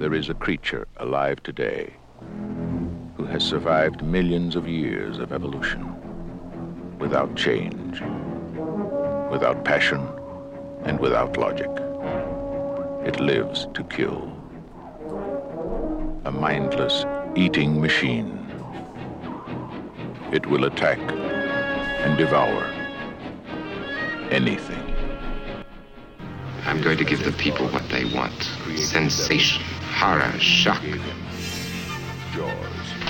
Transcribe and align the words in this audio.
There 0.00 0.14
is 0.14 0.30
a 0.30 0.34
creature 0.34 0.88
alive 0.96 1.42
today 1.42 1.92
who 3.18 3.26
has 3.26 3.44
survived 3.44 4.02
millions 4.02 4.56
of 4.56 4.66
years 4.66 5.18
of 5.18 5.30
evolution 5.30 5.84
without 6.98 7.36
change, 7.36 8.00
without 9.30 9.62
passion, 9.62 10.00
and 10.84 10.98
without 10.98 11.36
logic. 11.36 11.68
It 13.06 13.20
lives 13.20 13.68
to 13.74 13.84
kill. 13.84 14.32
A 16.24 16.32
mindless 16.32 17.04
eating 17.36 17.78
machine. 17.78 18.38
It 20.32 20.46
will 20.46 20.64
attack 20.64 20.98
and 20.98 22.16
devour 22.16 22.64
anything. 24.30 24.82
I'm 26.64 26.80
going 26.80 26.96
to 26.96 27.04
give 27.04 27.22
the 27.22 27.32
people 27.32 27.68
what 27.68 27.86
they 27.90 28.06
want 28.06 28.48
sensation, 28.76 29.62
horror, 30.00 30.38
shock. 30.38 30.82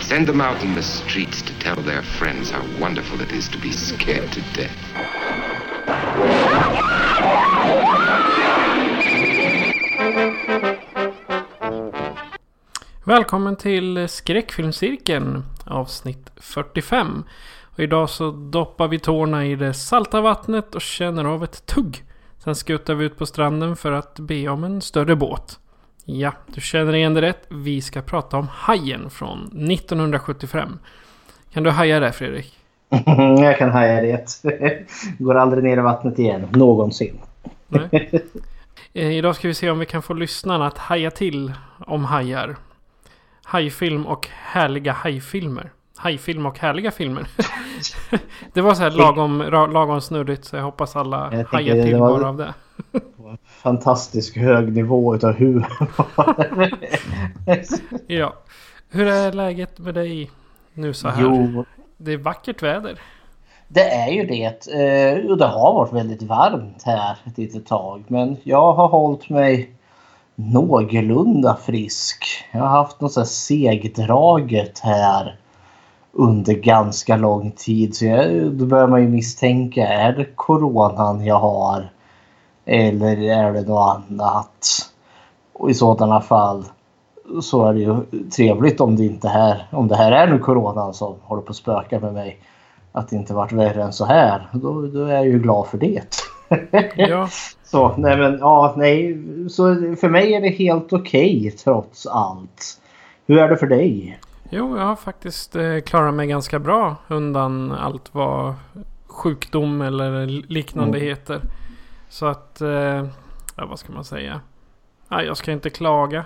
Send 0.00 0.27
them 0.27 0.41
out 0.41 0.64
in 0.64 0.74
the 0.74 0.83
streets 0.83 1.42
to 1.42 1.52
tell 1.60 1.83
their 1.84 2.02
friends 2.02 2.50
how 2.50 2.62
wonderful 2.80 3.20
it 3.20 3.33
is 3.33 3.48
to 3.48 3.58
be 3.58 3.72
scared 3.72 4.33
to 4.33 4.41
death. 4.55 4.77
Välkommen 13.05 13.56
till 13.56 14.08
Skräckfilmscirkeln 14.08 15.44
avsnitt 15.64 16.30
45. 16.36 17.24
Och 17.64 17.80
idag 17.80 18.11
så 18.11 18.30
doppar 18.30 18.88
vi 18.88 18.98
tårna 18.98 19.46
i 19.46 19.56
det 19.56 19.74
salta 19.74 20.20
vattnet 20.20 20.74
och 20.74 20.83
känner 20.83 21.24
av 21.24 21.44
ett 21.44 21.66
tugg. 21.66 22.05
Sen 22.38 22.55
skuttar 22.55 22.94
vi 22.94 23.05
ut 23.05 23.18
på 23.18 23.27
stranden 23.27 23.77
för 23.77 23.92
att 23.92 24.18
be 24.18 24.48
om 24.48 24.64
en 24.64 24.80
större 24.80 25.16
båt. 25.16 25.58
Ja, 26.12 26.33
du 26.47 26.61
känner 26.61 26.94
igen 26.94 27.14
det 27.14 27.22
rätt. 27.22 27.47
Vi 27.48 27.80
ska 27.80 28.03
prata 28.03 28.36
om 28.36 28.48
Hajen 28.53 29.11
från 29.11 29.39
1975. 29.70 30.78
Kan 31.52 31.62
du 31.62 31.70
haja 31.70 32.00
det 32.00 32.12
Fredrik? 32.12 32.58
Jag 33.39 33.58
kan 33.58 33.70
haja 33.70 34.00
det. 34.00 34.27
Går 35.19 35.34
aldrig 35.34 35.64
ner 35.64 35.78
i 35.78 35.80
vattnet 35.80 36.19
igen. 36.19 36.47
Någonsin. 36.50 37.19
Nej. 37.69 38.11
Eh, 38.92 39.17
Idag 39.17 39.36
ska 39.36 39.48
vi 39.48 39.55
se 39.55 39.70
om 39.70 39.78
vi 39.78 39.86
kan 39.86 40.02
få 40.02 40.14
lyssnarna 40.14 40.67
att 40.67 40.78
haja 40.78 41.11
till 41.11 41.52
om 41.78 42.05
hajar. 42.05 42.56
Hajfilm 43.45 44.06
och 44.06 44.28
härliga 44.30 44.92
hajfilmer. 44.92 45.70
Hajfilm 45.97 46.47
och 46.47 46.58
härliga 46.58 46.91
filmer. 46.91 47.27
det 48.52 48.61
var 48.61 48.74
så 48.74 48.83
här 48.83 48.91
lagom, 48.91 49.39
lagom 49.72 50.00
snurrigt 50.00 50.45
så 50.45 50.56
jag 50.56 50.62
hoppas 50.62 50.97
alla 50.97 51.45
hajar 51.47 51.83
till 51.83 51.98
bara 51.98 52.28
av 52.28 52.36
det. 52.36 52.55
Fantastisk 53.62 54.36
hög 54.36 54.73
nivå 54.73 55.14
utav 55.14 55.33
humor. 55.34 55.67
Ja. 58.06 58.33
Hur 58.91 59.06
är 59.06 59.33
läget 59.33 59.78
med 59.78 59.95
dig 59.95 60.31
nu 60.75 60.95
så 60.95 61.08
här? 61.08 61.23
jo, 61.23 61.64
Det 61.96 62.13
är 62.13 62.17
vackert 62.19 62.63
väder. 62.63 62.98
det 63.69 63.90
är 63.90 64.08
ju 64.08 64.27
det. 64.27 64.67
Eh, 64.74 65.30
Och 65.30 65.39
det 65.39 65.46
har 65.46 65.74
varit 65.74 65.92
väldigt 65.92 66.23
varmt 66.23 66.83
här 66.85 67.17
ett 67.27 67.39
litet 67.39 67.67
tag. 67.67 68.05
Men 68.08 68.36
jag 68.42 68.73
har 68.73 68.89
hållit 68.89 69.29
mig 69.30 69.70
någorlunda 70.35 71.57
frisk. 71.57 72.24
Jag 72.52 72.61
har 72.61 72.69
haft 72.69 73.01
något 73.01 73.13
så 73.13 73.20
här 73.20 73.27
segdraget 73.27 74.79
här 74.79 75.36
under 76.13 76.55
ganska 76.55 77.17
lång 77.17 77.51
tid. 77.51 77.95
Så 77.96 78.05
jag, 78.05 78.52
då 78.52 78.67
börjar 78.67 78.86
man 78.89 79.02
ju 79.02 79.08
misstänka, 79.08 79.89
är 79.89 80.13
det 80.13 80.24
coronan 80.35 81.24
jag 81.24 81.39
har? 81.39 81.90
Eller 82.70 83.17
är 83.23 83.53
det 83.53 83.63
något 83.69 83.97
annat? 84.08 84.91
Och 85.53 85.70
i 85.70 85.75
sådana 85.75 86.20
fall 86.20 86.64
så 87.42 87.67
är 87.69 87.73
det 87.75 87.81
ju 87.81 87.97
trevligt 88.36 88.81
om 88.81 88.97
det 88.97 89.05
inte 89.05 89.29
här, 89.29 89.67
om 89.70 89.89
det 89.89 89.97
här 89.97 90.13
är 90.13 90.27
nu 90.27 90.39
coronan 90.39 90.95
som 90.95 91.14
håller 91.23 91.42
på 91.42 91.51
att 91.51 91.57
spöka 91.57 92.01
med 92.01 92.14
mig. 92.14 92.39
Att 92.92 93.08
det 93.08 93.17
inte 93.17 93.35
varit 93.35 93.53
värre 93.53 93.83
än 93.83 93.92
så 93.92 94.05
här. 94.05 94.48
Då, 94.53 94.86
då 94.86 95.05
är 95.05 95.13
jag 95.14 95.27
ju 95.27 95.39
glad 95.39 95.67
för 95.67 95.79
det. 95.79 96.03
Ja, 96.97 97.29
Så, 97.64 97.95
nej 97.97 98.17
men 98.17 98.39
ja, 98.41 98.75
nej. 98.77 99.19
Så 99.51 99.75
för 100.01 100.08
mig 100.08 100.35
är 100.35 100.41
det 100.41 100.48
helt 100.48 100.92
okej 100.92 101.51
trots 101.64 102.07
allt. 102.07 102.81
Hur 103.27 103.39
är 103.39 103.48
det 103.48 103.57
för 103.57 103.67
dig? 103.67 104.19
jo 104.52 104.77
jag 104.79 104.85
har 104.87 104.97
faktiskt 104.97 105.57
eh, 105.57 105.81
klarat 105.87 106.14
mig 106.14 106.27
ganska 106.27 106.58
bra 106.58 106.97
undan 107.08 107.73
allt 107.73 108.08
vad 108.14 108.55
sjukdom 109.07 109.83
eller 109.83 110.27
liknande 110.27 110.98
Mm. 110.98 111.08
heter. 111.11 111.41
Så 112.10 112.26
att, 112.26 112.60
eh, 112.60 113.06
ja 113.56 113.66
vad 113.66 113.78
ska 113.78 113.92
man 113.92 114.04
säga? 114.04 114.40
Nej, 115.08 115.26
jag 115.26 115.36
ska 115.36 115.52
inte 115.52 115.70
klaga. 115.70 116.24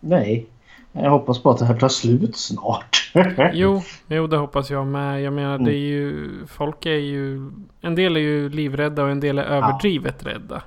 Nej. 0.00 0.46
Jag 0.92 1.10
hoppas 1.10 1.42
på 1.42 1.50
att 1.50 1.58
det 1.58 1.64
här 1.64 1.78
tar 1.78 1.88
slut 1.88 2.36
snart. 2.36 3.10
Jo, 3.52 3.82
jo 4.06 4.26
det 4.26 4.36
hoppas 4.36 4.70
jag 4.70 4.86
med. 4.86 5.22
Jag 5.22 5.32
menar 5.32 5.54
Mm. 5.54 5.64
det 5.64 5.74
är 5.74 5.78
ju... 5.88 6.30
Folk 6.46 6.86
är 6.86 6.90
ju... 6.90 7.50
En 7.80 7.94
del 7.94 8.16
är 8.16 8.20
ju 8.20 8.48
livrädda 8.48 9.02
och 9.04 9.10
en 9.10 9.20
del 9.20 9.38
är 9.38 9.42
överdrivet 9.42 10.26
rädda. 10.26 10.62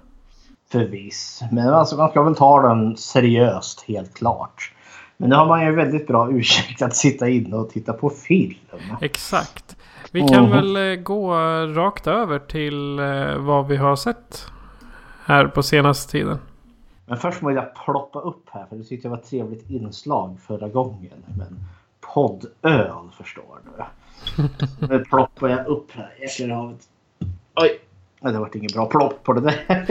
Förviss. 0.71 1.41
Men 1.51 1.69
alltså, 1.69 1.97
man 1.97 2.09
ska 2.09 2.23
väl 2.23 2.35
ta 2.35 2.61
den 2.61 2.97
seriöst 2.97 3.85
helt 3.87 4.13
klart. 4.13 4.73
Men 5.17 5.29
nu 5.29 5.35
har 5.35 5.45
man 5.47 5.65
ju 5.65 5.75
väldigt 5.75 6.07
bra 6.07 6.31
ursäkt 6.31 6.81
att 6.81 6.95
sitta 6.95 7.29
inne 7.29 7.55
och 7.55 7.69
titta 7.69 7.93
på 7.93 8.09
film. 8.09 8.55
Exakt. 9.01 9.77
Vi 10.15 10.27
kan 10.27 10.43
Mhm. 10.43 10.51
väl 10.51 10.75
eh, 10.97 11.03
gå 11.03 11.33
rakt 11.75 12.07
över 12.07 12.39
till 12.39 12.99
eh, 12.99 13.37
vad 13.37 13.67
vi 13.67 13.75
har 13.77 13.95
sett 13.95 14.45
här 15.25 15.47
på 15.47 15.63
senaste 15.63 16.11
tiden. 16.11 16.37
Men 17.05 17.17
först 17.17 17.41
måste 17.41 17.55
jag 17.55 17.75
ploppa 17.85 18.19
upp 18.19 18.49
här 18.51 18.65
för 18.69 18.75
det 18.75 18.83
tyckte 18.83 19.07
jag 19.07 19.11
var 19.11 19.17
ett 19.17 19.29
trevligt 19.29 19.69
inslag 19.69 20.37
förra 20.47 20.67
gången. 20.69 21.23
Men 21.37 21.59
poddöl 22.13 23.09
förstår 23.17 23.59
du. 23.63 23.83
Nu 24.87 24.99
ploppar 25.05 25.47
jag 25.49 25.67
upp 25.67 25.91
här. 25.91 26.13
Jäklar 26.21 26.55
havet. 26.55 26.81
Oj! 27.55 27.79
Nej, 28.21 28.33
Det 28.33 28.39
vart 28.39 28.55
ingen 28.55 28.69
bra 28.73 28.85
plopp 28.85 29.23
på 29.23 29.33
det 29.33 29.41
där. 29.41 29.65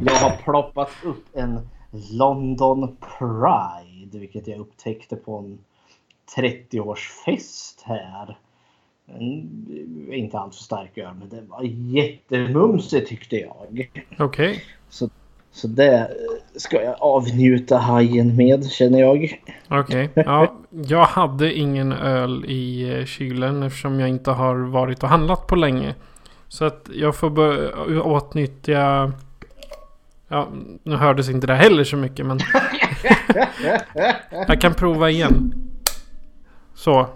Jag 0.00 0.14
har 0.14 0.42
ploppat 0.42 0.90
upp 1.04 1.24
en 1.32 1.68
London 2.12 2.96
Pride. 3.18 4.18
Vilket 4.18 4.46
jag 4.46 4.58
upptäckte 4.58 5.16
på 5.16 5.38
en 5.38 5.58
30-årsfest 6.36 7.82
här. 7.84 8.38
En, 9.06 10.12
inte 10.12 10.38
alls 10.38 10.56
för 10.56 10.64
stark 10.64 10.98
öl 10.98 11.14
men 11.18 11.28
det 11.28 11.42
var 11.48 11.62
jättemumsigt 11.96 13.08
tyckte 13.08 13.36
jag. 13.36 13.90
Okej. 14.18 14.64
Så, 14.88 15.10
så 15.52 15.68
det 15.68 16.10
ska 16.56 16.82
jag 16.82 16.96
avnjuta 17.00 17.78
hajen 17.78 18.36
med 18.36 18.70
känner 18.70 19.00
jag. 19.00 19.40
Okej. 19.68 20.10
Ja, 20.14 20.54
jag 20.70 21.04
hade 21.04 21.52
ingen 21.52 21.92
öl 21.92 22.44
i 22.48 22.94
eh, 22.98 23.04
kylen 23.04 23.62
eftersom 23.62 24.00
jag 24.00 24.08
inte 24.08 24.30
har 24.30 24.56
varit 24.56 25.02
och 25.02 25.08
handlat 25.08 25.46
på 25.46 25.56
länge. 25.56 25.94
Så 26.48 26.64
att 26.64 26.88
jag 26.92 27.16
får 27.16 27.30
börja 27.30 28.02
åtnyttja... 28.02 29.12
Ja, 30.28 30.48
nu 30.82 30.96
hördes 30.96 31.28
inte 31.28 31.46
det 31.46 31.54
heller 31.54 31.84
så 31.84 31.96
mycket 31.96 32.26
men... 32.26 32.38
jag 34.48 34.60
kan 34.60 34.74
prova 34.74 35.10
igen. 35.10 35.67
Så. 36.78 37.06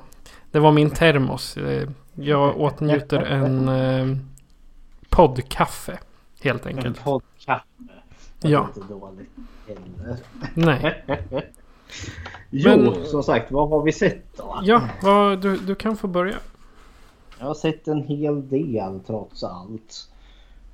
Det 0.50 0.58
var 0.60 0.72
min 0.72 0.90
termos. 0.90 1.56
Eh, 1.56 1.88
Jag 2.14 2.60
åtnjuter 2.60 3.18
en 3.22 3.68
eh, 3.68 4.16
poddkaffe. 5.08 5.98
Helt 6.42 6.66
En 6.66 6.76
enkelt. 6.76 7.04
poddkaffe. 7.04 7.64
Ja. 8.40 8.68
Inte 8.76 8.88
dåligt 8.94 9.30
heller. 9.66 10.16
Nej. 10.54 11.04
Jo, 12.50 12.70
Men- 12.76 13.06
som 13.06 13.22
sagt, 13.22 13.50
vad 13.52 13.68
har 13.70 13.82
vi 13.82 13.92
sett 13.92 14.36
då? 14.36 14.60
Ja, 14.62 14.82
vad, 15.02 15.40
du, 15.40 15.56
du 15.56 15.74
kan 15.74 15.96
få 15.96 16.06
börja. 16.06 16.36
Jag 17.38 17.46
har 17.46 17.54
sett 17.54 17.88
en 17.88 18.02
hel 18.02 18.48
del 18.48 19.00
trots 19.06 19.44
allt. 19.44 20.08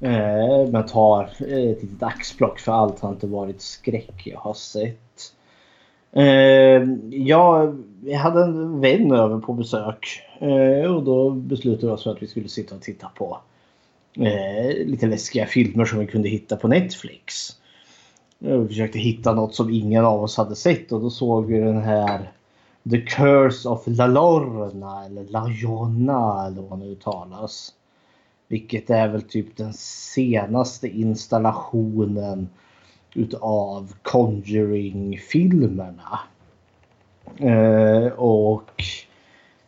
Eh, 0.01 0.69
men 0.73 0.87
tar 0.87 1.25
ett 1.25 1.83
litet 1.83 2.03
axplock 2.03 2.59
för 2.61 2.73
allt 2.73 3.01
har 3.01 3.09
inte 3.11 3.27
varit 3.27 3.63
skräck 3.63 4.23
jag 4.25 4.39
har 4.41 4.55
sett. 4.55 5.35
Eh, 6.13 6.83
jag, 7.11 7.85
jag 8.05 8.19
hade 8.19 8.43
en 8.43 8.81
vän 8.81 9.13
över 9.13 9.39
på 9.39 9.53
besök 9.53 10.23
eh, 10.39 10.95
och 10.95 11.03
då 11.03 11.31
beslutade 11.31 11.87
vi 11.87 11.93
oss 11.93 12.03
för 12.03 12.11
att 12.11 12.23
vi 12.23 12.27
skulle 12.27 12.49
sitta 12.49 12.75
och 12.75 12.83
titta 12.83 13.09
på 13.15 13.39
eh, 14.17 14.87
lite 14.87 15.07
läskiga 15.07 15.47
filmer 15.47 15.85
som 15.85 15.99
vi 15.99 16.07
kunde 16.07 16.29
hitta 16.29 16.57
på 16.57 16.69
Netflix. 16.69 17.57
Vi 18.39 18.67
försökte 18.69 18.99
hitta 18.99 19.35
något 19.35 19.55
som 19.55 19.71
ingen 19.71 20.05
av 20.05 20.23
oss 20.23 20.37
hade 20.37 20.57
sett 20.57 20.93
och 20.93 21.01
då 21.01 21.11
såg 21.11 21.47
vi 21.47 21.59
den 21.59 21.83
här 21.83 22.33
The 22.91 23.01
Curse 23.01 23.69
of 23.69 23.83
La 23.87 24.07
Lorna 24.07 25.05
eller 25.05 25.25
La 25.25 25.49
Jonna 25.49 26.47
eller 26.47 26.63
vad 26.63 26.81
det 26.81 26.87
uttalas. 26.87 27.75
Vilket 28.49 28.91
är 28.91 29.09
väl 29.09 29.23
typ 29.23 29.57
den 29.57 29.73
senaste 30.15 30.89
installationen 30.89 32.49
utav 33.19 33.95
Conjuring-filmerna. 34.03 36.19
Eh, 37.37 38.07
och 38.13 38.85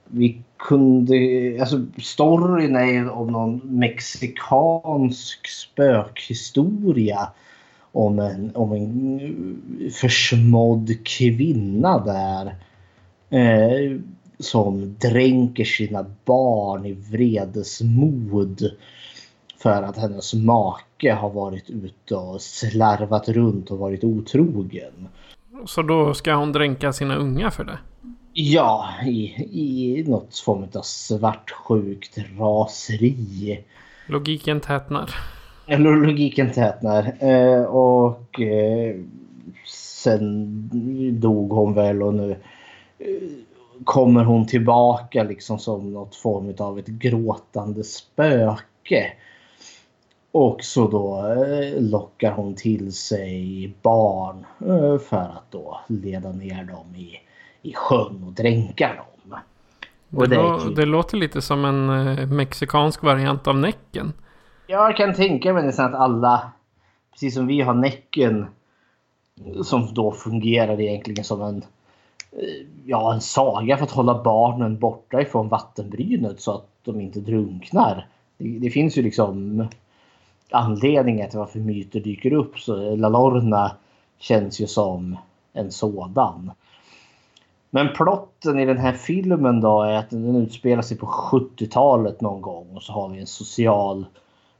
vi 0.07 0.43
kunde, 0.57 1.17
alltså 1.61 1.87
storyn 1.99 2.77
är 2.77 3.11
om 3.11 3.33
någon 3.33 3.61
mexikansk 3.65 5.49
spökhistoria 5.49 7.33
om 7.93 8.19
en, 8.19 8.57
om 8.57 8.73
en 8.73 9.21
försmådd 9.93 11.05
kvinna 11.05 11.99
där. 11.99 12.55
Eh, 13.31 14.01
som 14.41 14.97
dränker 14.99 15.65
sina 15.65 16.07
barn 16.25 16.87
i 16.87 16.93
vredesmod. 16.93 18.71
För 19.59 19.83
att 19.83 19.97
hennes 19.97 20.35
make 20.35 20.85
har 21.09 21.31
varit 21.31 21.71
ute 21.71 22.15
och 22.15 22.41
slarvat 22.41 23.29
runt 23.29 23.71
och 23.71 23.79
varit 23.79 24.05
otrogen. 24.05 25.09
Så 25.67 25.83
då 25.83 26.15
ska 26.15 26.35
hon 26.35 26.53
dränka 26.53 26.93
sina 26.93 27.17
unga 27.17 27.51
för 27.51 27.65
det? 27.65 27.79
Ja, 28.33 28.89
i, 29.07 29.25
i 29.53 30.05
något 30.09 30.39
form 30.39 30.67
av 30.75 30.83
svartsjukt 30.83 32.19
raseri. 32.39 33.65
Logiken 34.07 34.61
tätnar. 34.61 35.11
Eller 35.67 35.91
logiken 35.97 36.53
tätnar. 36.53 37.13
Eh, 37.21 37.63
och 37.63 38.41
eh, 38.41 38.97
sen 39.67 41.21
dog 41.21 41.51
hon 41.51 41.75
väl 41.75 42.03
och 42.03 42.15
nu 42.15 42.31
eh, 42.99 43.07
kommer 43.85 44.25
hon 44.25 44.47
tillbaka 44.47 45.23
liksom 45.23 45.59
som 45.59 45.93
något 45.93 46.17
form 46.17 46.55
av 46.59 46.79
ett 46.79 46.87
gråtande 46.87 47.85
spöke. 47.85 49.13
Och 50.33 50.65
så 50.65 50.89
då 50.89 51.33
eh, 51.33 51.83
lockar 51.83 52.33
hon 52.33 52.55
till 52.55 52.93
sig 52.93 53.73
barn 53.83 54.47
eh, 54.61 54.99
för 54.99 55.17
att 55.17 55.51
då 55.51 55.81
leda 55.87 56.33
ner 56.33 56.65
dem 56.65 56.97
i, 56.97 57.21
i 57.63 57.75
sjön 57.75 58.25
och 58.27 58.33
dränka 58.33 58.89
dem. 58.89 59.41
Och 60.17 60.29
det, 60.29 60.37
det, 60.37 60.75
det 60.75 60.87
låter 60.87 61.17
lite 61.17 61.43
som 61.43 61.65
en 61.65 61.91
eh, 61.91 62.27
mexikansk 62.27 63.03
variant 63.03 63.47
av 63.47 63.57
Näcken. 63.57 64.13
Jag 64.67 64.97
kan 64.97 65.15
tänka 65.15 65.53
mig 65.53 65.67
nästan 65.67 65.95
att 65.95 66.01
alla, 66.01 66.53
precis 67.13 67.35
som 67.35 67.47
vi 67.47 67.61
har 67.61 67.75
Näcken, 67.75 68.47
som 69.65 69.95
då 69.95 70.13
fungerar 70.13 70.81
egentligen 70.81 71.25
som 71.25 71.43
en 71.43 71.65
ja, 72.85 73.15
en 73.15 73.21
saga 73.21 73.77
för 73.77 73.85
att 73.85 73.91
hålla 73.91 74.23
barnen 74.23 74.79
borta 74.79 75.21
ifrån 75.21 75.49
vattenbrynet 75.49 76.41
så 76.41 76.55
att 76.55 76.69
de 76.85 77.01
inte 77.01 77.21
drunknar. 77.21 78.07
Det, 78.39 78.59
det 78.59 78.71
finns 78.71 78.99
ju 78.99 79.03
liksom 79.03 79.69
anledningar 80.51 81.29
till 81.29 81.39
varför 81.39 81.59
myter 81.59 82.01
dyker 82.01 82.33
upp. 82.33 82.59
Så 82.59 82.97
La 82.97 83.09
Lorna 83.09 83.73
känns 84.19 84.61
ju 84.61 84.67
som 84.67 85.17
en 85.53 85.73
sådan. 85.73 86.53
Men 87.71 87.89
plotten 87.95 88.59
i 88.59 88.67
den 88.67 88.79
här 88.79 88.93
filmen 88.93 89.61
då 89.61 89.83
är 89.83 89.93
att 89.93 90.11
den 90.11 90.37
utspelar 90.37 90.83
sig 90.83 90.97
på 90.97 91.07
70-talet 91.07 92.21
någon 92.21 92.41
gång 92.41 92.67
och 92.77 92.83
så 92.83 92.93
har 92.93 93.09
vi 93.09 93.21
en 93.21 93.27
social 93.27 94.07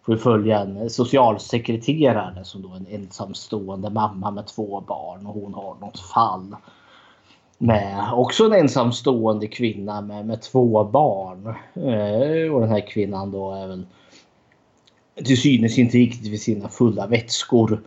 får 0.03 0.13
vi 0.13 0.19
följa 0.19 0.61
en 0.61 0.91
socialsekreterare 0.91 2.45
som 2.45 2.63
då 2.63 2.69
är 2.69 2.77
en 2.77 2.87
ensamstående 2.87 3.91
mamma 3.91 4.31
med 4.31 4.47
två 4.47 4.81
barn 4.81 5.27
och 5.27 5.35
hon 5.35 5.55
har 5.55 5.75
något 5.81 6.01
fall 6.01 6.57
med 7.59 8.11
också 8.13 8.45
en 8.45 8.53
ensamstående 8.53 9.47
kvinna 9.47 10.01
med, 10.01 10.27
med 10.27 10.43
två 10.43 10.85
barn. 10.85 11.47
Eh, 11.75 12.55
och 12.55 12.61
den 12.61 12.71
här 12.71 12.87
kvinnan 12.87 13.31
då 13.31 13.53
är 13.53 13.67
väl 13.67 13.87
till 15.25 15.41
synes 15.41 15.79
inte 15.79 15.99
riktigt 15.99 16.33
vid 16.33 16.41
sina 16.41 16.69
fulla 16.69 17.07
vätskor. 17.07 17.81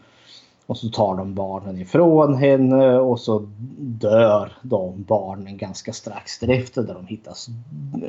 Och 0.65 0.77
så 0.77 0.89
tar 0.89 1.15
de 1.15 1.33
barnen 1.33 1.81
ifrån 1.81 2.35
henne 2.35 2.97
och 2.97 3.19
så 3.19 3.47
dör 3.79 4.51
de 4.61 5.03
barnen 5.03 5.57
ganska 5.57 5.93
strax 5.93 6.39
därefter 6.39 6.83
där 6.83 6.93
de 6.93 7.07
hittas 7.07 7.47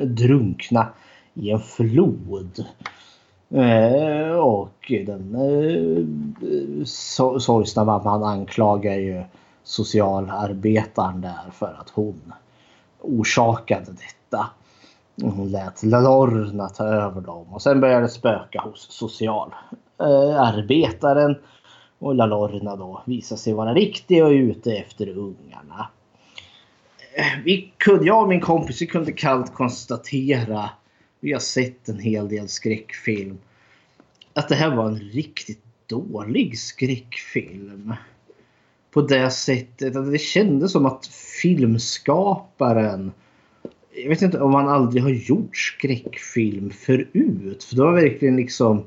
drunkna 0.03 0.87
i 1.33 1.51
en 1.51 1.59
flod. 1.59 2.65
Eh, 3.49 4.35
och 4.37 4.91
den 5.05 5.35
eh, 5.35 6.85
sorgsna 7.39 7.83
mamman 7.83 8.23
anklagar 8.23 8.93
ju 8.93 9.23
socialarbetaren 9.63 11.21
där 11.21 11.51
för 11.53 11.77
att 11.79 11.89
hon 11.89 12.33
orsakade 13.01 13.91
detta. 13.91 14.49
Hon 15.21 15.51
lät 15.51 15.83
Lorna 15.83 16.69
ta 16.69 16.83
över 16.83 17.21
dem 17.21 17.53
och 17.53 17.61
sen 17.61 17.81
började 17.81 18.01
det 18.01 18.09
spöka 18.09 18.61
hos 18.61 18.91
socialarbetaren. 18.91 21.35
Och 21.99 22.15
Lalorna 22.15 22.75
då 22.75 23.01
visar 23.05 23.35
sig 23.35 23.53
vara 23.53 23.73
riktig 23.73 24.23
och 24.23 24.29
ute 24.29 24.77
efter 24.77 25.09
ungarna. 25.09 25.87
Vi 27.43 27.73
kunde, 27.77 28.05
jag 28.05 28.21
och 28.21 28.29
min 28.29 28.41
kompis 28.41 28.81
vi 28.81 28.87
kunde 28.87 29.11
kallt 29.11 29.53
konstatera, 29.53 30.69
vi 31.19 31.33
har 31.33 31.39
sett 31.39 31.89
en 31.89 31.99
hel 31.99 32.29
del 32.29 32.49
skräckfilm, 32.49 33.37
att 34.33 34.49
det 34.49 34.55
här 34.55 34.75
var 34.75 34.85
en 34.85 34.99
riktigt 34.99 35.63
dålig 35.87 36.59
skräckfilm 36.59 37.93
på 38.91 39.01
det 39.01 39.29
sättet. 39.29 39.95
Att 39.95 40.11
det 40.11 40.17
kändes 40.17 40.71
som 40.71 40.85
att 40.85 41.07
filmskaparen 41.41 43.11
jag 43.95 44.09
vet 44.09 44.21
inte 44.21 44.39
om 44.39 44.53
han 44.53 44.67
aldrig 44.67 45.03
har 45.03 45.09
gjort 45.09 45.57
skräckfilm 45.57 46.69
förut. 46.69 47.63
För 47.63 47.75
det 47.75 47.81
var 47.81 47.93
verkligen 47.93 48.35
liksom 48.35 48.83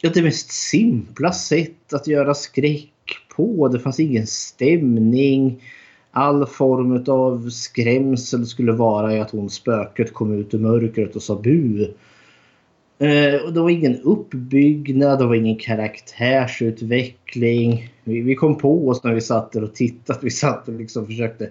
det 0.00 0.22
mest 0.22 0.52
simpla 0.52 1.32
sätt 1.32 1.92
att 1.92 2.06
göra 2.06 2.34
skräck 2.34 2.90
på. 3.36 3.68
Det 3.68 3.80
fanns 3.80 4.00
ingen 4.00 4.26
stämning. 4.26 5.62
All 6.10 6.46
form 6.46 7.04
av 7.06 7.50
skrämsel 7.50 8.46
skulle 8.46 8.72
vara 8.72 9.16
i 9.16 9.20
att 9.20 9.30
hon 9.30 9.50
spöket 9.50 10.12
kom 10.12 10.38
ut 10.38 10.54
ur 10.54 10.58
mörkret 10.58 11.16
och 11.16 11.22
sa 11.22 11.40
bu. 11.40 11.82
Eh, 12.98 13.50
det 13.52 13.60
var 13.60 13.70
ingen 13.70 14.00
uppbyggnad, 14.00 15.18
det 15.18 15.26
var 15.26 15.34
ingen 15.34 15.58
karaktärsutveckling. 15.58 17.92
Vi, 18.04 18.34
kom 18.34 18.58
på 18.58 18.88
oss 18.88 19.04
när 19.04 19.14
vi 19.14 19.20
satt 19.20 19.52
där 19.52 19.64
och 19.64 19.74
tittade. 19.74 20.18
Vi 20.22 20.30
satt 20.30 20.68
och 20.68 20.74
liksom 20.74 21.06
försökte 21.06 21.50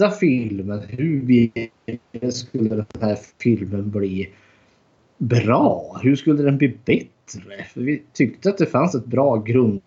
rätta 0.00 0.10
filmen. 0.10 0.80
Hur 0.88 2.30
skulle 2.30 2.68
den 2.68 2.86
här 3.00 3.18
filmen 3.38 3.90
bli 3.90 4.28
bra? 5.18 6.00
Hur 6.02 6.16
skulle 6.16 6.42
den 6.42 6.58
bli 6.58 6.78
bättre? 6.84 7.64
För 7.74 7.80
vi 7.80 8.02
tyckte 8.12 8.50
att 8.50 8.58
det 8.58 8.66
fanns 8.66 8.94
ett 8.94 9.06
bra 9.06 9.36
grund. 9.36 9.80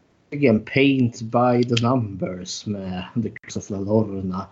Paint 0.73 1.21
by 1.21 1.63
the 1.63 1.87
numbers 1.87 2.65
med 2.65 3.03
The 3.23 3.29
Curse 3.29 3.59
of 3.59 3.69
La 3.69 3.79
Lorna. 3.79 4.45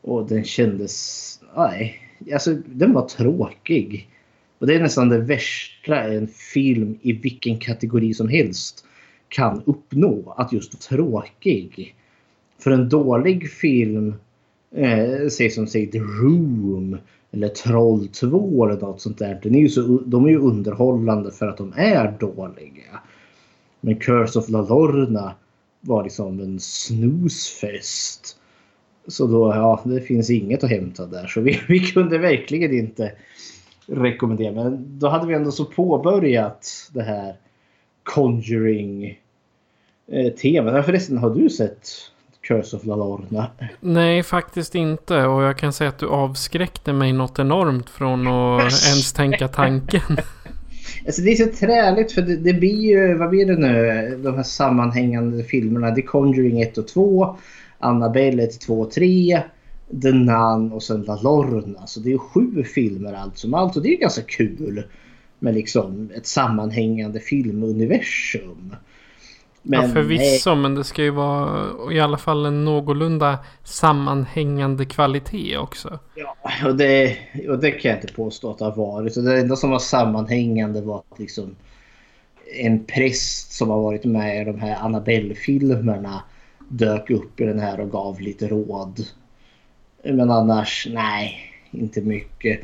Och 0.00 0.28
den 0.28 0.44
kändes... 0.44 1.40
Nej, 1.56 1.98
alltså 2.32 2.54
den 2.66 2.92
var 2.92 3.08
tråkig. 3.08 4.08
Och 4.58 4.66
det 4.66 4.74
är 4.74 4.80
nästan 4.80 5.08
det 5.08 5.18
värsta 5.18 6.02
en 6.02 6.28
film 6.28 6.98
i 7.02 7.12
vilken 7.12 7.58
kategori 7.58 8.14
som 8.14 8.28
helst 8.28 8.84
kan 9.28 9.62
uppnå. 9.66 10.34
Att 10.36 10.52
just 10.52 10.74
vara 10.74 10.80
tråkig. 10.80 11.94
För 12.58 12.70
en 12.70 12.88
dålig 12.88 13.50
film, 13.50 14.14
eh, 14.74 15.28
säg 15.28 15.50
som 15.50 15.66
säg 15.66 15.90
The 15.90 15.98
Room 15.98 16.98
eller 17.30 17.48
Troll 17.48 18.08
2 18.08 18.64
eller 18.64 18.80
något 18.80 19.00
sånt 19.00 19.18
där. 19.18 19.40
Den 19.42 19.54
är 19.54 19.60
ju 19.60 19.68
så, 19.68 20.02
de 20.06 20.24
är 20.24 20.30
ju 20.30 20.38
underhållande 20.38 21.30
för 21.30 21.48
att 21.48 21.56
de 21.56 21.72
är 21.76 22.16
dåliga. 22.20 23.00
Men 23.80 23.96
Curse 23.96 24.38
of 24.38 24.48
La 24.48 24.62
Lorna 24.62 25.34
var 25.80 26.04
liksom 26.04 26.40
en 26.40 26.60
snusfest. 26.60 28.38
Så 29.06 29.26
då, 29.26 29.48
ja, 29.48 29.82
det 29.84 30.00
finns 30.00 30.30
inget 30.30 30.64
att 30.64 30.70
hämta 30.70 31.06
där. 31.06 31.26
Så 31.26 31.40
vi, 31.40 31.60
vi 31.68 31.78
kunde 31.80 32.18
verkligen 32.18 32.72
inte 32.72 33.12
rekommendera. 33.86 34.52
Men 34.52 34.98
då 34.98 35.08
hade 35.08 35.26
vi 35.26 35.34
ändå 35.34 35.50
så 35.50 35.64
påbörjat 35.64 36.90
det 36.94 37.02
här 37.02 37.36
Conjuring 38.02 39.20
eh, 40.06 40.32
temat. 40.32 40.86
Förresten, 40.86 41.18
har 41.18 41.30
du 41.34 41.50
sett 41.50 41.88
Curse 42.42 42.76
of 42.76 42.84
La 42.84 42.96
Lorna? 42.96 43.50
Nej, 43.80 44.22
faktiskt 44.22 44.74
inte. 44.74 45.26
Och 45.26 45.42
jag 45.42 45.58
kan 45.58 45.72
säga 45.72 45.88
att 45.88 45.98
du 45.98 46.06
avskräckte 46.06 46.92
mig 46.92 47.12
något 47.12 47.38
enormt 47.38 47.90
från 47.90 48.26
att 48.26 48.60
ens 48.62 49.12
tänka 49.12 49.48
tanken. 49.48 50.02
Alltså 51.06 51.22
det 51.22 51.32
är 51.32 51.36
så 51.36 51.56
träligt 51.66 52.12
för 52.12 52.22
det, 52.22 52.36
det, 52.36 52.52
blir 52.52 52.80
ju, 52.80 53.14
vad 53.14 53.30
blir 53.30 53.46
det 53.46 53.56
nu, 53.56 54.20
de 54.22 54.34
här 54.34 54.42
sammanhängande 54.42 55.44
filmerna. 55.44 55.94
The 55.94 56.02
Conjuring 56.02 56.62
1 56.62 56.78
och 56.78 56.88
2, 56.88 57.36
Annabelle 57.78 58.42
1, 58.42 58.60
2 58.60 58.80
och 58.80 58.90
3. 58.90 59.42
The 60.02 60.12
Nun 60.12 60.72
och 60.72 60.82
sen 60.82 61.02
La 61.02 61.20
Lorna. 61.22 61.86
Så 61.86 62.00
det 62.00 62.12
är 62.12 62.18
sju 62.18 62.64
filmer 62.64 63.12
allt 63.12 63.38
som 63.38 63.54
allt 63.54 63.76
och 63.76 63.82
det 63.82 63.94
är 63.94 63.98
ganska 63.98 64.22
kul. 64.22 64.82
med 65.38 65.54
liksom 65.54 66.10
ett 66.16 66.26
sammanhängande 66.26 67.20
filmuniversum. 67.20 68.76
Men, 69.62 69.82
ja 69.82 69.88
förvisso 69.88 70.54
men 70.54 70.74
det 70.74 70.84
ska 70.84 71.02
ju 71.02 71.10
vara 71.10 71.92
i 71.92 72.00
alla 72.00 72.18
fall 72.18 72.46
en 72.46 72.64
någorlunda 72.64 73.38
sammanhängande 73.64 74.84
kvalitet 74.84 75.56
också. 75.56 75.98
Ja 76.14 76.36
och 76.68 76.76
det, 76.76 77.18
och 77.48 77.58
det 77.58 77.70
kan 77.70 77.90
jag 77.90 78.00
inte 78.00 78.14
påstå 78.14 78.50
att 78.50 78.58
det 78.58 78.64
har 78.64 78.76
varit. 78.76 79.14
det 79.14 79.40
enda 79.40 79.56
som 79.56 79.70
var 79.70 79.78
sammanhängande 79.78 80.80
var 80.80 80.98
att 80.98 81.18
liksom 81.18 81.56
en 82.54 82.84
präst 82.84 83.52
som 83.52 83.70
har 83.70 83.82
varit 83.82 84.04
med 84.04 84.42
i 84.42 84.44
de 84.44 84.60
här 84.60 84.76
Annabelle-filmerna 84.76 86.22
dök 86.68 87.10
upp 87.10 87.40
i 87.40 87.44
den 87.44 87.58
här 87.58 87.80
och 87.80 87.90
gav 87.90 88.20
lite 88.20 88.48
råd. 88.48 89.06
Men 90.04 90.30
annars, 90.30 90.88
nej, 90.90 91.38
inte 91.70 92.00
mycket. 92.00 92.60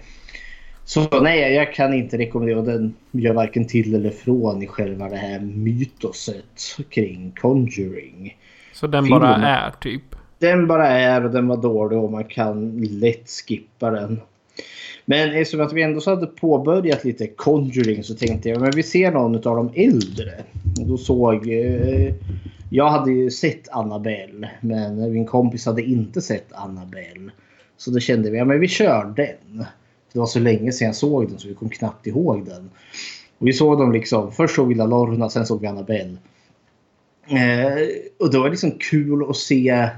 Så 0.88 1.20
nej, 1.20 1.54
jag 1.54 1.74
kan 1.74 1.94
inte 1.94 2.18
rekommendera. 2.18 2.62
Den 2.62 2.94
gör 3.10 3.34
varken 3.34 3.66
till 3.66 3.94
eller 3.94 4.10
från 4.10 4.62
i 4.62 4.66
själva 4.66 5.08
det 5.08 5.16
här 5.16 5.40
mytoset 5.40 6.76
kring 6.88 7.32
Conjuring. 7.40 8.36
Så 8.72 8.86
den 8.86 9.04
Film. 9.04 9.18
bara 9.18 9.36
är 9.36 9.70
typ? 9.70 10.02
Den 10.38 10.66
bara 10.66 10.88
är 10.88 11.24
och 11.24 11.30
den 11.30 11.48
var 11.48 11.56
dålig 11.56 11.98
och 11.98 12.12
man 12.12 12.24
kan 12.24 12.78
lätt 12.82 13.30
skippa 13.30 13.90
den. 13.90 14.20
Men 15.04 15.34
eftersom 15.34 15.66
att 15.66 15.72
vi 15.72 15.82
ändå 15.82 16.00
så 16.00 16.10
hade 16.10 16.26
påbörjat 16.26 17.04
lite 17.04 17.26
Conjuring 17.26 18.04
så 18.04 18.14
tänkte 18.14 18.48
jag 18.48 18.60
men 18.60 18.70
vi 18.70 18.82
ser 18.82 19.12
någon 19.12 19.34
av 19.34 19.56
de 19.56 19.70
äldre. 19.74 20.32
Och 20.80 20.86
då 20.86 20.96
såg... 20.96 21.48
Eh, 21.48 22.14
jag 22.70 22.88
hade 22.90 23.12
ju 23.12 23.30
sett 23.30 23.68
Annabelle 23.68 24.50
men 24.60 25.12
min 25.12 25.26
kompis 25.26 25.66
hade 25.66 25.82
inte 25.82 26.20
sett 26.20 26.52
Annabelle. 26.52 27.30
Så 27.76 27.90
då 27.90 27.98
kände 27.98 28.30
vi, 28.30 28.38
ja 28.38 28.44
men 28.44 28.60
vi 28.60 28.68
kör 28.68 29.12
den. 29.16 29.64
Det 30.12 30.18
var 30.18 30.26
så 30.26 30.38
länge 30.38 30.72
sedan 30.72 30.86
jag 30.86 30.96
såg 30.96 31.28
den 31.28 31.38
så 31.38 31.48
vi 31.48 31.54
kom 31.54 31.68
knappt 31.68 32.06
ihåg 32.06 32.46
den. 32.46 32.70
Och 33.38 33.46
vi 33.46 33.52
såg 33.52 33.78
dem 33.78 33.92
liksom, 33.92 34.32
först 34.32 34.54
såg 34.54 34.68
vi 34.68 34.74
La 34.74 34.86
Lorna, 34.86 35.30
sen 35.30 35.46
såg 35.46 35.60
vi 35.60 35.66
Annabelle. 35.66 36.16
Eh, 37.28 37.88
och 38.18 38.30
det 38.32 38.38
var 38.38 38.50
liksom 38.50 38.70
kul 38.70 39.30
att 39.30 39.36
se 39.36 39.88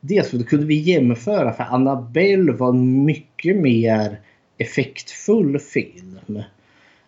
Dels 0.00 0.28
för 0.28 0.38
då 0.38 0.44
kunde 0.44 0.66
vi 0.66 0.74
jämföra 0.74 1.52
för 1.52 1.64
Annabelle 1.64 2.52
var 2.52 2.68
en 2.68 3.04
mycket 3.04 3.56
mer 3.56 4.20
effektfull 4.58 5.58
film. 5.58 6.42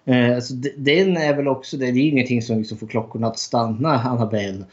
Eh, 0.04 0.34
alltså, 0.34 0.54
den 0.76 1.16
är 1.16 1.36
väl 1.36 1.48
också, 1.48 1.76
det 1.76 1.86
är 1.86 1.96
ingenting 1.96 2.42
som 2.42 2.58
liksom 2.58 2.78
får 2.78 2.86
klockorna 2.86 3.26
att 3.26 3.38
stanna, 3.38 4.00
Annabelle. 4.00 4.64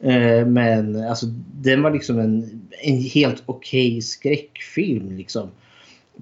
Eh, 0.00 0.46
men 0.46 1.04
alltså, 1.04 1.26
den 1.54 1.82
var 1.82 1.90
liksom 1.90 2.18
en, 2.18 2.68
en 2.82 2.96
helt 2.96 3.42
okej 3.46 3.88
okay 3.88 4.00
skräckfilm. 4.00 5.16
Liksom. 5.16 5.48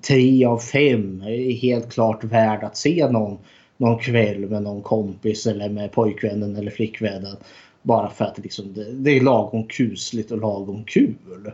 Tre 0.03 0.45
av 0.45 0.59
fem 0.59 1.23
är 1.23 1.53
helt 1.53 1.93
klart 1.93 2.25
värd 2.25 2.65
att 2.65 2.77
se 2.77 3.09
någon, 3.11 3.39
någon 3.77 3.99
kväll 3.99 4.49
med 4.49 4.63
någon 4.63 4.83
kompis 4.83 5.47
eller 5.47 5.69
med 5.69 5.93
pojkvännen 5.93 6.57
eller 6.57 6.71
flickvännen. 6.71 7.37
Bara 7.83 8.11
för 8.11 8.25
att 8.25 8.39
liksom, 8.39 8.73
det, 8.75 8.93
det 8.93 9.11
är 9.11 9.21
lagom 9.21 9.67
kusligt 9.67 10.31
och 10.31 10.39
lagom 10.39 10.85
kul. 10.85 11.51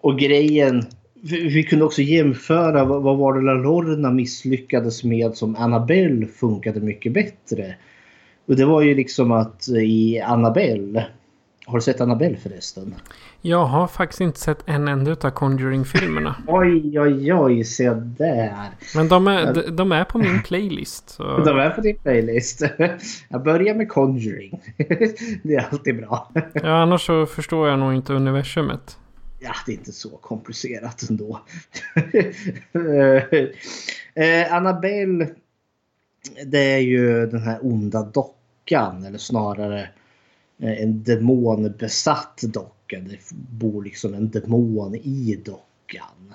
Och 0.00 0.18
grejen 0.18 0.84
vi 1.24 1.62
kunde 1.62 1.84
också 1.84 2.02
jämföra 2.02 2.84
vad, 2.84 3.02
vad 3.02 3.18
var 3.18 3.34
det 3.34 3.40
La 3.40 3.54
Lorna 3.54 4.10
misslyckades 4.10 5.04
med 5.04 5.34
som 5.34 5.56
Annabelle 5.56 6.26
funkade 6.26 6.80
mycket 6.80 7.12
bättre. 7.12 7.74
Och 8.46 8.56
det 8.56 8.64
var 8.64 8.82
ju 8.82 8.94
liksom 8.94 9.32
att 9.32 9.68
i 9.68 10.20
Annabelle 10.20 11.06
har 11.66 11.78
du 11.78 11.82
sett 11.82 12.00
Annabelle 12.00 12.36
förresten? 12.36 12.94
Jag 13.40 13.64
har 13.64 13.86
faktiskt 13.86 14.20
inte 14.20 14.40
sett 14.40 14.58
en 14.66 14.88
enda 14.88 15.10
av 15.12 15.30
Conjuring-filmerna. 15.30 16.36
oj, 16.46 17.00
oj, 17.00 17.34
oj, 17.34 17.64
se 17.64 17.90
där. 17.94 18.70
Men 18.94 19.08
de 19.08 19.28
är, 19.28 19.70
de 19.70 19.92
är 19.92 20.04
på 20.04 20.18
min 20.18 20.42
playlist. 20.42 21.10
Så... 21.10 21.22
De 21.44 21.58
är 21.58 21.70
på 21.70 21.80
din 21.80 21.96
playlist. 21.96 22.62
Jag 23.28 23.42
börjar 23.42 23.74
med 23.74 23.88
Conjuring. 23.88 24.60
Det 25.42 25.54
är 25.54 25.68
alltid 25.70 25.96
bra. 25.96 26.30
Ja, 26.52 26.82
annars 26.82 27.06
så 27.06 27.26
förstår 27.26 27.68
jag 27.68 27.78
nog 27.78 27.94
inte 27.94 28.12
universumet. 28.12 28.98
Ja, 29.40 29.54
det 29.66 29.72
är 29.72 29.76
inte 29.76 29.92
så 29.92 30.08
komplicerat 30.08 31.10
ändå. 31.10 31.40
eh, 34.14 34.54
Annabelle, 34.54 35.28
det 36.46 36.72
är 36.72 36.78
ju 36.78 37.26
den 37.26 37.42
här 37.42 37.58
onda 37.62 38.02
dockan, 38.02 39.04
eller 39.04 39.18
snarare 39.18 39.88
Eh, 40.58 40.82
en 40.82 41.02
demonbesatt 41.02 42.42
docka. 42.42 43.00
Det 43.00 43.18
bor 43.50 43.84
liksom 43.84 44.14
en 44.14 44.30
demon 44.30 44.94
i 44.94 45.40
dockan. 45.44 46.34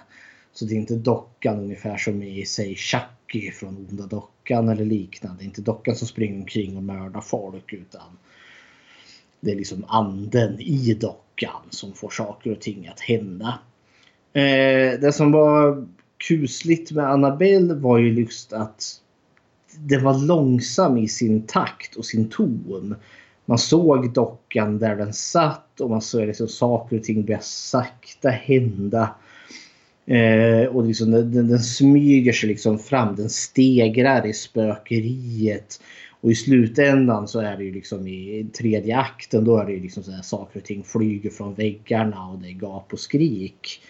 Så 0.54 0.66
det 0.66 0.74
är 0.74 0.78
inte 0.78 0.96
dockan 0.96 1.60
ungefär 1.60 1.98
som 1.98 2.24
i 2.24 2.46
säg 2.46 2.76
Chucky 2.76 3.52
från 3.52 3.78
Onda 3.78 4.06
dockan 4.06 4.70
eller 4.70 4.86
liknande. 4.86 5.38
Det 5.38 5.44
är 5.44 5.46
inte 5.46 5.62
dockan 5.62 5.96
som 5.96 6.08
springer 6.08 6.40
omkring 6.40 6.78
och 6.78 6.84
mördar 6.84 7.22
folk 7.22 7.74
utan 7.74 8.18
det 9.40 9.52
är 9.52 9.56
liksom 9.56 9.86
anden 9.88 10.60
i 10.60 10.94
dockan 10.94 11.62
som 11.70 11.94
får 11.94 12.10
saker 12.10 12.52
och 12.52 12.62
ting 12.62 12.88
att 12.88 13.00
hända. 13.00 13.60
Eh, 14.34 15.00
det 15.00 15.14
som 15.14 15.32
var 15.32 15.88
kusligt 16.18 16.92
med 16.92 17.10
Annabelle 17.10 17.74
var 17.74 17.98
ju 17.98 18.14
just 18.14 18.54
att 18.54 19.02
den 19.80 20.04
var 20.04 20.26
långsam 20.26 20.98
i 20.98 21.08
sin 21.08 21.42
takt 21.42 21.96
och 21.96 22.06
sin 22.06 22.30
ton 22.30 22.96
man 23.50 23.58
såg 23.58 24.14
dockan 24.14 24.80
där 24.80 24.96
den 24.96 25.14
satt 25.14 25.82
och 25.82 25.90
man 25.90 26.02
såg 26.02 26.28
liksom 26.28 26.48
saker 26.48 26.98
och 26.98 27.04
ting 27.04 27.26
börja 27.26 27.42
sakta 27.42 28.30
hända. 28.30 29.16
Eh, 30.06 30.66
och 30.66 30.86
liksom 30.86 31.12
den, 31.12 31.48
den, 31.48 31.60
smyger 31.60 32.34
sig 32.34 32.50
liksom 32.50 32.80
fram. 32.80 33.16
Den 33.16 33.30
stegrar 33.30 34.26
i 34.26 34.34
spökeriet. 34.34 35.82
Och 36.22 36.32
i 36.32 36.36
slutändan 36.36 37.28
så 37.28 37.40
är 37.40 37.58
det 37.58 37.64
ju 37.64 37.74
liksom 37.74 38.08
i 38.08 38.48
tredje 38.58 38.98
akten 38.98 39.46
då 39.46 39.58
är 39.58 39.66
det 39.66 39.72
ju 39.72 39.82
liksom 39.82 40.04
så 40.04 40.12
här 40.12 40.22
saker 40.22 40.60
och 40.60 40.66
ting 40.66 40.84
flyger 40.84 41.30
från 41.30 41.54
väggarna 41.54 42.28
och 42.28 42.40
det 42.40 42.48
är 42.48 42.52
gap 42.52 42.94
och 42.94 43.00
skrik. 43.00 43.82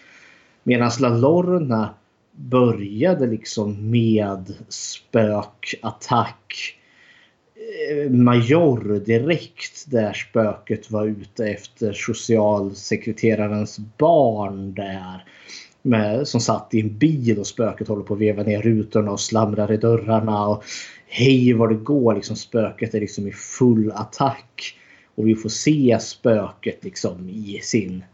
Medan 0.62 0.90
La 1.00 1.08
Lorna 1.08 1.94
började 2.32 3.26
liksom 3.26 3.90
med 3.90 4.54
spökattack 4.68 6.77
Eh, 7.68 8.10
major 8.10 9.00
direkt 9.00 9.90
där 9.90 10.12
spöket 10.12 10.90
var 10.90 11.06
ute 11.06 11.48
efter 11.48 11.92
socialsekreterarens 11.92 13.78
barn 13.78 14.74
där. 14.74 15.24
Med, 15.82 16.28
som 16.28 16.40
satt 16.40 16.74
i 16.74 16.80
en 16.80 16.98
bil 16.98 17.38
och 17.38 17.46
spöket 17.46 17.88
håller 17.88 18.02
på 18.02 18.14
att 18.14 18.20
veva 18.20 18.42
ner 18.42 18.62
rutorna 18.62 19.10
och 19.10 19.20
slamrar 19.20 19.72
i 19.72 19.76
dörrarna. 19.76 20.48
Och 20.48 20.64
hej 21.06 21.52
vad 21.52 21.68
det 21.68 21.74
går. 21.74 22.14
Liksom, 22.14 22.36
spöket 22.36 22.94
är 22.94 23.00
liksom 23.00 23.26
i 23.26 23.32
full 23.32 23.92
attack. 23.94 24.78
Och 25.14 25.28
vi 25.28 25.34
får 25.34 25.48
se 25.48 25.98
spöket 26.00 26.84
liksom 26.84 27.28
i 27.28 27.60
sin... 27.62 28.04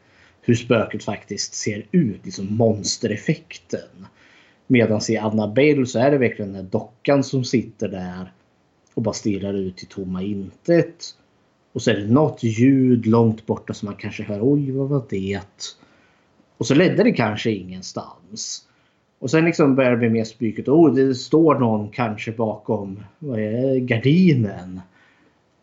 Hur 0.42 0.54
spöket 0.54 1.04
faktiskt 1.04 1.54
ser 1.54 1.86
ut. 1.90 2.20
Liksom 2.24 2.56
monstereffekten. 2.56 4.06
Medan 4.66 5.00
i 5.08 5.16
Annabelle 5.16 5.86
så 5.86 5.98
är 5.98 6.10
det 6.10 6.18
verkligen 6.18 6.52
den 6.52 6.64
här 6.64 6.70
dockan 6.70 7.24
som 7.24 7.44
sitter 7.44 7.88
där 7.88 8.32
och 8.94 9.02
bara 9.02 9.14
stirrar 9.14 9.54
ut 9.54 9.82
i 9.82 9.86
tomma 9.86 10.22
intet. 10.22 11.14
Och 11.72 11.82
så 11.82 11.90
är 11.90 11.94
det 11.94 12.06
något 12.06 12.42
ljud 12.42 13.06
långt 13.06 13.46
borta 13.46 13.74
som 13.74 13.86
man 13.86 13.96
kanske 13.96 14.22
hör. 14.22 14.38
Oj, 14.42 14.70
vad 14.70 14.88
var 14.88 15.04
det? 15.08 15.40
Och 16.56 16.66
så 16.66 16.74
ledde 16.74 17.02
det 17.02 17.12
kanske 17.12 17.50
ingenstans. 17.50 18.68
Och 19.18 19.30
sen 19.30 19.44
liksom 19.44 19.74
börjar 19.74 19.90
det 19.90 19.96
bli 19.96 20.10
mer 20.10 20.24
spyket. 20.24 20.68
Oh, 20.68 20.94
det 20.94 21.14
står 21.14 21.58
någon 21.58 21.90
kanske 21.90 22.32
bakom 22.32 23.04
vad 23.18 23.38
är, 23.38 23.76
gardinen. 23.78 24.80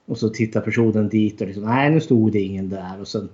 Och 0.05 0.17
så 0.17 0.29
tittar 0.29 0.61
personen 0.61 1.09
dit 1.09 1.41
och 1.41 1.47
liksom, 1.47 1.63
nej 1.63 1.91
nu 1.91 2.01
stod 2.01 2.31
det 2.31 2.41
ingen 2.41 2.69
där. 2.69 3.01
Och 3.01 3.07
sen 3.07 3.29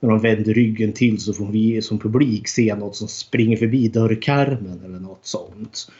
när 0.00 0.08
de 0.08 0.18
vänder 0.18 0.54
ryggen 0.54 0.92
till 0.92 1.20
så 1.20 1.32
får 1.32 1.46
vi 1.46 1.82
som 1.82 1.98
publik 1.98 2.48
se 2.48 2.74
något 2.74 2.96
som 2.96 3.08
springer 3.08 3.56
förbi 3.56 3.88
dörrkarmen 3.88 4.80
eller 4.84 4.98
något 5.00 5.26
sånt. 5.26 5.90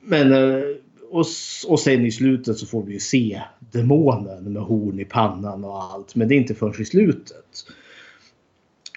Men 0.00 0.32
eh, 0.32 0.62
och, 1.10 1.26
och 1.68 1.80
sen 1.80 2.06
i 2.06 2.12
slutet 2.12 2.58
så 2.58 2.66
får 2.66 2.82
vi 2.82 2.92
ju 2.92 3.00
se 3.00 3.42
demonen 3.72 4.52
med 4.52 4.62
horn 4.62 5.00
i 5.00 5.04
pannan 5.04 5.64
och 5.64 5.82
allt. 5.82 6.14
Men 6.14 6.28
det 6.28 6.34
är 6.34 6.36
inte 6.36 6.54
förrän 6.54 6.82
i 6.82 6.84
slutet. 6.84 7.64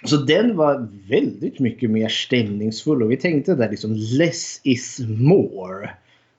Så 0.04 0.16
den 0.16 0.56
var 0.56 0.88
väldigt 1.08 1.58
mycket 1.58 1.90
mer 1.90 2.08
stämningsfull 2.08 3.02
och 3.02 3.10
vi 3.10 3.16
tänkte 3.16 3.54
där 3.54 3.70
liksom 3.70 3.94
less 3.94 4.60
is 4.64 5.00
more. 5.08 5.90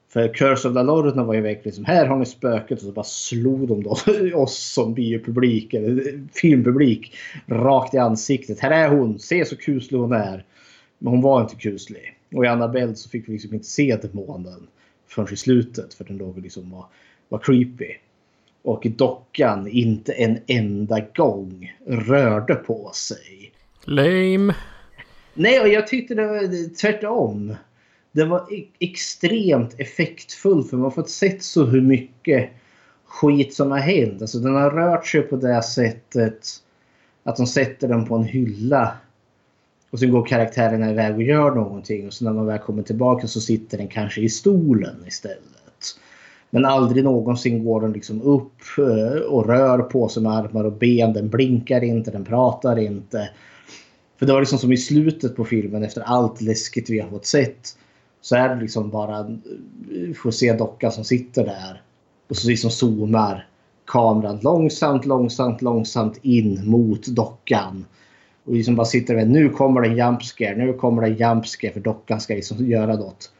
För 0.08 0.34
Curse 0.34 0.68
of 0.68 0.74
the 0.74 0.82
Lorna 0.82 1.24
var 1.24 1.34
ju 1.34 1.40
verkligen 1.40 1.76
som 1.76 1.84
här 1.84 2.06
har 2.06 2.18
ni 2.18 2.26
spöket 2.26 2.78
och 2.78 2.84
så 2.84 2.92
bara 2.92 3.04
slog 3.04 3.68
de 3.68 3.82
då 3.82 3.96
oss 4.34 4.72
som 4.72 4.94
biopublik 4.94 5.74
eller 5.74 6.20
filmpublik 6.32 7.14
rakt 7.46 7.94
i 7.94 7.98
ansiktet. 7.98 8.60
Här 8.60 8.70
är 8.70 8.88
hon, 8.88 9.18
se 9.18 9.44
så 9.44 9.56
kuslig 9.56 9.98
hon 9.98 10.12
är. 10.12 10.44
Men 10.98 11.10
hon 11.10 11.22
var 11.22 11.40
inte 11.40 11.56
kuslig. 11.56 12.18
Och 12.34 12.44
i 12.44 12.48
Annabelle 12.48 12.94
så 12.94 13.08
fick 13.08 13.28
vi 13.28 13.32
liksom 13.32 13.54
inte 13.54 13.66
se 13.66 13.96
demonen 13.96 14.66
förrän 15.12 15.32
i 15.32 15.36
slutet 15.36 15.94
för 15.94 16.04
den 16.04 16.16
låg 16.16 16.38
liksom 16.38 16.70
var, 16.70 16.86
var 17.28 17.38
creepy. 17.38 17.94
Och 18.62 18.86
dockan 18.96 19.68
inte 19.68 20.12
en 20.12 20.38
enda 20.46 21.00
gång 21.00 21.76
rörde 21.86 22.54
på 22.54 22.90
sig. 22.94 23.52
Lame. 23.84 24.54
Nej, 25.34 25.60
och 25.60 25.68
jag 25.68 25.86
tyckte 25.86 26.14
det 26.14 26.26
var 26.26 26.74
tvärtom. 26.74 27.54
det 28.12 28.24
var 28.24 28.52
e- 28.52 28.66
extremt 28.78 29.80
effektfullt 29.80 30.70
för 30.70 30.76
man 30.76 30.84
har 30.84 30.90
fått 30.90 31.10
sett 31.10 31.42
så 31.42 31.64
hur 31.64 31.80
mycket 31.80 32.50
skit 33.04 33.54
som 33.54 33.70
har 33.70 33.78
hänt. 33.78 34.22
Alltså 34.22 34.38
den 34.38 34.54
har 34.54 34.70
rört 34.70 35.06
sig 35.06 35.22
på 35.22 35.36
det 35.36 35.62
sättet 35.62 36.46
att 37.22 37.36
de 37.36 37.46
sätter 37.46 37.88
den 37.88 38.04
på 38.04 38.14
en 38.16 38.24
hylla 38.24 38.96
och 39.92 39.98
sen 39.98 40.10
går 40.10 40.26
karaktärerna 40.26 40.90
iväg 40.90 41.14
och 41.14 41.22
gör 41.22 41.54
någonting 41.54 42.06
och 42.06 42.12
så 42.12 42.24
när 42.24 42.32
man 42.32 42.46
väl 42.46 42.58
kommer 42.58 42.82
tillbaka 42.82 43.26
så 43.26 43.40
sitter 43.40 43.78
den 43.78 43.88
kanske 43.88 44.20
i 44.20 44.28
stolen 44.28 45.04
istället. 45.06 45.42
Men 46.50 46.64
aldrig 46.64 47.04
någonsin 47.04 47.64
går 47.64 47.80
den 47.80 47.92
liksom 47.92 48.22
upp 48.22 48.52
eh, 48.78 49.22
och 49.22 49.46
rör 49.46 49.78
på 49.78 50.08
sig 50.08 50.22
med 50.22 50.32
armar 50.32 50.64
och 50.64 50.72
ben. 50.72 51.12
Den 51.12 51.28
blinkar 51.28 51.84
inte, 51.84 52.10
den 52.10 52.24
pratar 52.24 52.78
inte. 52.78 53.30
För 54.18 54.26
det 54.26 54.32
var 54.32 54.40
liksom 54.40 54.58
som 54.58 54.72
i 54.72 54.76
slutet 54.76 55.36
på 55.36 55.44
filmen 55.44 55.82
efter 55.82 56.00
allt 56.00 56.40
läskigt 56.40 56.90
vi 56.90 57.00
har 57.00 57.08
fått 57.08 57.26
sett. 57.26 57.76
Så 58.20 58.36
är 58.36 58.48
det 58.48 58.60
liksom 58.60 58.90
bara, 58.90 59.38
vi 59.88 60.14
får 60.14 60.30
se 60.30 60.52
dockan 60.52 60.92
som 60.92 61.04
sitter 61.04 61.44
där. 61.44 61.82
Och 62.28 62.36
så 62.36 62.48
liksom 62.48 62.70
zoomar 62.70 63.46
kameran 63.84 64.38
långsamt, 64.42 65.06
långsamt, 65.06 65.62
långsamt 65.62 66.18
in 66.22 66.70
mot 66.70 67.06
dockan. 67.06 67.84
Och 68.44 68.54
liksom 68.54 68.74
bara 68.76 68.84
sitter 68.84 69.14
där, 69.14 69.24
nu 69.26 69.48
kommer 69.48 69.80
det 69.80 69.88
en 69.88 69.96
jumpscare, 69.96 70.56
nu 70.56 70.72
kommer 70.72 71.02
det 71.02 71.08
en 71.08 71.16
jumpscare 71.16 71.72
för 71.72 71.80
dockan 71.80 72.20
ska 72.20 72.34
liksom 72.34 72.66
göra 72.66 72.96
något. 72.96 73.32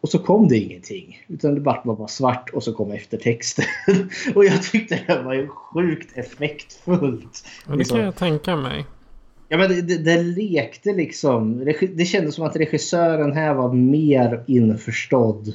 Och 0.00 0.08
så 0.08 0.18
kom 0.18 0.48
det 0.48 0.58
ingenting. 0.58 1.24
Utan 1.28 1.54
det 1.54 1.60
bara 1.60 1.80
var 1.84 1.96
bara 1.96 2.08
svart 2.08 2.50
och 2.50 2.62
så 2.62 2.72
kom 2.72 2.92
eftertexten. 2.92 3.64
och 4.34 4.44
jag 4.44 4.62
tyckte 4.62 5.00
det 5.06 5.22
var 5.22 5.46
sjukt 5.46 6.18
effektfullt. 6.18 7.44
Ja, 7.68 7.76
det 7.76 7.84
kan 7.84 8.00
jag 8.00 8.16
tänka 8.16 8.56
mig. 8.56 8.84
Ja, 9.48 9.58
men 9.58 9.68
det, 9.70 9.82
det, 9.82 9.98
det 9.98 10.22
lekte 10.22 10.92
liksom. 10.92 11.64
regi- 11.64 11.94
Det 11.94 12.04
kändes 12.04 12.34
som 12.34 12.44
att 12.44 12.56
regissören 12.56 13.32
här 13.32 13.54
var 13.54 13.72
mer 13.72 14.44
införstådd 14.46 15.54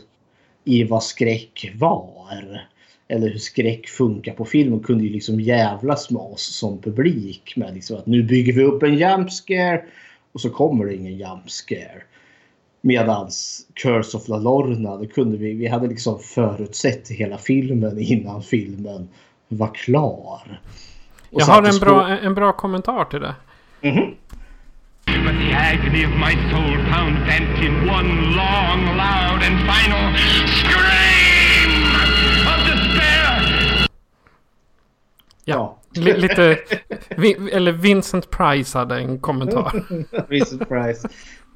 i 0.63 0.83
vad 0.83 1.03
skräck 1.03 1.71
var. 1.75 2.67
Eller 3.07 3.29
hur 3.29 3.39
skräck 3.39 3.87
funkar 3.87 4.33
på 4.33 4.45
film 4.45 4.73
och 4.73 4.85
kunde 4.85 5.03
ju 5.03 5.09
liksom 5.09 5.39
jävlas 5.39 6.09
med 6.09 6.21
oss 6.21 6.55
som 6.55 6.81
publik. 6.81 7.53
Med 7.55 7.73
liksom 7.73 7.97
att 7.97 8.05
nu 8.05 8.23
bygger 8.23 8.53
vi 8.53 8.63
upp 8.63 8.83
en 8.83 8.97
jump 8.97 9.31
scare 9.31 9.81
och 10.31 10.41
så 10.41 10.49
kommer 10.49 10.85
det 10.85 10.95
ingen 10.95 11.17
jump 11.17 11.49
scare. 11.49 12.01
Medans 12.81 13.65
Curse 13.73 14.17
of 14.17 14.27
La 14.27 14.37
Lorna, 14.37 14.97
det 14.97 15.07
kunde 15.07 15.37
vi, 15.37 15.53
vi 15.53 15.67
hade 15.67 15.87
liksom 15.87 16.19
förutsett 16.19 17.09
hela 17.09 17.37
filmen 17.37 17.99
innan 17.99 18.43
filmen 18.43 19.07
var 19.47 19.73
klar. 19.73 20.61
Och 21.31 21.41
Jag 21.41 21.45
har 21.45 21.63
en 21.63 21.79
bra, 21.79 22.07
en 22.07 22.33
bra 22.33 22.53
kommentar 22.53 23.05
till 23.05 23.19
det. 23.19 23.35
But 25.27 25.35
the 25.35 25.53
agony 25.53 26.05
of 26.05 26.11
my 26.11 26.33
soul 26.51 26.77
found 26.91 27.25
vent 27.27 27.57
in 27.63 27.89
one 27.89 28.35
long, 28.35 28.97
loud, 28.97 29.43
and 29.43 29.57
final 29.67 30.15
scream 30.47 30.96
Ja, 35.49 35.77
li- 35.95 36.17
lite... 36.17 36.57
Eller 37.51 37.71
Vincent 37.71 38.29
Price 38.29 38.77
hade 38.77 38.95
en 38.95 39.19
kommentar. 39.19 39.83
Vincent 40.29 40.69
Price. 40.69 41.09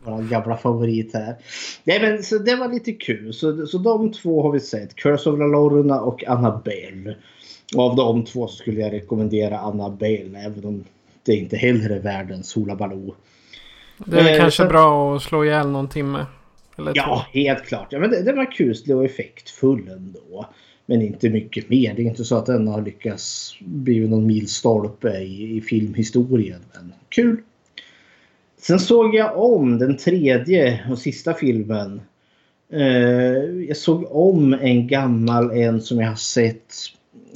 Vår 0.04 0.22
gamla 0.22 0.58
favorit 0.58 1.14
här. 1.14 1.36
Nej 1.84 2.02
men 2.02 2.24
så 2.24 2.38
det 2.38 2.56
var 2.56 2.68
lite 2.68 2.92
kul. 2.92 3.34
Så, 3.34 3.66
så 3.68 3.78
de 3.78 4.12
två 4.12 4.44
har 4.44 4.52
vi 4.52 4.60
sett. 4.60 4.96
Curse 4.96 5.30
of 5.30 5.40
La 5.40 5.46
Lorna 5.46 6.02
och 6.02 6.24
Annabelle. 6.28 7.16
Och 7.76 7.84
av 7.84 7.96
de 7.96 8.26
två 8.26 8.48
så 8.48 8.56
skulle 8.56 8.82
jag 8.82 8.94
rekommendera 8.94 9.60
Annabelle. 9.60 10.40
Även 10.40 10.66
om 10.66 10.84
det 11.26 11.34
inte 11.36 11.58
heller 11.58 11.90
är 11.90 12.00
världens 12.00 12.56
Hoola 12.56 12.76
Baloo. 12.76 13.16
Det 13.98 14.20
är 14.20 14.34
Eh, 14.34 14.40
kanske 14.40 14.64
så- 14.64 14.70
bra 14.70 15.16
att 15.16 15.22
slå 15.22 15.46
ihjäl 15.46 15.70
någon 15.70 15.88
timme. 15.90 16.26
Eller 16.78 16.92
Ja, 16.96 17.26
helt 17.34 17.66
klart. 17.66 17.88
Ja, 17.90 18.00
men 18.00 18.10
det, 18.10 18.24
det 18.24 18.34
var 18.34 18.52
kuslig 18.52 18.96
och 18.98 19.06
effektfull 19.06 19.88
ändå. 19.88 20.46
Men 20.86 21.02
inte 21.02 21.30
mycket 21.30 21.70
mer. 21.70 21.94
Det 21.96 22.02
är 22.02 22.06
inte 22.06 22.26
så 22.26 22.38
att 22.38 22.46
den 22.46 22.68
har 22.68 22.82
lyckats 22.82 23.56
bli 23.60 24.08
någon 24.08 24.26
milstolpe 24.26 25.18
i, 25.18 25.58
i 25.58 25.62
filmhistorien. 25.62 26.62
Men 26.74 26.94
kul! 27.10 27.42
Sen 28.58 28.80
såg 28.80 29.16
jag 29.16 29.38
om 29.38 29.80
den 29.80 29.98
tredje 29.98 30.80
och 30.92 31.00
sista 31.00 31.34
filmen. 31.34 32.02
Eh, 32.74 33.66
jag 33.68 33.78
såg 33.78 34.16
om 34.16 34.54
en 34.54 34.88
gammal 34.88 35.52
en 35.52 35.82
som 35.82 36.00
jag 36.00 36.08
har 36.08 36.16
sett. 36.16 36.74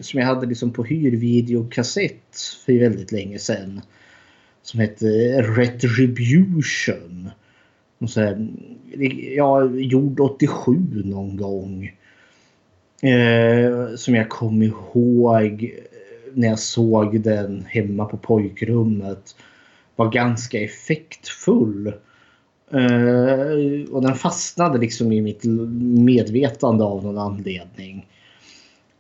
Som 0.01 0.19
jag 0.19 0.27
hade 0.27 0.47
liksom 0.47 0.73
på 0.73 0.84
hyrvideokassett 0.84 2.38
för 2.65 2.79
väldigt 2.79 3.12
länge 3.12 3.39
sedan. 3.39 3.81
Som 4.62 4.79
hette 4.79 5.05
Retribution. 5.41 7.29
Och 7.97 8.10
så 8.10 8.21
här, 8.21 8.47
ja, 9.36 9.65
gjord 9.65 10.19
87 10.19 10.71
någon 11.05 11.38
gång. 11.38 11.91
Eh, 13.01 13.95
som 13.95 14.15
jag 14.15 14.29
kom 14.29 14.63
ihåg 14.63 15.63
eh, 15.63 15.84
när 16.34 16.47
jag 16.47 16.60
såg 16.60 17.21
den 17.21 17.65
hemma 17.69 18.05
på 18.05 18.17
pojkrummet. 18.17 19.36
Var 19.95 20.12
ganska 20.12 20.62
effektfull. 20.62 21.88
Eh, 22.71 23.91
och 23.91 24.01
den 24.01 24.15
fastnade 24.15 24.77
liksom 24.77 25.12
i 25.12 25.21
mitt 25.21 25.43
medvetande 26.05 26.84
av 26.84 27.03
någon 27.03 27.17
anledning. 27.17 28.08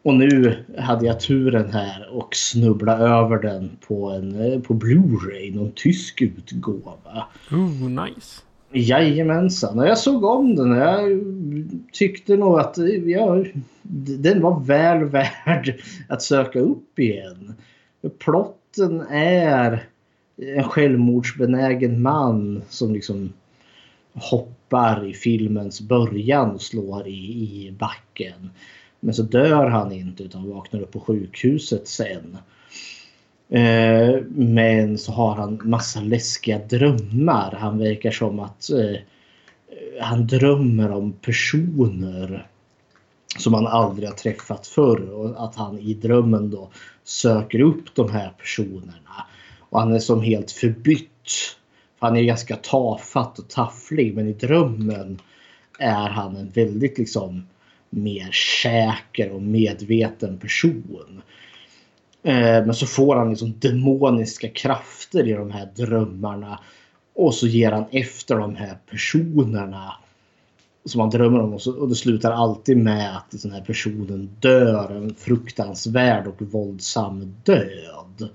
Och 0.03 0.13
nu 0.13 0.65
hade 0.77 1.05
jag 1.05 1.19
turen 1.19 1.73
här 1.73 2.09
och 2.11 2.35
snubbla 2.35 2.97
över 2.97 3.37
den 3.37 3.77
på 3.87 4.09
en 4.09 4.53
eh, 4.53 4.59
på 4.59 4.73
Blu-ray, 4.73 5.55
någon 5.55 5.71
tysk 5.75 6.21
utgåva. 6.21 7.27
Ooh, 7.51 7.89
nice. 7.89 8.41
Jajamensan. 8.75 9.79
Och 9.79 9.87
jag 9.87 9.97
såg 9.97 10.23
om 10.23 10.55
den 10.55 10.71
och 10.71 10.77
jag 10.77 11.21
tyckte 11.91 12.37
nog 12.37 12.59
att 12.59 12.77
ja, 13.05 13.43
den 14.19 14.41
var 14.41 14.59
väl 14.59 15.03
värd 15.03 15.81
att 16.09 16.21
söka 16.21 16.59
upp 16.59 16.99
igen. 16.99 17.53
Plotten 18.19 19.01
är 19.09 19.87
en 20.37 20.63
självmordsbenägen 20.63 22.01
man 22.01 22.61
som 22.69 22.93
liksom 22.93 23.33
hoppar 24.13 25.07
i 25.09 25.13
filmens 25.13 25.81
början 25.81 26.51
och 26.51 26.61
slår 26.61 27.07
i, 27.07 27.11
i 27.11 27.75
backen. 27.79 28.49
Men 28.99 29.13
så 29.13 29.23
dör 29.23 29.67
han 29.67 29.91
inte 29.91 30.23
utan 30.23 30.49
vaknar 30.49 30.81
upp 30.81 30.91
på 30.91 30.99
sjukhuset 30.99 31.87
sen. 31.87 32.37
Eh, 33.49 34.15
men 34.29 34.97
så 34.97 35.11
har 35.11 35.35
han 35.35 35.61
massa 35.63 36.01
läskiga 36.01 36.59
drömmar. 36.59 37.57
Han 37.59 37.77
verkar 37.77 38.11
som 38.11 38.39
att 38.39 38.69
eh, 38.69 38.99
han 40.01 40.27
drömmer 40.27 40.91
om 40.91 41.13
personer 41.13 42.47
som 43.37 43.53
han 43.53 43.67
aldrig 43.67 44.09
har 44.09 44.15
träffat 44.15 44.67
förr 44.67 45.09
och 45.09 45.45
att 45.45 45.55
han 45.55 45.79
i 45.79 45.93
drömmen 45.93 46.49
då 46.49 46.69
söker 47.03 47.59
upp 47.59 47.95
de 47.95 48.11
här 48.11 48.29
personerna. 48.29 49.25
Och 49.59 49.79
han 49.79 49.93
är 49.93 49.99
som 49.99 50.21
helt 50.21 50.51
förbytt. 50.51 51.55
Han 51.99 52.17
är 52.17 52.23
ganska 52.23 52.55
tafatt 52.55 53.39
och 53.39 53.49
tafflig 53.49 54.15
men 54.15 54.27
i 54.27 54.33
drömmen 54.33 55.19
är 55.79 56.09
han 56.09 56.35
en 56.35 56.49
väldigt 56.49 56.97
liksom 56.97 57.47
mer 57.89 58.31
säker 58.63 59.31
och 59.31 59.41
medveten 59.41 60.37
person. 60.37 61.21
Eh, 62.25 62.65
Men 62.65 62.73
så 62.73 62.85
får 62.85 63.15
han 63.15 63.29
liksom 63.29 63.53
demoniska 63.59 64.49
krafter 64.49 65.27
i 65.27 65.33
de 65.33 65.51
här 65.51 65.69
drömmarna. 65.75 66.59
Och 67.15 67.33
så 67.33 67.47
ger 67.47 67.71
han 67.71 67.85
efter 67.91 68.35
de 68.35 68.55
här 68.55 68.77
personerna 68.89 69.93
som 70.85 71.01
han 71.01 71.09
drömmer 71.09 71.39
om. 71.39 71.53
Och, 71.53 71.61
så, 71.61 71.79
och 71.79 71.89
det 71.89 71.95
slutar 71.95 72.31
alltid 72.31 72.77
med 72.77 73.17
att 73.17 73.41
den 73.41 73.51
här 73.51 73.61
personen 73.61 74.29
dör 74.39 74.91
en 74.91 75.15
fruktansvärd 75.15 76.27
och 76.27 76.41
våldsam 76.41 77.35
död. 77.43 78.29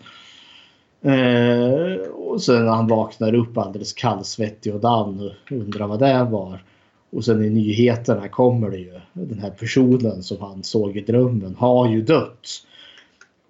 Eh, 1.02 2.06
och 2.10 2.42
sen 2.42 2.64
när 2.64 2.72
han 2.72 2.86
vaknar 2.86 3.34
upp 3.34 3.58
alldeles 3.58 3.92
kallsvettig 3.92 4.74
och 4.74 4.80
dan 4.80 5.20
och 5.20 5.52
undrar 5.52 5.86
vad 5.86 5.98
det 5.98 6.24
var. 6.24 6.62
Och 7.12 7.24
sen 7.24 7.44
i 7.44 7.50
nyheterna 7.50 8.28
kommer 8.28 8.70
det 8.70 8.78
ju 8.78 9.00
den 9.12 9.38
här 9.38 9.50
personen 9.50 10.22
som 10.22 10.36
han 10.40 10.62
såg 10.62 10.96
i 10.96 11.00
drömmen 11.00 11.56
har 11.58 11.88
ju 11.88 12.02
dött 12.02 12.46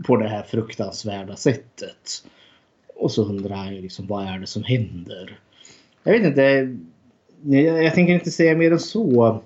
på 0.05 0.17
det 0.17 0.29
här 0.29 0.43
fruktansvärda 0.43 1.37
sättet. 1.37 2.25
Och 2.95 3.13
så 3.13 3.25
undrar 3.25 3.57
han 3.57 3.75
ju 3.75 3.83
liksom 3.83 4.07
vad 4.07 4.27
är 4.27 4.39
det 4.39 4.47
som 4.47 4.63
händer? 4.63 5.39
Jag 6.03 6.13
vet 6.13 6.27
inte. 6.27 6.77
Jag, 7.43 7.85
jag 7.85 7.95
tänker 7.95 8.15
inte 8.15 8.31
säga 8.31 8.57
mer 8.57 8.73
än 8.73 8.79
så. 8.79 9.43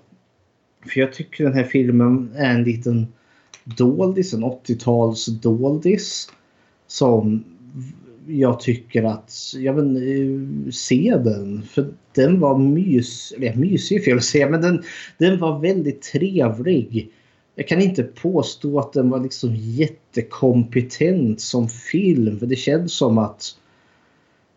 För 0.86 1.00
jag 1.00 1.12
tycker 1.12 1.44
den 1.44 1.54
här 1.54 1.64
filmen 1.64 2.32
är 2.36 2.54
en 2.54 2.64
liten 2.64 3.06
doldis, 3.64 4.34
en 4.34 4.44
80-tals 4.44 5.26
doldis. 5.26 6.28
Som 6.86 7.44
jag 8.26 8.60
tycker 8.60 9.04
att, 9.04 9.32
jag 9.56 9.76
men 9.76 9.96
eh, 9.96 10.70
se 10.70 11.16
den. 11.24 11.62
För 11.62 11.92
den 12.14 12.40
var 12.40 12.58
mys, 12.58 13.32
eller 13.36 13.54
mysig 13.54 13.96
är 13.96 14.00
fel 14.00 14.16
att 14.16 14.24
säga, 14.24 14.50
men 14.50 14.60
den, 14.60 14.82
den 15.18 15.38
var 15.38 15.58
väldigt 15.58 16.02
trevlig. 16.02 17.10
Jag 17.54 17.68
kan 17.68 17.80
inte 17.80 18.02
påstå 18.02 18.78
att 18.78 18.92
den 18.92 19.10
var 19.10 19.20
liksom 19.20 19.54
jättekompetent 19.54 21.40
som 21.40 21.68
film. 21.68 22.38
För 22.38 22.46
det 22.46 22.56
känns 22.56 22.96
som 22.96 23.18
att 23.18 23.56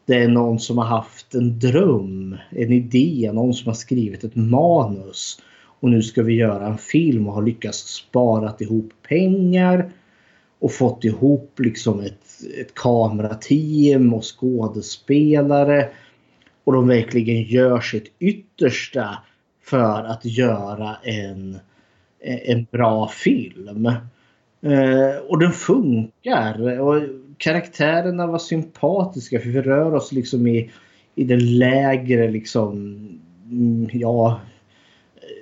det 0.05 0.15
är 0.15 0.27
någon 0.27 0.59
som 0.59 0.77
har 0.77 0.85
haft 0.85 1.35
en 1.35 1.59
dröm, 1.59 2.37
en 2.49 2.71
idé, 2.71 3.31
någon 3.33 3.53
som 3.53 3.67
har 3.67 3.73
skrivit 3.73 4.23
ett 4.23 4.35
manus. 4.35 5.41
Och 5.79 5.89
nu 5.89 6.01
ska 6.01 6.23
vi 6.23 6.33
göra 6.33 6.67
en 6.67 6.77
film 6.77 7.27
och 7.27 7.33
har 7.33 7.41
lyckats 7.41 7.77
spara 7.77 8.53
ihop 8.59 8.93
pengar 9.07 9.91
och 10.59 10.71
fått 10.71 11.03
ihop 11.03 11.59
liksom 11.59 11.99
ett, 11.99 12.43
ett 12.61 12.73
kamerateam 12.73 14.13
och 14.13 14.23
skådespelare. 14.39 15.89
Och 16.63 16.73
de 16.73 16.87
verkligen 16.87 17.43
gör 17.43 17.79
sitt 17.79 18.11
yttersta 18.19 19.17
för 19.63 20.03
att 20.03 20.25
göra 20.25 20.95
en, 21.03 21.57
Eh, 22.19 22.51
en 22.51 22.67
bra 22.71 23.07
film. 23.07 23.85
Eh, 24.61 25.17
och 25.27 25.39
den 25.39 25.51
funkar. 25.51 26.79
Och 26.79 27.03
karaktärerna 27.37 28.27
var 28.27 28.39
sympatiska 28.39 29.39
för 29.39 29.49
vi 29.49 29.61
rör 29.61 29.93
oss 29.93 30.11
liksom 30.11 30.47
i, 30.47 30.71
i 31.15 31.23
den 31.23 31.57
lägre 31.57 32.31
liksom 32.31 32.73
mm, 33.51 33.89
ja 33.93 34.39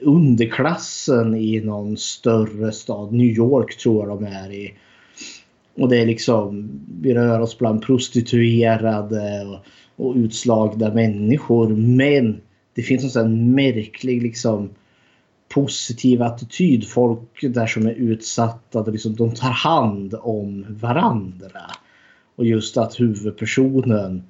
underklassen 0.01 1.35
i 1.35 1.61
någon 1.61 1.97
större 1.97 2.71
stad. 2.71 3.13
New 3.13 3.27
York 3.27 3.77
tror 3.77 4.07
jag 4.07 4.17
de 4.17 4.25
är 4.27 4.51
i. 4.51 4.73
Och 5.77 5.89
det 5.89 5.97
är 5.97 6.05
liksom, 6.05 6.69
vi 7.01 7.13
rör 7.13 7.39
oss 7.39 7.57
bland 7.57 7.81
prostituerade 7.81 9.45
och, 9.45 9.65
och 10.05 10.15
utslagna 10.15 10.93
människor. 10.93 11.67
Men 11.69 12.41
det 12.73 12.81
finns 12.81 13.03
en 13.03 13.09
sån 13.09 13.51
märklig 13.51 14.23
liksom 14.23 14.69
positiv 15.55 16.21
attityd. 16.21 16.87
Folk 16.87 17.41
där 17.41 17.67
som 17.67 17.87
är 17.87 17.91
utsatta, 17.91 18.83
liksom, 18.83 19.15
de 19.15 19.31
tar 19.33 19.49
hand 19.49 20.15
om 20.21 20.65
varandra. 20.69 21.61
Och 22.35 22.45
just 22.45 22.77
att 22.77 22.99
huvudpersonen 22.99 24.23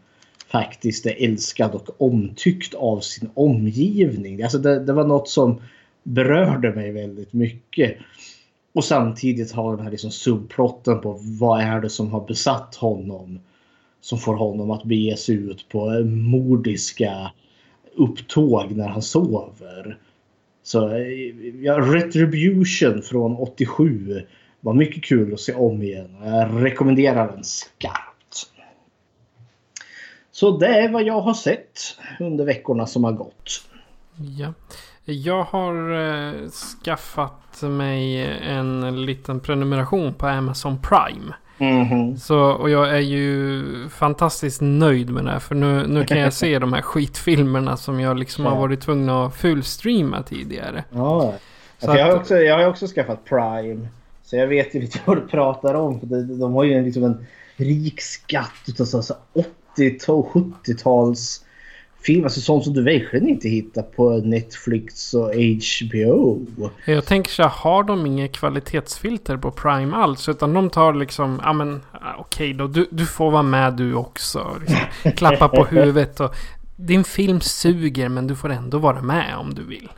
faktiskt 0.48 1.06
är 1.06 1.24
älskad 1.24 1.76
och 1.76 2.02
omtyckt 2.02 2.74
av 2.74 3.00
sin 3.00 3.30
omgivning. 3.34 4.44
Alltså 4.44 4.58
det, 4.58 4.86
det 4.86 4.94
var 4.94 5.04
något 5.04 5.30
som 5.30 5.62
berörde 6.04 6.76
mig 6.76 6.92
väldigt 6.92 7.34
mycket. 7.34 7.98
Och 8.74 8.84
samtidigt 8.84 9.52
har 9.52 9.76
den 9.76 9.86
här 9.86 9.92
liksom 9.92 10.12
subplotten 10.12 11.02
på 11.02 11.20
vad 11.40 11.62
är 11.62 11.82
det 11.82 11.90
som 11.90 12.12
har 12.12 12.28
besatt 12.28 12.76
honom. 12.76 13.40
Som 14.02 14.20
får 14.20 14.36
honom 14.36 14.72
att 14.72 14.84
bege 14.84 15.18
sig 15.18 15.36
ut 15.36 15.70
på 15.70 16.04
mordiska 16.06 17.32
upptåg 17.96 18.72
när 18.72 18.88
han 18.88 19.02
sover. 19.02 19.98
Så 20.66 20.90
eh, 20.90 21.08
ja, 21.62 21.80
Retribution 21.80 23.02
från 23.02 23.36
87 23.36 24.22
var 24.60 24.74
mycket 24.74 25.04
kul 25.04 25.34
att 25.34 25.40
se 25.40 25.54
om 25.54 25.82
igen. 25.82 26.16
Jag 26.24 26.64
rekommenderar 26.64 27.32
den 27.32 27.44
skarpt. 27.44 28.48
Så 30.32 30.58
det 30.58 30.68
är 30.68 30.90
vad 30.90 31.04
jag 31.04 31.22
har 31.22 31.34
sett 31.34 31.80
under 32.20 32.46
veckorna 32.46 32.86
som 32.86 33.04
har 33.04 33.12
gått. 33.12 33.68
Ja. 34.38 34.54
Jag 35.06 35.44
har 35.44 35.92
eh, 35.92 36.50
skaffat 36.84 37.62
mig 37.62 38.26
en 38.42 39.06
liten 39.06 39.40
prenumeration 39.40 40.14
på 40.14 40.28
Amazon 40.28 40.82
Prime. 40.82 41.34
Mhm. 41.58 42.18
Så, 42.18 42.40
och 42.40 42.70
jag 42.70 42.90
är 42.90 43.00
ju 43.00 43.64
fantastiskt 43.90 44.62
nöjd 44.62 45.10
med 45.10 45.26
det 45.26 45.32
här. 45.32 45.40
För 45.40 45.56
nu, 45.56 45.88
nu 45.88 46.04
kan 46.06 46.20
jag 46.20 46.34
se 46.34 46.60
de 46.60 46.74
här 46.74 46.82
skitfilmerna 46.92 47.78
som 47.78 48.00
jag 48.00 48.20
liksom 48.20 48.46
har 48.46 48.52
Ja. 48.54 48.60
varit 48.60 48.82
tvungen 48.82 49.10
att 49.10 49.36
fullstreama 49.36 50.24
tidigare. 50.24 50.84
Ja. 50.92 51.34
Så 51.80 51.88
Alltså, 51.92 51.98
jag, 52.00 52.06
har 52.12 52.16
också, 52.20 52.36
jag 52.36 52.58
har 52.58 52.68
också 52.68 52.88
skaffat 52.88 53.26
Prime. 53.26 53.88
Så 54.24 54.36
jag 54.36 54.48
vet 54.48 54.76
ju 54.76 54.80
lite 54.82 55.00
vad 55.06 55.18
du 55.18 55.28
pratar 55.28 55.74
om. 55.74 56.00
För 56.00 56.08
de, 56.08 56.40
de 56.40 56.54
har 56.54 56.64
ju 56.64 56.74
en, 56.74 56.84
liksom 56.86 57.04
en 57.04 57.26
rik 57.56 58.02
skatt 58.02 58.52
utav 58.68 58.86
så, 58.86 59.02
så 59.02 59.14
80 59.34 60.12
och 60.12 60.32
70-tals 60.34 61.45
film. 62.06 62.24
Alltså 62.24 62.42
sånt 62.42 62.64
som 62.64 62.74
du 62.74 62.84
verkligen 62.84 63.30
inte 63.30 63.50
hittar 63.50 63.82
på 63.82 64.18
Netflix 64.18 65.14
och 65.14 65.32
HBO. 65.34 66.40
Jag 66.86 67.06
tänker 67.06 67.32
så 67.32 67.44
här, 67.44 67.50
har 67.50 67.84
de 67.84 68.06
inget 68.06 68.32
kvalitetsfilter 68.32 69.38
på 69.38 69.52
Prime 69.52 69.96
alls? 69.96 70.30
Utan 70.30 70.54
de 70.54 70.70
tar 70.70 70.94
liksom, 70.94 71.42
ja 71.44 71.54
men 71.54 71.82
ah, 71.92 72.16
okej 72.20 72.54
då, 72.54 72.68
du, 72.68 72.88
du 72.92 73.06
får 73.06 73.32
vara 73.32 73.44
med 73.44 73.74
du 73.74 73.94
också. 73.94 74.58
Liksom, 74.60 75.12
klappa 75.16 75.48
på 75.48 75.66
huvudet 75.66 76.20
och 76.20 76.36
din 76.76 77.04
film 77.04 77.42
suger 77.42 78.10
men 78.10 78.28
du 78.28 78.36
får 78.36 78.50
ändå 78.50 78.78
vara 78.78 79.02
med 79.02 79.38
om 79.38 79.54
du 79.54 79.64
vill. 79.64 79.90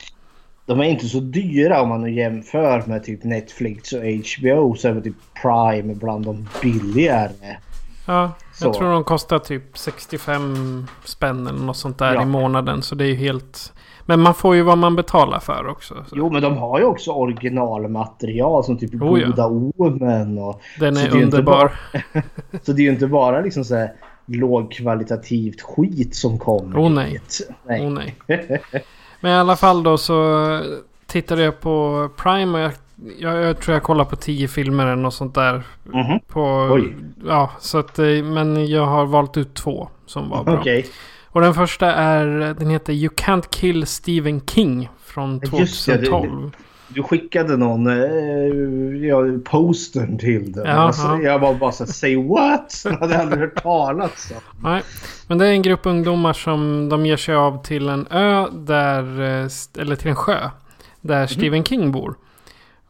De 0.66 0.80
är 0.80 0.84
inte 0.84 1.08
så 1.08 1.20
dyra 1.20 1.82
om 1.82 1.88
man 1.88 2.02
nu 2.02 2.12
jämför 2.12 2.82
med 2.86 3.04
typ 3.04 3.24
Netflix 3.24 3.92
och 3.92 4.00
HBO. 4.00 4.74
Så 4.74 4.88
är 4.88 4.92
väl 4.92 5.02
typ 5.02 5.14
Prime 5.42 5.94
bland 5.94 6.24
de 6.24 6.48
billigare. 6.62 7.56
Ja, 8.06 8.32
jag 8.60 8.74
Så. 8.74 8.78
tror 8.80 8.92
de 8.92 9.04
kostar 9.04 9.38
typ 9.38 9.78
65 9.78 10.86
spänn 11.04 11.46
eller 11.46 11.58
något 11.60 11.76
sånt 11.76 11.98
där 11.98 12.14
Ja. 12.14 12.22
i 12.22 12.26
månaden. 12.26 12.82
Så 12.82 12.94
det 12.94 13.04
är 13.04 13.08
ju 13.08 13.14
helt... 13.14 13.72
Men 14.06 14.20
man 14.20 14.34
får 14.34 14.54
ju 14.56 14.62
vad 14.62 14.78
man 14.78 14.96
betalar 14.96 15.40
för 15.40 15.66
också. 15.68 15.94
Så. 16.08 16.16
Jo 16.18 16.30
men 16.30 16.42
de 16.42 16.56
har 16.56 16.78
ju 16.78 16.84
också 16.84 17.10
originalmaterial 17.12 18.64
som 18.64 18.78
typ 18.78 18.94
Oh, 19.02 19.20
ja. 19.20 19.26
Goda 19.26 19.46
Omen 19.46 20.38
och 20.38 20.60
Den 20.80 20.96
så 20.96 21.00
är 21.02 21.04
det 21.04 21.10
är 21.10 21.16
ju 21.16 21.22
inte 21.24 21.36
underbar. 21.36 21.72
Så 22.62 22.72
det 22.72 22.82
är 22.82 22.84
ju 22.84 22.90
inte 22.90 23.06
bara 23.06 23.40
liksom 23.40 23.64
så 23.64 23.74
här 23.74 23.92
lågkvalitativt 24.26 25.60
skit 25.62 26.14
som 26.14 26.38
kommer 26.38 26.78
Oh, 26.78 26.90
nej. 26.90 27.20
Nej. 27.66 27.86
Åh 27.86 27.90
nej. 27.92 28.16
Men 29.20 29.32
i 29.32 29.34
alla 29.34 29.56
fall 29.56 29.82
då 29.82 29.98
så 29.98 30.60
tittade 31.06 31.42
jag 31.42 31.60
på 31.60 32.08
Prime 32.16 32.58
och 32.58 32.64
jag, 32.64 32.72
jag, 33.18 33.42
jag 33.42 33.60
tror 33.60 33.74
jag 33.74 33.82
kollade 33.82 34.10
på 34.10 34.16
10 34.16 34.48
filmer 34.48 34.86
eller 34.86 35.02
något 35.02 35.14
sånt 35.14 35.34
där. 35.34 35.62
Mhm. 35.84 36.20
På, 36.28 36.68
Oj. 36.72 36.96
Ja, 37.26 37.50
så 37.60 37.78
att, 37.78 37.98
eh, 37.98 38.04
men 38.24 38.66
jag 38.66 38.86
har 38.86 39.06
valt 39.06 39.36
ut 39.36 39.54
två 39.54 39.88
som 40.06 40.28
var 40.30 40.44
bra. 40.44 40.58
Okej. 40.60 40.86
Och 41.26 41.40
den 41.40 41.54
första 41.54 41.92
är, 41.94 42.26
den 42.58 42.70
heter 42.70 42.92
You 42.92 43.14
Can't 43.14 43.44
Kill 43.50 43.86
Stephen 43.86 44.40
King 44.46 44.88
från 45.04 45.40
Just 45.58 45.86
det, 45.86 45.92
det- 45.96 46.06
2012. 46.06 46.50
Du 46.90 47.02
skickade 47.02 47.56
någon 47.56 47.86
eh, 47.86 49.06
ja, 49.08 49.22
postern 49.44 50.18
till 50.18 50.52
den. 50.52 50.64
Jaha. 50.66 50.76
Alltså, 50.76 51.18
jag 51.22 51.38
var 51.38 51.54
bara 51.54 51.72
så 51.72 51.84
här, 51.84 51.92
say 51.92 52.16
what? 52.28 52.82
Jag 52.84 52.92
hade 52.92 53.18
aldrig 53.18 53.40
hört 53.40 53.62
talas 53.62 54.32
om. 54.36 54.70
Nej, 54.70 54.82
men 55.26 55.38
det 55.38 55.46
är 55.46 55.50
en 55.52 55.62
grupp 55.62 55.86
ungdomar 55.86 56.32
som 56.32 56.88
de 56.88 57.06
ger 57.06 57.16
sig 57.16 57.34
av 57.34 57.62
till 57.62 57.88
en 57.88 58.06
ö 58.10 58.46
där, 58.52 59.20
eh, 59.20 59.48
eller 59.82 59.96
till 59.96 60.08
en 60.08 60.16
sjö. 60.16 60.50
Där 61.00 61.26
Stephen 61.26 61.64
King 61.64 61.92
bor. 61.92 62.14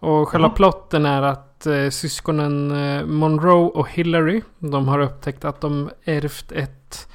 Och 0.01 0.29
själva 0.29 0.47
Jaha. 0.49 0.55
plotten 0.57 1.07
är 1.07 1.23
att 1.23 1.67
eh, 1.67 1.89
syskonen 1.91 2.71
eh, 2.71 3.05
Monroe 3.05 3.69
och 3.69 3.91
Hillary, 3.91 4.43
de 4.59 4.89
har 4.89 4.99
upptäckt 4.99 5.45
att 5.45 5.61
de 5.61 5.91
ärvt 6.05 6.53
ett, 6.53 7.09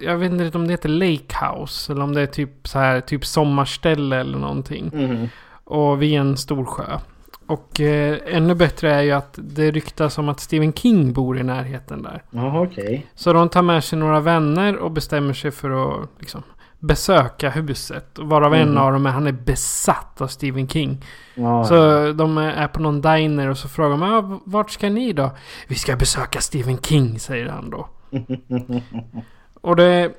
jag 0.00 0.16
vet 0.16 0.32
inte 0.32 0.58
om 0.58 0.66
det 0.66 0.72
heter 0.72 0.88
Lake 0.88 1.36
House. 1.46 1.92
Eller 1.92 2.02
om 2.02 2.14
det 2.14 2.20
är 2.20 2.26
typ 2.26 2.68
så 2.68 2.78
här, 2.78 3.00
typ 3.00 3.26
sommarställe 3.26 4.16
eller 4.16 4.38
någonting. 4.38 4.90
Mhm. 4.94 5.28
Och 5.64 6.02
vid 6.02 6.14
en 6.18 6.36
stor 6.36 6.64
sjö. 6.64 6.98
Och 7.46 7.80
eh, 7.80 8.18
ännu 8.26 8.54
bättre 8.54 8.94
är 8.94 9.02
ju 9.02 9.10
att 9.12 9.38
det 9.42 9.70
ryktas 9.70 10.18
om 10.18 10.28
att 10.28 10.40
Stephen 10.40 10.72
King 10.72 11.12
bor 11.12 11.38
i 11.38 11.42
närheten 11.42 12.02
där. 12.02 12.22
Jaha 12.30 12.60
okej. 12.60 13.06
Så 13.14 13.32
de 13.32 13.48
tar 13.48 13.62
med 13.62 13.84
sig 13.84 13.98
några 13.98 14.20
vänner 14.20 14.76
och 14.76 14.90
bestämmer 14.90 15.32
sig 15.32 15.50
för 15.50 15.70
att 16.02 16.08
liksom, 16.18 16.42
besöka 16.80 17.50
huset. 17.50 18.18
Varav 18.18 18.54
en 18.54 18.68
Mhm. 18.68 18.78
av 18.78 18.92
dem 18.92 19.06
är, 19.06 19.10
han 19.10 19.26
är 19.26 19.32
besatt 19.32 20.20
av 20.20 20.26
Stephen 20.26 20.68
King. 20.68 21.04
Ja, 21.34 21.64
Så 21.64 21.74
de 22.12 22.38
är 22.38 22.68
på 22.68 22.80
någon 22.82 23.00
diner 23.00 23.48
och 23.48 23.58
så 23.58 23.68
frågar 23.68 23.96
man 23.96 24.12
ah, 24.14 24.40
vart 24.44 24.70
ska 24.70 24.90
ni 24.90 25.12
då? 25.12 25.30
Vi 25.68 25.74
ska 25.74 25.96
besöka 25.96 26.40
Stephen 26.40 26.78
King 26.78 27.18
säger 27.18 27.48
han 27.48 27.70
då. 27.70 27.88
och 29.60 29.76
det... 29.76 30.12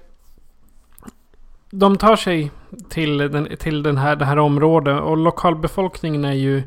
De 1.74 1.98
tar 1.98 2.16
sig 2.16 2.52
till, 2.90 3.18
den, 3.18 3.48
till 3.60 3.84
den 3.84 3.98
här, 3.98 4.16
det 4.16 4.26
här 4.26 4.40
området 4.40 5.02
och 5.02 5.18
lokalbefolkningen 5.18 6.26
är 6.26 6.34
ju 6.34 6.64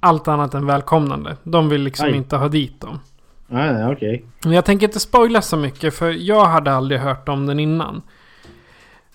allt 0.00 0.28
annat 0.28 0.54
än 0.54 0.66
välkomnande. 0.66 1.36
De 1.42 1.68
vill 1.68 1.82
liksom 1.82 2.06
Aj. 2.06 2.16
inte 2.16 2.36
ha 2.36 2.48
dit 2.48 2.80
dem. 2.80 2.98
Nej, 3.46 3.72
nej, 3.72 3.92
okej. 3.92 4.24
Men 4.44 4.52
jag 4.52 4.64
tänker 4.64 4.86
inte 4.86 5.00
spoila 5.00 5.42
så 5.42 5.56
mycket 5.56 5.94
för 5.94 6.10
jag 6.10 6.44
hade 6.44 6.72
aldrig 6.74 7.00
hört 7.00 7.28
om 7.28 7.46
den 7.46 7.60
innan. 7.60 8.02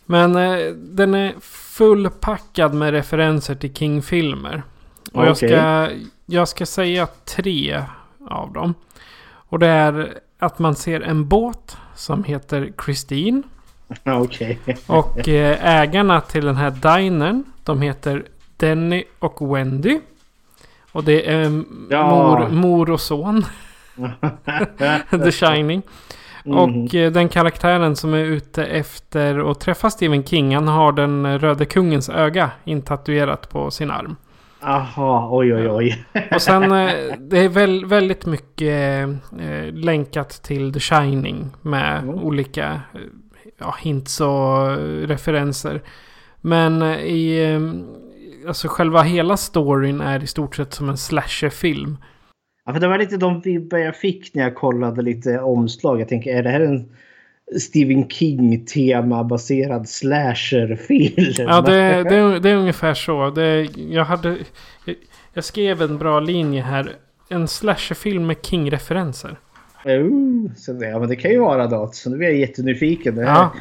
Men 0.09 0.35
eh, 0.35 0.57
den 0.73 1.13
är 1.13 1.33
fullpackad 1.41 2.73
med 2.73 2.91
referenser 2.91 3.55
till 3.55 3.73
King-filmer. 3.73 4.63
Och 5.13 5.25
jag, 5.25 5.31
Okej. 5.31 5.49
ska, 5.49 5.89
jag 6.25 6.47
ska 6.47 6.65
säga 6.65 7.07
tre 7.25 7.83
av 8.29 8.53
dem. 8.53 8.73
Och 9.49 9.59
det 9.59 9.67
är 9.67 10.13
att 10.39 10.59
man 10.59 10.75
ser 10.75 11.01
en 11.01 11.27
båt 11.27 11.77
som 11.95 12.23
heter 12.23 12.71
Christine. 12.85 13.43
Okej. 14.05 14.59
Och 14.87 15.27
eh, 15.27 15.79
ägarna 15.81 16.21
till 16.21 16.45
den 16.45 16.55
här 16.55 16.71
dinern, 16.71 17.43
de 17.63 17.81
heter 17.81 18.25
Denny 18.57 19.03
och 19.19 19.55
Wendy. 19.55 19.99
Och 20.91 21.03
det 21.03 21.31
är 21.31 21.63
Ja. 21.89 22.09
mor, 22.09 22.49
mor 22.49 22.89
och 22.91 23.01
son. 23.01 23.45
The 25.09 25.31
Shining. 25.31 25.81
Mhm. 26.47 26.57
Och 26.57 26.95
eh, 26.95 27.12
den 27.12 27.29
karaktären 27.29 27.95
som 27.95 28.13
är 28.13 28.23
ute 28.23 28.65
efter 28.65 29.51
att 29.51 29.60
träffa 29.60 29.89
Stephen 29.89 30.23
King, 30.23 30.55
han 30.55 30.67
har 30.67 30.91
den 30.91 31.39
röde 31.39 31.65
kungens 31.65 32.10
öga 32.10 32.51
intatuerat 32.65 33.49
på 33.49 33.71
sin 33.71 33.91
arm. 33.91 34.15
Aha, 34.62 35.29
oj 35.31 35.53
oj 35.53 35.69
oj. 35.69 36.05
Och 36.36 36.41
sen 36.41 36.63
eh, 36.63 36.91
det 37.19 37.39
är 37.39 37.49
väl, 37.49 37.86
väldigt 37.86 38.25
mycket 38.25 39.07
eh, 39.39 39.73
länkat 39.73 40.29
till 40.29 40.73
The 40.73 40.79
Shining 40.79 41.51
med 41.62 42.03
Mm. 42.03 42.15
olika 42.15 42.81
ja, 43.60 43.75
hints 43.79 44.21
och 44.21 44.77
referenser. 45.07 45.81
Men 46.41 46.83
i 46.83 47.45
alltså 48.47 48.67
själva 48.67 49.01
hela 49.01 49.38
storyn 49.38 50.01
är 50.01 50.23
i 50.23 50.27
stort 50.27 50.55
sett 50.55 50.73
som 50.73 50.89
en 50.89 50.97
slasherfilm. 50.97 51.97
Ja, 52.67 52.73
för 52.73 52.80
det 52.80 52.88
var 52.88 52.97
lite 52.97 53.17
de 53.17 53.41
vibbar 53.41 53.77
jag 53.77 53.95
fick 53.95 54.34
när 54.34 54.43
jag 54.43 54.56
kollade 54.56 55.01
lite 55.01 55.39
omslag. 55.39 56.01
Jag 56.01 56.08
tänker, 56.08 56.36
är 56.36 56.43
det 56.43 56.49
här 56.49 56.60
en 56.62 56.86
Stephen 57.60 58.10
King-tema 58.10 59.23
baserad 59.23 59.89
slasherfilm? 59.89 61.34
Ja, 61.38 61.62
det, 61.62 62.03
det, 62.03 62.15
är- 62.15 62.39
det 62.39 62.49
är 62.49 62.56
ungefär 62.56 62.93
så. 62.93 63.30
Det, 63.30 63.62
jag, 63.75 64.06
hade, 64.06 64.38
jag, 65.34 65.43
skrev 65.43 65.82
en 65.82 65.97
bra 65.97 66.19
linje 66.19 66.62
här. 66.62 66.91
En 67.30 67.47
slasherfilm 67.47 68.27
med 68.27 68.38
King-referenser. 68.41 69.38
Så 70.58 70.73
det, 70.73 70.88
ja, 70.89 70.99
men 70.99 71.10
det 71.10 71.15
kan 71.15 71.32
ju 71.32 71.39
vara 71.39 71.67
något. 71.67 71.95
Så 71.95 72.10
nu 72.10 72.17
är 72.17 72.30
jag 72.30 72.38
jättenyfiken. 72.38 73.15
Det, 73.15 73.21
Ja, 73.21 73.51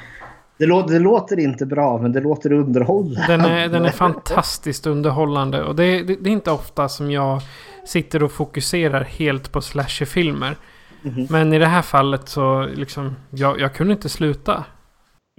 det, 0.59 0.66
låter, 0.66 0.92
det 0.95 1.01
låter 1.01 1.38
inte 1.38 1.66
bra, 1.66 1.99
men 1.99 2.12
det 2.12 2.21
låter 2.21 2.53
underhållande. 2.53 3.25
den 3.29 3.40
är, 3.40 3.69
den 3.69 3.85
är 3.85 3.90
fantastiskt 3.90 4.87
underhållande. 4.87 5.62
Och 5.62 5.77
det, 5.77 6.03
det, 6.03 6.16
det 6.21 6.31
är 6.31 6.33
inte 6.33 6.51
ofta 6.51 6.88
som 6.88 7.11
jag 7.11 7.40
sitter 7.87 8.22
och 8.22 8.33
fokuserar 8.33 9.05
helt 9.05 9.53
på 9.53 9.61
slasherfilmer. 9.61 10.57
Men 11.31 11.53
i 11.53 11.59
det 11.59 11.66
här 11.66 11.83
fallet 11.83 12.29
så 12.29 12.66
liksom, 12.75 13.16
jag, 13.31 13.61
jag 13.61 13.75
kunde 13.75 13.92
inte 13.92 14.09
sluta. 14.09 14.64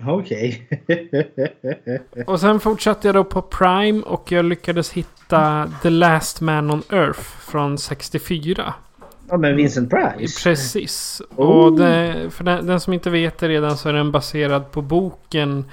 Okej. 0.07 0.69
Och 2.27 2.39
sen 2.39 2.59
fortsatte 2.59 3.07
jag 3.07 3.15
då 3.15 3.23
på 3.23 3.41
Prime 3.41 4.01
och 4.03 4.31
jag 4.31 4.45
lyckades 4.45 4.91
hitta 4.91 5.71
The 5.81 5.89
Last 5.89 6.41
Man 6.41 6.71
on 6.71 6.83
Earth 6.91 7.19
från 7.19 7.77
64. 7.77 8.73
ja, 9.29 9.37
men 9.37 9.55
Vincent 9.55 9.89
Price. 9.89 10.43
Precis. 10.49 11.21
Oh. 11.35 11.45
Och 11.45 11.77
det, 11.79 12.25
för 12.29 12.43
den, 12.43 12.65
den 12.67 12.79
som 12.79 12.93
inte 12.93 13.09
vet 13.09 13.37
det 13.37 13.47
redan 13.47 13.77
så 13.77 13.89
är 13.89 13.93
den 13.93 14.11
baserad 14.11 14.71
på 14.71 14.81
boken 14.81 15.65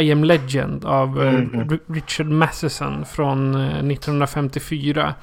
I 0.00 0.12
am 0.12 0.24
Legend 0.24 0.84
av 0.84 1.22
eh, 1.22 1.32
Mhm. 1.32 1.60
R- 1.70 1.78
Richard 1.86 2.26
Matheson 2.26 3.04
från 3.04 3.54
eh, 3.54 3.60
1954. 3.78 5.14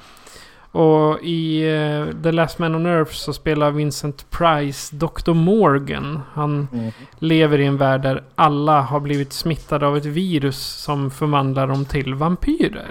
Och 0.78 1.18
i 1.22 1.62
eh, 1.76 2.22
The 2.22 2.32
Last 2.32 2.58
Man 2.58 2.74
on 2.74 2.86
Earth 2.86 3.12
så 3.12 3.32
spelar 3.32 3.70
Vincent 3.70 4.30
Price 4.30 4.96
Dr. 4.96 5.32
Morgan. 5.32 6.20
Han 6.32 6.68
Mhm. 6.72 6.90
lever 7.18 7.58
i 7.60 7.64
en 7.66 7.76
värld 7.76 8.02
där 8.02 8.24
alla 8.34 8.80
har 8.80 9.00
blivit 9.00 9.32
smittade 9.32 9.86
av 9.86 9.96
ett 9.96 10.04
virus 10.04 10.58
som 10.58 11.10
förvandlar 11.10 11.66
dem 11.66 11.84
till 11.84 12.14
vampyrer. 12.14 12.90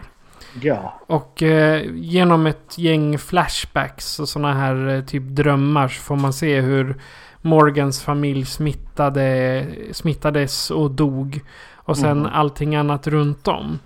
Ja. 0.62 1.00
Och 1.08 1.44
eh, 1.44 1.82
genom 1.96 2.46
ett 2.48 2.78
gäng 2.78 3.18
flashbacks 3.18 4.20
och 4.20 4.30
sådana 4.30 4.54
här 4.54 4.88
eh, 4.88 5.02
typ 5.04 5.24
drömmar 5.26 5.88
så 5.88 6.02
får 6.02 6.16
man 6.16 6.34
se 6.34 6.62
hur 6.62 6.96
Morgans 7.42 8.02
familj 8.02 8.46
smittade, 8.46 9.66
smittades 9.92 10.72
och 10.72 10.92
dog. 10.92 11.42
Och 11.76 11.98
sen 11.98 12.18
Mhm. 12.20 12.30
allting 12.34 12.76
annat 12.76 13.08
runt 13.08 13.48
om. 13.48 13.80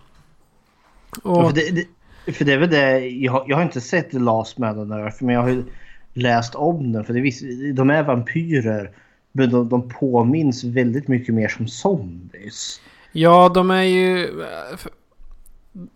Ja, 1.24 1.30
Och, 1.32 1.48
För 1.50 1.56
det, 1.56 1.76
det, 1.76 1.86
för 2.28 2.46
det 2.46 2.54
är 2.54 2.58
väl 2.58 2.70
det, 2.70 3.00
jag, 3.00 3.32
har- 3.32 3.46
jag 3.48 3.56
har 3.58 3.64
inte 3.64 3.82
sett 3.82 4.12
The 4.12 4.20
Last 4.20 4.58
Man 4.58 4.80
on 4.80 4.92
Earth, 4.92 5.24
men 5.24 5.36
jag 5.36 5.42
har 5.42 5.50
ju 5.50 5.64
läst 6.14 6.56
om 6.56 6.92
den. 6.92 7.04
För 7.06 7.14
det 7.14 7.20
är 7.20 7.22
viss, 7.22 7.42
de 7.74 7.90
är 7.90 8.04
vampyrer, 8.04 8.92
men 9.32 9.50
de, 9.50 9.70
de 9.70 9.90
påminns 9.90 10.64
väldigt 10.64 11.08
mycket 11.08 11.36
mer 11.36 11.48
som 11.48 11.68
zombies. 11.68 12.82
ja, 13.12 13.50
de 13.50 13.72
är 13.72 13.84
ju... 13.84 14.30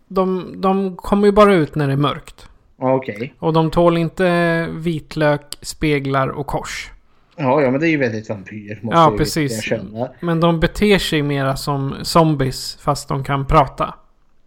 De, 0.07 0.53
de 0.61 0.95
kommer 0.95 1.25
ju 1.27 1.31
bara 1.31 1.53
ut 1.53 1.75
när 1.75 1.87
det 1.87 1.93
är 1.93 1.97
mörkt. 1.97 2.49
Okej. 2.77 3.33
Och 3.39 3.53
de 3.53 3.71
tål 3.71 3.97
inte 3.97 4.67
vitlök, 4.73 5.57
speglar 5.61 6.27
och 6.27 6.47
kors. 6.47 6.91
Ja, 7.35 7.61
ja, 7.61 7.71
men 7.71 7.79
det 7.79 7.87
är 7.87 7.91
ju 7.91 7.97
väldigt 7.97 8.29
vampyr. 8.29 8.79
Måste 8.83 8.97
Ja, 8.99 9.13
precis. 9.17 9.71
Men 10.19 10.39
de 10.39 10.59
beter 10.59 10.99
sig 10.99 11.21
mera 11.21 11.55
som 11.55 11.95
zombies 12.03 12.75
fast 12.81 13.07
de 13.07 13.23
kan 13.23 13.45
prata. 13.47 13.93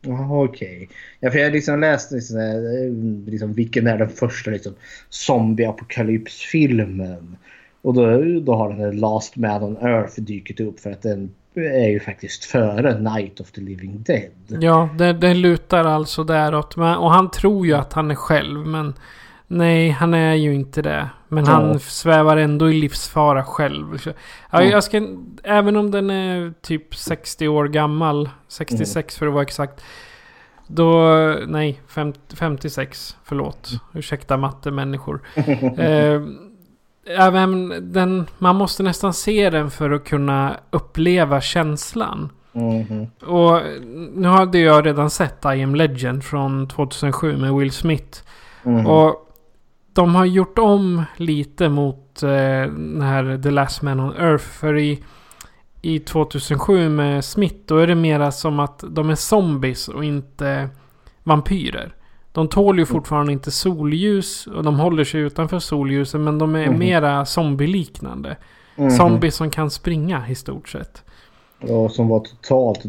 Jaha 0.00 0.44
okej. 0.44 0.88
Ja, 1.20 1.30
för 1.30 1.38
jag 1.38 1.46
har 1.46 1.52
liksom 1.52 1.80
läst 1.80 2.12
liksom, 2.12 2.38
eh, 2.38 3.30
liksom, 3.30 3.52
vilken 3.52 3.86
är 3.86 3.98
den 3.98 4.08
första 4.08 4.50
liksom, 4.50 4.74
zombie-apokalypsfilmen. 5.10 7.36
Och 7.82 7.94
då, 7.94 8.22
då 8.40 8.54
har 8.54 8.68
den 8.68 8.80
här 8.80 8.92
Last 8.92 9.36
Man 9.36 9.62
on 9.62 9.76
Earth 9.76 10.20
dykt 10.20 10.60
upp 10.60 10.80
för 10.80 10.90
att 10.90 11.02
den 11.02 11.30
är 11.54 11.88
ju 11.88 12.00
faktiskt 12.00 12.44
före 12.44 13.00
Night 13.00 13.40
of 13.40 13.50
the 13.50 13.60
Living 13.60 14.02
Dead. 14.02 14.30
Ja, 14.46 14.88
den, 14.98 15.20
den 15.20 15.40
lutar 15.40 15.84
alltså 15.84 16.24
däråt. 16.24 16.76
Men, 16.76 16.96
och 16.96 17.10
han 17.10 17.30
tror 17.30 17.66
ju 17.66 17.74
att 17.74 17.92
han 17.92 18.10
är 18.10 18.14
själv, 18.14 18.66
men 18.66 18.94
nej, 19.48 19.90
han 19.90 20.14
är 20.14 20.34
ju 20.34 20.54
inte 20.54 20.82
det. 20.82 21.08
Men 21.28 21.44
Ja. 21.44 21.50
han 21.50 21.80
svävar 21.80 22.36
ändå 22.36 22.70
i 22.70 22.80
livsfara 22.80 23.44
själv. 23.44 24.02
Ja, 24.50 24.58
Mm. 24.60 24.70
jag 24.72 24.84
ska, 24.84 25.08
även 25.44 25.76
om 25.76 25.90
den 25.90 26.10
är 26.10 26.52
typ 26.62 26.94
60 26.96 27.48
år 27.48 27.68
gammal, 27.68 28.28
66 28.48 29.18
för 29.18 29.26
att 29.26 29.32
vara 29.32 29.42
exakt. 29.42 29.84
Då, 30.66 30.92
nej, 31.46 31.80
fem, 31.88 32.12
56, 32.34 33.16
förlåt. 33.24 33.70
Ursäkta 33.94 34.36
mattemänniskor. 34.36 35.20
eh, 35.78 36.22
även 37.18 37.74
den, 37.92 38.26
man 38.38 38.56
måste 38.56 38.82
nästan 38.82 39.14
se 39.14 39.50
den 39.50 39.70
för 39.70 39.90
att 39.90 40.04
kunna 40.04 40.56
uppleva 40.70 41.40
känslan. 41.40 42.28
Mhm. 42.52 43.06
Och 43.26 43.60
nu 44.14 44.28
hade 44.28 44.58
jag 44.58 44.86
redan 44.86 45.10
sett 45.10 45.44
I 45.44 45.62
am 45.62 45.74
Legend 45.74 46.24
från 46.24 46.68
2007 46.68 47.36
med 47.36 47.54
Will 47.54 47.72
Smith. 47.72 48.18
Mhm. 48.62 48.86
Och 48.86 49.24
de 49.92 50.14
har 50.14 50.24
gjort 50.24 50.58
om 50.58 51.02
lite 51.16 51.68
mot 51.68 52.22
eh, 52.22 52.28
den 52.72 53.02
här 53.02 53.42
The 53.42 53.50
Last 53.50 53.82
Man 53.82 54.00
on 54.00 54.16
Earth. 54.16 54.44
För 54.44 54.78
i, 54.78 55.02
i 55.82 55.98
2007 55.98 56.88
med 56.88 57.24
Smith 57.24 57.56
då 57.66 57.76
är 57.76 57.86
det 57.86 57.94
mera 57.94 58.32
som 58.32 58.60
att 58.60 58.84
de 58.90 59.10
är 59.10 59.14
zombies 59.14 59.88
och 59.88 60.04
inte 60.04 60.68
vampyrer. 61.22 61.94
De 62.32 62.48
tål 62.48 62.78
ju 62.78 62.86
fortfarande 62.86 63.32
inte 63.32 63.50
solljus 63.50 64.46
och 64.46 64.62
de 64.62 64.80
håller 64.80 65.04
sig 65.04 65.20
utanför 65.20 65.58
solljusen 65.58 66.24
men 66.24 66.38
de 66.38 66.56
är 66.56 66.68
Mhm. 66.68 66.78
mera 66.78 67.24
zombieliknande. 67.24 68.36
Mhm. 68.76 68.90
Zombies 68.90 69.34
som 69.36 69.50
kan 69.50 69.70
springa 69.70 70.28
i 70.28 70.34
stort 70.34 70.68
sett. 70.68 71.04
Ja, 71.60 71.88
som 71.88 72.08
var 72.08 72.20
totalt 72.20 72.84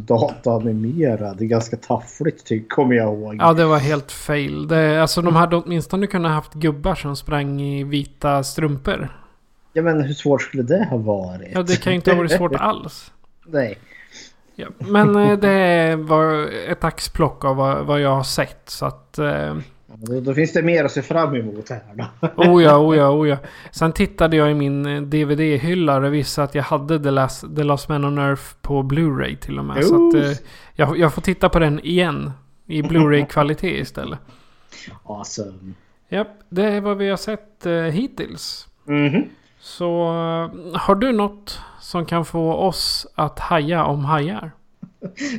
är 1.43 1.47
ganska 1.47 1.77
taffligt 1.77 2.69
kommer 2.69 2.95
jag 2.95 3.13
ihåg. 3.13 3.35
Ja, 3.39 3.53
det 3.53 3.65
var 3.65 3.77
helt 3.77 4.11
fail. 4.11 4.67
Det, 4.67 5.01
alltså 5.01 5.21
de 5.21 5.35
hade 5.35 5.55
åtminstone 5.55 6.07
kunnat 6.07 6.31
haft 6.31 6.53
gubbar 6.53 6.95
som 6.95 7.15
sprang 7.15 7.61
i 7.61 7.83
vita 7.83 8.43
strumpor. 8.43 9.09
Ja, 9.73 9.81
men 9.81 10.01
hur 10.01 10.13
svårt 10.13 10.41
skulle 10.41 10.63
det 10.63 10.85
ha 10.89 10.97
varit? 10.97 11.49
Ja, 11.53 11.63
det 11.63 11.81
kan 11.81 11.93
ju 11.93 11.95
inte 11.95 12.11
ha 12.11 12.17
varit 12.17 12.31
svårt 12.31 12.55
alls. 12.59 13.11
Nej. 13.45 13.77
Ja. 14.55 14.67
Men 14.77 15.15
eh, 15.15 15.37
det 15.37 15.95
var 15.95 16.49
ett 16.67 16.83
axplock 16.83 17.45
av 17.45 17.55
vad, 17.55 17.85
vad 17.85 18.01
jag 18.01 18.15
har 18.15 18.23
sett. 18.23 18.61
Så 18.69 18.85
att... 18.85 19.19
Eh, 19.19 19.55
Då, 19.95 20.19
då 20.19 20.33
finns 20.33 20.53
det 20.53 20.61
mer 20.61 20.85
att 20.85 20.91
se 20.91 21.01
fram 21.01 21.35
emot 21.35 21.69
här 21.69 21.81
då. 21.93 22.27
oh 22.43 22.63
ja, 22.63 22.77
oh 22.77 22.97
ja, 22.97 23.09
oh 23.09 23.29
ja. 23.29 23.37
Sen 23.71 23.91
tittade 23.91 24.37
jag 24.37 24.51
i 24.51 24.53
min 24.53 24.85
eh, 24.85 25.01
DVD-hylla 25.01 25.97
och 25.97 26.13
visade 26.13 26.45
att 26.45 26.55
jag 26.55 26.63
hade 26.63 27.03
The 27.03 27.11
Last, 27.11 27.55
The 27.55 27.63
Last 27.63 27.89
Man 27.89 28.05
on 28.05 28.17
Earth 28.17 28.43
på 28.61 28.83
Blu-ray 28.83 29.35
till 29.35 29.59
och 29.59 29.65
med. 29.65 29.85
Så 29.85 30.07
att 30.07 30.13
eh, 30.13 30.31
jag, 30.73 30.97
jag 30.97 31.13
får 31.13 31.21
titta 31.21 31.49
på 31.49 31.59
den 31.59 31.79
igen. 31.79 32.31
I 32.65 32.81
Blu-ray-kvalitet 32.81 33.79
istället. 33.79 34.19
Awesome. 35.03 35.73
Japp, 36.09 36.27
det 36.49 36.63
är 36.63 36.81
vad 36.81 36.97
vi 36.97 37.09
har 37.09 37.17
sett 37.17 37.65
eh, 37.65 37.73
hittills. 37.73 38.67
Mhm. 38.85 39.29
Så 39.59 40.03
eh, 40.03 40.79
har 40.79 40.95
du 40.95 41.11
något 41.11 41.59
som 41.81 42.05
kan 42.05 42.25
få 42.25 42.53
oss 42.53 43.07
att 43.15 43.39
haja 43.39 43.83
om 43.83 44.05
hajar? 44.05 44.51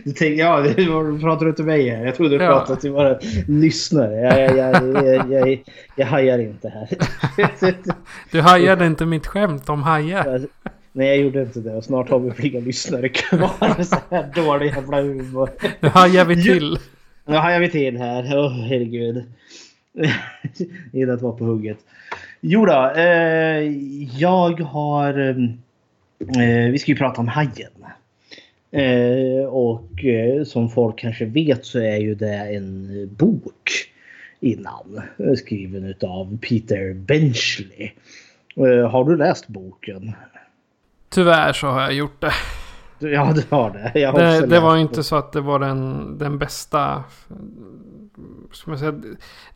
Du 0.04 0.12
tänkte, 0.12 0.24
ja, 0.26 0.56
var, 0.60 1.20
pratar 1.20 1.46
du 1.46 1.52
till 1.52 1.64
mig 1.64 1.88
här? 1.88 2.04
Jag 2.04 2.14
trodde 2.14 2.38
du 2.38 2.44
Ja. 2.44 2.50
pratade 2.50 2.80
till 2.80 2.90
våra 2.90 3.18
lyssnare. 3.48 4.14
Jag, 4.14 4.56
jag, 4.56 5.06
jag, 5.06 5.32
jag, 5.32 5.62
jag, 5.96 6.06
hajar 6.06 6.38
inte 6.38 6.68
här. 6.68 6.88
Du 8.32 8.40
hajade 8.40 8.86
inte 8.86 9.06
mitt 9.06 9.26
skämt 9.26 9.68
om 9.68 9.82
hajar. 9.82 10.40
Nej, 10.92 11.08
jag 11.08 11.16
gjorde 11.16 11.42
inte 11.42 11.60
det. 11.60 11.74
Och 11.74 11.84
snart 11.84 12.10
har 12.10 12.18
vi 12.18 12.48
inga 12.48 12.60
lyssnare 12.60 13.08
kvar. 13.08 13.82
Så 13.82 13.96
här 14.10 14.32
dålig 14.34 14.66
jävla 14.66 15.00
humor. 15.02 15.50
Nu 15.80 15.88
hajar 15.88 16.24
vi 16.24 16.42
till. 16.42 16.78
Nu 17.26 17.36
hajar 17.36 17.60
vi 17.60 17.70
till 17.70 17.96
här. 17.98 18.38
Åh, 18.38 18.52
herregud. 18.68 19.24
Gillar 20.92 21.14
att 21.14 21.22
vara 21.22 21.32
på 21.36 21.44
hugget. 21.44 21.78
Jo 22.40 22.66
då, 22.66 22.92
eh, 22.96 23.62
jag 24.18 24.60
har... 24.60 25.28
Eh, 26.38 26.70
vi 26.72 26.78
ska 26.78 26.90
ju 26.92 26.96
prata 26.98 27.20
om 27.20 27.28
Hajen. 27.28 27.70
Eh, 28.72 29.44
och 29.48 30.04
eh, 30.04 30.44
som 30.44 30.68
folk 30.68 30.98
kanske 30.98 31.24
vet 31.24 31.64
så 31.64 31.78
är 31.78 31.96
ju 31.96 32.14
det 32.14 32.56
en 32.56 32.88
bok 33.18 33.70
innan. 34.40 35.02
eh, 35.18 35.34
Skriven 35.34 35.84
utav 35.84 36.38
Peter 36.38 36.94
Benchley. 36.94 37.90
Eh, 38.56 38.90
har 38.90 39.04
du 39.04 39.16
läst 39.16 39.48
boken? 39.48 40.12
Tyvärr 41.08 41.52
så 41.52 41.66
har 41.66 41.80
jag 41.80 41.92
gjort 41.92 42.20
det. 42.20 42.32
Ja, 43.08 43.32
du 43.34 43.42
har 43.56 43.70
det. 43.70 44.00
Jag 44.00 44.12
har 44.12 44.18
Det, 44.18 44.46
det 44.46 44.60
var 44.60 44.74
ju 44.76 44.82
inte 44.82 45.02
så 45.02 45.16
att 45.16 45.32
det 45.32 45.40
var 45.40 45.58
den, 45.58 46.18
den 46.18 46.38
bästa... 46.38 47.04
Ska 48.52 48.70
man 48.70 48.78
säga, 48.78 49.00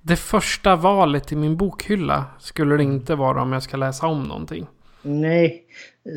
det 0.03 0.17
första 0.17 0.77
valet 0.77 1.33
i 1.33 1.37
min 1.37 1.57
bokhylla 1.57 2.25
skulle 2.39 2.77
det 2.77 2.83
inte 2.83 3.15
vara 3.15 3.43
om 3.43 3.53
jag 3.53 3.63
ska 3.63 3.77
läsa 3.77 4.07
om 4.07 4.23
någonting. 4.23 4.67
Nej, 5.07 5.65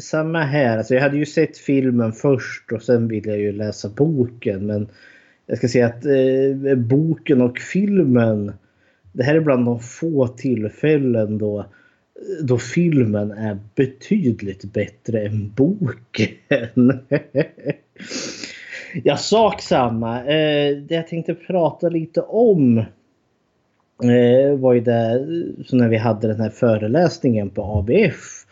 samma 0.01 0.41
här. 0.41 0.77
Alltså 0.77 0.93
jag 0.93 1.01
hade 1.01 1.17
ju 1.17 1.25
sett 1.25 1.57
filmen 1.57 2.13
först 2.13 2.71
och 2.71 2.81
sen 2.81 3.07
ville 3.07 3.29
jag 3.29 3.39
ju 3.39 3.51
läsa 3.51 3.89
boken. 3.89 4.65
Men 4.65 4.87
jag 5.45 5.57
ska 5.57 5.67
säga 5.67 5.87
att 5.87 6.05
eh, 6.05 6.75
boken 6.75 7.41
och 7.41 7.59
filmen. 7.59 8.53
Det 9.13 9.23
här 9.23 9.35
är 9.35 9.39
bland 9.39 9.65
de 9.65 9.79
få 9.79 10.27
tillfällen 10.27 11.37
då, 11.37 11.65
då 12.43 12.57
filmen 12.57 13.31
är 13.31 13.57
betydligt 13.75 14.73
bättre 14.73 15.25
än 15.25 15.53
boken. 15.55 16.99
ja, 19.03 19.17
sak 19.17 19.61
samma. 19.61 20.19
Eh, 20.19 20.77
det 20.77 20.95
jag 20.95 21.07
tänkte 21.07 21.33
prata 21.33 21.89
lite 21.89 22.21
om 22.21 22.77
eh, 24.03 24.57
var 24.59 24.73
ju 24.73 24.79
det 24.79 25.11
eh, 25.11 25.65
så 25.65 25.75
när 25.75 25.89
vi 25.89 25.97
hade 25.97 26.27
den 26.27 26.41
här 26.41 26.49
föreläsningen 26.49 27.49
på 27.49 27.63
ABF 27.63 28.45
eh, 28.45 28.46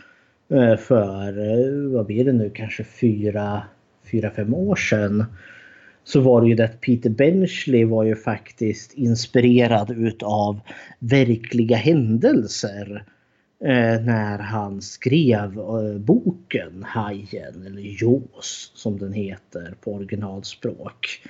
Eh, 0.50 0.78
för, 0.78 1.28
eh, 1.28 1.92
vad 1.92 2.06
blir 2.06 2.26
det 2.26 2.34
nu, 2.34 2.50
kanske 2.50 2.84
fyra, 2.84 3.64
fyra, 4.12 4.32
fem 4.32 4.54
år 4.54 4.76
sedan. 4.76 5.26
Så 6.04 6.20
var 6.22 6.42
det 6.42 6.48
ju 6.48 6.56
det 6.56 6.66
att 6.66 6.82
Peter 6.82 7.10
Benchley 7.10 7.86
var 7.86 8.04
ju 8.04 8.16
faktiskt 8.16 8.94
inspirerad 8.94 9.92
utav 9.92 10.60
verkliga 11.00 11.78
händelser. 11.78 13.06
Eh, 13.64 14.02
när 14.02 14.40
han 14.40 14.82
skrev 14.82 15.60
eh, 15.60 16.00
boken 16.00 16.84
Hajen 16.84 17.64
eller 17.66 18.04
Jaws 18.04 18.72
som 18.76 18.98
den 18.98 19.14
heter 19.14 19.76
på 19.82 19.94
originalspråk. 19.94 21.22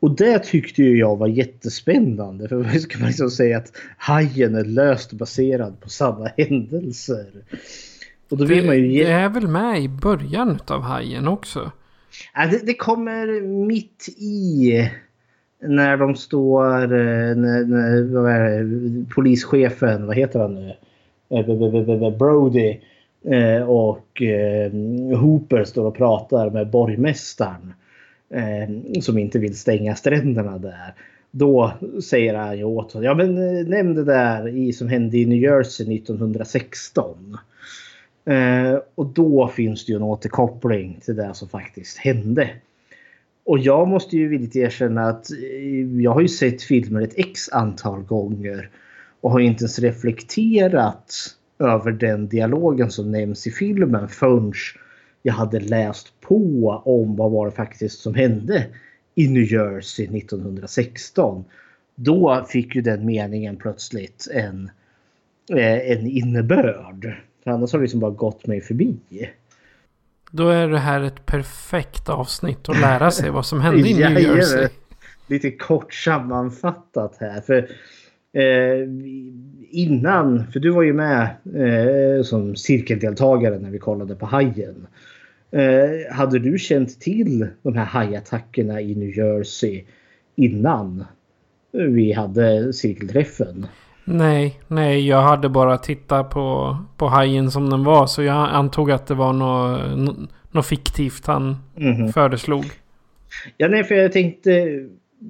Och 0.00 0.16
det 0.16 0.38
tyckte 0.38 0.82
ju 0.82 0.98
jag 0.98 1.16
var 1.16 1.28
jättespännande. 1.28 2.48
För 2.48 2.62
hur 2.62 2.78
ska 2.78 2.98
man 2.98 3.08
liksom 3.08 3.30
säga 3.30 3.58
att 3.58 3.72
Hajen 3.96 4.54
är 4.54 4.64
löst 4.64 5.12
baserad 5.12 5.80
på 5.80 5.88
samma 5.88 6.30
händelser. 6.36 7.26
Och 8.30 8.36
då 8.38 8.44
vill 8.44 8.60
Det, 8.60 8.66
man 8.66 8.76
ju... 8.76 8.92
ge- 8.92 9.04
det 9.04 9.10
är 9.12 9.28
väl 9.28 9.48
med 9.48 9.82
i 9.82 9.88
början 9.88 10.58
av 10.66 10.80
Hajen 10.82 11.28
också? 11.28 11.70
Ja, 12.34 12.46
det, 12.46 12.66
det 12.66 12.74
kommer 12.74 13.40
mitt 13.66 14.08
i 14.18 14.90
när 15.62 15.96
de 15.96 16.14
står, 16.16 16.82
eh, 16.82 17.36
när, 17.36 17.64
när, 17.64 18.14
vad 18.22 18.32
är 18.32 18.62
det, 18.64 19.04
polischefen, 19.14 20.06
vad 20.06 20.16
heter 20.16 20.40
han 20.40 20.54
nu? 20.54 20.72
Eh, 21.30 22.16
Brody 22.18 22.78
eh, 23.24 23.62
och 23.62 24.22
Hooper 25.20 25.64
står 25.64 25.84
och 25.86 25.96
pratar 25.96 26.50
med 26.50 26.70
borgmästaren 26.70 27.72
som 29.00 29.18
inte 29.18 29.38
vill 29.38 29.58
stänga 29.58 29.94
stränderna 29.94 30.58
där. 30.58 30.94
Då 31.30 31.72
säger 32.04 32.34
han 32.34 32.58
ju 32.58 32.64
åt 32.64 32.92
honom, 32.92 33.04
ja 33.04 33.14
men 33.14 33.34
nämn 33.70 33.94
det 33.94 34.04
där 34.04 34.48
i, 34.48 34.72
som 34.72 34.88
hände 34.88 35.18
i 35.18 35.26
New 35.26 35.38
Jersey 35.42 35.96
1916. 35.96 37.38
Eh, 38.24 38.78
och 38.94 39.06
då 39.06 39.48
finns 39.48 39.86
det 39.86 39.92
ju 39.92 39.96
en 39.96 40.02
återkoppling 40.02 41.00
till 41.04 41.16
det 41.16 41.34
som 41.34 41.48
faktiskt 41.48 41.98
hände. 41.98 42.50
Och 43.44 43.58
jag 43.58 43.88
måste 43.88 44.16
ju 44.16 44.28
villigt 44.28 44.56
erkänna 44.56 45.02
att 45.02 45.30
eh, 45.30 46.02
jag 46.02 46.10
har 46.10 46.20
ju 46.20 46.28
sett 46.28 46.62
filmer 46.62 47.02
ett 47.02 47.18
x 47.18 47.48
antal 47.48 48.02
gånger 48.02 48.70
och 49.20 49.30
har 49.30 49.40
inte 49.40 49.62
ens 49.62 49.78
reflekterat 49.78 51.14
över 51.58 51.92
den 51.92 52.28
dialogen 52.28 52.90
som 52.90 53.12
nämns 53.12 53.46
i 53.46 53.50
filmen 53.50 54.08
förrän 54.08 54.52
jag 55.22 55.34
hade 55.34 55.60
läst 55.60 56.20
på 56.20 56.68
om 56.84 57.16
vad 57.16 57.30
var 57.30 57.46
det 57.46 57.52
faktiskt 57.52 58.00
som 58.00 58.14
hände 58.14 58.66
i 59.14 59.28
New 59.28 59.52
Jersey 59.52 60.06
1916. 60.18 61.44
Då 61.94 62.46
fick 62.48 62.74
ju 62.74 62.82
den 62.82 63.06
meningen 63.06 63.56
plötsligt 63.56 64.28
en, 64.32 64.70
eh, 65.50 65.90
en 65.90 66.06
innebörd. 66.06 67.16
Annars 67.48 67.72
har 67.72 67.78
det 67.78 67.82
liksom 67.82 68.00
bara 68.00 68.10
gått 68.10 68.46
mig 68.46 68.60
förbi. 68.60 68.98
Då 70.30 70.48
är 70.48 70.68
det 70.68 70.78
här 70.78 71.00
ett 71.00 71.26
perfekt 71.26 72.08
avsnitt 72.08 72.68
att 72.68 72.80
lära 72.80 73.10
sig 73.10 73.30
vad 73.30 73.46
som 73.46 73.60
hände 73.60 73.88
i 73.88 73.94
New. 73.94 74.18
Jersey. 74.36 74.68
Lite 75.26 75.50
kort 75.50 75.94
sammanfattat 75.94 77.16
här. 77.20 77.40
För 77.40 77.58
eh, 78.32 78.88
innan, 79.70 80.46
för 80.52 80.60
du 80.60 80.70
var 80.70 80.82
ju 80.82 80.92
med 80.92 81.28
eh, 81.54 82.22
som 82.22 82.56
cirkeldeltagare 82.56 83.58
när 83.58 83.70
vi 83.70 83.78
kollade 83.78 84.14
på 84.14 84.26
Hajen. 84.26 84.86
Eh, 85.50 86.14
hade 86.14 86.38
du 86.38 86.58
känt 86.58 87.00
till 87.00 87.46
de 87.62 87.76
här 87.76 87.84
hajattackerna 87.84 88.80
i 88.80 88.94
New 88.94 89.18
Jersey 89.18 89.84
innan 90.36 91.04
vi 91.72 92.12
hade 92.12 92.72
cirkelträffen? 92.72 93.66
Nej, 94.10 94.60
nej, 94.68 95.06
jag 95.08 95.22
hade 95.22 95.48
bara 95.48 95.78
tittat 95.78 96.30
på, 96.30 96.78
på 96.96 97.06
hajen 97.08 97.50
som 97.50 97.70
den 97.70 97.84
var. 97.84 98.06
Så 98.06 98.22
jag 98.22 98.48
antog 98.50 98.90
att 98.90 99.06
det 99.06 99.14
var 99.14 99.32
något, 99.32 99.98
nå- 99.98 100.26
något 100.50 100.66
fiktivt 100.66 101.26
han 101.26 101.56
Mhm. 101.76 102.12
föreslog. 102.12 102.64
Ja, 103.56 103.68
nej, 103.68 103.84
för 103.84 103.94
jag 103.94 104.12
tänkte... 104.12 104.50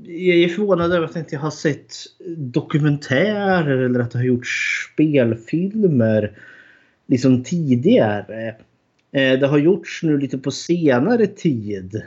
Jag 0.06 0.36
är 0.36 0.48
förvånad 0.48 0.92
över 0.92 1.04
att 1.06 1.14
jag 1.14 1.22
inte 1.24 1.36
har 1.36 1.50
sett 1.50 1.94
dokumentärer 2.36 3.78
eller 3.84 4.00
att 4.00 4.10
det 4.10 4.18
har 4.18 4.24
gjorts 4.24 4.48
spelfilmer 4.92 6.32
liksom 7.06 7.44
tidigare. 7.44 8.48
Eh, 9.12 9.38
Det 9.40 9.46
har 9.46 9.58
gjorts 9.58 10.00
nu 10.02 10.18
lite 10.18 10.38
på 10.38 10.50
senare 10.50 11.26
tid. 11.26 12.02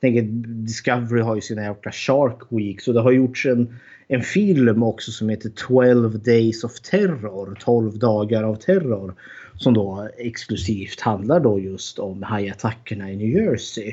Tänker 0.00 0.22
Discovery 0.46 1.22
har 1.22 1.34
ju 1.34 1.40
sina 1.40 1.62
jäkla 1.62 1.92
Shark 1.92 2.38
Week 2.48 2.80
så 2.80 2.92
det 2.92 3.00
har 3.00 3.12
gjorts 3.12 3.46
en, 3.46 3.78
en 4.08 4.22
film 4.22 4.82
också 4.82 5.10
som 5.10 5.28
heter 5.28 5.50
12 5.50 6.22
Days 6.22 6.64
of 6.64 6.80
Terror. 6.80 7.58
12 7.60 7.98
dagar 7.98 8.42
av 8.42 8.54
terror. 8.54 9.14
Som 9.56 9.74
då 9.74 10.08
exklusivt 10.18 11.00
handlar 11.00 11.40
då 11.40 11.60
just 11.60 11.98
om 11.98 12.22
hajattackerna 12.22 13.12
i 13.12 13.16
New 13.16 13.28
Jersey. 13.28 13.88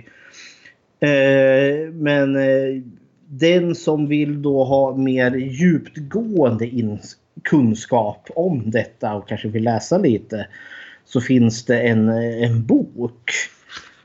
Eh, 1.00 1.92
men 1.94 2.36
eh, 2.36 2.82
den 3.28 3.76
som 3.76 4.08
vill 4.08 4.42
då 4.42 4.64
ha 4.64 4.98
mer 4.98 5.36
djupgående 5.36 6.68
in- 6.68 7.00
kunskap 7.44 8.30
om 8.36 8.72
detta 8.72 9.14
och 9.16 9.28
kanske 9.28 9.48
vill 9.48 9.64
läsa 9.64 9.98
lite 9.98 10.48
så 11.06 11.22
finns 11.22 11.66
det 11.66 11.80
en, 11.80 12.10
en 12.10 12.66
bok 12.66 13.32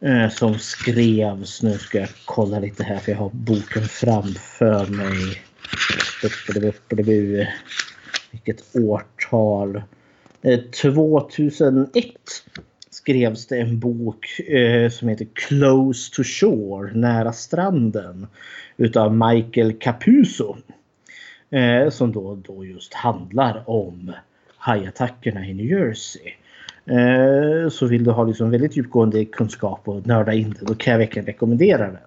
eh, 0.00 0.28
som 0.28 0.58
skrevs. 0.58 1.62
Nu 1.62 1.78
ska 1.78 1.98
jag 1.98 2.08
kolla 2.24 2.58
lite 2.58 2.84
här 2.84 2.98
för 2.98 3.12
jag 3.12 3.18
har 3.18 3.30
boken 3.32 3.82
framför 3.82 4.86
mig. 4.86 5.42
Vilket 8.30 8.76
årtal. 8.76 9.82
Eh, 10.42 10.60
2001 10.60 12.04
skrevs 12.90 13.46
det 13.46 13.58
en 13.58 13.78
bok 13.78 14.40
eh, 14.40 14.90
som 14.90 15.08
heter 15.08 15.26
Close 15.34 16.14
to 16.14 16.22
Shore, 16.24 16.92
nära 16.94 17.32
stranden. 17.32 18.26
Utav 18.76 19.14
Michael 19.14 19.72
Capuso. 19.72 20.56
Eh, 21.50 21.90
som 21.90 22.12
då, 22.12 22.34
då 22.34 22.64
just 22.64 22.94
handlar 22.94 23.70
om 23.70 24.12
hajattackerna 24.56 25.46
i 25.46 25.54
New 25.54 25.66
Jersey. 25.66 26.32
Eh, 26.86 27.68
så 27.68 27.86
vill 27.86 28.04
du 28.04 28.10
ha 28.10 28.24
liksom 28.24 28.50
väldigt 28.50 28.76
djupgående 28.76 29.24
kunskap 29.24 29.80
och 29.84 30.06
nörda 30.06 30.32
in 30.32 30.54
det, 30.60 30.66
då 30.66 30.74
kan 30.74 30.90
jag 30.90 30.98
verkligen 30.98 31.26
rekommendera 31.26 31.86
den. 31.86 31.98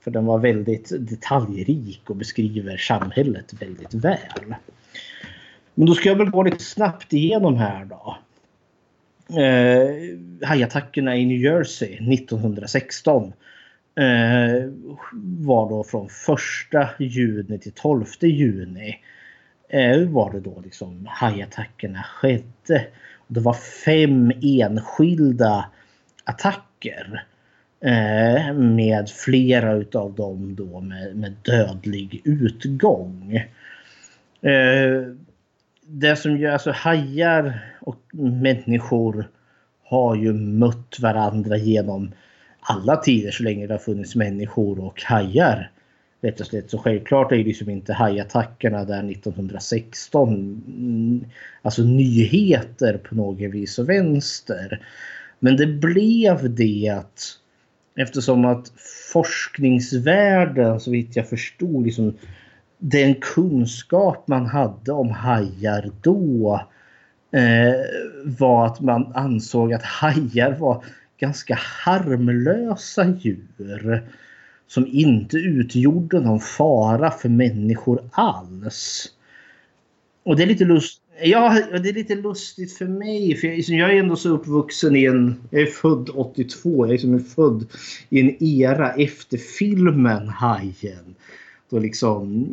För 0.00 0.10
den 0.10 0.26
var 0.26 0.38
väldigt 0.38 0.92
detaljrik 0.98 2.10
och 2.10 2.16
beskriver 2.16 2.76
samhället 2.76 3.52
väldigt 3.60 3.94
väl. 3.94 4.54
Men 5.74 5.86
då 5.86 5.94
ska 5.94 6.08
jag 6.08 6.16
väl 6.16 6.30
gå 6.30 6.42
lite 6.42 6.64
snabbt 6.64 7.12
igenom 7.12 7.56
här 7.56 7.84
då. 7.84 8.16
Eh, 9.40 10.48
hajattackerna 10.48 11.16
i 11.16 11.26
New 11.26 11.38
Jersey 11.38 12.14
1916 12.14 13.32
eh, 13.94 14.70
var 15.38 15.68
då 15.68 15.84
från 15.84 16.06
1 16.06 17.00
juni 17.00 17.58
till 17.58 17.72
12 17.72 18.04
juni. 18.20 18.98
Eh, 19.68 20.08
var 20.08 20.32
det 20.32 20.40
då 20.40 20.60
liksom 20.64 21.06
hajattackerna 21.10 22.02
skedde. 22.02 22.86
Det 23.28 23.40
var 23.40 23.54
fem 23.84 24.32
enskilda 24.42 25.64
attacker. 26.24 27.24
Eh, 27.80 28.54
med 28.54 29.10
flera 29.10 29.72
utav 29.72 30.14
dem 30.14 30.54
då 30.54 30.80
med, 30.80 31.16
med 31.16 31.34
dödlig 31.42 32.20
utgång. 32.24 33.34
Eh, 34.40 35.02
det 35.86 36.16
som 36.16 36.36
gör, 36.36 36.52
alltså 36.52 36.70
hajar 36.70 37.64
och 37.80 38.02
människor 38.12 39.28
har 39.84 40.16
ju 40.16 40.32
mött 40.32 40.98
varandra 41.00 41.56
genom 41.56 42.12
alla 42.60 42.96
tider 42.96 43.30
så 43.30 43.42
länge 43.42 43.66
det 43.66 43.74
har 43.74 43.78
funnits 43.78 44.14
människor 44.14 44.80
och 44.80 45.02
hajar. 45.02 45.70
Rätt 46.20 46.40
och 46.40 46.46
slett. 46.46 46.70
Så 46.70 46.78
självklart 46.78 47.32
är 47.32 47.36
det 47.36 47.44
liksom 47.44 47.70
inte 47.70 47.92
hajattackerna 47.92 48.84
där 48.84 49.10
1916 49.10 50.62
mm, 50.68 51.24
alltså 51.62 51.82
nyheter 51.82 52.98
på 52.98 53.14
något 53.14 53.54
vis 53.54 53.78
och 53.78 53.88
vänster. 53.88 54.86
Men 55.38 55.56
det 55.56 55.66
blev 55.66 56.54
det 56.54 56.94
att 56.98 57.38
Eftersom 58.00 58.44
att 58.44 58.72
forskningsvärlden, 59.12 60.80
så 60.80 60.90
vitt 60.90 61.16
jag 61.16 61.28
förstod, 61.28 61.84
liksom, 61.84 62.14
den 62.78 63.14
kunskap 63.14 64.28
man 64.28 64.46
hade 64.46 64.92
om 64.92 65.10
hajar 65.10 65.90
då 66.02 66.60
eh, 67.32 67.74
var 68.24 68.66
att 68.66 68.80
man 68.80 69.12
ansåg 69.14 69.72
att 69.72 69.82
hajar 69.82 70.56
var 70.58 70.84
ganska 71.18 71.58
harmlösa 71.60 73.14
djur 73.18 74.02
som 74.68 74.86
inte 74.86 75.36
utgjorde 75.36 76.20
någon 76.20 76.40
fara 76.40 77.10
för 77.10 77.28
människor 77.28 78.08
alls. 78.12 79.06
Och 80.22 80.36
det 80.36 80.42
är 80.42 80.46
lite 80.46 80.64
lust 80.64 81.02
Ja, 81.22 81.62
det 81.82 81.88
är 81.88 81.92
lite 81.92 82.14
lustigt 82.14 82.72
för 82.72 82.86
mig. 82.86 83.36
För 83.36 83.48
jag, 83.48 83.56
liksom, 83.56 83.76
jag 83.76 83.90
är 83.90 83.98
ändå 83.98 84.16
så 84.16 84.28
uppvuxen 84.28 84.96
i 84.96 85.04
en... 85.04 85.34
Jag 85.50 85.62
är 85.62 85.66
född 85.66 86.10
82. 86.14 86.70
Jag 86.70 86.88
är 86.88 86.92
liksom 86.92 87.20
född 87.20 87.66
i 88.08 88.20
en 88.20 88.42
era 88.42 88.92
efter 88.92 89.38
filmen 89.38 90.28
Hajen. 90.28 91.14
Då 91.70 91.78
liksom 91.78 92.46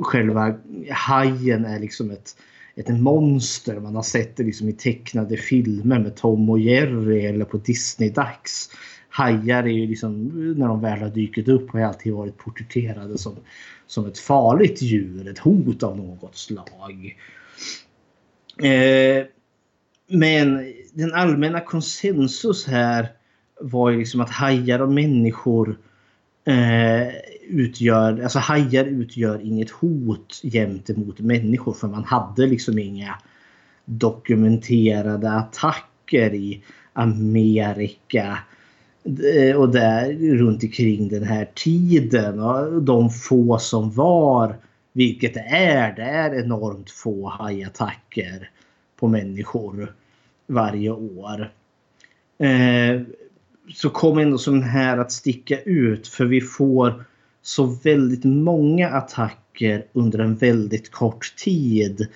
själva 0.00 0.54
hajen 0.90 1.64
är 1.64 1.80
liksom 1.80 2.10
ett, 2.10 2.36
ett 2.76 2.88
monster. 2.88 3.80
Man 3.80 3.94
har 3.94 4.02
sett 4.02 4.36
det 4.36 4.42
liksom 4.42 4.68
i 4.68 4.72
tecknade 4.72 5.36
filmer 5.36 5.98
med 5.98 6.16
Tom 6.16 6.50
och 6.50 6.60
Jerry 6.60 7.26
eller 7.26 7.44
på 7.44 7.56
Disney-dags. 7.56 8.70
Hajar 9.16 9.62
är 9.62 9.68
ju 9.68 9.86
liksom, 9.86 10.28
när 10.58 10.68
de 10.68 10.80
väl 10.80 11.00
har 11.00 11.08
dykt 11.08 11.48
upp, 11.48 11.70
har 11.70 11.80
alltid 11.80 12.12
varit 12.12 12.38
porträtterade 12.38 13.18
som, 13.18 13.36
som 13.86 14.06
ett 14.06 14.18
farligt 14.18 14.82
djur. 14.82 15.28
Ett 15.28 15.38
hot 15.38 15.82
av 15.82 15.96
något 15.96 16.36
slag. 16.36 17.16
Eh, 18.62 19.26
men 20.08 20.72
den 20.92 21.14
allmänna 21.14 21.60
konsensus 21.60 22.66
här 22.66 23.08
var 23.60 23.90
ju 23.90 23.98
liksom 23.98 24.20
att 24.20 24.30
hajar 24.30 24.78
och 24.78 24.92
människor 24.92 25.78
eh, 26.44 27.14
utgör, 27.48 28.22
alltså 28.22 28.38
hajar 28.38 28.84
utgör 28.84 29.40
inget 29.46 29.70
hot 29.70 30.40
gentemot 30.42 31.20
människor 31.20 31.72
för 31.72 31.88
man 31.88 32.04
hade 32.04 32.46
liksom 32.46 32.78
inga 32.78 33.18
dokumenterade 33.84 35.30
attacker 35.30 36.34
i 36.34 36.62
Amerika 36.92 38.26
eh, 38.26 38.53
Eh, 39.04 39.56
och 39.56 39.72
där 39.72 40.12
runt 40.36 40.62
omkring 40.62 41.08
den 41.08 41.22
här 41.24 41.50
tiden. 41.54 42.40
Och 42.40 42.82
de 42.82 43.10
få 43.10 43.58
som 43.58 43.90
var 43.90 44.56
vilket 44.92 45.34
det 45.34 45.46
är. 45.56 45.96
Det 45.96 46.02
är 46.02 46.34
enormt 46.44 46.90
få 46.90 47.28
hajattacker 47.28 48.50
på 48.96 49.08
människor 49.08 49.94
varje 50.46 50.90
år. 50.90 51.52
Eh, 52.38 53.02
så 53.74 53.90
kommer 53.90 54.22
ändå 54.22 54.38
som 54.38 54.62
här 54.62 54.98
att 54.98 55.12
sticka 55.12 55.60
ut 55.60 56.08
för 56.08 56.24
vi 56.24 56.40
får 56.40 57.04
så 57.42 57.64
väldigt 57.64 58.24
många 58.24 58.88
attacker 58.88 59.86
under 59.92 60.18
en 60.18 60.36
väldigt 60.36 60.90
kort 60.90 61.36
tid. 61.36 62.08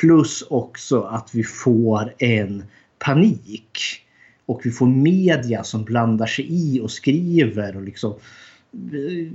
Plus 0.00 0.42
också 0.42 1.00
att 1.00 1.30
vi 1.32 1.44
får 1.44 2.14
en 2.18 2.64
panik. 2.98 3.78
Och 4.50 4.60
vi 4.64 4.70
får 4.70 4.86
media 4.86 5.64
som 5.64 5.84
blandar 5.84 6.26
sig 6.26 6.46
i 6.48 6.80
och 6.80 6.90
skriver 6.90 7.76
och 7.76 7.82
liksom 7.82 8.10
eh, 8.72 9.28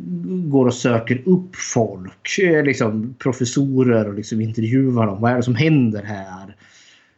går 0.49 0.66
och 0.66 0.74
söker 0.74 1.22
upp 1.26 1.55
folk, 1.55 2.39
eh, 2.39 2.63
liksom 2.63 3.16
professorer 3.20 4.07
och 4.07 4.13
liksom 4.13 4.41
intervjuar 4.41 5.05
dem. 5.05 5.22
Vad 5.22 5.32
är 5.32 5.36
det 5.36 5.43
som 5.43 5.55
händer 5.55 6.03
här? 6.03 6.55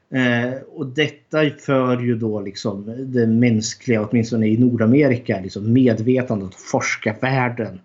Eh, 0.09 0.53
och 0.73 0.85
detta 0.85 1.49
för 1.59 2.01
ju 2.01 2.15
då 2.15 2.41
liksom 2.41 3.05
det 3.13 3.27
mänskliga, 3.27 4.07
åtminstone 4.07 4.47
i 4.47 4.57
Nordamerika, 4.57 5.39
liksom 5.39 5.73
medvetandet 5.73 6.47
och 6.47 6.59
forskarvärlden 6.59 7.79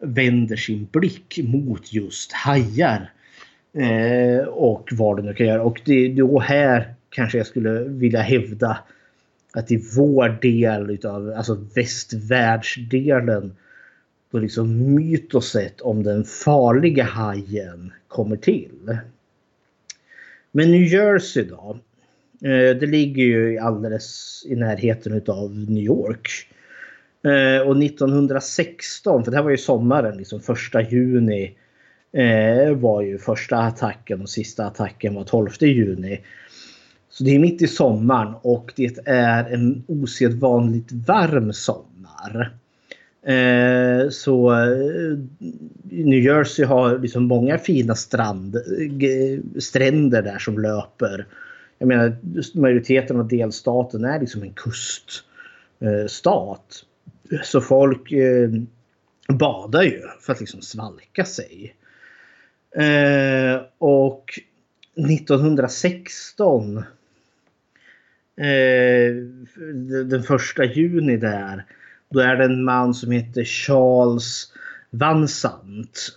vänder 0.00 0.56
sin 0.56 0.88
blick 0.92 1.38
mot 1.44 1.92
just 1.92 2.32
hajar. 2.32 3.10
Eh, 3.74 4.48
och 4.48 4.88
vad 4.92 5.16
det 5.16 5.22
nu 5.22 5.34
kan 5.34 5.46
göra. 5.46 5.62
Och 5.62 5.80
det 5.84 6.06
är 6.06 6.14
då 6.14 6.40
här 6.40 6.94
kanske 7.10 7.38
jag 7.38 7.46
skulle 7.46 7.80
vilja 7.80 8.20
hävda 8.20 8.78
att 9.52 9.70
i 9.70 9.82
vår 9.96 10.38
del 10.42 10.90
utav 10.90 11.32
alltså 11.36 11.64
västvärldsdelen 11.74 13.56
då 14.30 14.38
liksom 14.38 14.94
mytoset 14.94 15.80
om 15.80 16.02
den 16.02 16.24
farliga 16.24 17.04
hajen 17.04 17.92
kommer 18.08 18.36
till. 18.36 18.98
Men 20.52 20.70
New 20.70 20.82
Jersey 20.82 21.44
då? 21.44 21.78
Eh, 22.44 22.76
det 22.76 22.86
ligger 22.86 23.24
ju 23.24 23.58
alldeles 23.58 24.42
i 24.46 24.56
närheten 24.56 25.12
utav 25.12 25.50
New 25.50 25.84
York. 25.84 26.28
Eh, 27.24 27.68
och 27.68 27.82
1916, 27.82 29.24
för 29.24 29.30
det 29.30 29.36
här 29.36 29.44
var 29.44 29.50
ju 29.50 29.56
sommaren, 29.56 30.16
liksom 30.16 30.40
första 30.40 30.82
juni 30.82 31.54
eh, 32.12 32.74
var 32.74 33.02
ju 33.02 33.18
första 33.18 33.56
attacken 33.56 34.20
och 34.20 34.28
sista 34.28 34.66
attacken 34.66 35.14
var 35.14 35.24
12 35.24 35.50
juni. 35.60 36.20
Så 37.10 37.24
det 37.24 37.34
är 37.34 37.38
mitt 37.38 37.62
i 37.62 37.66
sommaren 37.66 38.34
och 38.42 38.72
det 38.76 38.98
är 39.06 39.44
en 39.44 39.84
osedvanligt 39.86 40.92
varm 40.92 41.52
sommar. 41.52 42.54
Eh, 43.26 44.08
så 44.10 44.52
eh, 44.52 45.18
New 45.82 46.22
Jersey 46.22 46.64
har 46.64 46.98
liksom 46.98 47.24
många 47.24 47.58
fina 47.58 47.94
strand, 47.94 48.56
stränder 49.58 50.22
där 50.22 50.38
som 50.38 50.58
löper. 50.58 51.26
Jag 51.78 51.86
menar 51.86 52.16
majoriteten 52.54 53.20
av 53.20 53.28
delstaten 53.28 54.04
är 54.04 54.20
liksom 54.20 54.42
en 54.42 54.52
kuststat. 54.52 55.24
Eh, 57.30 57.40
så 57.42 57.60
folk 57.60 58.12
eh, 58.12 58.50
badar 59.28 59.82
ju 59.82 60.02
för 60.20 60.32
att 60.32 60.40
liksom 60.40 60.62
svalka 60.62 61.24
sig. 61.24 61.74
Eh, 62.76 63.60
och 63.78 64.40
1916 64.96 66.84
Eh, 68.36 69.14
den 70.04 70.22
första 70.22 70.64
juni 70.64 71.16
där 71.16 71.64
då 72.10 72.20
är 72.20 72.36
det 72.36 72.44
en 72.44 72.64
man 72.64 72.94
som 72.94 73.10
heter 73.10 73.44
Charles 73.44 74.52
Vansant. 74.90 76.16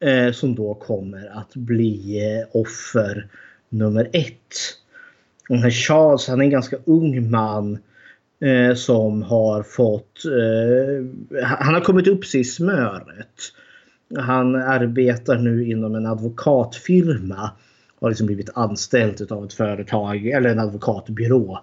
Eh, 0.00 0.32
som 0.32 0.54
då 0.54 0.74
kommer 0.74 1.38
att 1.38 1.54
bli 1.54 2.18
eh, 2.18 2.60
offer 2.60 3.28
nummer 3.68 4.10
ett. 4.12 4.54
Och 5.48 5.54
den 5.54 5.62
här 5.62 5.70
Charles 5.70 6.28
han 6.28 6.40
är 6.40 6.44
en 6.44 6.50
ganska 6.50 6.76
ung 6.84 7.30
man. 7.30 7.78
Eh, 8.40 8.74
som 8.74 9.22
har 9.22 9.62
fått... 9.62 10.24
Eh, 10.24 11.44
han 11.44 11.74
har 11.74 11.80
kommit 11.80 12.08
upp 12.08 12.24
sig 12.24 12.40
i 12.40 12.44
smöret. 12.44 13.40
Han 14.16 14.54
arbetar 14.54 15.38
nu 15.38 15.70
inom 15.70 15.94
en 15.94 16.06
advokatfirma. 16.06 17.50
Har 18.02 18.10
liksom 18.10 18.26
blivit 18.26 18.50
anställd 18.54 19.32
av 19.32 19.44
ett 19.44 19.52
företag 19.52 20.26
eller 20.26 20.50
en 20.50 20.58
advokatbyrå. 20.58 21.58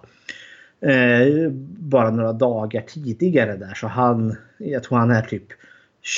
Eh, 0.80 1.50
bara 1.78 2.10
några 2.10 2.32
dagar 2.32 2.80
tidigare 2.80 3.56
där 3.56 3.74
så 3.74 3.86
han, 3.86 4.36
jag 4.58 4.82
tror 4.82 4.98
han 4.98 5.10
är 5.10 5.22
typ 5.22 5.44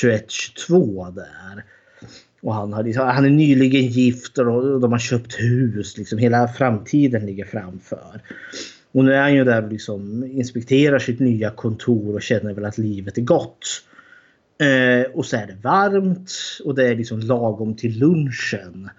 21-22 0.03 1.15
där. 1.15 1.65
Och 2.43 2.55
han, 2.55 2.73
har, 2.73 2.83
liksom, 2.83 3.07
han 3.07 3.25
är 3.25 3.31
nyligen 3.31 3.83
gift 3.83 4.39
och 4.39 4.81
de 4.81 4.93
har 4.93 4.99
köpt 4.99 5.41
hus. 5.41 5.99
Liksom, 5.99 6.19
hela 6.19 6.49
framtiden 6.49 7.27
ligger 7.27 7.45
framför. 7.45 8.21
Och 8.93 9.05
nu 9.05 9.15
är 9.15 9.21
han 9.21 9.35
ju 9.35 9.45
där 9.45 9.63
och 9.63 9.73
liksom 9.73 10.25
inspekterar 10.25 10.99
sitt 10.99 11.21
nya 11.21 11.51
kontor 11.51 12.15
och 12.15 12.23
känner 12.23 12.55
väl 12.55 12.65
att 12.65 12.79
livet 12.79 13.19
är 13.19 13.23
gott. 13.23 13.83
Eh, 14.61 15.11
och 15.13 15.27
så 15.27 15.37
är 15.37 15.47
det 15.47 15.57
varmt 15.63 16.33
och 16.65 16.75
det 16.75 16.89
är 16.89 16.97
liksom 16.97 17.21
lagom 17.21 17.77
till 17.77 17.99
lunchen. 17.99 18.91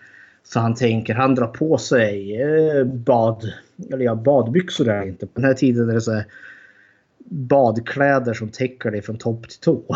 Så 0.46 0.60
han 0.60 0.76
tänker, 0.76 1.14
han 1.14 1.36
drar 1.36 1.48
på 1.48 1.78
sig 1.78 2.42
eh, 2.42 2.84
bad, 2.86 3.54
eller 3.92 4.06
ja, 4.06 4.16
badbyxor 4.16 4.90
är 4.90 5.08
inte. 5.08 5.28
På 5.28 5.42
den 5.42 5.46
här 5.46 5.54
tiden 5.54 5.90
är 5.90 5.94
det 5.94 6.02
så 6.02 6.14
här 6.14 6.26
badkläder 7.26 8.34
som 8.34 8.50
täcker 8.50 8.92
dig 8.92 9.02
från 9.02 9.18
topp 9.18 9.50
till 9.50 9.60
tå. 9.60 9.96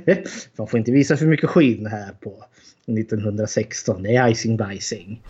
Man 0.56 0.66
får 0.66 0.78
inte 0.78 0.92
visa 0.92 1.16
för 1.16 1.26
mycket 1.26 1.50
skinn 1.50 1.86
här 1.86 2.12
på 2.20 2.44
1916. 2.86 4.02
Det 4.02 4.16
är 4.16 4.28
icing 4.28 4.56
bicing. 4.56 5.22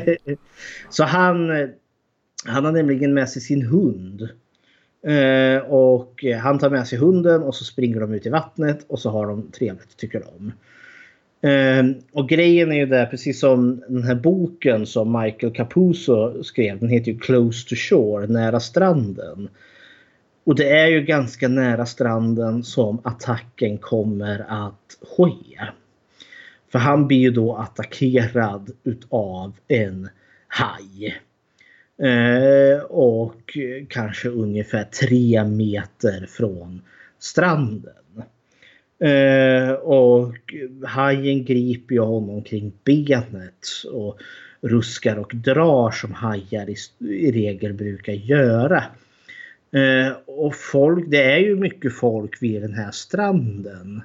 så 0.90 1.04
han, 1.04 1.50
han 2.44 2.64
har 2.64 2.72
nämligen 2.72 3.14
med 3.14 3.28
sig 3.28 3.42
sin 3.42 3.62
hund. 3.62 4.28
Eh, 5.06 5.58
och 5.58 6.24
han 6.42 6.58
tar 6.58 6.70
med 6.70 6.88
sig 6.88 6.98
hunden 6.98 7.42
och 7.42 7.54
så 7.54 7.64
springer 7.64 8.00
de 8.00 8.14
ut 8.14 8.26
i 8.26 8.30
vattnet 8.30 8.84
och 8.88 8.98
så 8.98 9.10
har 9.10 9.26
de 9.26 9.50
trevligt 9.50 9.96
tycker 9.96 10.20
de. 10.20 10.52
Ehm, 11.42 11.94
och 12.12 12.28
grejen 12.28 12.72
är 12.72 12.76
ju 12.76 12.86
där, 12.86 13.06
precis 13.06 13.40
som 13.40 13.82
den 13.88 14.02
här 14.02 14.14
boken 14.14 14.86
som 14.86 15.22
Michael 15.22 15.52
Capuzzo 15.52 16.44
skrev. 16.44 16.78
Den 16.78 16.88
heter 16.88 17.12
ju 17.12 17.18
Close 17.18 17.68
to 17.68 17.74
Shore, 17.74 18.26
Nära 18.26 18.60
stranden. 18.60 19.48
Och 20.44 20.54
det 20.54 20.68
är 20.68 20.86
ju 20.86 21.02
ganska 21.02 21.48
nära 21.48 21.86
stranden 21.86 22.64
som 22.64 23.00
attacken 23.04 23.78
kommer 23.78 24.46
att 24.48 24.98
ske. 25.16 25.58
För 26.72 26.78
han 26.78 27.06
blir 27.06 27.18
ju 27.18 27.30
då 27.30 27.56
attackerad 27.56 28.70
utav 28.84 29.52
en 29.68 30.08
haj. 30.48 31.16
Eh, 32.02 32.82
och 32.82 33.58
kanske 33.88 34.28
ungefär 34.28 34.84
tre 34.84 35.44
meter 35.44 36.26
från 36.26 36.82
stranden. 37.18 38.01
Eh, 39.02 39.72
och 39.72 40.34
hajen 40.86 41.44
griper 41.44 41.94
ju 41.94 42.00
honom 42.00 42.42
kring 42.42 42.72
benet 42.84 43.66
och 43.92 44.18
ruskar 44.60 45.16
och 45.16 45.32
drar 45.34 45.90
som 45.90 46.12
hajar 46.12 46.70
i, 46.70 46.76
i 47.06 47.32
regel 47.32 47.72
brukar 47.72 48.12
göra. 48.12 48.84
Eh, 49.72 50.12
och 50.26 50.54
folk, 50.54 51.04
det 51.08 51.22
är 51.22 51.38
ju 51.38 51.56
mycket 51.56 51.96
folk 51.96 52.42
vid 52.42 52.62
den 52.62 52.74
här 52.74 52.90
stranden. 52.90 54.02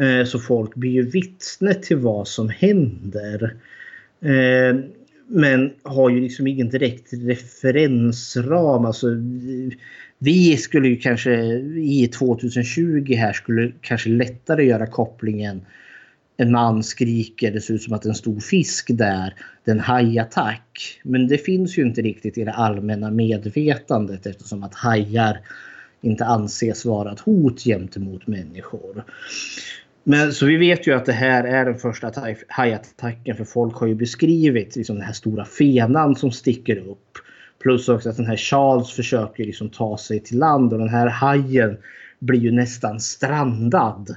Eh, 0.00 0.26
så 0.26 0.38
folk 0.38 0.74
blir 0.74 0.90
ju 0.90 1.10
vittne 1.10 1.74
till 1.74 1.96
vad 1.96 2.28
som 2.28 2.48
händer. 2.48 3.56
Eh, 4.20 4.76
men 5.26 5.72
har 5.82 6.10
ju 6.10 6.20
liksom 6.20 6.46
ingen 6.46 6.68
direkt 6.68 7.12
referensram. 7.12 8.84
Alltså, 8.84 9.06
vi 10.18 10.56
skulle 10.56 10.88
ju 10.88 10.96
kanske 10.96 11.34
i 11.76 12.10
2020 12.18 13.14
här 13.14 13.32
skulle 13.32 13.72
kanske 13.80 14.08
lättare 14.08 14.64
göra 14.64 14.86
kopplingen. 14.86 15.66
En 16.36 16.52
man 16.52 16.82
skriker, 16.82 17.50
det 17.50 17.60
ser 17.60 17.74
ut 17.74 17.82
som 17.82 17.92
att 17.92 18.04
en 18.04 18.14
stor 18.14 18.40
fisk 18.40 18.86
där. 18.88 19.34
Det 19.64 19.70
är 19.70 19.74
en 19.74 19.80
hajattack. 19.80 21.00
Men 21.02 21.28
det 21.28 21.38
finns 21.38 21.78
ju 21.78 21.82
inte 21.82 22.02
riktigt 22.02 22.38
i 22.38 22.44
det 22.44 22.52
allmänna 22.52 23.10
medvetandet 23.10 24.26
eftersom 24.26 24.62
att 24.62 24.74
hajar 24.74 25.40
inte 26.02 26.24
anses 26.24 26.84
vara 26.84 27.12
ett 27.12 27.20
hot 27.20 27.64
gentemot 27.64 28.26
människor. 28.26 29.04
Men 30.04 30.32
så 30.32 30.46
vi 30.46 30.56
vet 30.56 30.86
ju 30.86 30.94
att 30.94 31.06
det 31.06 31.12
här 31.12 31.44
är 31.44 31.64
den 31.64 31.78
första 31.78 32.12
hajattacken 32.48 33.36
för 33.36 33.44
folk 33.44 33.74
har 33.74 33.86
ju 33.86 33.94
beskrivit 33.94 34.76
liksom 34.76 34.96
den 34.96 35.04
här 35.04 35.12
stora 35.12 35.44
fenan 35.44 36.16
som 36.16 36.32
sticker 36.32 36.76
upp. 36.76 37.18
Plus 37.64 37.88
också 37.88 38.08
att 38.08 38.16
den 38.16 38.26
här 38.26 38.36
Charles 38.36 38.92
försöker 38.92 39.44
liksom 39.44 39.70
ta 39.70 39.98
sig 39.98 40.20
till 40.20 40.38
land 40.38 40.72
och 40.72 40.78
den 40.78 40.88
här 40.88 41.06
hajen 41.06 41.76
blir 42.18 42.40
ju 42.40 42.52
nästan 42.52 43.00
strandad 43.00 44.16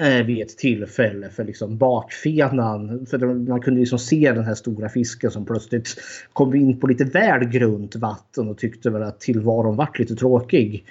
eh, 0.00 0.26
vid 0.26 0.42
ett 0.42 0.58
tillfälle 0.58 1.28
för 1.28 1.44
liksom 1.44 1.78
bakfenan. 1.78 3.06
För 3.06 3.18
man 3.48 3.60
kunde 3.60 3.80
liksom 3.80 3.98
se 3.98 4.32
den 4.32 4.44
här 4.44 4.54
stora 4.54 4.88
fisken 4.88 5.30
som 5.30 5.44
plötsligt 5.44 5.96
kom 6.32 6.54
in 6.54 6.80
på 6.80 6.86
lite 6.86 7.04
väl 7.04 7.44
grunt 7.44 7.96
vatten 7.96 8.48
och 8.48 8.58
tyckte 8.58 8.90
väl 8.90 9.02
att 9.02 9.20
tillvaron 9.20 9.76
vart 9.76 9.98
lite 9.98 10.16
tråkig. 10.16 10.84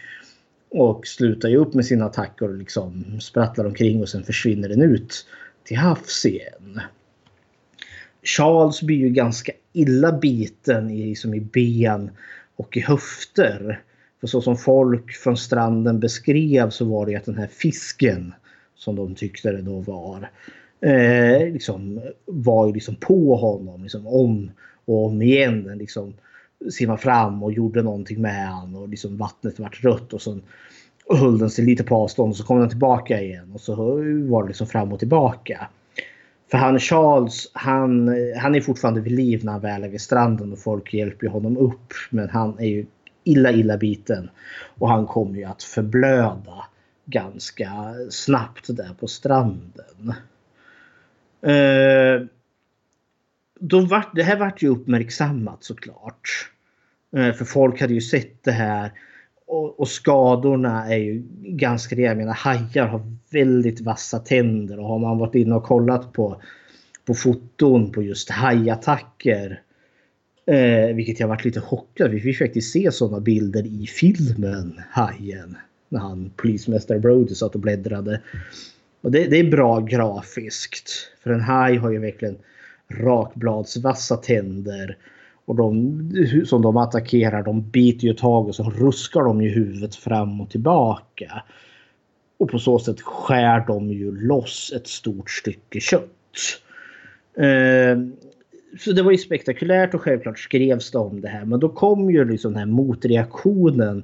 Och 0.70 1.08
slutar 1.08 1.50
ju 1.50 1.58
upp 1.58 1.74
med 1.74 1.86
sina 1.86 2.06
attacker 2.06 2.50
och 2.50 2.58
liksom 2.58 3.20
sprattlar 3.22 3.66
omkring 3.66 4.02
och 4.02 4.10
sen 4.10 4.24
försvinner 4.24 4.70
den 4.70 4.82
ut 4.82 5.26
till 5.64 5.78
havs 5.78 6.26
igen. 6.26 6.82
Charles 8.24 8.82
blir 8.82 8.98
ju 8.98 9.10
ganska 9.10 9.52
illa 9.74 10.12
biten 10.12 10.90
i, 10.90 11.06
liksom 11.06 11.34
i 11.34 11.40
ben 11.40 12.12
och 12.56 12.78
i 12.78 12.80
höfter. 12.80 13.82
För 14.20 14.28
så 14.28 14.42
som 14.42 14.58
folk 14.58 15.12
från 15.12 15.38
stranden 15.38 16.00
beskrev 16.00 16.70
så 16.70 16.86
var 16.86 17.06
det 17.06 17.16
att 17.16 17.26
den 17.26 17.38
här 17.38 17.48
fisken 17.48 18.34
som 18.76 18.96
de 18.96 19.16
tyckte 19.16 19.52
det 19.52 19.62
då 19.62 19.80
var 19.80 20.30
eh, 20.82 21.54
liksom, 21.54 22.02
var 22.26 22.68
ju 22.68 22.74
liksom 22.74 22.96
på 22.96 23.36
honom 23.36 23.84
liksom 23.84 24.08
om 24.08 24.52
och 24.86 25.06
om 25.06 25.22
igen. 25.22 25.64
Den 25.64 25.78
liksom 25.78 26.14
simmade 26.72 27.02
fram 27.02 27.44
och 27.44 27.54
gjorde 27.54 27.82
någonting 27.82 28.22
med 28.22 28.50
honom 28.50 28.82
och 28.82 28.90
liksom 28.90 29.18
vattnet 29.18 29.60
vart 29.60 29.84
rött 29.84 30.14
och 30.14 30.22
så 30.22 30.40
höll 31.10 31.38
den 31.38 31.50
sig 31.50 31.66
lite 31.66 31.84
på 31.84 31.96
avstånd 31.96 32.30
och 32.30 32.38
så 32.38 32.44
kom 32.44 32.60
den 32.60 32.70
tillbaka 32.70 33.22
igen 33.22 33.52
och 33.54 33.62
så 33.62 33.76
var 34.28 34.44
det 34.44 34.48
liksom 34.48 34.68
fram 34.68 34.94
och 34.94 35.00
tillbaka. 35.00 35.68
För 36.54 36.58
han 36.58 36.80
Charles, 36.80 37.52
han, 37.54 38.08
han 38.38 38.56
är 38.56 38.62
fortfarande 38.62 39.02
vid 39.02 39.12
liv 39.12 39.46
när 39.46 39.52
han 39.52 39.62
väl 39.62 39.84
är 39.84 39.90
vid 39.90 40.02
stranden 40.02 40.52
och 40.52 40.60
folk 40.60 40.94
hjälper 40.94 41.28
honom 41.28 41.58
upp. 41.58 41.94
Men 42.10 42.30
han 42.30 42.60
är 42.60 42.68
ju 42.68 42.86
illa, 43.24 43.52
illa 43.52 43.78
biten. 43.78 44.30
Och 44.80 44.90
han 44.90 45.08
kommer 45.08 45.38
ju 45.38 45.44
att 45.44 45.64
förblöda 45.64 46.66
ganska 47.06 47.70
snabbt 48.10 48.68
där 48.68 48.94
på 49.00 49.08
stranden. 49.08 50.14
Eh, 51.42 52.28
då 53.60 53.80
var, 53.80 54.06
det 54.16 54.24
här 54.24 54.38
vart 54.40 54.62
ju 54.62 54.68
uppmärksammat 54.68 55.64
såklart. 55.64 56.52
Eh, 57.16 57.34
för 57.34 57.46
folk 57.46 57.82
hade 57.82 57.94
ju 57.94 58.02
sett 58.02 58.44
det 58.44 58.52
här 58.52 58.92
och, 59.54 59.80
och, 59.80 59.88
skadorna 59.88 60.94
är 60.94 60.98
ju 60.98 61.24
ganska 61.42 61.96
rejäla. 61.96 62.12
Jag 62.12 62.18
menar 62.18 62.34
hajar 62.34 62.88
har 62.88 63.02
väldigt 63.32 63.82
vassa 63.82 64.20
tänder 64.20 64.80
och 64.80 64.88
har 64.88 65.00
man 65.00 65.18
varit 65.18 65.36
inne 65.36 65.56
och 65.56 65.64
kollat 65.64 66.14
på, 66.14 66.42
på 67.06 67.14
foton 67.14 67.92
på 67.92 68.04
just 68.04 68.30
hajattacker. 68.30 69.62
Eh, 70.46 70.96
vilket 70.96 71.20
jag 71.20 71.28
varit 71.28 71.46
lite 71.46 71.62
chockad. 71.62 72.12
Vi 72.12 72.20
fick 72.20 72.38
faktiskt 72.38 72.72
se 72.72 72.92
sådana 72.92 73.20
bilder 73.20 73.66
i 73.66 73.88
filmen 73.88 74.82
Hajen. 74.90 75.58
När 75.90 76.00
han, 76.00 76.32
polismästare 76.36 77.00
Brody, 77.00 77.36
satt 77.36 77.56
och 77.56 77.62
bläddrade. 77.62 78.22
Och 79.02 79.12
det, 79.12 79.28
det 79.28 79.38
är 79.38 79.52
bra 79.52 79.80
grafiskt. 79.80 80.92
För 81.24 81.32
en 81.32 81.42
haj 81.42 81.78
har 81.78 81.92
ju 81.92 82.00
verkligen 82.00 82.38
rakbladsvassa 82.90 84.18
tänder. 84.18 84.98
Och 85.46 85.56
de 85.56 86.46
som 86.46 86.62
de 86.62 86.78
attackerar 86.78 87.44
de 87.44 87.70
biter 87.70 88.08
ju 88.08 88.14
tag 88.14 88.48
och 88.48 88.56
så 88.56 88.70
ruskar 88.70 89.24
de 89.24 89.42
ju 89.42 89.50
huvudet 89.50 89.96
fram 89.96 90.42
och 90.42 90.50
tillbaka. 90.50 91.44
Och 92.38 92.50
på 92.50 92.60
så 92.60 92.80
sätt 92.80 93.02
skär 93.02 93.64
de 93.68 93.90
ju 93.90 94.28
loss 94.28 94.74
ett 94.76 94.88
stort 94.88 95.30
stycke 95.30 95.80
kött. 95.80 96.10
Eh, 97.38 97.98
så 98.80 98.92
det 98.92 99.04
var 99.04 99.12
ju 99.12 99.18
spektakulärt 99.18 99.94
och 99.94 100.02
självklart 100.02 100.40
skrevs 100.40 100.92
det 100.92 100.98
om 100.98 101.22
det 101.22 101.28
här. 101.28 101.46
Men 101.46 101.60
då 101.60 101.70
kom 101.70 102.12
ju 102.12 102.26
liksom 102.26 102.52
den 102.52 102.60
här 102.60 102.66
motreaktionen. 102.66 104.04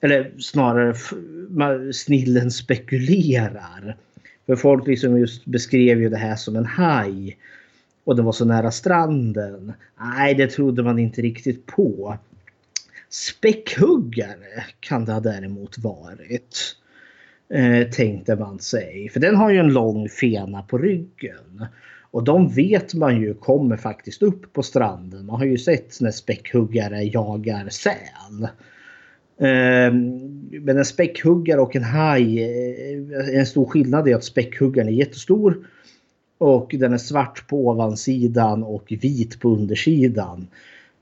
Eller 0.00 0.32
snarare 0.38 0.94
snillen 1.92 2.50
spekulerar. 2.50 3.96
För 4.46 4.56
folk 4.56 4.86
liksom 4.86 5.18
just 5.18 5.44
beskrev 5.44 6.00
ju 6.00 6.08
det 6.08 6.16
här 6.16 6.36
som 6.36 6.56
en 6.56 6.66
haj 6.66 7.38
och 8.08 8.16
det 8.16 8.22
var 8.22 8.32
så 8.32 8.44
nära 8.44 8.70
stranden. 8.70 9.72
Nej, 10.00 10.34
det 10.34 10.46
trodde 10.46 10.82
man 10.82 10.98
inte 10.98 11.22
riktigt 11.22 11.66
på. 11.66 12.16
Späckhuggare 13.08 14.64
kan 14.80 15.04
det 15.04 15.20
däremot 15.20 15.78
varit. 15.78 16.76
Eh, 17.54 17.88
tänkte 17.88 18.36
man 18.36 18.58
sig. 18.58 19.08
För 19.12 19.20
den 19.20 19.36
har 19.36 19.50
ju 19.50 19.58
en 19.58 19.72
lång 19.72 20.08
fena 20.08 20.62
på 20.62 20.78
ryggen. 20.78 21.66
Och 22.10 22.24
de 22.24 22.48
vet 22.48 22.94
man 22.94 23.20
ju 23.20 23.34
kommer 23.34 23.76
faktiskt 23.76 24.22
upp 24.22 24.52
på 24.52 24.62
stranden. 24.62 25.26
Man 25.26 25.36
har 25.36 25.46
ju 25.46 25.58
sett 25.58 26.00
när 26.00 26.10
späckhuggare 26.10 27.02
jagar 27.02 27.68
säl. 27.68 28.42
Eh, 29.40 29.92
men 30.60 30.78
en 30.78 30.84
späckhuggare 30.84 31.60
och 31.60 31.76
en 31.76 31.84
haj, 31.84 32.42
eh, 32.42 33.38
en 33.38 33.46
stor 33.46 33.66
skillnad 33.66 34.08
är 34.08 34.14
att 34.14 34.24
späckhuggaren 34.24 34.88
är 34.88 34.92
jättestor 34.92 35.64
och 36.38 36.74
den 36.78 36.92
är 36.92 36.98
svart 36.98 37.48
på 37.48 37.68
ovansidan 37.68 38.62
och 38.62 38.84
vit 38.88 39.40
på 39.40 39.48
undersidan. 39.48 40.46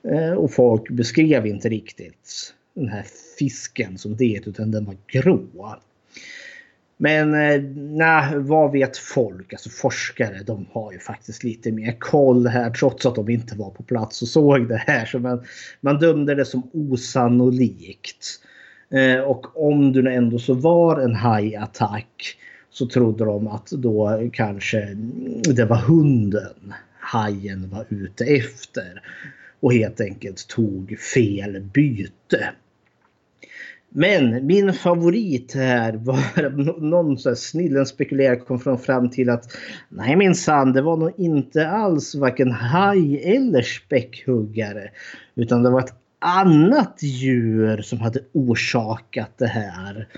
Eh, 0.09 0.33
och 0.33 0.53
folk 0.53 0.91
beskrev 0.91 1.47
inte 1.47 1.69
riktigt 1.69 2.55
den 2.75 2.89
här 2.89 3.05
fisken 3.39 3.99
som 3.99 4.17
det 4.17 4.41
utan 4.47 4.71
den 4.71 4.85
var 4.85 4.97
grå. 5.07 5.77
Men 6.97 7.35
eh, 7.35 7.63
nej, 7.77 8.39
vad 8.39 8.73
vet 8.73 8.97
folk? 8.97 9.53
Alltså 9.53 9.71
forskare, 9.71 10.43
de 10.47 10.67
har 10.73 10.93
ju 10.93 10.99
faktiskt 10.99 11.45
lite 11.45 11.73
mer 11.73 11.97
koll 11.99 12.47
här 12.47 12.71
trots 12.71 13.07
att 13.07 13.15
de 13.15 13.29
inte 13.29 13.57
var 13.57 13.71
på 13.71 13.83
plats 13.83 14.23
och 14.23 14.29
såg 14.29 14.69
det 14.69 14.83
här. 14.87 15.07
Så 15.07 15.19
man, 15.19 15.45
man 15.81 15.99
dömde 15.99 16.35
det 16.35 16.45
som 16.45 16.71
osannolikt. 16.73 18.27
Eh, 18.91 19.21
och 19.21 19.67
om 19.67 19.93
du 19.93 20.13
ändå 20.13 20.39
så 20.39 20.55
var 20.55 21.01
en 21.01 21.15
hajattack 21.15 22.37
så 22.79 22.87
trodde 22.87 23.25
de 23.25 23.49
att 23.49 23.71
då 23.71 24.29
kanske 24.33 24.95
det 25.55 25.65
var 25.65 25.77
hunden 25.77 26.75
hajen 27.01 27.71
var 27.71 27.87
ute 27.89 28.25
efter. 28.25 29.03
Och 29.61 29.73
helt 29.73 30.01
enkelt 30.01 30.49
tog 30.49 30.99
fel 30.99 31.61
byte. 31.75 32.51
Men 33.89 34.47
min 34.47 34.73
favorit 34.73 35.55
här 35.55 35.93
var 35.93 36.81
någon 36.91 37.19
så 37.19 37.29
här 37.29 37.37
snillen 37.37 37.87
spekulerare 37.87 38.37
kom 38.37 38.79
fram 38.79 39.11
till 39.11 39.31
att 39.31 39.57
nej 39.89 40.17
minsann 40.17 40.73
det 40.73 40.83
var 40.83 40.97
nog 40.97 41.13
inte 41.17 41.69
alls 41.69 42.15
varken 42.15 42.51
haj 42.51 43.37
eller 43.37 43.63
späckhuggare. 43.63 44.91
Utan 45.35 45.63
det 45.63 45.71
var 45.71 45.81
ett 45.81 45.95
annat 46.19 46.99
djur 47.03 47.83
som 47.83 48.01
hade 48.01 48.21
orsakat 48.33 49.39
det 49.39 49.47
här. 49.47 50.09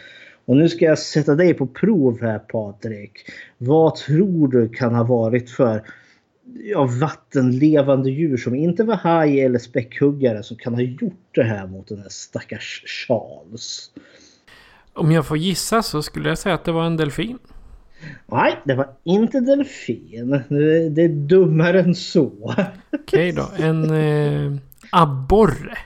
Och 0.48 0.56
nu 0.56 0.68
ska 0.68 0.84
jag 0.84 0.98
sätta 0.98 1.34
dig 1.34 1.54
på 1.54 1.66
prov 1.66 2.20
här 2.20 2.38
Patrik. 2.38 3.12
Vad 3.58 3.94
tror 3.94 4.48
du 4.48 4.68
kan 4.68 4.94
ha 4.94 5.04
varit 5.04 5.50
för 5.50 5.82
ja, 6.64 6.88
vattenlevande 7.00 8.10
djur 8.10 8.36
som 8.36 8.54
inte 8.54 8.84
var 8.84 8.94
haj 8.94 9.40
eller 9.40 9.58
späckhuggare 9.58 10.42
som 10.42 10.56
kan 10.56 10.74
ha 10.74 10.80
gjort 10.80 11.28
det 11.34 11.42
här 11.42 11.66
mot 11.66 11.88
den 11.88 11.98
här 11.98 12.08
stackars 12.08 12.82
Charles? 12.86 13.90
Om 14.92 15.12
jag 15.12 15.26
får 15.26 15.36
gissa 15.36 15.82
så 15.82 16.02
skulle 16.02 16.28
jag 16.28 16.38
säga 16.38 16.54
att 16.54 16.64
det 16.64 16.72
var 16.72 16.86
en 16.86 16.96
delfin. 16.96 17.38
Nej, 18.26 18.58
det 18.64 18.74
var 18.74 18.88
inte 19.04 19.40
delfin. 19.40 20.30
Det 20.90 21.02
är 21.02 21.28
dummare 21.28 21.80
än 21.80 21.94
så. 21.94 22.54
Okej 22.92 23.02
okay 23.02 23.32
då. 23.32 23.48
En, 23.58 23.90
eh, 23.90 24.58
Abborre? 24.92 25.78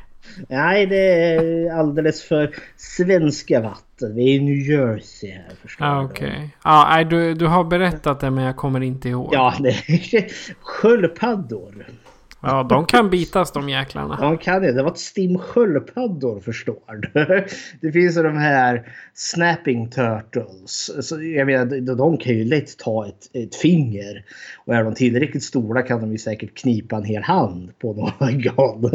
Nej, 0.49 0.87
det 0.87 0.97
är 0.97 1.71
alldeles 1.79 2.23
för 2.23 2.55
svenska 2.77 3.61
vatten. 3.61 4.15
Vi 4.15 4.23
är 4.31 4.37
i 4.37 4.41
New 4.41 4.57
Jersey 4.57 5.31
här 5.31 5.45
förstår 5.63 5.87
Ja, 5.87 5.95
du. 6.01 6.05
okej. 6.07 6.57
Ja, 6.65 6.87
nej, 6.91 7.05
du, 7.05 7.35
du 7.35 7.47
har 7.47 7.65
berättat 7.65 8.21
det 8.21 8.31
men 8.31 8.45
jag 8.45 8.57
kommer 8.57 8.81
inte 8.81 9.09
ihåg. 9.09 9.31
Ja, 9.33 9.55
det 9.61 9.69
är 9.69 10.27
sköldpaddor. 10.61 11.87
Ja, 12.43 12.67
de 12.69 12.87
kan 12.87 13.11
bitas 13.11 13.53
de 13.53 13.69
jäklarna. 13.69 14.17
De 14.21 14.39
kan 14.39 14.63
det. 14.63 14.73
Det 14.73 14.83
var 14.83 14.91
ett 14.91 14.99
stim 14.99 15.39
sköldpaddor 15.39 16.41
förstår 16.41 16.77
du. 17.13 17.47
Det 17.81 17.93
finns 17.93 18.17
ju 18.19 18.23
de 18.23 18.37
här 18.37 18.89
snapping 19.15 19.91
turtles. 19.91 20.91
Så 21.09 21.23
jag 21.23 21.47
menar, 21.47 21.95
de- 21.97 22.17
kan 22.19 22.35
ju 22.35 22.45
lätt 22.45 22.79
ta 22.79 23.07
ett, 23.07 23.37
ett 23.45 23.55
finger. 23.55 24.25
Och 24.65 24.75
är 24.75 24.85
de 24.85 24.95
tillräckligt 24.95 25.43
stora 25.43 25.83
kan 25.83 26.01
de 26.01 26.13
ju 26.13 26.19
säkert 26.19 26.55
knipa 26.55 26.97
en 26.97 27.05
hel 27.05 27.23
hand 27.23 27.79
på 27.79 27.93
några 27.93 28.33
gång. 28.55 28.91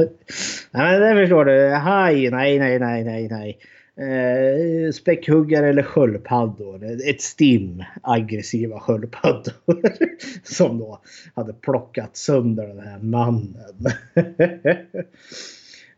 Nej, 0.71 0.99
men 0.99 1.01
det 1.01 1.21
förstår 1.21 1.45
du. 1.45 1.69
Haj, 1.69 2.29
nej, 2.31 2.59
nej, 2.59 2.79
nej, 2.79 3.03
nej, 3.03 3.27
nej. 3.31 3.57
Eh, 3.97 4.91
späckhuggare 4.91 5.69
eller 5.69 5.83
sköldpaddor. 5.83 6.83
Ett 7.09 7.21
stim 7.21 7.83
aggressiva 8.01 8.79
sköldpaddor. 8.79 9.53
Som 10.43 10.77
då 10.77 11.01
hade 11.35 11.53
plockat 11.53 12.17
sönder 12.17 12.67
den 12.67 12.79
här 12.79 12.99
mannen. 12.99 13.75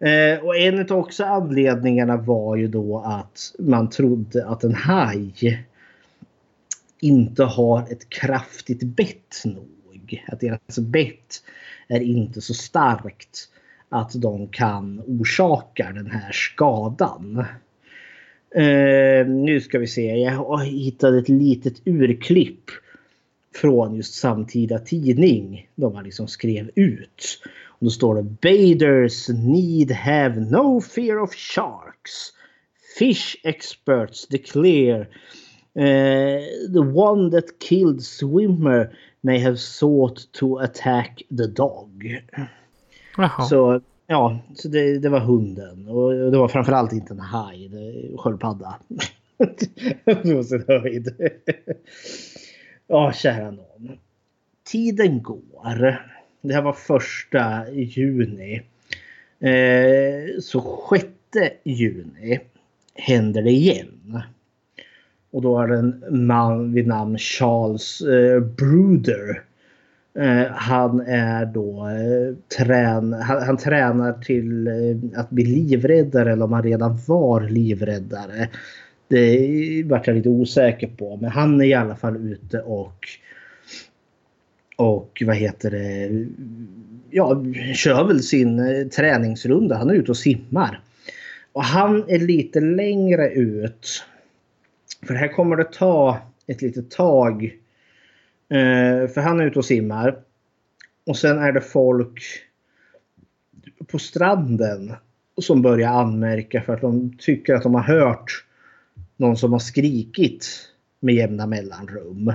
Eh, 0.01 0.39
och 0.45 0.57
en 0.57 0.79
av 0.79 0.91
också 0.91 1.23
anledningarna 1.23 2.17
var 2.17 2.55
ju 2.55 2.67
då 2.67 2.99
att 2.99 3.55
man 3.59 3.89
trodde 3.89 4.47
att 4.47 4.63
en 4.63 4.75
haj 4.75 5.65
inte 6.99 7.43
har 7.43 7.81
ett 7.81 8.09
kraftigt 8.09 8.83
bett 8.83 9.41
nog. 9.45 10.23
Att 10.27 10.39
deras 10.39 10.79
bett 10.79 11.43
är 11.87 11.99
inte 11.99 12.41
så 12.41 12.53
starkt 12.53 13.49
att 13.89 14.11
de 14.21 14.47
kan 14.47 15.03
orsaka 15.07 15.91
den 15.91 16.11
här 16.11 16.31
skadan. 16.31 17.45
Eh, 18.55 19.27
nu 19.27 19.61
ska 19.61 19.79
vi 19.79 19.87
se, 19.87 20.15
jag 20.15 20.65
hittade 20.65 21.17
ett 21.19 21.29
litet 21.29 21.81
urklipp 21.85 22.71
från 23.55 23.95
just 23.95 24.13
samtida 24.13 24.79
tidning. 24.79 25.69
De 25.75 25.95
har 25.95 26.03
liksom 26.03 26.27
skrev 26.27 26.71
ut. 26.75 27.41
Och 27.65 27.85
då 27.85 27.89
står 27.89 28.15
det 28.15 28.23
Baders 28.23 29.29
need 29.29 29.91
have 29.91 30.39
no 30.39 30.81
fear 30.81 31.19
of 31.19 31.33
sharks. 31.33 32.33
Fish 32.99 33.35
experts 33.43 34.27
declare 34.27 35.07
eh, 35.75 36.43
the 36.73 36.79
one 36.79 37.31
that 37.31 37.59
killed 37.59 38.03
swimmer 38.03 38.89
may 39.21 39.39
have 39.39 39.57
sought 39.57 40.31
to 40.31 40.57
attack 40.57 41.21
the 41.29 41.47
dog. 41.47 42.21
Jaha. 43.17 43.43
Så 43.43 43.81
ja, 44.09 44.39
så 44.55 44.67
det, 44.67 44.99
det 44.99 45.09
var 45.09 45.19
hunden. 45.19 45.87
Och 45.87 46.31
det 46.31 46.37
var 46.37 46.47
framförallt 46.47 46.93
inte 46.93 47.13
en 47.13 47.19
haj, 47.19 47.67
det 47.67 48.17
sköldpadda. 48.17 48.75
På 50.05 50.43
sin 50.43 50.63
höjd. 50.67 51.15
Ja, 52.87 53.11
kära 53.13 53.51
någon. 53.51 53.97
Tiden 54.63 55.23
går. 55.23 55.99
Det 56.41 56.53
här 56.53 56.61
var 56.61 56.73
första 56.73 57.71
juni. 57.71 58.61
Eh, 59.39 60.39
så 60.41 60.61
sjätte 60.61 61.53
juni 61.63 62.39
händer 62.93 63.41
det 63.41 63.51
igen. 63.51 64.21
Och 65.31 65.41
då 65.41 65.59
är 65.59 65.67
det 65.67 65.77
en 65.77 66.25
man 66.27 66.73
vid 66.73 66.87
namn 66.87 67.17
Charles 67.17 68.01
eh, 68.01 68.39
Bruder. 68.39 69.43
Eh, 70.13 70.45
han 70.51 70.99
är 70.99 71.45
då 71.45 71.87
eh, 71.87 72.35
trän 72.57 73.13
han, 73.13 73.41
han 73.41 73.57
tränar 73.57 74.13
till 74.13 74.67
eh, 74.67 75.19
att 75.19 75.29
bli 75.29 75.45
livräddare 75.45 76.31
eller 76.31 76.45
om 76.45 76.53
han 76.53 76.63
redan 76.63 76.99
var 77.07 77.41
livräddare. 77.41 78.49
Det 79.07 79.83
vart 79.85 80.07
jag 80.07 80.15
lite 80.15 80.29
osäker 80.29 80.87
på. 80.87 81.17
Men 81.17 81.29
han 81.29 81.61
är 81.61 81.65
i 81.65 81.73
alla 81.73 81.95
fall 81.95 82.15
ute 82.15 82.61
och 82.61 83.05
och 84.75 85.23
vad 85.25 85.35
heter 85.35 85.71
det? 85.71 86.25
Ja, 87.09 87.45
kör 87.75 88.03
väl 88.03 88.23
sin 88.23 88.59
eh, 88.59 88.87
träningsrunda. 88.87 89.77
Han 89.77 89.89
är 89.89 89.93
ute 89.93 90.11
och 90.11 90.17
simmar. 90.17 90.81
Och 91.53 91.63
han 91.63 92.03
är 92.07 92.19
lite 92.19 92.59
längre 92.59 93.29
ut. 93.29 94.03
För 95.07 95.13
här 95.13 95.27
kommer 95.27 95.55
det 95.55 95.71
ta 95.73 96.17
ett 96.47 96.61
litet 96.61 96.91
tag. 96.91 97.57
Eh, 98.49 99.07
för 99.07 99.21
han 99.21 99.39
är 99.39 99.45
ute 99.45 99.59
och 99.59 99.65
simmar. 99.65 100.19
Och 101.05 101.17
sen 101.17 101.37
är 101.37 101.51
det 101.51 101.61
folk 101.61 102.23
på 103.87 103.99
stranden 103.99 104.93
som 105.41 105.61
börjar 105.61 105.89
anmärka 105.89 106.61
för 106.61 106.73
att 106.73 106.81
de 106.81 107.17
tycker 107.17 107.53
att 107.53 107.63
de 107.63 107.73
har 107.73 107.81
hört 107.81 108.45
någon 109.17 109.37
som 109.37 109.51
har 109.51 109.59
skrikit 109.59 110.47
med 110.99 111.15
jämna 111.15 111.47
mellanrum. 111.47 112.33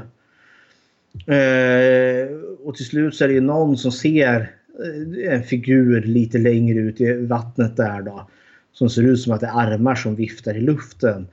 Eh, 1.26 2.36
och 2.64 2.74
till 2.74 2.86
slut 2.86 3.14
så 3.14 3.24
är 3.24 3.28
det 3.28 3.40
någon 3.40 3.76
som 3.76 3.92
ser 3.92 4.50
eh, 4.84 5.34
en 5.34 5.42
figur 5.42 6.02
lite 6.02 6.38
längre 6.38 6.78
ut 6.78 7.00
i 7.00 7.12
vattnet 7.12 7.76
där 7.76 8.02
då. 8.02 8.28
Som 8.72 8.90
ser 8.90 9.02
ut 9.02 9.20
som 9.20 9.32
att 9.32 9.40
det 9.40 9.46
är 9.46 9.60
armar 9.60 9.94
som 9.94 10.14
viftar 10.14 10.56
i 10.56 10.60
luften 10.60 11.26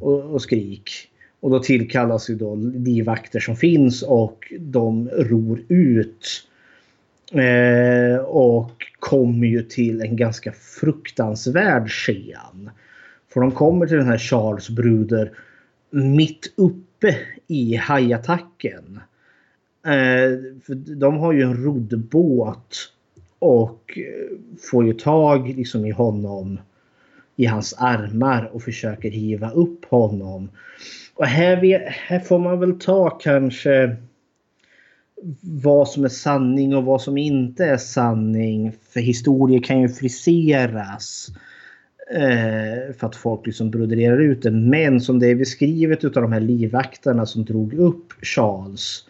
och, 0.00 0.20
och 0.20 0.42
skrik. 0.42 1.10
Och 1.44 1.50
då 1.50 1.58
tillkallas 1.58 2.30
ju 2.30 2.34
då 2.34 2.54
livvakter 2.74 3.40
som 3.40 3.56
finns 3.56 4.02
och 4.02 4.52
de 4.58 5.08
ror 5.08 5.60
ut. 5.68 6.48
Eh, 7.32 8.16
och 8.18 8.72
kommer 9.00 9.46
ju 9.46 9.62
till 9.62 10.00
en 10.00 10.16
ganska 10.16 10.52
fruktansvärd 10.52 11.90
sken. 11.90 12.70
För 13.28 13.40
de 13.40 13.50
kommer 13.52 13.86
till 13.86 13.96
den 13.96 14.06
här 14.06 14.18
Charles 14.18 14.70
Bruder 14.70 15.32
mitt 15.90 16.52
uppe 16.56 17.16
i 17.46 17.76
hajattacken. 17.76 19.00
Eh, 19.86 20.60
för 20.66 20.94
de 20.94 21.16
har 21.16 21.32
ju 21.32 21.42
en 21.42 21.64
roddbåt 21.64 22.92
och 23.38 23.98
får 24.70 24.86
ju 24.86 24.92
tag 24.92 25.48
liksom 25.48 25.84
i 25.84 25.90
honom 25.90 26.58
i 27.36 27.46
hans 27.46 27.74
armar 27.78 28.50
och 28.52 28.62
försöker 28.62 29.10
hiva 29.10 29.50
upp 29.50 29.84
honom. 29.84 30.48
Och 31.14 31.26
här, 31.26 31.60
vi- 31.60 31.88
här 31.88 32.18
får 32.20 32.38
man 32.38 32.60
väl 32.60 32.78
ta 32.78 33.10
kanske 33.10 33.96
vad 35.40 35.88
som 35.88 36.04
är 36.04 36.08
sanning 36.08 36.76
och 36.76 36.84
vad 36.84 37.02
som 37.02 37.18
inte 37.18 37.64
är 37.64 37.76
sanning. 37.76 38.72
För 38.90 39.00
historier 39.00 39.62
kan 39.62 39.80
ju 39.80 39.88
friseras. 39.88 41.28
Eh, 42.14 42.94
för 42.98 43.06
att 43.06 43.16
folk 43.16 43.46
liksom 43.46 43.70
broderar 43.70 44.20
ut 44.20 44.42
det. 44.42 44.50
Men 44.50 45.00
som 45.00 45.18
det 45.18 45.26
är 45.26 45.34
beskrivet 45.34 46.04
utav 46.04 46.22
de 46.22 46.32
här 46.32 46.40
livvakterna 46.40 47.26
som 47.26 47.44
drog 47.44 47.74
upp 47.74 48.12
Charles. 48.22 49.04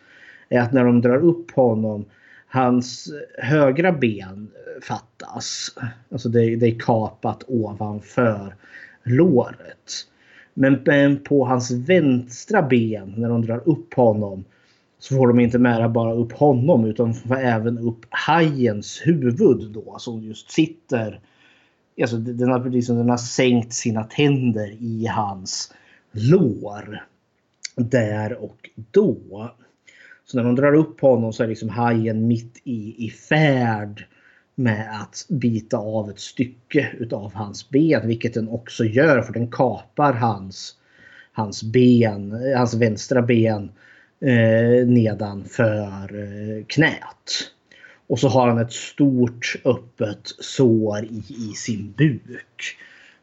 Är 0.49 0.61
att 0.61 0.73
när 0.73 0.85
de 0.85 1.01
drar 1.01 1.19
upp 1.19 1.51
honom. 1.51 2.05
Hans 2.47 3.13
högra 3.39 3.93
ben 3.93 4.49
fattas. 4.83 5.69
Alltså 6.11 6.29
det, 6.29 6.57
det 6.57 6.67
är 6.67 6.79
kapat 6.79 7.45
ovanför 7.47 8.55
låret. 9.05 9.93
Men, 10.55 11.19
på 11.25 11.45
hans 11.45 11.71
vänstra 11.71 12.63
ben 12.63 13.15
när 13.17 13.29
de 13.29 13.43
drar 13.43 13.69
upp 13.69 13.95
honom. 13.95 14.45
Så 14.99 15.15
får 15.15 15.29
de 15.29 15.41
inte 15.41 15.59
med 15.59 15.93
bara 15.93 16.15
upp 16.15 16.33
honom 16.33 16.85
utan 16.85 17.15
får 17.15 17.37
även 17.37 17.79
upp 17.79 18.07
hajens 18.11 19.03
huvud 19.05 19.71
då 19.73 19.97
som 19.99 20.23
just 20.23 20.51
sitter. 20.51 21.21
Alltså 22.01 22.17
den 22.17 22.51
har, 22.51 22.71
liksom, 22.71 22.97
den 22.97 23.09
har 23.09 23.17
sänkt 23.17 23.73
sina 23.73 24.05
tänder 24.05 24.77
i 24.81 25.07
hans 25.07 25.73
lår. 26.13 27.05
Där 27.77 28.43
och 28.43 28.71
då. 28.75 29.51
Så 30.25 30.37
när 30.37 30.45
de 30.45 30.57
drar 30.57 30.75
upp 30.75 31.01
honom 31.01 31.33
så 31.33 31.43
är 31.43 31.49
liksom 31.49 31.69
hajen 31.69 32.27
mitt 32.27 32.61
i, 32.65 33.07
i 33.07 33.11
färd 33.11 34.07
med 34.55 35.01
att 35.03 35.27
bita 35.29 35.77
av 35.77 36.11
ett 36.11 36.21
stycke 36.21 36.91
utav 36.99 37.35
hans 37.35 37.71
ben. 37.71 38.09
Vilket 38.09 38.35
den 38.35 38.49
också 38.49 38.85
gör 38.85 39.23
för 39.23 39.33
den 39.33 39.51
kapar 39.51 40.13
hans, 40.13 40.77
hans 41.33 41.63
ben, 41.63 42.55
hans 42.57 42.75
vänstra 42.75 43.23
ben 43.23 43.73
eh, 44.21 44.87
nedanför 44.87 46.23
eh, 46.23 46.65
knät. 46.67 47.51
Och 48.07 48.19
så 48.19 48.29
har 48.29 48.49
han 48.49 48.59
ett 48.59 48.73
stort 48.73 49.57
öppet 49.65 50.29
sår 50.39 51.05
i, 51.05 51.23
i 51.29 51.53
sin 51.57 51.95
buk. 51.97 52.77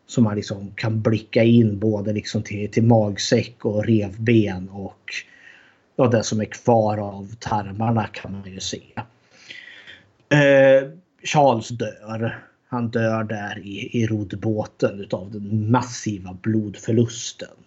Som 0.07 0.23
man 0.23 0.35
liksom 0.35 0.71
kan 0.75 1.01
blicka 1.01 1.43
in 1.43 1.79
både 1.79 2.13
liksom 2.13 2.43
till, 2.43 2.71
till 2.71 2.83
magsäck 2.83 3.65
och 3.65 3.85
revben 3.85 4.69
och 4.69 5.11
ja, 5.95 6.07
det 6.07 6.23
som 6.23 6.41
är 6.41 6.45
kvar 6.45 6.97
av 6.97 7.35
tarmarna 7.39 8.07
kan 8.07 8.31
man 8.31 8.51
ju 8.51 8.59
se. 8.59 8.81
Eh, 10.29 10.89
Charles 11.23 11.69
dör. 11.69 12.39
Han 12.67 12.89
dör 12.89 13.23
där 13.23 13.59
i, 13.59 14.01
i 14.01 14.07
roddbåten 14.07 14.99
utav 14.99 15.31
den 15.31 15.71
massiva 15.71 16.37
blodförlusten. 16.41 17.57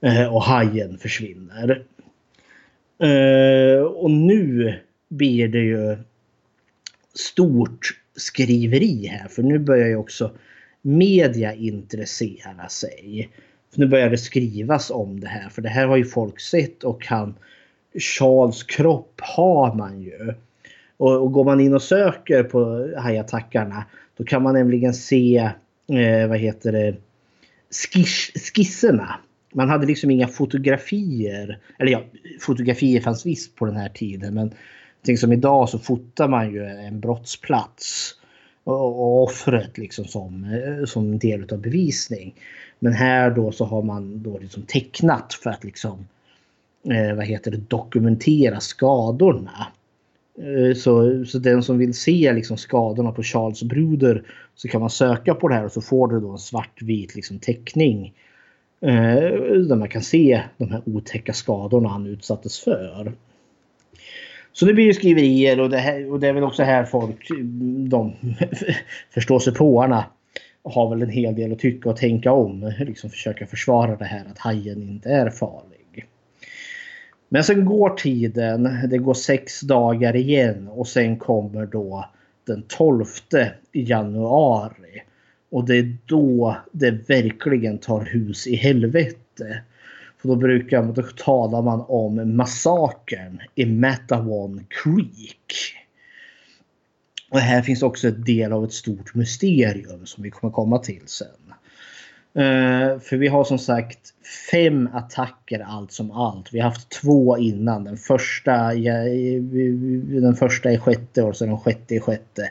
Eh, 0.00 0.34
och 0.34 0.42
hajen 0.42 0.98
försvinner. 0.98 1.84
Eh, 2.98 3.82
och 3.82 4.10
nu 4.10 4.74
blir 5.08 5.48
det 5.48 5.58
ju 5.58 5.96
stort 7.14 7.98
skriveri 8.16 9.06
här. 9.06 9.28
För 9.28 9.42
nu 9.42 9.58
börjar 9.58 9.88
ju 9.88 9.96
också 9.96 10.30
media 10.82 11.54
intressera 11.54 12.68
sig. 12.68 13.30
För 13.72 13.80
nu 13.80 13.86
börjar 13.86 14.10
det 14.10 14.18
skrivas 14.18 14.90
om 14.90 15.20
det 15.20 15.28
här. 15.28 15.48
För 15.48 15.62
det 15.62 15.68
här 15.68 15.86
har 15.86 15.96
ju 15.96 16.04
folk 16.04 16.40
sett 16.40 16.84
och 16.84 17.06
han 17.06 17.34
Charles 17.98 18.62
kropp 18.62 19.20
har 19.20 19.74
man 19.74 20.02
ju. 20.02 20.34
Och, 21.02 21.22
och 21.22 21.32
går 21.32 21.44
man 21.44 21.60
in 21.60 21.74
och 21.74 21.82
söker 21.82 22.42
på 22.42 22.90
hajattackarna 22.98 23.84
då 24.16 24.24
kan 24.24 24.42
man 24.42 24.54
nämligen 24.54 24.94
se 24.94 25.36
eh, 25.92 26.28
vad 26.28 26.38
heter 26.38 26.72
det 26.72 26.94
skiss, 27.70 28.30
skisserna. 28.54 29.14
Man 29.54 29.68
hade 29.68 29.86
liksom 29.86 30.10
inga 30.10 30.28
fotografier. 30.28 31.58
Eller 31.78 31.92
ja, 31.92 32.02
fotografier 32.40 33.00
fanns 33.00 33.26
visst 33.26 33.56
på 33.56 33.66
den 33.66 33.76
här 33.76 33.88
tiden. 33.88 34.34
Men 34.34 34.54
tänk 35.02 35.18
som 35.18 35.32
idag 35.32 35.68
så 35.68 35.78
fotar 35.78 36.28
man 36.28 36.52
ju 36.52 36.64
en 36.64 37.00
brottsplats. 37.00 38.14
Och, 38.64 39.22
offret 39.22 39.78
liksom 39.78 40.04
som, 40.04 40.44
eh, 40.44 40.84
som 40.84 41.18
del 41.18 41.52
av 41.52 41.60
bevisning. 41.60 42.34
Men 42.78 42.92
här 42.92 43.30
då 43.30 43.52
så 43.52 43.64
har 43.64 43.82
man 43.82 44.22
då 44.22 44.38
liksom 44.38 44.62
tecknat 44.62 45.34
för 45.34 45.50
att 45.50 45.64
liksom 45.64 46.06
eh, 46.90 47.16
vad 47.16 47.26
heter 47.26 47.50
det, 47.50 47.68
dokumentera 47.68 48.60
skadorna. 48.60 49.66
Eh, 50.38 50.74
så, 50.74 51.24
så 51.24 51.38
den 51.38 51.62
som 51.62 51.78
vill 51.78 51.94
se 51.94 52.32
liksom 52.32 52.56
skadorna 52.56 53.12
på 53.12 53.22
Charles 53.22 53.62
Bruder 53.62 54.22
så 54.54 54.68
kan 54.68 54.80
man 54.80 54.90
söka 54.90 55.34
på 55.34 55.48
det 55.48 55.54
här 55.54 55.64
och 55.64 55.72
så 55.72 55.80
får 55.80 56.08
du 56.08 56.20
då 56.20 56.30
en 56.30 56.38
svartvit 56.38 57.14
liksom 57.14 57.38
teckning. 57.38 58.14
Eh, 58.80 58.92
där 59.68 59.76
man 59.76 59.88
kan 59.88 60.02
se 60.02 60.42
de 60.58 60.70
här 60.70 60.82
otäcka 60.86 61.32
skadorna 61.32 61.88
han 61.88 62.06
utsattes 62.06 62.60
för. 62.60 63.12
Så 64.52 64.66
det 64.66 64.74
blir 64.74 64.84
ju 64.84 64.92
skriverier 64.92 65.60
och 65.60 65.70
det, 65.70 65.78
här, 65.78 66.12
och 66.12 66.20
det 66.20 66.28
är 66.28 66.32
väl 66.32 66.44
också 66.44 66.62
här 66.62 66.84
folk, 66.84 67.28
de 67.88 68.12
förstår 69.14 69.38
sig 69.38 69.54
påarna 69.54 70.04
har 70.64 70.90
väl 70.90 71.02
en 71.02 71.10
hel 71.10 71.34
del 71.34 71.52
att 71.52 71.58
tycka 71.58 71.90
och 71.90 71.96
tänka 71.96 72.32
om. 72.32 72.72
Liksom 72.78 73.10
försöka 73.10 73.46
försvara 73.46 73.96
det 73.96 74.04
här 74.04 74.24
att 74.30 74.38
hajen 74.38 74.82
inte 74.82 75.08
är 75.08 75.30
farlig. 75.30 75.81
Men 77.32 77.44
sen 77.44 77.64
går 77.64 77.90
tiden, 77.90 78.88
det 78.90 78.98
går 78.98 79.14
sex 79.14 79.60
dagar 79.60 80.16
igen 80.16 80.68
och 80.68 80.88
sen 80.88 81.18
kommer 81.18 81.66
då 81.66 82.08
den 82.46 82.62
12 82.68 83.04
januari. 83.72 85.02
Och 85.50 85.66
det 85.66 85.76
är 85.76 85.96
då 86.06 86.56
det 86.72 86.90
verkligen 86.90 87.78
tar 87.78 88.00
hus 88.00 88.46
i 88.46 88.56
helvete. 88.56 89.62
För 90.18 90.28
då 90.28 90.36
brukar 90.36 90.82
då 90.82 91.02
talar 91.02 91.62
man 91.62 91.84
om 91.88 92.36
massakern 92.36 93.40
i 93.54 93.66
Matawan 93.66 94.66
Creek. 94.68 95.74
Och 97.30 97.38
här 97.38 97.62
finns 97.62 97.82
också 97.82 98.08
en 98.08 98.24
del 98.24 98.52
av 98.52 98.64
ett 98.64 98.72
stort 98.72 99.14
mysterium 99.14 100.06
som 100.06 100.22
vi 100.22 100.30
kommer 100.30 100.52
komma 100.52 100.78
till 100.78 101.02
sen. 101.06 101.41
Uh, 102.36 102.98
för 102.98 103.16
vi 103.16 103.28
har 103.28 103.44
som 103.44 103.58
sagt 103.58 103.98
fem 104.50 104.88
attacker 104.92 105.60
allt 105.60 105.92
som 105.92 106.10
allt. 106.10 106.48
Vi 106.52 106.60
har 106.60 106.68
haft 106.68 106.88
två 106.88 107.38
innan. 107.38 107.84
Den 107.84 107.96
första, 107.96 108.74
ja, 108.74 108.94
den 110.20 110.34
första 110.34 110.72
i 110.72 110.78
sjätte 110.78 111.22
och 111.22 111.36
sen 111.36 111.48
den 111.48 111.58
sjätte 111.58 111.94
i 111.94 112.00
sjätte. 112.00 112.50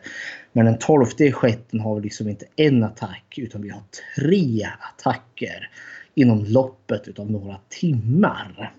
Men 0.52 0.66
den 0.66 0.78
tolfte 0.78 1.26
i 1.26 1.32
sjätte 1.32 1.78
har 1.78 1.96
vi 1.96 2.02
liksom 2.02 2.30
inte 2.30 2.46
en 2.56 2.84
attack 2.84 3.34
utan 3.38 3.62
vi 3.62 3.70
har 3.70 3.82
tre 4.16 4.68
attacker 4.80 5.70
inom 6.16 6.46
loppet 6.46 7.20
av 7.20 7.32
några 7.32 7.58
timmar. 7.70 8.74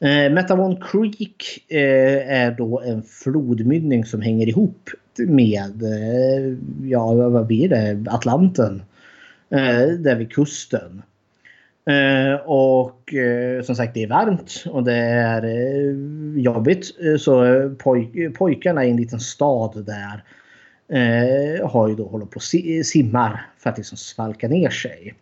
Eh, 0.00 0.32
Metavon 0.32 0.76
Creek 0.76 1.64
eh, 1.68 2.42
är 2.42 2.50
då 2.50 2.80
en 2.80 3.02
flodmynning 3.02 4.04
som 4.04 4.20
hänger 4.20 4.48
ihop 4.48 4.90
med, 5.18 5.82
eh, 5.82 6.56
ja 6.82 7.14
vad 7.14 7.46
blir 7.46 7.68
det, 7.68 8.04
Atlanten. 8.10 8.82
Eh, 9.50 9.88
där 9.88 10.14
vid 10.14 10.32
kusten. 10.32 11.02
Eh, 11.86 12.34
och 12.34 13.14
eh, 13.14 13.62
som 13.62 13.76
sagt 13.76 13.94
det 13.94 14.02
är 14.02 14.06
varmt 14.06 14.64
och 14.66 14.84
det 14.84 14.96
är 14.96 15.44
eh, 15.44 15.96
jobbigt. 16.42 16.96
Eh, 17.04 17.16
så 17.16 17.44
eh, 17.44 17.70
poj 17.70 18.30
pojkarna 18.30 18.84
i 18.84 18.90
en 18.90 18.96
liten 18.96 19.20
stad 19.20 19.84
där 19.86 20.24
har 21.64 21.88
ju 21.88 21.94
då 21.94 22.06
hållit 22.08 22.30
på 22.30 22.36
och 22.36 22.86
simmar 22.86 23.46
för 23.58 23.70
att 23.70 23.78
liksom 23.78 23.98
svalka 23.98 24.48
ner 24.48 24.70
sig. 24.70 25.14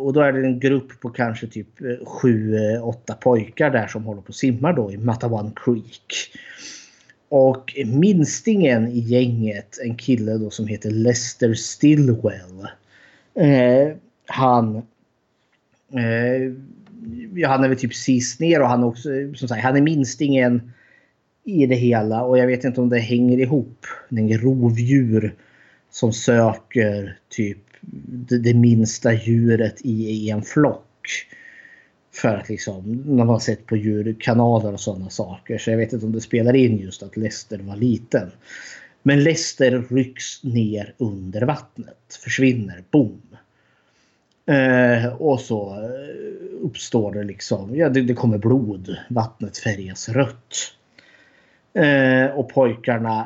och 0.00 0.12
då 0.12 0.20
är 0.20 0.32
det 0.32 0.40
en 0.40 0.60
grupp 0.60 1.00
på 1.00 1.08
kanske 1.08 1.46
typ 1.46 1.80
7-8 1.80 3.14
pojkar 3.20 3.70
där 3.70 3.86
som 3.86 4.04
håller 4.04 4.22
på 4.22 4.28
och 4.28 4.34
simmar 4.34 4.72
då 4.72 4.92
i 4.92 4.96
Matawan 4.96 5.52
Creek. 5.56 6.36
Och 7.32 7.74
minstingen 7.86 8.88
i 8.88 8.98
gänget, 8.98 9.78
en 9.84 9.96
kille 9.96 10.32
då 10.32 10.50
som 10.50 10.66
heter 10.66 10.90
Lester 10.90 11.54
Stillwell. 11.54 12.66
Eh, 13.34 13.96
han... 14.26 14.76
Eh, 14.76 16.52
han 17.46 17.64
är 17.64 17.68
väl 17.68 17.78
typ 17.78 17.94
sist 17.94 18.40
ner 18.40 18.62
och 18.62 18.68
han 18.68 18.84
också, 18.84 19.08
som 19.34 19.48
sagt, 19.48 19.62
han 19.62 19.76
är 19.76 19.80
minstingen 19.80 20.72
i 21.44 21.66
det 21.66 21.74
hela. 21.74 22.22
Och 22.22 22.38
jag 22.38 22.46
vet 22.46 22.64
inte 22.64 22.80
om 22.80 22.88
det 22.88 22.98
hänger 22.98 23.38
ihop. 23.38 23.86
Det 24.08 24.20
är 24.20 24.38
rovdjur 24.38 25.34
som 25.90 26.12
söker 26.12 27.18
typ 27.28 27.58
det, 27.80 28.38
det 28.38 28.54
minsta 28.54 29.12
djuret 29.12 29.80
i, 29.80 30.10
i 30.10 30.30
en 30.30 30.42
flock. 30.42 31.08
För 32.12 32.36
att 32.36 32.48
liksom, 32.48 33.02
när 33.06 33.24
man 33.24 33.28
har 33.28 33.38
sett 33.38 33.66
på 33.66 33.76
djurkanaler 33.76 34.72
och 34.72 34.80
sådana 34.80 35.10
saker. 35.10 35.58
Så 35.58 35.70
jag 35.70 35.78
vet 35.78 35.92
inte 35.92 36.06
om 36.06 36.12
det 36.12 36.20
spelar 36.20 36.54
in 36.56 36.78
just 36.78 37.02
att 37.02 37.16
Lester 37.16 37.58
var 37.58 37.76
liten. 37.76 38.30
Men 39.02 39.24
Lester 39.24 39.84
rycks 39.90 40.44
ner 40.44 40.94
under 40.98 41.42
vattnet. 41.42 42.18
Försvinner. 42.24 42.84
Boom. 42.90 43.22
Eh, 44.46 45.14
och 45.14 45.40
så 45.40 45.72
eh, 45.72 46.64
uppstår 46.66 47.12
det 47.12 47.24
liksom, 47.24 47.76
ja 47.76 47.88
det, 47.88 48.02
det 48.02 48.14
kommer 48.14 48.38
blod. 48.38 48.96
Vattnet 49.10 49.58
färgas 49.58 50.08
rött. 50.08 50.74
Eh, 51.74 52.26
och 52.26 52.48
pojkarna 52.48 53.20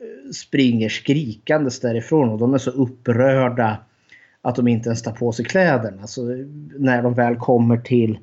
eh, 0.00 0.30
springer 0.32 0.88
skrikandes 0.88 1.80
därifrån 1.80 2.28
och 2.28 2.38
de 2.38 2.54
är 2.54 2.58
så 2.58 2.70
upprörda 2.70 3.76
att 4.42 4.56
de 4.56 4.68
inte 4.68 4.88
ens 4.88 5.02
tar 5.02 5.12
på 5.12 5.32
sig 5.32 5.44
kläderna. 5.44 6.06
Så 6.06 6.22
när 6.78 7.02
de 7.02 7.14
väl 7.14 7.36
kommer 7.36 7.76
till, 7.76 8.18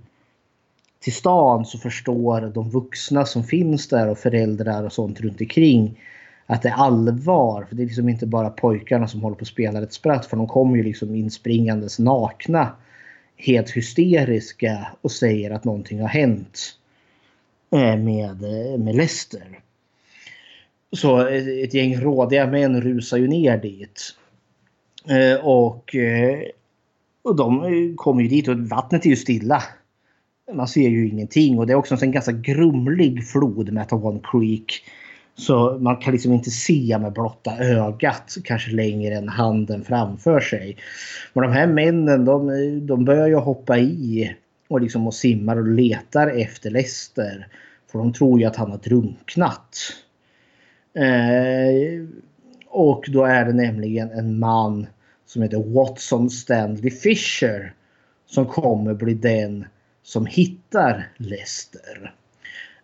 till 0.99 1.13
stan 1.13 1.65
så 1.65 1.77
förstår 1.77 2.41
de 2.41 2.69
vuxna 2.69 3.25
som 3.25 3.43
finns 3.43 3.87
där 3.87 4.09
och 4.09 4.17
föräldrar 4.17 4.83
och 4.83 4.93
sånt 4.93 5.21
runt 5.21 5.41
omkring 5.41 5.99
att 6.45 6.61
det 6.61 6.69
är 6.69 6.73
allvar. 6.73 7.65
För 7.69 7.75
det 7.75 7.83
är 7.83 7.85
liksom 7.85 8.09
inte 8.09 8.25
bara 8.25 8.49
pojkarna 8.49 9.07
som 9.07 9.21
håller 9.21 9.35
på 9.35 9.41
att 9.41 9.47
spela 9.47 9.83
ett 9.83 9.93
spratt. 9.93 10.25
För 10.25 10.37
de 10.37 10.47
kommer 10.47 10.77
ju 10.77 10.83
liksom 10.83 11.15
inspringandes 11.15 11.99
nakna. 11.99 12.75
Helt 13.37 13.69
hysteriska 13.69 14.87
och 15.01 15.11
säger 15.11 15.51
att 15.51 15.63
någonting 15.63 16.01
har 16.01 16.07
hänt. 16.07 16.59
Eh, 17.71 17.97
med, 17.97 18.43
eh, 18.43 18.79
med 18.79 18.95
Lester. 18.95 19.59
Så 20.91 21.27
ett 21.27 21.73
gäng 21.73 21.95
rådiga 21.95 22.47
män 22.47 22.81
rusar 22.81 23.17
ju 23.17 23.27
ner 23.27 23.57
dit. 23.57 24.15
Eh, 25.09 25.45
och, 25.45 25.95
eh, 25.95 26.39
och 27.23 27.35
de 27.35 27.63
eh, 27.63 27.95
kommer 27.95 28.21
ju 28.21 28.27
dit 28.27 28.47
och 28.47 28.59
vattnet 28.59 29.05
är 29.05 29.09
ju 29.09 29.15
stilla. 29.15 29.63
Man 30.53 30.67
ser 30.67 30.89
ju 30.89 31.07
ingenting 31.07 31.59
och 31.59 31.67
det 31.67 31.73
är 31.73 31.77
också 31.77 31.97
en 32.01 32.11
ganska 32.11 32.31
grumlig 32.31 33.27
flod, 33.27 33.73
Metawan 33.73 34.19
Creek. 34.31 34.81
Så 35.35 35.77
man 35.81 35.97
kan 35.97 36.13
liksom 36.13 36.33
inte 36.33 36.51
se 36.51 36.97
med 37.01 37.13
blotta 37.13 37.57
ögat 37.57 38.35
kanske 38.43 38.71
längre 38.71 39.15
än 39.15 39.29
handen 39.29 39.83
framför 39.83 40.39
sig. 40.39 40.77
Men 41.33 41.43
de 41.43 41.51
här 41.51 41.67
männen 41.67 42.25
de, 42.25 42.47
de 42.87 43.05
börjar 43.05 43.27
ju 43.27 43.35
hoppa 43.35 43.77
i 43.77 44.35
och, 44.67 44.81
liksom 44.81 45.07
och 45.07 45.13
simmar 45.13 45.55
och 45.55 45.67
letar 45.67 46.27
efter 46.27 46.69
Lester. 46.69 47.47
För 47.91 47.99
de 47.99 48.13
tror 48.13 48.39
ju 48.39 48.45
att 48.45 48.55
han 48.55 48.71
har 48.71 48.77
drunknat. 48.77 49.77
Eh, 50.93 52.07
och 52.67 53.05
då 53.07 53.23
är 53.23 53.45
det 53.45 53.53
nämligen 53.53 54.09
en 54.11 54.39
man 54.39 54.87
som 55.35 55.41
heter 55.41 55.73
Watson 55.73 56.29
Stanley 56.29 56.91
Fisher 56.91 57.73
som 58.25 58.45
kommer 58.45 58.93
bli 58.93 59.13
den 59.13 59.65
som 60.03 60.25
hittar 60.25 61.11
Lester. 61.17 62.13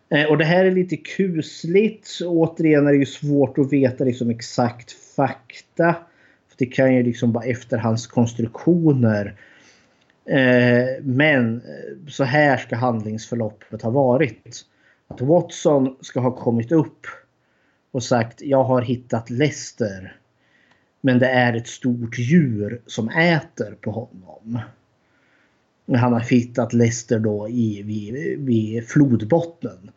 Eh, 0.10 0.26
och 0.26 0.38
det 0.38 0.46
här 0.46 0.66
är 0.66 0.72
lite 0.72 0.98
kusligt. 0.98 2.20
Återigen 2.26 2.88
är 2.88 2.92
det 2.92 2.98
ju 2.98 3.06
svårt 3.06 3.58
att 3.58 3.74
veta 3.74 4.04
liksom 4.04 4.30
exakt 4.30 4.92
fakta. 4.92 5.94
För 6.50 6.56
Det 6.58 6.66
kan 6.66 6.96
ju 6.96 7.04
liksom 7.04 7.32
vara 7.32 7.46
efterhandskonstruktioner. 7.46 9.36
Eh, 10.26 11.04
men 11.04 11.56
eh, 11.56 12.10
så 12.10 12.24
här 12.24 12.58
ska 12.58 12.76
handlingsförloppet 12.76 13.82
ha 13.82 13.90
varit. 13.90 14.62
Att 15.08 15.22
Watson 15.22 15.98
ska 16.02 16.20
ha 16.20 16.32
kommit 16.32 16.72
upp 16.72 17.08
och 17.92 18.04
sagt 18.04 18.42
jag 18.42 18.64
har 18.64 18.82
hittat 18.82 19.30
Lester. 19.30 20.21
Men 21.02 21.20
det 21.20 21.30
är 21.30 21.54
ett 21.54 21.68
stort 21.68 22.20
djur 22.20 22.82
som 22.88 23.10
äter 23.10 23.76
på 23.82 23.92
honom. 23.92 24.60
Han 25.96 26.14
har 26.14 26.20
hittat 26.20 26.74
Lester 26.74 27.20
då 27.20 27.50
i, 27.50 27.82
vid, 27.84 28.40
vid 28.40 28.88
flodbottnen. 28.88 29.92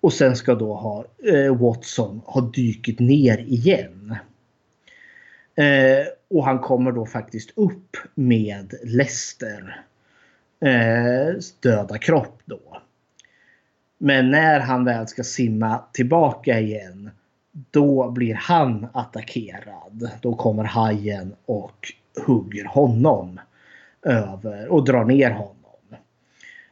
Och 0.00 0.12
sen 0.12 0.36
ska 0.36 0.54
då 0.54 0.74
ha 0.74 1.04
eh, 1.32 1.56
Watson 1.56 2.20
ha 2.24 2.40
dykt 2.40 3.00
ner 3.00 3.38
igen. 3.38 4.16
Eh, 5.54 6.06
och 6.28 6.44
han 6.44 6.58
kommer 6.58 6.92
då 6.92 7.06
faktiskt 7.06 7.50
upp 7.56 7.96
med 8.14 8.74
Lester 8.82 9.84
eh, 10.60 11.34
döda 11.60 11.98
kropp 11.98 12.42
då. 12.44 12.60
Men 13.98 14.30
när 14.30 14.60
han 14.60 14.84
väl 14.84 15.08
ska 15.08 15.24
simma 15.24 15.84
tillbaka 15.92 16.60
igen 16.60 17.10
då 17.70 18.10
blir 18.10 18.34
han 18.34 18.86
attackerad. 18.92 20.10
Då 20.20 20.34
kommer 20.34 20.64
hajen 20.64 21.34
och 21.46 21.92
hugger 22.26 22.64
honom 22.64 23.40
över 24.02 24.68
och 24.68 24.84
drar 24.84 25.04
ner 25.04 25.30
honom. 25.30 25.54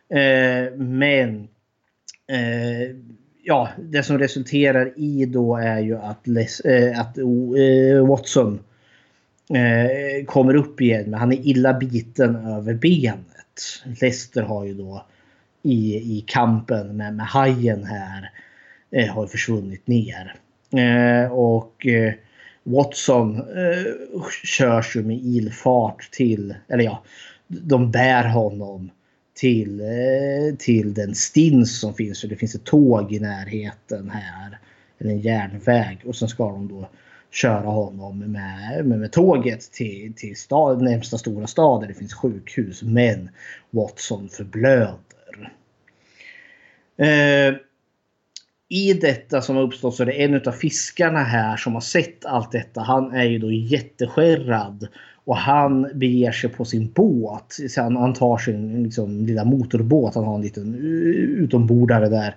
Eh, 0.09 0.79
men 0.79 1.49
eh, 2.27 2.97
ja, 3.43 3.69
det 3.79 4.03
som 4.03 4.19
resulterar 4.19 4.93
i 4.97 5.27
då 5.27 5.57
är 5.57 5.81
ju 5.81 5.99
att, 5.99 6.27
Les, 6.27 6.61
eh, 6.61 7.01
att 7.01 7.19
eh, 7.19 8.07
Watson 8.07 8.61
eh, 9.55 10.25
kommer 10.25 10.55
upp 10.55 10.81
igen 10.81 11.11
men 11.11 11.21
han 11.21 11.33
är 11.33 11.47
illa 11.47 11.75
biten 11.75 12.37
över 12.37 12.75
benet. 12.75 13.27
Lester 14.01 14.43
har 14.43 14.65
ju 14.65 14.75
då 14.75 15.07
i, 15.63 15.95
i 15.97 16.25
kampen 16.27 16.97
med, 16.97 17.15
med 17.15 17.27
hajen 17.27 17.85
här 17.85 18.31
eh, 18.91 19.15
har 19.15 19.27
försvunnit 19.27 19.87
ner. 19.87 20.37
Eh, 20.73 21.33
och 21.33 21.87
eh, 21.87 22.13
Watson 22.63 23.37
eh, 23.37 24.23
körs 24.45 24.97
ju 24.97 25.03
med 25.03 25.17
ilfart 25.17 26.09
till, 26.13 26.55
eller 26.69 26.85
ja, 26.85 27.03
de 27.49 27.91
bär 27.91 28.29
honom 28.29 28.91
till, 29.35 29.81
eh, 29.81 30.57
till 30.59 30.95
den 30.95 31.15
stins 31.15 31.81
som 31.81 31.95
finns. 31.95 32.21
För 32.21 32.29
det 32.29 32.37
finns 32.37 32.55
ett 32.55 32.65
tåg 32.65 33.13
i 33.13 33.21
närheten 33.21 34.11
här. 34.11 34.59
Eller 34.99 35.11
en 35.11 35.21
järnväg. 35.21 35.99
Och 36.07 36.17
sen 36.17 36.29
ska 36.29 36.45
de 36.45 36.69
då 36.69 36.89
köra 37.31 37.69
honom 37.69 38.19
med, 38.19 38.87
med, 38.87 38.99
med 39.01 39.13
tåget 39.13 39.73
till, 39.73 40.13
till 40.17 40.37
stad, 40.37 40.83
närmsta 40.83 41.19
stora 41.19 41.47
stad 41.47 41.81
där 41.81 41.89
det 41.89 41.95
finns 41.95 42.15
sjukhus. 42.15 42.83
Men 42.83 43.31
Watson 43.71 44.29
förblöder. 44.29 45.53
Eh, 46.97 47.55
i 48.73 48.93
detta 48.93 49.43
som 49.43 49.57
har 49.57 49.63
uppstått 49.63 49.95
så 49.95 50.03
är 50.03 50.07
det 50.07 50.23
en 50.23 50.35
av 50.35 50.53
fiskarna 50.53 51.23
här 51.23 51.57
som 51.57 51.75
har 51.75 51.81
sett 51.81 52.25
allt 52.25 52.53
detta. 52.53 52.81
Han 52.81 53.15
är 53.15 53.25
ju 53.25 53.39
då 53.39 53.53
jätteskärrad. 53.53 54.89
Och 55.25 55.37
han 55.37 55.91
beger 55.95 56.33
sig 56.33 56.51
på 56.51 56.65
sin 56.65 56.93
båt. 56.93 57.57
Han, 57.77 57.97
han 57.97 58.15
tar 58.15 58.39
sin 58.39 58.83
liksom, 58.83 59.27
lilla 59.27 59.45
motorbåt. 59.45 60.15
Han 60.15 60.25
har 60.25 60.35
en 60.35 60.43
liten 60.43 60.75
utombordare 61.39 62.09
där. 62.09 62.35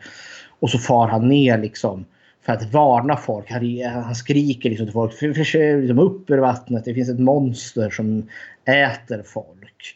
Och 0.60 0.70
så 0.70 0.78
far 0.78 1.08
han 1.08 1.30
ner 1.30 1.58
liksom. 1.58 2.06
För 2.46 2.54
att 2.54 2.74
varna 2.74 3.18
folk. 3.18 3.52
Han, 3.52 4.16
skriker 4.16 4.70
liksom 4.70 4.86
till 4.86 4.94
folk. 4.94 5.14
Försök 5.14 5.82
liksom 5.82 6.00
upp 6.00 6.30
ur 6.30 6.38
vattnet. 6.38 6.86
Det 6.86 6.94
finns 6.94 7.10
ett 7.10 7.20
monster 7.20 7.90
som 7.90 8.30
äter 8.66 9.24
folk. 9.26 9.96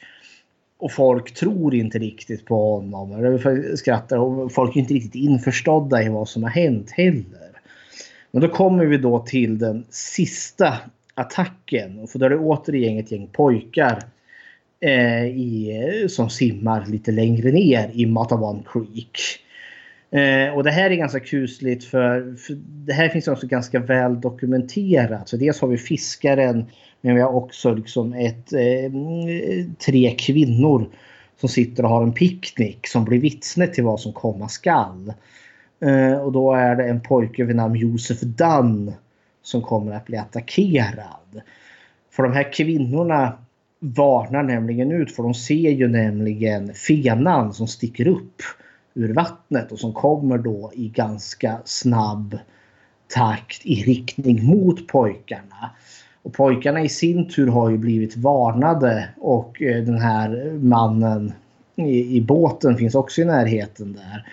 Och 0.80 0.92
folk 0.92 1.34
tror 1.34 1.76
inte 1.76 2.00
riktigt 2.00 2.46
på 2.46 2.76
honom. 2.76 3.40
Skrattar. 3.76 4.18
Och 4.18 4.52
folk 4.52 4.76
är 4.76 4.80
inte 4.80 4.94
riktigt 4.94 5.16
införstådda 5.16 6.04
i 6.04 6.10
vad 6.10 6.30
som 6.30 6.44
har 6.44 6.50
hänt 6.50 6.92
heller. 6.92 7.50
Men 8.32 8.42
då 8.42 8.48
kommer 8.48 8.86
vi 8.86 8.98
då 8.98 9.20
till 9.20 9.60
den 9.60 9.86
sista 9.90 10.78
attacken. 11.14 12.08
För 12.08 12.20
då 12.20 12.26
är 12.26 12.30
det 12.30 12.38
återigen 12.38 12.98
ett 12.98 13.12
gäng 13.12 13.28
pojkar 13.28 14.04
eh, 14.80 15.26
i, 15.26 16.06
som 16.10 16.30
simmar 16.30 16.86
lite 16.86 17.12
längre 17.12 17.52
ner 17.52 17.90
i 17.94 18.06
Matawan 18.06 18.64
Creek. 18.74 19.20
Eh, 20.12 20.54
och 20.54 20.64
det 20.64 20.72
här 20.72 20.90
är 20.90 20.96
ganska 20.96 21.20
kusligt 21.20 21.86
för, 21.86 22.36
för, 22.36 22.54
det 22.66 22.94
här 22.94 23.10
finns 23.10 23.28
också 23.28 23.48
ganska 23.48 23.80
väl 23.80 24.22
dokumenterat. 24.22 25.30
Så 25.30 25.38
dels 25.38 25.62
har 25.62 25.68
vi 25.68 25.78
fiskaren 25.78 26.66
men 27.02 27.16
vi 27.16 27.22
har 27.22 27.36
också 27.36 27.74
liksom 27.74 28.14
ett, 28.14 28.54
eh, 28.54 28.92
tre 29.86 30.16
kvinnor 30.20 30.90
som 31.40 31.50
sitter 31.50 31.84
och 31.84 31.90
har 31.90 32.04
en 32.04 32.14
picknick 32.14 32.88
som 32.88 33.06
blir 33.06 33.20
vittne 33.20 33.68
till 33.68 33.84
vad 33.84 34.00
som 34.00 34.14
komma 34.14 34.50
skall. 34.50 35.14
Eh, 35.80 36.14
och 36.14 36.32
då 36.32 36.54
är 36.54 36.76
det 36.76 36.90
en 36.90 37.02
pojke 37.02 37.44
vid 37.44 37.56
namn 37.56 37.76
Josef 37.76 38.22
Dunn 38.22 38.94
som 39.42 39.62
kommer 39.62 39.92
att 39.92 40.06
bli 40.06 40.18
attackerad. 40.18 41.42
För 42.12 42.24
de 42.24 42.34
här 42.34 42.54
kvinnorna 42.54 43.38
varnar 43.80 44.44
nämligen 44.44 44.92
ut 44.92 45.16
för 45.16 45.24
de 45.24 45.34
ser 45.34 45.70
ju 45.70 45.88
nämligen 45.88 46.74
fenan 46.74 47.54
som 47.54 47.68
sticker 47.68 48.08
upp 48.08 48.42
ur 48.94 49.14
vattnet 49.14 49.72
och 49.72 49.80
som 49.80 49.94
kommer 49.94 50.38
då 50.38 50.72
i 50.76 50.90
ganska 50.90 51.60
snabb 51.66 52.38
takt 53.08 53.66
i 53.66 53.84
riktning 53.84 54.46
mot 54.46 54.88
pojkarna. 54.88 55.72
Och 56.24 56.34
pojkarna 56.34 56.82
i 56.82 56.90
sin 56.90 57.30
tur 57.30 57.48
har 57.48 57.70
ju 57.70 57.78
blivit 57.78 58.18
varnade 58.18 59.10
och 59.18 59.62
eh, 59.62 59.84
den 59.84 59.98
här 59.98 60.54
mannen 60.54 61.34
i, 61.76 62.18
i 62.18 62.22
båten 62.22 62.78
finns 62.78 62.96
också 62.96 63.22
i 63.22 63.26
närheten 63.26 63.94
där. 63.94 64.26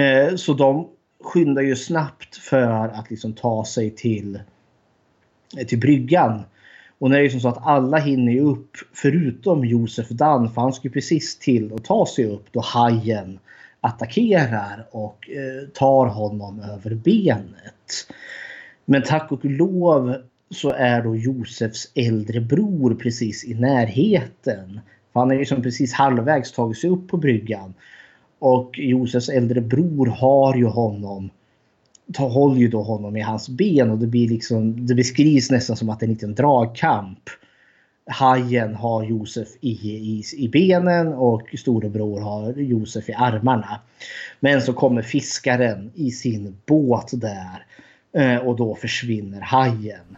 Eh, 0.00 0.36
så 0.36 0.52
de 0.52 0.88
skyndar 1.24 1.62
ju 1.62 1.76
snabbt 1.76 2.36
för 2.36 2.88
att 2.88 3.10
liksom 3.10 3.32
ta 3.32 3.64
sig 3.64 3.90
till, 3.90 4.40
eh, 5.58 5.66
till 5.66 5.80
bryggan. 5.80 6.42
Och 6.98 7.10
när 7.10 7.18
det 7.18 7.26
är 7.26 7.30
som 7.30 7.40
så 7.40 7.48
att 7.48 7.66
alla 7.66 7.98
hinner 7.98 8.40
upp 8.40 8.76
förutom 8.92 9.64
Josef 9.64 10.08
Dan 10.08 10.50
för 10.50 10.60
han 10.60 10.72
ska 10.72 10.88
precis 10.88 11.38
till 11.38 11.74
att 11.74 11.84
ta 11.84 12.06
sig 12.06 12.26
upp 12.26 12.46
då 12.52 12.60
hajen 12.60 13.38
attackerar 13.80 14.86
och 14.90 15.30
eh, 15.30 15.68
tar 15.68 16.06
honom 16.06 16.60
över 16.60 16.94
benet. 16.94 18.06
Men 18.84 19.02
tack 19.02 19.32
och 19.32 19.44
lov 19.44 20.16
så 20.52 20.70
är 20.70 21.02
då 21.02 21.16
Josefs 21.16 21.92
äldre 21.94 22.40
bror 22.40 22.94
precis 22.94 23.44
i 23.44 23.54
närheten. 23.54 24.80
För 25.12 25.20
han 25.20 25.30
är 25.30 25.38
liksom 25.38 25.62
precis 25.62 25.92
halvvägs 25.92 26.52
tagit 26.52 26.78
sig 26.78 26.90
upp 26.90 27.08
på 27.08 27.16
bryggan. 27.16 27.74
Och 28.38 28.78
Josefs 28.78 29.28
äldre 29.28 29.60
bror 29.60 30.06
har 30.06 30.56
ju 30.56 30.64
honom 30.64 31.30
tar, 32.12 32.28
håller 32.28 32.60
ju 32.60 32.68
då 32.68 32.82
honom 32.82 33.16
i 33.16 33.20
hans 33.20 33.48
ben 33.48 33.90
och 33.90 33.98
det 33.98 34.06
blir 34.06 34.28
liksom 34.28 34.86
det 34.86 34.94
beskrivs 34.94 35.50
nästan 35.50 35.76
som 35.76 35.90
att 35.90 36.00
det 36.00 36.04
är 36.04 36.08
en 36.08 36.14
liten 36.14 36.34
dragkamp. 36.34 37.18
Hajen 38.06 38.74
har 38.74 39.04
Josef 39.04 39.48
i, 39.60 39.70
i, 39.70 40.24
i 40.36 40.48
benen 40.48 41.08
och 41.08 41.54
storebror 41.58 42.20
har 42.20 42.52
Josef 42.52 43.08
i 43.08 43.12
armarna. 43.12 43.80
Men 44.40 44.62
så 44.62 44.72
kommer 44.72 45.02
fiskaren 45.02 45.90
i 45.94 46.10
sin 46.10 46.56
båt 46.66 47.10
där 47.12 47.66
eh, 48.12 48.36
och 48.36 48.56
då 48.56 48.74
försvinner 48.74 49.40
hajen. 49.40 50.16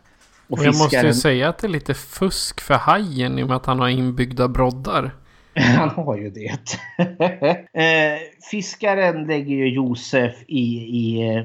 Och 0.48 0.58
fiskaren... 0.58 0.74
Jag 0.74 0.82
måste 0.82 1.06
ju 1.06 1.14
säga 1.14 1.48
att 1.48 1.58
det 1.58 1.66
är 1.66 1.68
lite 1.68 1.94
fusk 1.94 2.60
för 2.60 2.74
hajen 2.74 3.38
i 3.38 3.42
och 3.42 3.48
med 3.48 3.56
att 3.56 3.66
han 3.66 3.80
har 3.80 3.88
inbyggda 3.88 4.48
broddar. 4.48 5.14
Han 5.56 5.88
har 5.88 6.16
ju 6.16 6.30
det. 6.30 6.58
Eh, 7.72 8.18
fiskaren 8.50 9.26
lägger 9.26 9.54
ju 9.54 9.68
Josef 9.68 10.34
i, 10.46 10.76
i, 10.76 11.44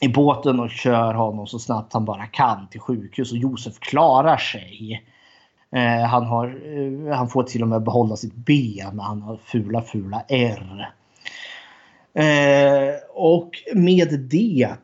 i 0.00 0.08
båten 0.08 0.60
och 0.60 0.70
kör 0.70 1.14
honom 1.14 1.46
så 1.46 1.58
snabbt 1.58 1.92
han 1.92 2.04
bara 2.04 2.26
kan 2.26 2.68
till 2.68 2.80
sjukhus. 2.80 3.32
Och 3.32 3.38
Josef 3.38 3.78
klarar 3.78 4.36
sig. 4.36 5.04
Eh, 5.70 6.06
han, 6.06 6.24
har, 6.24 6.46
eh, 6.46 7.16
han 7.16 7.28
får 7.28 7.42
till 7.42 7.62
och 7.62 7.68
med 7.68 7.82
behålla 7.82 8.16
sitt 8.16 8.34
ben. 8.34 9.00
Han 9.00 9.22
har 9.22 9.36
fula, 9.44 9.82
fula 9.82 10.22
R. 10.28 10.92
och 13.14 13.50
med 13.74 14.20
det 14.30 14.76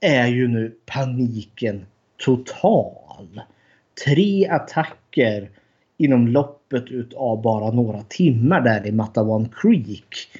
är 0.00 0.26
ju 0.26 0.48
nu 0.48 0.76
paniken 0.86 1.86
total. 2.16 3.40
Tre 4.04 4.48
attacker 4.48 5.50
inom 5.96 6.28
loppet 6.28 7.14
av 7.16 7.42
bara 7.42 7.70
några 7.70 8.02
timmar 8.02 8.60
där 8.60 8.86
i 8.86 8.92
Matawan 8.92 9.48
Creek. 9.48 10.30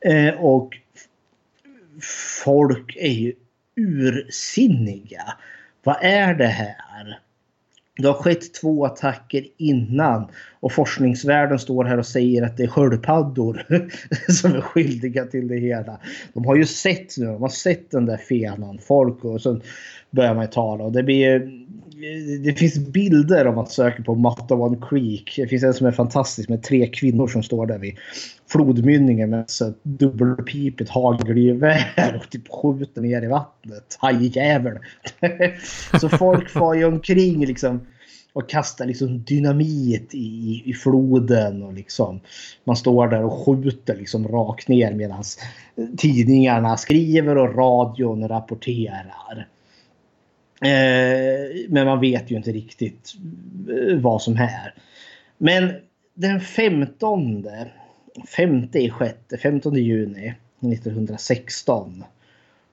Eh, 0.00 0.34
och 0.34 0.78
folk 2.54 2.96
är 2.96 3.12
ju 3.12 3.32
ursinniga. 3.76 5.36
Vad 5.82 5.96
är 6.00 6.34
det 6.34 6.46
här? 6.46 7.18
Det 8.02 8.08
har 8.08 8.14
skett 8.14 8.54
två 8.54 8.86
attacker 8.86 9.44
innan 9.56 10.26
och 10.60 10.72
forskningsvärlden 10.72 11.58
står 11.58 11.84
här 11.84 11.98
och 11.98 12.06
säger 12.06 12.42
att 12.42 12.56
det 12.56 12.62
är 12.62 12.68
sköldpaddor 12.68 13.66
som 14.32 14.54
är 14.54 14.60
skyldiga 14.60 15.24
till 15.24 15.48
det 15.48 15.56
hela. 15.56 15.98
De 16.34 16.44
har 16.44 16.56
ju 16.56 16.66
sett 16.66 17.18
nu, 17.18 17.26
de 17.26 17.42
har 17.42 17.48
sett 17.48 17.90
den 17.90 18.06
där 18.06 18.16
fenan, 18.16 18.78
folk 18.78 19.24
och 19.24 19.40
så 19.40 19.60
börjar 20.10 20.34
man 20.34 20.50
tala 20.50 20.84
och 20.84 20.92
det 20.92 21.02
blir 21.02 21.62
det 22.44 22.52
finns 22.52 22.78
bilder 22.78 23.46
om 23.46 23.54
man 23.54 23.66
söker 23.66 24.02
på 24.02 24.14
Matawan 24.14 24.82
Creek. 24.88 25.34
Det 25.36 25.46
finns 25.46 25.62
en 25.62 25.74
som 25.74 25.86
är 25.86 25.92
fantastisk 25.92 26.48
med 26.48 26.62
tre 26.62 26.86
kvinnor 26.86 27.28
som 27.28 27.42
står 27.42 27.66
där 27.66 27.78
vid 27.78 27.96
flodmynningen 28.48 29.30
med 29.30 29.46
dubbelpipigt 29.82 30.90
hagelgevär 30.90 32.20
och 32.22 32.30
typ 32.30 32.48
skjuter 32.48 33.00
ner 33.00 33.22
i 33.22 33.26
vattnet. 33.26 33.96
Hajjävel! 33.98 34.78
så 36.00 36.08
folk 36.08 36.50
far 36.50 36.74
ju 36.74 36.84
omkring 36.84 37.46
liksom 37.46 37.80
och 38.32 38.48
kastar 38.48 38.86
liksom 38.86 39.22
dynamit 39.22 40.14
i, 40.14 40.62
i 40.64 40.74
floden. 40.74 41.62
och 41.62 41.72
liksom 41.72 42.20
Man 42.64 42.76
står 42.76 43.08
där 43.08 43.24
och 43.24 43.46
skjuter 43.46 43.96
liksom 43.96 44.28
rakt 44.28 44.68
ner 44.68 44.92
medan 44.92 45.24
tidningarna 45.96 46.76
skriver 46.76 47.38
och 47.38 47.56
radion 47.56 48.28
rapporterar. 48.28 49.48
Eh, 50.62 51.68
men 51.68 51.86
man 51.86 52.00
vet 52.00 52.30
ju 52.30 52.36
inte 52.36 52.52
riktigt 52.52 53.14
eh, 53.70 53.98
vad 53.98 54.22
som 54.22 54.36
är. 54.36 54.74
Men 55.38 55.72
den 56.14 56.40
15, 56.40 57.46
5 58.36 58.68
sjätte, 58.90 59.38
15 59.38 59.74
juni 59.74 60.34
1916 60.60 62.04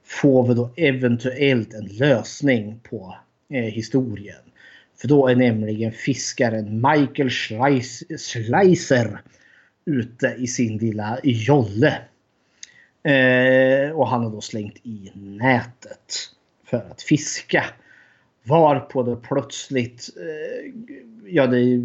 får 0.06 0.48
vi 0.48 0.54
då 0.54 0.70
eventuellt 0.76 1.74
en 1.74 1.86
lösning 1.86 2.80
på 2.90 3.16
eh, 3.50 3.64
historien. 3.64 4.49
För 5.02 5.08
då 5.08 5.28
är 5.28 5.36
nämligen 5.36 5.92
fiskaren 5.92 6.88
Michael 6.88 7.30
Schleiser 8.18 9.22
ute 9.86 10.36
i 10.38 10.48
sin 10.48 10.78
lilla 10.78 11.20
jolle. 11.24 11.98
Eh, 13.04 13.92
och 13.92 14.08
han 14.08 14.24
har 14.24 14.32
då 14.32 14.42
slängt 14.42 14.78
i 14.84 15.12
nätet 15.16 16.16
för 16.66 16.78
att 16.78 17.02
fiska. 17.02 17.66
Varpå 18.44 19.04
det 19.04 19.16
plötsligt 19.16 20.10
eh, 20.18 20.72
ja, 21.26 21.48
det, 21.48 21.78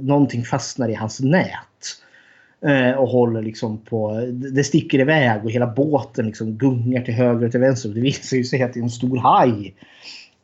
någonting 0.00 0.44
fastnar 0.44 0.88
i 0.88 0.94
hans 0.94 1.20
nät. 1.20 2.02
Eh, 2.60 2.90
och 2.90 3.08
håller 3.08 3.42
liksom 3.42 3.78
på, 3.78 4.20
det 4.32 4.64
sticker 4.64 4.98
iväg 4.98 5.44
och 5.44 5.50
hela 5.50 5.66
båten 5.66 6.26
liksom 6.26 6.58
gungar 6.58 7.02
till 7.02 7.14
höger 7.14 7.46
och 7.46 7.50
till 7.50 7.60
vänster. 7.60 7.88
Det 7.88 8.00
visar 8.00 8.36
ju 8.36 8.44
sig 8.44 8.62
att 8.62 8.74
det 8.74 8.80
är 8.80 8.84
en 8.84 8.90
stor 8.90 9.16
haj. 9.16 9.74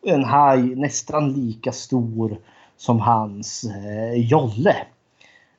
En 0.07 0.25
haj 0.25 0.75
nästan 0.75 1.33
lika 1.33 1.73
stor 1.73 2.39
som 2.77 3.01
hans 3.01 3.65
eh, 3.65 4.15
jolle. 4.31 4.77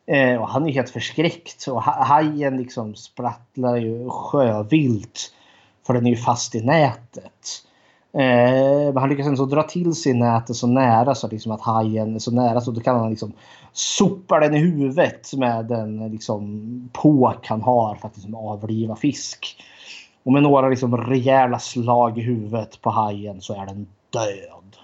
Eh, 0.08 0.36
och 0.36 0.50
han 0.50 0.68
är 0.68 0.72
helt 0.72 0.90
förskräckt. 0.90 1.68
Och 1.68 1.84
hajen 1.84 2.58
liksom 2.58 2.96
sprattlar 2.96 3.76
ju 3.76 4.10
sjövilt. 4.10 5.32
För 5.88 5.94
den 5.94 6.06
är 6.06 6.10
ju 6.10 6.18
fast 6.18 6.56
i 6.56 6.62
nätet. 6.62 7.66
Eh, 8.14 8.94
men 8.94 8.98
han 8.98 9.10
lyckas 9.10 9.28
ändå 9.28 9.46
dra 9.46 9.64
till 9.64 9.96
sig 9.96 10.14
nätet 10.14 10.56
så 10.56 10.68
nära 10.68 11.16
så 11.16 11.28
liksom 11.28 11.52
att 11.52 11.62
hajen 11.62 12.16
är 12.16 12.20
så 12.20 12.32
nära 12.32 12.62
så 12.62 12.72
då 12.72 12.82
kan 12.82 13.00
han 13.00 13.10
liksom 13.10 13.34
sopa 13.74 14.40
den 14.40 14.56
i 14.56 14.60
huvudet 14.60 15.34
med 15.34 15.66
den 15.66 16.12
liksom, 16.12 16.90
påk 16.94 17.48
han 17.48 17.62
har 17.62 17.96
för 17.96 18.08
att 18.08 18.16
liksom, 18.16 18.36
avliva 18.36 18.96
fisk. 18.96 19.58
Och 20.24 20.32
med 20.32 20.44
några 20.44 20.70
liksom, 20.70 20.98
rejäla 20.98 21.60
slag 21.60 22.18
i 22.18 22.22
huvudet 22.22 22.82
på 22.82 22.90
hajen 22.90 23.42
så 23.42 23.62
är 23.62 23.66
den 23.66 23.88
död. 24.16 24.78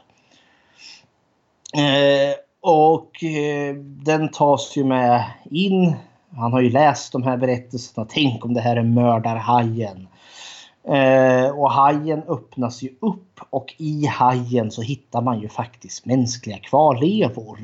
Eh, 1.74 2.36
och 2.62 3.24
eh, 3.24 3.76
den 3.76 4.32
tas 4.32 4.78
ju 4.78 4.84
med 4.84 5.24
in. 5.52 5.96
Han 6.36 6.54
har 6.54 6.62
ju 6.62 6.70
läst 6.70 7.12
de 7.12 7.24
här 7.24 7.38
berättelserna. 7.38 8.08
Tänk 8.10 8.46
om 8.46 8.54
det 8.54 8.62
här 8.62 8.76
är 8.76 8.84
mördarhajen. 8.84 10.08
Eh, 10.84 11.50
och 11.50 11.72
hajen 11.72 12.24
öppnas 12.28 12.82
ju 12.82 12.90
upp 13.00 13.40
och 13.50 13.76
i 13.78 14.06
hajen 14.06 14.72
så 14.72 14.82
hittar 14.82 15.22
man 15.22 15.40
ju 15.40 15.50
faktiskt 15.50 16.06
mänskliga 16.06 16.58
kvarlevor. 16.58 17.60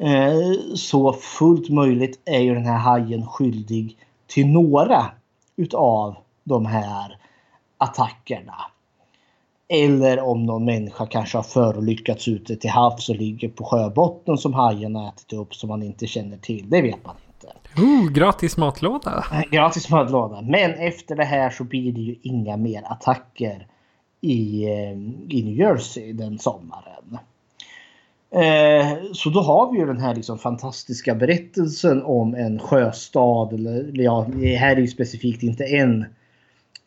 Eh, 0.00 0.74
så 0.74 1.12
fullt 1.12 1.68
möjligt 1.68 2.20
är 2.24 2.40
ju 2.40 2.54
den 2.54 2.66
här 2.66 2.78
hajen 2.78 3.26
skyldig 3.26 3.96
till 4.26 4.46
några 4.46 5.06
utav 5.56 6.16
de 6.44 6.66
här 6.66 7.18
attackerna. 7.78 8.54
Eller 9.68 10.20
om 10.20 10.46
någon 10.46 10.64
människa 10.64 11.06
kanske 11.06 11.38
har 11.38 11.42
förolyckats 11.42 12.28
ute 12.28 12.56
till 12.56 12.70
havs 12.70 13.08
och 13.08 13.16
ligger 13.16 13.48
på 13.48 13.64
sjöbotten 13.64 14.38
som 14.38 14.54
hajen 14.54 14.94
har 14.96 15.08
ätit 15.08 15.32
upp 15.32 15.54
som 15.54 15.68
man 15.68 15.82
inte 15.82 16.06
känner 16.06 16.36
till. 16.36 16.70
Det 16.70 16.82
vet 16.82 17.04
man 17.04 17.16
inte. 17.26 17.82
Oh, 17.82 18.12
gratis 18.12 18.56
matlåda! 18.56 19.24
Gratis 19.50 19.90
matlåda. 19.90 20.42
Men 20.42 20.74
efter 20.74 21.16
det 21.16 21.24
här 21.24 21.50
så 21.50 21.64
blir 21.64 21.92
det 21.92 22.00
ju 22.00 22.16
inga 22.22 22.56
mer 22.56 22.82
attacker 22.84 23.66
i, 24.20 24.64
eh, 24.64 24.92
i 25.28 25.42
New 25.44 25.58
Jersey 25.58 26.12
den 26.12 26.38
sommaren. 26.38 27.18
Eh, 28.30 28.98
så 29.12 29.30
då 29.30 29.40
har 29.40 29.72
vi 29.72 29.78
ju 29.78 29.86
den 29.86 30.00
här 30.00 30.14
liksom 30.14 30.38
fantastiska 30.38 31.14
berättelsen 31.14 32.02
om 32.02 32.34
en 32.34 32.58
sjöstad. 32.58 33.52
Eller 33.52 34.02
ja, 34.02 34.26
här 34.58 34.76
är 34.76 34.80
ju 34.80 34.88
specifikt 34.88 35.42
inte 35.42 35.64
en 35.64 36.04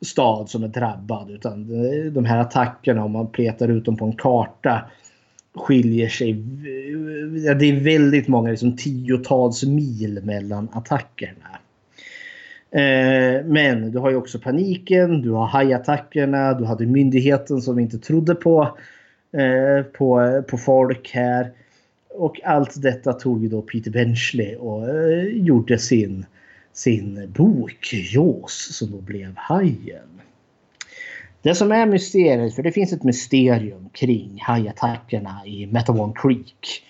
stad 0.02 0.50
som 0.50 0.64
är 0.64 0.68
drabbad 0.68 1.32
utan 1.32 1.68
de 2.14 2.26
här 2.26 2.38
attackerna 2.38 3.04
om 3.04 3.12
man 3.12 3.28
petar 3.28 3.68
ut 3.68 3.86
dem 3.86 3.98
på 3.98 4.06
en 4.06 4.16
karta 4.16 4.82
skiljer 5.58 6.10
sig. 6.10 6.34
Det 7.60 7.66
är 7.66 7.84
väldigt 7.84 8.28
många, 8.28 8.50
liksom 8.50 8.76
tiotals 8.76 9.64
mil 9.64 10.22
mellan 10.24 10.70
attackerna. 10.74 11.60
Eh, 12.72 13.46
men 13.46 13.92
du 13.92 14.00
har 14.00 14.10
ju 14.10 14.16
också 14.16 14.40
paniken, 14.40 15.22
du 15.22 15.32
har 15.32 15.48
hajattackerna, 15.48 16.54
du 16.54 16.66
hade 16.66 16.86
myndigheten 16.86 17.62
som 17.62 17.80
inte 17.80 17.98
trodde 17.98 18.36
på, 18.36 18.78
eh, 19.38 19.84
på, 19.84 20.42
på 20.50 20.58
folk 20.58 21.12
här. 21.14 21.52
Och 22.10 22.40
allt 22.44 22.82
detta 22.82 23.14
tog 23.14 23.44
ju 23.44 23.50
då 23.50 23.62
Peter 23.62 23.92
Benchley 23.92 24.56
och 24.56 24.90
eh, 24.90 25.24
gjorde 25.24 25.78
sin, 25.78 26.26
sin 26.78 27.32
bok 27.32 27.94
Jaws 27.94 28.78
som 28.78 28.92
då 28.92 28.98
blev 28.98 29.36
Hajen. 29.36 30.22
Det 31.42 31.56
som 31.56 31.72
är 31.72 31.86
mysteriet, 31.86 32.56
för 32.56 32.64
det 32.64 32.72
finns 32.72 32.94
ett 32.94 33.04
mysterium 33.04 33.90
kring 33.90 34.40
hajattackerna 34.42 35.42
i 35.46 35.66
Metamon 35.66 36.14
Creek. 36.14 36.84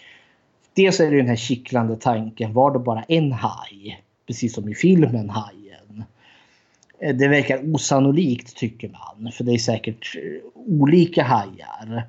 Dels 0.73 0.99
är 0.99 1.11
det 1.11 1.17
den 1.17 1.27
här 1.27 1.35
kittlande 1.35 1.95
tanken, 1.95 2.53
var 2.53 2.71
det 2.71 2.79
bara 2.79 3.03
en 3.03 3.31
haj? 3.31 4.03
Precis 4.27 4.53
som 4.53 4.69
i 4.69 4.75
filmen 4.75 5.29
Hajen. 5.29 6.03
Det 6.99 7.27
verkar 7.27 7.75
osannolikt 7.75 8.55
tycker 8.55 8.89
man, 8.89 9.31
för 9.31 9.43
det 9.43 9.51
är 9.51 9.57
säkert 9.57 10.15
eh, 10.15 10.49
olika 10.53 11.23
hajar. 11.23 12.07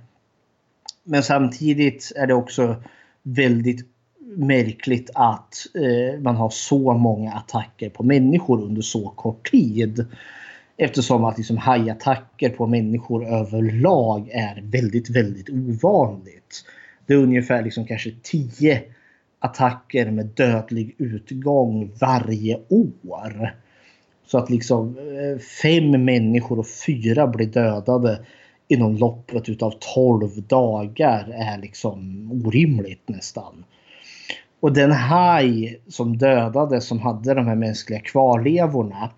Men 1.05 1.23
samtidigt 1.23 2.13
är 2.17 2.27
det 2.27 2.35
också 2.35 2.83
väldigt 3.23 3.87
märkligt 4.39 5.11
att 5.15 5.55
eh, 5.75 6.21
man 6.21 6.37
har 6.37 6.51
så 6.51 6.93
många 6.93 7.33
attacker 7.33 7.91
på 7.91 8.03
människor 8.03 8.63
under 8.63 8.83
så 8.83 9.09
kort 9.09 9.51
tid. 9.51 10.07
Eftersom 10.77 11.25
att 11.25 11.39
liksom 11.39 11.57
hajattacker 11.57 12.51
på 12.51 12.67
människor 12.67 13.27
överlag 13.27 14.29
är 14.33 14.63
väldigt, 14.65 15.11
väldigt 15.11 15.51
ovanligt. 15.51 16.65
Det 17.07 17.13
är 17.13 17.19
ungefär 17.19 17.63
liksom 17.63 17.87
kanske 17.87 18.11
10 18.23 18.83
attacker 19.39 20.11
med 20.11 20.27
dödlig 20.27 20.95
utgång 20.99 21.93
varje 22.01 22.61
år. 22.69 23.55
Så 24.27 24.39
att 24.39 24.51
liksom 24.51 24.99
eh, 24.99 25.39
fem 25.39 26.05
människor 26.05 26.59
och 26.59 26.69
fyra 26.87 27.27
blir 27.27 27.47
dödade 27.47 28.25
inom 28.69 28.97
loppet 28.97 29.49
utav 29.49 29.75
12 29.95 30.43
dagar 30.43 31.29
är 31.35 31.59
liksom 31.59 32.31
orimligt 32.47 33.09
nästan. 33.09 33.65
Och 34.61 34.73
den 34.73 34.93
haj 34.93 35.81
som 35.89 36.19
dödades 36.19 36.87
som 36.87 37.01
hade 37.01 37.35
de 37.35 37.47
här 37.47 37.55
mänskliga 37.55 38.01
kvarlevorna. 38.01 39.11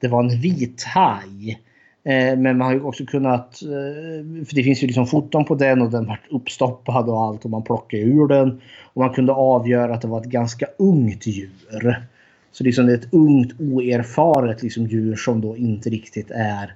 Det 0.00 0.08
var 0.08 0.24
en 0.24 0.40
vit 0.40 0.82
haj. 0.82 1.60
Eh, 2.04 2.38
men 2.38 2.58
man 2.58 2.60
har 2.60 2.72
ju 2.72 2.80
också 2.80 3.06
kunnat, 3.06 3.62
eh, 3.62 4.44
för 4.46 4.54
det 4.54 4.62
finns 4.62 4.82
ju 4.82 4.86
liksom 4.86 5.06
foton 5.06 5.44
på 5.44 5.54
den 5.54 5.82
och 5.82 5.90
den 5.90 6.06
vart 6.06 6.26
uppstoppad 6.30 7.08
och 7.08 7.22
allt 7.22 7.44
och 7.44 7.50
man 7.50 7.62
plockade 7.62 8.02
ur 8.02 8.28
den. 8.28 8.60
Och 8.82 9.02
man 9.02 9.14
kunde 9.14 9.32
avgöra 9.32 9.94
att 9.94 10.02
det 10.02 10.08
var 10.08 10.20
ett 10.20 10.26
ganska 10.26 10.66
ungt 10.78 11.26
djur. 11.26 12.08
Så 12.52 12.64
liksom 12.64 12.86
det 12.86 12.92
är 12.92 12.98
ett 12.98 13.14
ungt 13.14 13.60
oerfaret 13.60 14.62
liksom 14.62 14.86
djur 14.86 15.16
som 15.16 15.40
då 15.40 15.56
inte 15.56 15.90
riktigt 15.90 16.30
är 16.30 16.74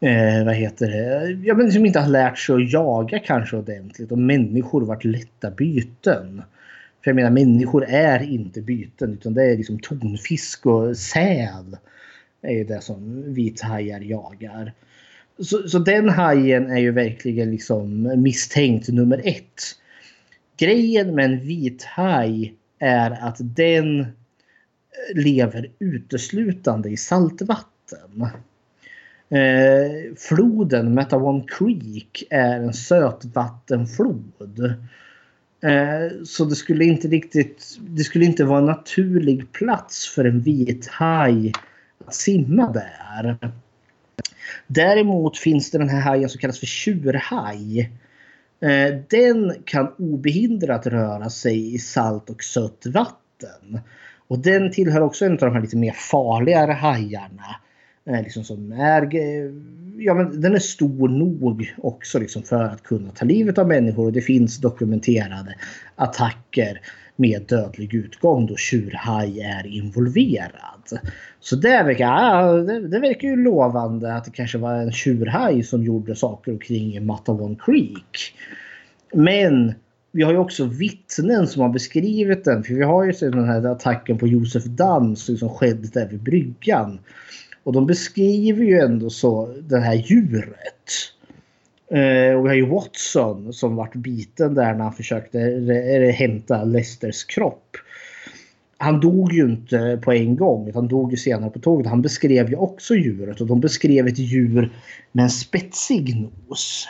eh, 0.00 0.44
vad 0.44 0.54
heter 0.54 0.86
det? 0.86 1.30
Ja, 1.44 1.54
men 1.54 1.72
som 1.72 1.86
inte 1.86 2.00
har 2.00 2.08
lärt 2.08 2.38
sig 2.38 2.54
att 2.54 2.72
jaga 2.72 3.18
kanske 3.18 3.56
ordentligt 3.56 4.12
och 4.12 4.18
människor 4.18 4.80
varit 4.80 5.04
lätta 5.04 5.50
byten. 5.50 6.42
För 7.08 7.10
jag 7.10 7.16
menar 7.16 7.30
människor 7.30 7.84
är 7.84 8.22
inte 8.22 8.60
byten 8.60 9.12
utan 9.12 9.34
det 9.34 9.44
är 9.44 9.56
liksom 9.56 9.78
tonfisk 9.78 10.66
och 10.66 10.96
säl. 10.96 11.76
är 12.42 12.64
det 12.64 12.80
som 12.80 13.24
vithajar 13.34 14.00
jagar. 14.00 14.72
Så, 15.38 15.68
så 15.68 15.78
den 15.78 16.08
hajen 16.08 16.70
är 16.70 16.78
ju 16.78 16.90
verkligen 16.90 17.50
liksom 17.50 18.12
misstänkt 18.22 18.88
nummer 18.88 19.20
ett. 19.24 19.62
Grejen 20.56 21.14
med 21.14 21.24
en 21.24 21.40
vithaj 21.40 22.54
är 22.78 23.10
att 23.10 23.36
den 23.40 24.00
eh, 24.00 24.06
lever 25.14 25.70
uteslutande 25.78 26.88
i 26.88 26.96
saltvatten. 26.96 28.26
Eh, 29.28 30.14
floden 30.16 30.94
Metawan 30.94 31.46
Creek 31.46 32.24
är 32.30 32.60
en 32.60 32.72
sötvattenflod. 32.72 34.74
Eh, 35.60 36.24
så 36.24 36.44
det 36.44 36.54
skulle 36.54 36.84
inte 36.84 37.08
riktigt, 37.08 37.78
det 37.80 38.04
skulle 38.04 38.24
inte 38.24 38.44
vara 38.44 38.58
en 38.58 38.66
naturlig 38.66 39.52
plats 39.52 40.08
för 40.08 40.24
en 40.24 40.40
vit 40.40 40.86
haj 40.86 41.52
att 42.06 42.14
simma 42.14 42.72
där. 42.72 43.38
Däremot 44.66 45.38
finns 45.38 45.70
det 45.70 45.78
den 45.78 45.88
här 45.88 46.00
hajen 46.00 46.28
som 46.28 46.38
kallas 46.38 46.58
för 46.58 46.66
tjurhaj. 46.66 47.80
Eh, 48.60 48.96
den 49.10 49.54
kan 49.64 49.92
obehindrat 49.98 50.86
röra 50.86 51.30
sig 51.30 51.74
i 51.74 51.78
salt 51.78 52.30
och 52.30 52.42
sött 52.42 52.86
vatten. 52.86 53.80
Och 54.28 54.38
den 54.38 54.72
tillhör 54.72 55.00
också 55.00 55.24
en 55.24 55.32
av 55.32 55.38
de 55.38 55.54
här 55.54 55.60
lite 55.60 55.76
mer 55.76 55.92
farligare 55.92 56.72
hajarna. 56.72 57.56
Eh, 58.08 58.22
liksom 58.22 58.44
som 58.44 58.72
är, 58.72 59.08
ja, 59.98 60.14
men 60.14 60.40
den 60.40 60.54
är 60.54 60.58
stor 60.58 61.08
nog 61.08 61.74
också 61.76 62.18
liksom 62.18 62.42
för 62.42 62.64
att 62.64 62.82
kunna 62.82 63.10
ta 63.10 63.24
livet 63.24 63.58
av 63.58 63.68
människor. 63.68 64.06
Och 64.06 64.12
det 64.12 64.20
finns 64.20 64.58
dokumenterade 64.58 65.54
attacker 65.96 66.80
med 67.16 67.42
dödlig 67.42 67.94
utgång 67.94 68.46
då 68.46 68.56
tjurhaj 68.56 69.40
är 69.40 69.66
involverad. 69.66 71.00
Så 71.40 71.56
det 71.56 71.82
verkar, 71.82 72.04
ja, 72.04 72.52
det, 72.52 72.88
det 72.88 73.00
verkar 73.00 73.28
ju 73.28 73.36
lovande 73.36 74.14
att 74.14 74.24
det 74.24 74.30
kanske 74.30 74.58
var 74.58 74.74
en 74.74 74.92
tjurhaj 74.92 75.62
som 75.62 75.84
gjorde 75.84 76.16
saker 76.16 76.52
omkring 76.52 77.06
Matawan 77.06 77.56
Creek. 77.56 78.34
Men 79.14 79.74
vi 80.12 80.22
har 80.22 80.32
ju 80.32 80.38
också 80.38 80.64
vittnen 80.64 81.46
som 81.46 81.62
har 81.62 81.68
beskrivit 81.68 82.44
den. 82.44 82.64
För 82.64 82.74
vi 82.74 82.82
har 82.82 83.04
ju 83.04 83.12
den 83.12 83.44
här 83.44 83.66
attacken 83.66 84.18
på 84.18 84.26
Josef 84.28 84.64
Damm 84.64 85.16
som 85.16 85.48
skedde 85.48 85.88
där 85.88 86.08
vid 86.08 86.22
bryggan. 86.22 86.98
Och 87.68 87.74
de 87.74 87.86
beskriver 87.86 88.64
ju 88.64 88.78
ändå 88.78 89.10
så 89.10 89.54
det 89.68 89.80
här 89.80 89.94
djuret. 89.94 90.90
Eh, 91.90 92.36
och 92.36 92.44
vi 92.44 92.48
har 92.48 92.54
ju 92.54 92.66
Watson 92.66 93.52
som 93.52 93.76
vart 93.76 93.94
biten 93.94 94.54
där 94.54 94.74
när 94.74 94.84
han 94.84 94.92
försökte 94.92 95.38
hämta 96.14 96.64
Lesters 96.64 97.24
kropp. 97.24 97.76
Han 98.78 99.00
dog 99.00 99.32
ju 99.32 99.44
inte 99.44 100.00
på 100.04 100.12
en 100.12 100.36
gång 100.36 100.68
utan 100.68 100.88
dog 100.88 101.10
ju 101.10 101.16
senare 101.16 101.50
på 101.50 101.58
tåget. 101.58 101.86
Han 101.86 102.02
beskrev 102.02 102.50
ju 102.50 102.56
också 102.56 102.94
djuret 102.94 103.40
och 103.40 103.46
de 103.46 103.60
beskrev 103.60 104.06
ett 104.06 104.18
djur 104.18 104.72
med 105.12 105.22
en 105.22 105.30
spetsig 105.30 106.16
nos. 106.48 106.86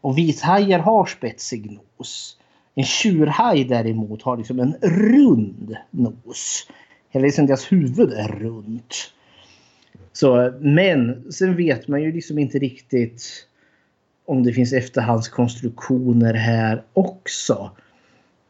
Och 0.00 0.18
vithajar 0.18 0.78
har 0.78 1.06
spetsig 1.06 1.70
nos. 1.70 2.36
En 2.74 2.84
tjurhaj 2.84 3.64
däremot 3.64 4.22
har 4.22 4.36
liksom 4.36 4.60
en 4.60 4.74
rund 4.82 5.76
nos. 5.90 6.68
Hela 7.10 7.26
liksom 7.26 7.46
deras 7.46 7.72
huvud 7.72 8.12
är 8.12 8.28
runt. 8.28 9.12
Så, 10.16 10.52
men 10.60 11.32
sen 11.32 11.56
vet 11.56 11.88
man 11.88 12.02
ju 12.02 12.12
liksom 12.12 12.38
inte 12.38 12.58
riktigt 12.58 13.46
om 14.24 14.42
det 14.42 14.52
finns 14.52 14.72
efterhandskonstruktioner 14.72 16.34
här 16.34 16.82
också. 16.92 17.70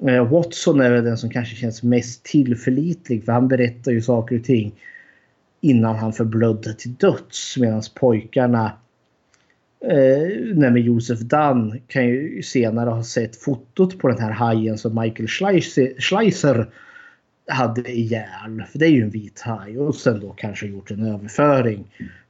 Eh, 0.07 0.29
Watson 0.29 0.81
är 0.81 0.91
väl 0.91 1.05
den 1.05 1.19
som 1.19 1.31
kanske 1.31 1.57
känns 1.57 1.83
mest 1.83 2.25
tillförlitlig 2.25 3.25
för 3.25 3.33
han 3.33 3.49
berättar 3.49 3.93
ju 3.93 4.03
saker 4.03 4.39
och 4.39 4.45
ting 4.45 4.75
innan 5.61 5.97
han 5.97 6.13
förblödde 6.13 6.75
till 6.75 6.95
döds 6.95 7.57
medan 7.57 7.83
pojkarna 7.95 8.73
eh, 9.85 10.77
Josef 10.77 11.21
Dunn 11.21 11.81
kan 11.87 12.07
ju 12.07 12.43
senare 12.43 12.91
ha 12.91 13.03
sett 13.03 13.37
fotot 13.37 13.99
på 13.99 14.09
den 14.09 14.19
här 14.19 14.31
hajen 14.31 14.79
som 14.79 15.01
Michael 15.01 15.29
Schleiser 15.99 16.69
hade 17.49 17.93
ihjäl. 17.93 18.65
För 18.73 18.79
det 18.79 18.87
är 18.87 18.91
ju 18.91 19.03
en 19.03 19.11
vit 19.11 19.41
haj. 19.41 19.79
Och 19.79 19.95
sen 19.95 20.21
då 20.21 20.33
kanske 20.33 20.67
gjort 20.67 20.91
en 20.91 21.07
överföring 21.07 21.85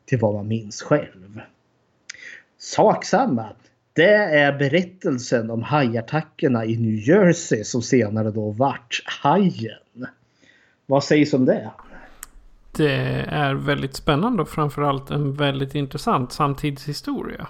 till 0.04 0.18
vad 0.18 0.34
man 0.34 0.48
minns 0.48 0.82
själv. 0.82 1.40
Sak 2.58 3.04
samma. 3.04 3.46
Det 3.92 4.14
är 4.14 4.58
berättelsen 4.58 5.50
om 5.50 5.62
hajattackerna 5.62 6.64
i 6.64 6.76
New 6.76 7.08
Jersey 7.08 7.64
som 7.64 7.82
senare 7.82 8.30
då 8.30 8.50
vart 8.50 9.02
hajen. 9.22 10.06
Vad 10.86 11.04
sägs 11.04 11.34
om 11.34 11.44
det? 11.44 11.70
Det 12.72 13.24
är 13.28 13.54
väldigt 13.54 13.96
spännande 13.96 14.42
och 14.42 14.48
framförallt 14.48 15.10
en 15.10 15.34
väldigt 15.34 15.74
intressant 15.74 16.32
samtidshistoria. 16.32 17.46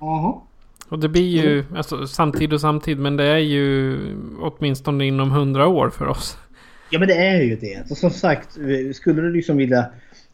Jaha. 0.00 0.40
Och 0.88 0.98
det 0.98 1.08
blir 1.08 1.44
ju, 1.44 1.60
mm. 1.60 1.76
alltså 1.76 2.06
samtid 2.06 2.52
och 2.52 2.60
samtid, 2.60 2.98
men 2.98 3.16
det 3.16 3.24
är 3.24 3.38
ju 3.38 3.98
åtminstone 4.40 5.06
inom 5.06 5.30
hundra 5.30 5.66
år 5.66 5.90
för 5.90 6.06
oss. 6.06 6.38
Ja 6.94 6.98
men 6.98 7.08
det 7.08 7.14
är 7.14 7.42
ju 7.42 7.56
det. 7.56 7.90
Och 7.90 7.96
som 7.96 8.10
sagt, 8.10 8.48
skulle 8.94 9.22
du 9.22 9.32
liksom 9.32 9.56
vilja 9.56 9.86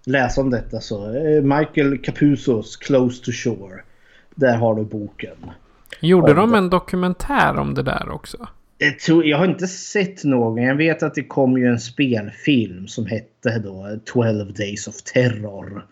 läsa 0.04 0.40
om 0.40 0.50
detta 0.50 0.80
så 0.80 1.14
eh, 1.14 1.42
Michael 1.42 1.98
Capuzos 1.98 2.76
Close 2.76 3.24
to 3.24 3.32
Shore. 3.32 3.80
Där 4.34 4.56
har 4.56 4.74
du 4.74 4.84
boken. 4.84 5.36
Gjorde 6.00 6.34
de 6.34 6.54
en 6.54 6.70
dokumentär 6.70 7.56
om 7.56 7.74
det 7.74 7.82
där 7.82 8.10
också? 8.10 8.48
Jag 9.24 9.38
har 9.38 9.44
inte 9.44 9.66
sett 9.66 10.24
någon. 10.24 10.62
Jag 10.62 10.74
vet 10.74 11.02
att 11.02 11.14
det 11.14 11.24
kom 11.24 11.58
ju 11.58 11.66
en 11.66 11.80
spelfilm 11.80 12.88
som 12.88 13.06
hette 13.06 13.58
då 13.58 13.98
12 14.04 14.52
Days 14.52 14.88
of 14.88 15.02
Terror. 15.02 15.86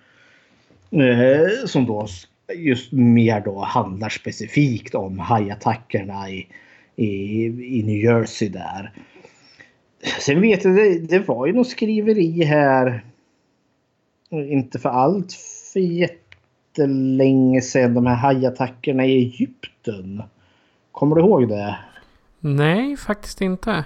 Eh, 0.90 1.66
som 1.66 1.86
då 1.86 2.06
just 2.54 2.92
mer 2.92 3.40
då 3.40 3.60
handlar 3.64 4.08
specifikt 4.08 4.94
om 4.94 5.18
hajattackerna 5.18 6.30
i, 6.30 6.46
i, 6.96 7.44
i 7.78 7.82
New 7.82 8.04
Jersey 8.04 8.48
där. 8.48 8.92
Sen 10.20 10.40
vet 10.40 10.64
jag, 10.64 10.74
det, 10.74 10.98
det 10.98 11.18
var 11.18 11.46
ju 11.46 11.52
något 11.52 11.68
skriveri 11.68 12.44
här. 12.44 13.04
Inte 14.30 14.78
för 14.78 14.88
allt 14.88 15.32
för 15.72 15.80
jättelänge 15.80 17.60
sedan. 17.60 17.94
De 17.94 18.06
här 18.06 18.14
hajattackerna 18.14 19.06
i 19.06 19.12
Egypten. 19.12 20.22
Kommer 20.92 21.16
du 21.16 21.22
ihåg 21.22 21.48
det? 21.48 21.78
Nej, 22.40 22.96
faktiskt 22.96 23.40
inte. 23.40 23.84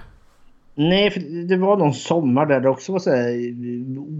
Nej, 0.75 1.11
för 1.11 1.19
det 1.47 1.57
var 1.57 1.77
någon 1.77 1.93
sommar 1.93 2.45
där 2.45 2.59
det 2.59 2.69
också 2.69 2.91
var 2.91 2.99
så 2.99 3.09
här 3.09 3.53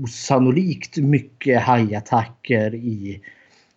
osannolikt 0.04 0.98
mycket 0.98 1.62
hajattacker 1.62 2.76
i, 2.76 3.22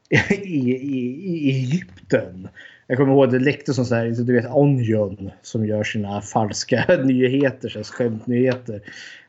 i, 0.31 0.71
i, 0.71 0.99
i 1.25 1.51
Egypten. 1.51 2.49
Jag 2.87 2.99
kommer 2.99 3.13
ihåg 3.13 3.31
det 3.31 3.39
läckte 3.39 3.75
som 3.75 3.85
så 3.85 3.95
här, 3.95 4.05
du 4.07 4.33
vet 4.33 4.51
Onion 4.51 5.31
som 5.43 5.67
gör 5.67 5.85
sina 5.85 6.21
falska 6.21 6.85
nyheter, 7.05 7.69
så 7.69 7.83
skämtnyheter. 7.85 8.81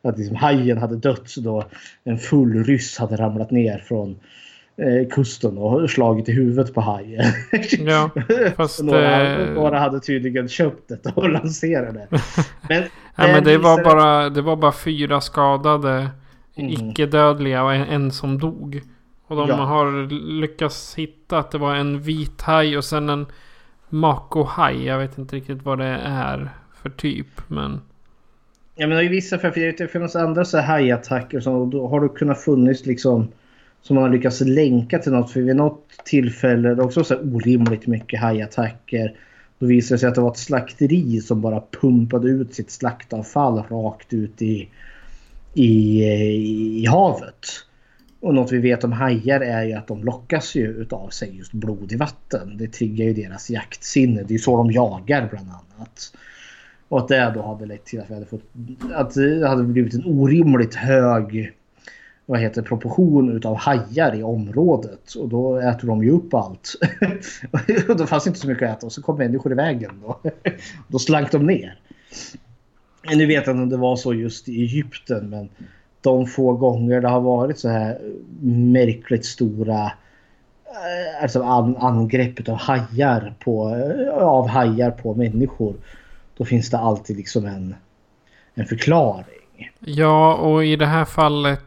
Att 0.01 0.17
liksom 0.17 0.35
hajen 0.35 0.77
hade 0.77 0.95
dött 0.95 1.35
då 1.37 1.63
en 2.03 2.17
full 2.17 2.63
ryss 2.63 2.97
hade 2.97 3.15
ramlat 3.15 3.51
ner 3.51 3.77
från 3.77 4.19
eh, 4.77 5.09
kusten 5.09 5.57
och 5.57 5.89
slagit 5.89 6.29
i 6.29 6.31
huvudet 6.31 6.73
på 6.73 6.81
hajen. 6.81 7.25
Ja, 7.79 8.09
fast... 8.57 8.83
några, 8.83 9.39
eh... 9.39 9.53
några 9.53 9.79
hade 9.79 9.99
tydligen 9.99 10.49
köpt 10.49 10.87
det 10.87 11.11
och 11.15 11.29
lanserat 11.31 11.93
det. 11.93 12.07
Men, 12.69 12.83
ja, 13.15 13.27
men 13.27 13.43
det, 13.43 13.57
var 13.57 13.83
bara, 13.83 14.29
det 14.29 14.41
var 14.41 14.55
bara 14.55 14.71
fyra 14.71 15.21
skadade 15.21 16.09
mm. 16.55 16.71
icke-dödliga 16.71 17.63
och 17.63 17.73
en, 17.73 17.87
en 17.87 18.11
som 18.11 18.39
dog. 18.39 18.81
Och 19.27 19.35
de 19.35 19.49
ja. 19.49 19.55
har 19.55 20.09
lyckats 20.41 20.95
hitta 20.95 21.37
att 21.37 21.51
det 21.51 21.57
var 21.57 21.75
en 21.75 22.01
vit 22.01 22.41
haj 22.41 22.77
och 22.77 22.85
sen 22.85 23.09
en 23.09 23.25
Mako-haj. 23.89 24.85
Jag 24.85 24.99
vet 24.99 25.17
inte 25.17 25.35
riktigt 25.35 25.63
vad 25.63 25.77
det 25.77 25.99
är 26.03 26.49
för 26.81 26.89
typ. 26.89 27.27
Men... 27.47 27.81
Ja 28.75 28.87
men 28.87 28.99
i 28.99 29.07
vissa 29.07 29.37
fall, 29.37 29.51
för 29.51 29.77
det 29.77 29.91
finns 29.91 30.15
andra 30.15 30.45
så 30.45 30.59
hajattacker 30.59 31.39
som 31.39 31.69
då 31.69 31.87
har 31.87 32.01
det 32.01 32.09
kunnat 32.09 32.41
funnits 32.41 32.85
liksom 32.85 33.27
som 33.81 33.95
man 33.95 34.03
har 34.03 34.11
lyckats 34.11 34.41
länka 34.41 34.99
till 34.99 35.11
något. 35.11 35.31
För 35.31 35.41
vid 35.41 35.55
något 35.55 35.89
tillfälle, 36.05 36.69
det 36.75 36.81
är 36.81 36.85
också 36.85 37.03
så 37.03 37.15
orimligt 37.15 37.87
mycket 37.87 38.19
hajattacker. 38.19 39.15
Då 39.59 39.65
visade 39.65 39.95
det 39.95 39.99
sig 39.99 40.09
att 40.09 40.15
det 40.15 40.21
var 40.21 40.31
ett 40.31 40.37
slakteri 40.37 41.21
som 41.21 41.41
bara 41.41 41.63
pumpade 41.81 42.29
ut 42.29 42.53
sitt 42.53 42.71
slaktavfall 42.71 43.63
rakt 43.69 44.13
ut 44.13 44.41
i, 44.41 44.69
i, 45.53 46.03
eh, 46.03 46.31
i 46.81 46.85
havet. 46.85 47.45
Och 48.19 48.33
något 48.33 48.51
vi 48.51 48.57
vet 48.57 48.83
om 48.83 48.91
hajar 48.91 49.41
är 49.41 49.63
ju 49.63 49.73
att 49.73 49.87
de 49.87 50.03
lockas 50.03 50.55
ju 50.55 50.67
utav 50.67 51.09
sig 51.09 51.37
just 51.37 51.51
blod 51.51 51.91
i 51.91 51.95
vatten. 51.95 52.57
Det 52.57 52.67
triggar 52.67 53.05
ju 53.05 53.13
deras 53.13 53.49
jaktsinne. 53.49 54.23
Det 54.23 54.33
är 54.33 54.37
så 54.37 54.57
de 54.57 54.71
jagar 54.71 55.27
bland 55.31 55.47
annat. 55.49 56.13
Och 56.87 56.99
att 56.99 57.07
det 57.07 57.31
då 57.35 57.41
hade 57.41 57.65
lett 57.65 57.85
till 57.85 57.99
att 57.99 58.09
vi 58.09 58.13
hade 58.13 58.25
fått... 58.25 58.43
Att 58.93 59.13
det 59.13 59.47
hade 59.47 59.63
blivit 59.63 59.93
en 59.93 60.05
orimligt 60.05 60.75
hög 60.75 61.53
vad 62.25 62.39
heter 62.39 62.61
proportion 62.61 63.37
utav 63.37 63.55
hajar 63.55 64.15
i 64.15 64.23
området. 64.23 65.13
Och 65.13 65.29
då 65.29 65.57
äter 65.57 65.87
de 65.87 66.03
ju 66.03 66.11
upp 66.11 66.33
allt. 66.33 66.73
och 67.89 67.97
då 67.97 68.05
fanns 68.05 68.27
inte 68.27 68.39
så 68.39 68.47
mycket 68.47 68.69
att 68.69 68.77
äta 68.77 68.85
och 68.85 68.91
så 68.91 69.01
kom 69.01 69.17
människor 69.17 69.51
i 69.51 69.55
vägen. 69.55 69.91
Då, 70.01 70.19
då 70.87 70.99
slank 70.99 71.31
de 71.31 71.45
ner. 71.45 71.79
Nu 73.15 73.25
vet 73.25 73.47
jag 73.47 73.53
inte 73.53 73.63
om 73.63 73.69
det 73.69 73.77
var 73.77 73.95
så 73.95 74.13
just 74.13 74.49
i 74.49 74.61
Egypten 74.61 75.29
men 75.29 75.49
de 76.07 76.25
få 76.25 76.53
gånger 76.53 77.01
det 77.01 77.07
har 77.07 77.21
varit 77.21 77.59
så 77.59 77.69
här 77.69 77.97
märkligt 78.41 79.25
stora 79.25 79.83
eh, 80.65 81.21
alltså 81.21 81.43
an, 81.43 81.77
angrepp 81.77 82.49
av 82.49 82.55
hajar 82.55 83.33
på, 83.39 83.75
eh, 83.75 84.23
av 84.23 84.47
hajar 84.47 84.91
på 84.91 85.13
människor. 85.13 85.75
Då 86.37 86.45
finns 86.45 86.69
det 86.69 86.77
alltid 86.77 87.17
liksom 87.17 87.45
en, 87.45 87.75
en 88.53 88.65
förklaring. 88.65 89.69
Ja, 89.79 90.33
och 90.35 90.65
i 90.65 90.75
det 90.75 90.85
här 90.85 91.05
fallet 91.05 91.61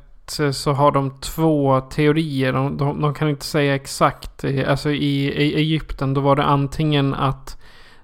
så 0.53 0.73
har 0.73 0.93
de 0.93 1.21
två 1.21 1.81
teorier. 1.81 2.53
De, 2.53 2.77
de, 2.77 3.01
de 3.01 3.15
kan 3.15 3.29
inte 3.29 3.47
säga 3.47 3.75
exakt. 3.75 4.45
Alltså 4.67 4.91
i, 4.91 5.25
i 5.25 5.55
Egypten 5.55 6.15
då 6.15 6.21
var 6.21 6.37
det 6.37 6.45
antingen 6.45 7.15
att 7.15 7.57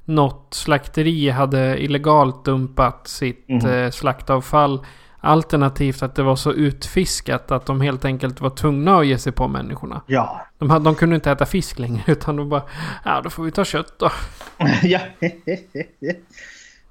något 0.05 0.55
slakteri 0.55 1.31
hade 1.31 1.83
illegalt 1.83 2.45
dumpat 2.45 3.09
sitt 3.09 3.49
mm. 3.49 3.93
slaktavfall 3.93 4.81
Alternativt 5.27 6.03
att 6.03 6.15
det 6.15 6.23
var 6.23 6.37
så 6.37 6.53
utfiskat 6.53 7.51
att 7.51 7.67
de 7.67 7.81
helt 7.81 8.05
enkelt 8.05 8.41
var 8.41 8.51
tvungna 8.51 8.99
att 8.99 9.07
ge 9.07 9.19
sig 9.19 9.33
på 9.33 9.49
människorna. 9.49 10.03
Ja. 10.07 10.47
De, 10.59 10.71
hade, 10.71 10.85
de 10.85 10.95
kunde 10.95 11.15
inte 11.15 11.31
äta 11.31 11.47
fisk 11.47 11.79
längre 11.79 12.03
utan 12.13 12.37
de 12.37 12.49
bara, 12.49 12.63
ja 13.05 13.21
då 13.25 13.31
får 13.31 13.45
vi 13.45 13.51
ta 13.51 13.65
kött 13.65 13.95
då. 13.99 14.11
ja. 14.83 15.01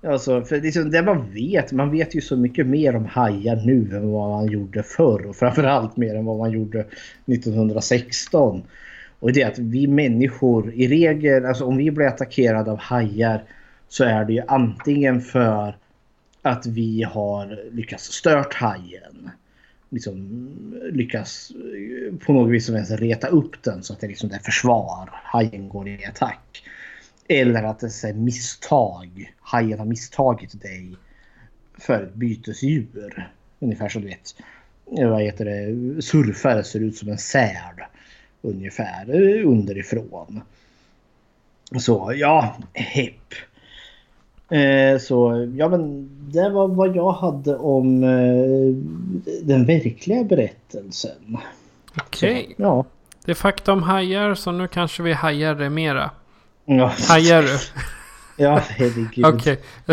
Alltså, 0.08 0.42
för 0.42 0.62
liksom 0.62 0.92
det 0.92 1.02
man 1.02 1.34
vet, 1.34 1.72
man 1.72 1.92
vet 1.92 2.16
ju 2.16 2.22
så 2.22 2.38
mycket 2.38 2.68
mer 2.68 2.96
om 2.96 3.06
hajar 3.06 3.56
nu 3.56 3.96
än 3.96 4.12
vad 4.12 4.30
man 4.30 4.48
gjorde 4.48 4.84
förr 4.84 5.26
och 5.26 5.36
framförallt 5.36 5.98
mer 5.98 6.16
än 6.16 6.26
vad 6.26 6.38
man 6.38 6.52
gjorde 6.52 6.80
1916. 6.80 8.64
Och 9.20 9.34
det 9.34 9.42
är 9.42 9.48
att 9.48 9.60
vi 9.60 9.88
människor 9.88 10.74
i 10.74 10.88
regel, 10.88 11.46
alltså 11.46 11.66
om 11.66 11.78
vi 11.78 11.92
blir 11.92 12.08
attackerade 12.08 12.72
av 12.72 12.80
hajar 12.80 13.44
så 13.90 14.04
är 14.04 14.26
det 14.26 14.34
ju 14.34 14.42
antingen 14.48 15.22
för 15.22 15.76
att 16.46 16.66
vi 16.66 17.04
har 17.04 17.64
lyckats 17.72 18.04
stört 18.04 18.54
hajen. 18.54 19.30
Liksom 19.90 20.40
lyckas 20.92 21.52
eh, 21.52 22.18
på 22.18 22.34
något 22.34 22.52
vis 22.52 22.66
som 22.66 22.76
ens 22.76 22.92
reta 22.92 23.28
upp 23.28 23.64
den 23.64 23.84
så 23.84 23.94
att 23.94 24.00
det 24.00 24.08
liksom 24.08 24.32
är 24.32 24.40
försvar. 24.40 25.10
Hajen 25.24 25.70
går 25.70 25.88
i 25.88 26.06
attack. 26.06 26.64
Eller 27.28 27.64
att 27.64 27.80
det 27.80 28.04
är 28.04 28.14
misstag. 28.14 29.34
Hajen 29.40 29.80
har 29.80 29.86
misstagit 29.86 30.62
dig 30.62 30.96
för 31.78 32.04
ett 32.04 32.14
bytesdjur. 32.14 33.32
Ungefär 33.60 33.90
som 33.90 34.02
du 34.02 34.08
vet. 34.08 34.36
Eh, 34.98 35.10
vad 35.10 35.22
heter 35.22 35.46
det? 35.46 36.02
Surfare 36.02 36.64
ser 36.64 36.80
ut 36.80 36.98
som 36.98 37.10
en 37.10 37.18
säl. 37.18 37.76
Ungefär 38.42 39.10
eh, 39.10 39.50
underifrån. 39.50 40.42
Så 41.80 42.14
ja, 42.16 42.58
hepp. 42.74 43.34
Eh, 44.50 45.00
så 45.00 45.48
ja 45.56 45.70
men 45.70 46.10
det 46.32 46.50
var 46.50 46.68
vad 46.68 46.96
jag 46.96 47.12
hade 47.12 47.56
om 47.58 48.04
eh, 48.04 48.76
den 49.44 49.66
verkliga 49.66 50.24
berättelsen. 50.24 51.38
Okej. 52.02 52.46
Så, 52.58 52.64
ja. 52.64 52.86
Det 53.26 53.32
är 53.32 53.36
fakta 53.36 53.74
om 53.74 53.84
hajar 53.84 54.36
så 54.36 54.52
nu 54.52 54.68
kanske 54.68 55.04
vi 55.04 55.14
hajar 55.14 55.56
det 55.56 55.70
mera. 55.70 56.10
Ja, 56.66 56.94
Hajar 57.10 57.42
du? 57.42 57.58
ja 58.44 58.62
herregud. 58.70 59.26
Okej. 59.26 59.60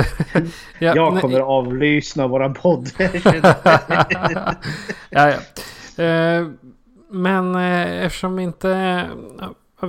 ja, 0.78 0.96
Jag 0.96 1.12
nej- 1.12 1.20
kommer 1.22 1.38
att 1.40 1.46
avlyssna 1.46 2.26
våran 2.26 2.54
podd. 2.54 2.88
ja, 5.10 5.34
ja. 5.90 6.04
Eh, 6.04 6.46
men 7.10 7.54
eh, 7.54 8.04
eftersom 8.04 8.38
inte 8.38 9.00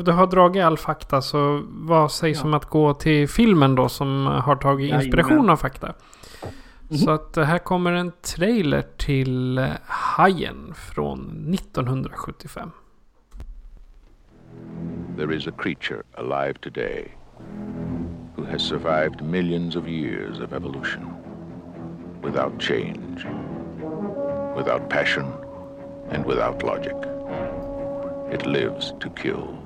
du 0.01 0.11
har 0.11 0.27
dragit 0.27 0.63
all 0.63 0.77
fakta 0.77 1.21
så 1.21 1.63
vad 1.67 2.11
sägs 2.11 2.39
Ja. 2.39 2.45
om 2.45 2.53
att 2.53 2.65
gå 2.65 2.93
till 2.93 3.27
filmen 3.29 3.75
då 3.75 3.89
som 3.89 4.25
har 4.25 4.55
tagit 4.55 4.81
Jajamän. 4.89 5.05
inspiration 5.05 5.49
av 5.49 5.55
fakta? 5.57 5.93
Mhm. 6.89 6.97
Så 6.97 7.11
att 7.11 7.37
eh, 7.37 7.43
här 7.43 7.57
kommer 7.57 7.91
en 7.91 8.11
trailer 8.21 8.83
till 8.97 9.57
eh, 9.57 9.65
Hajen 9.85 10.73
från 10.75 11.19
1975. 11.53 12.71
There 15.17 15.35
is 15.35 15.47
a 15.47 15.51
creature 15.57 16.01
alive 16.17 16.53
today 16.61 17.11
who 18.35 18.45
has 18.51 18.61
survived 18.61 19.21
millions 19.21 19.75
of 19.75 19.87
years 19.87 20.39
of 20.39 20.53
evolution 20.53 21.07
without 22.23 22.61
change, 22.61 23.25
without 24.57 24.89
passion, 24.89 25.25
and 26.11 26.25
without 26.25 26.63
logic. 26.63 26.95
It 28.33 28.45
lives 28.45 28.93
to 28.99 29.09
kill. 29.21 29.57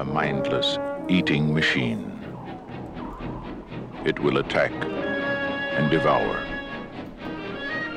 A 0.00 0.04
mindless 0.04 0.78
eating 1.10 1.52
machine. 1.52 2.24
It 4.06 4.18
will 4.18 4.38
attack 4.38 4.72
and 4.72 5.90
devour 5.90 6.38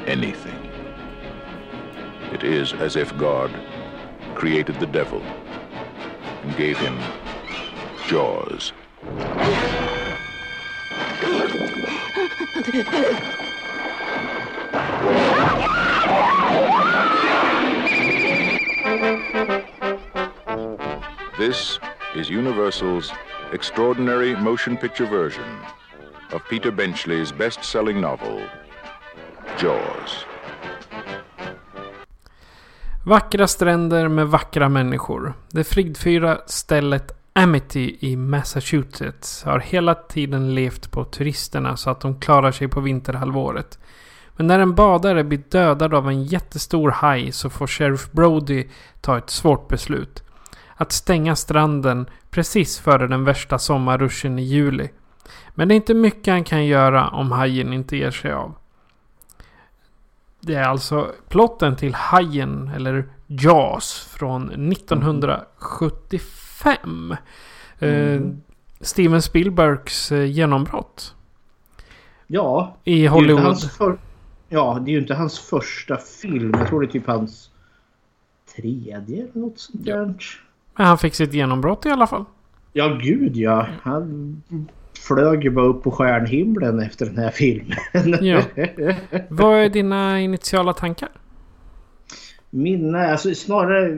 anything. 0.06 0.70
It 2.34 2.44
is 2.44 2.74
as 2.74 2.98
if 2.98 3.18
God 3.18 3.58
created 4.36 4.82
the 4.82 4.86
devil 4.86 5.22
and 5.22 6.58
gave 6.58 6.78
him 6.78 7.00
jaws. 8.10 8.74
This 21.38 21.80
is 22.16 22.30
Universal's 22.30 23.12
extraordinary 23.54 24.36
motion 24.36 24.78
picture 24.78 25.10
version 25.10 25.60
of 26.34 26.42
Peter 26.50 26.72
Benchley's 26.72 27.38
best 27.38 27.64
selling 27.64 28.02
novel, 28.02 28.42
Jaws. 29.62 30.26
Vackra 33.06 33.48
stränder 33.48 34.08
med 34.08 34.28
vackra 34.28 34.70
människor. 34.70 35.34
Det 35.52 35.64
fridfyra 35.64 36.38
stället 36.46 37.12
Amity 37.34 37.98
i 38.00 38.16
Massachusetts 38.16 39.44
har 39.44 39.60
hela 39.60 39.96
tiden 39.96 40.56
levt 40.56 40.92
på 40.92 41.04
turisterna 41.04 41.78
så 41.78 41.90
att 41.90 42.02
de 42.02 42.20
klarar 42.20 42.52
sig 42.52 42.68
på 42.68 42.80
vinterhalvåret. 42.80 43.80
Men 44.36 44.48
när 44.48 44.60
en 44.60 44.76
badare 44.76 45.24
blir 45.24 45.44
dödad 45.50 45.94
av 45.94 46.10
en 46.10 46.24
jättestor 46.24 46.92
haj 46.92 47.32
så 47.32 47.50
får 47.50 47.68
Sheriff 47.68 48.12
Brody 48.12 48.68
ta 49.02 49.18
ett 49.18 49.30
svårt 49.30 49.68
beslut. 49.68 50.24
Att 50.76 50.92
stänga 50.92 51.36
stranden 51.36 52.06
precis 52.30 52.80
före 52.80 53.08
den 53.08 53.24
värsta 53.24 53.60
sommarruschen 53.60 54.40
i 54.40 54.44
juli. 54.44 54.90
Men 55.56 55.68
det 55.68 55.74
är 55.74 55.76
inte 55.76 55.94
mycket 55.94 56.34
han 56.34 56.44
kan 56.44 56.66
göra 56.66 57.10
om 57.10 57.32
hajen 57.32 57.74
inte 57.74 57.98
ger 57.98 58.12
sig 58.12 58.34
av. 58.34 58.56
Det 60.40 60.56
är 60.56 60.64
alltså 60.64 61.12
plotten 61.30 61.76
till 61.76 61.94
Hajen, 61.94 62.72
eller 62.76 63.10
Jaws, 63.28 64.08
från 64.18 64.72
1975. 64.72 67.16
Eh, 67.80 68.22
Steven 68.82 69.22
Spielbergs 69.22 70.12
eh, 70.12 70.26
genombrott 70.26 71.16
ja, 72.34 72.78
i 72.84 73.02
det 73.02 73.10
Hollywood. 73.10 73.44
hans 73.44 73.78
för... 73.78 73.98
Ja, 74.50 74.82
det 74.86 74.92
är 74.92 74.94
ju 74.94 75.00
inte 75.00 75.16
hans 75.16 75.40
första 75.40 75.98
film. 75.98 76.54
Jag 76.58 76.68
tror 76.68 76.82
det 76.82 76.88
är 76.88 76.92
typ 76.92 77.08
hans 77.08 77.50
tredje 78.56 79.24
eller 79.24 79.42
något 79.42 79.60
sånt 79.60 79.86
där. 79.86 80.16
Men 80.76 80.86
han 80.86 80.98
fick 80.98 81.16
sitt 81.16 81.34
genombrott 81.34 81.86
i 81.86 81.90
alla 81.90 82.08
fall. 82.08 82.26
Ja, 82.74 82.88
gud 82.88 83.38
ja. 83.38 83.68
Han 83.82 84.42
flög 85.08 85.44
ju 85.44 85.50
bara 85.50 85.66
upp 85.66 85.84
på 85.84 85.92
stjärnhimlen 85.92 86.80
efter 86.80 87.06
den 87.06 87.18
här 87.18 87.30
filmen. 87.32 87.78
Ja. 88.22 88.42
Vad 89.30 89.60
är 89.60 89.70
dina 89.70 90.22
initiala 90.22 90.74
tankar? 90.74 91.10
Mina, 92.50 93.08
alltså 93.08 93.36
snarare... 93.36 93.90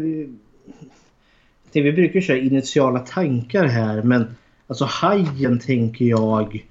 Vi 1.72 1.92
brukar 1.92 2.22
köra 2.22 2.38
initiala 2.38 3.00
tankar 3.00 3.66
här 3.66 4.02
men 4.02 4.36
alltså 4.68 4.86
Hajen 4.86 5.60
tänker 5.60 6.06
jag 6.06 6.66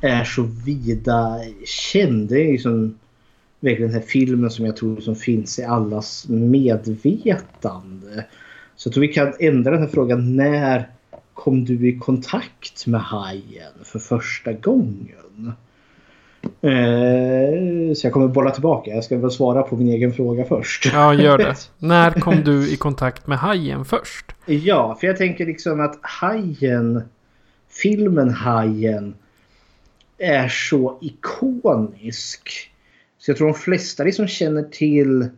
är 0.00 0.24
så 0.24 0.42
vida 0.42 1.38
känd. 1.64 2.28
Det 2.28 2.48
är 2.48 2.52
liksom 2.52 2.98
verkligen 3.60 3.92
den 3.92 4.00
här 4.00 4.08
filmen 4.08 4.50
som 4.50 4.66
jag 4.66 4.76
tror 4.76 5.00
som 5.00 5.16
finns 5.16 5.58
i 5.58 5.64
allas 5.64 6.28
medvetande. 6.28 8.24
Så 8.76 8.88
jag 8.88 8.94
tror 8.94 9.00
vi 9.00 9.08
kan 9.08 9.32
ändra 9.40 9.70
den 9.70 9.80
här 9.80 9.88
frågan. 9.88 10.36
När 10.36 10.88
kom 11.34 11.64
du 11.64 11.88
i 11.88 11.98
kontakt 11.98 12.86
med 12.86 13.00
Hajen 13.00 13.72
för 13.84 13.98
första 13.98 14.52
gången? 14.52 15.52
Eh, 16.44 17.94
så 17.94 18.06
jag 18.06 18.12
kommer 18.12 18.28
bolla 18.28 18.50
tillbaka. 18.50 18.90
Jag 18.90 19.04
ska 19.04 19.18
väl 19.18 19.30
svara 19.30 19.62
på 19.62 19.76
min 19.76 19.88
egen 19.88 20.12
fråga 20.12 20.44
först. 20.44 20.90
Ja, 20.92 21.14
gör 21.14 21.38
det. 21.38 21.56
När 21.78 22.10
kom 22.10 22.44
du 22.44 22.72
i 22.72 22.76
kontakt 22.76 23.26
med 23.26 23.38
Hajen 23.38 23.84
först? 23.84 24.26
Ja, 24.46 24.96
för 25.00 25.06
jag 25.06 25.16
tänker 25.16 25.46
liksom 25.46 25.80
att 25.80 25.98
Hajen, 26.02 27.02
filmen 27.82 28.30
Hajen 28.30 29.14
är 30.18 30.48
så 30.48 30.98
ikonisk. 31.00 32.70
Så 33.18 33.30
jag 33.30 33.38
tror 33.38 33.48
de 33.48 33.54
flesta 33.54 34.04
liksom 34.04 34.28
känner 34.28 34.62
till 34.62 35.28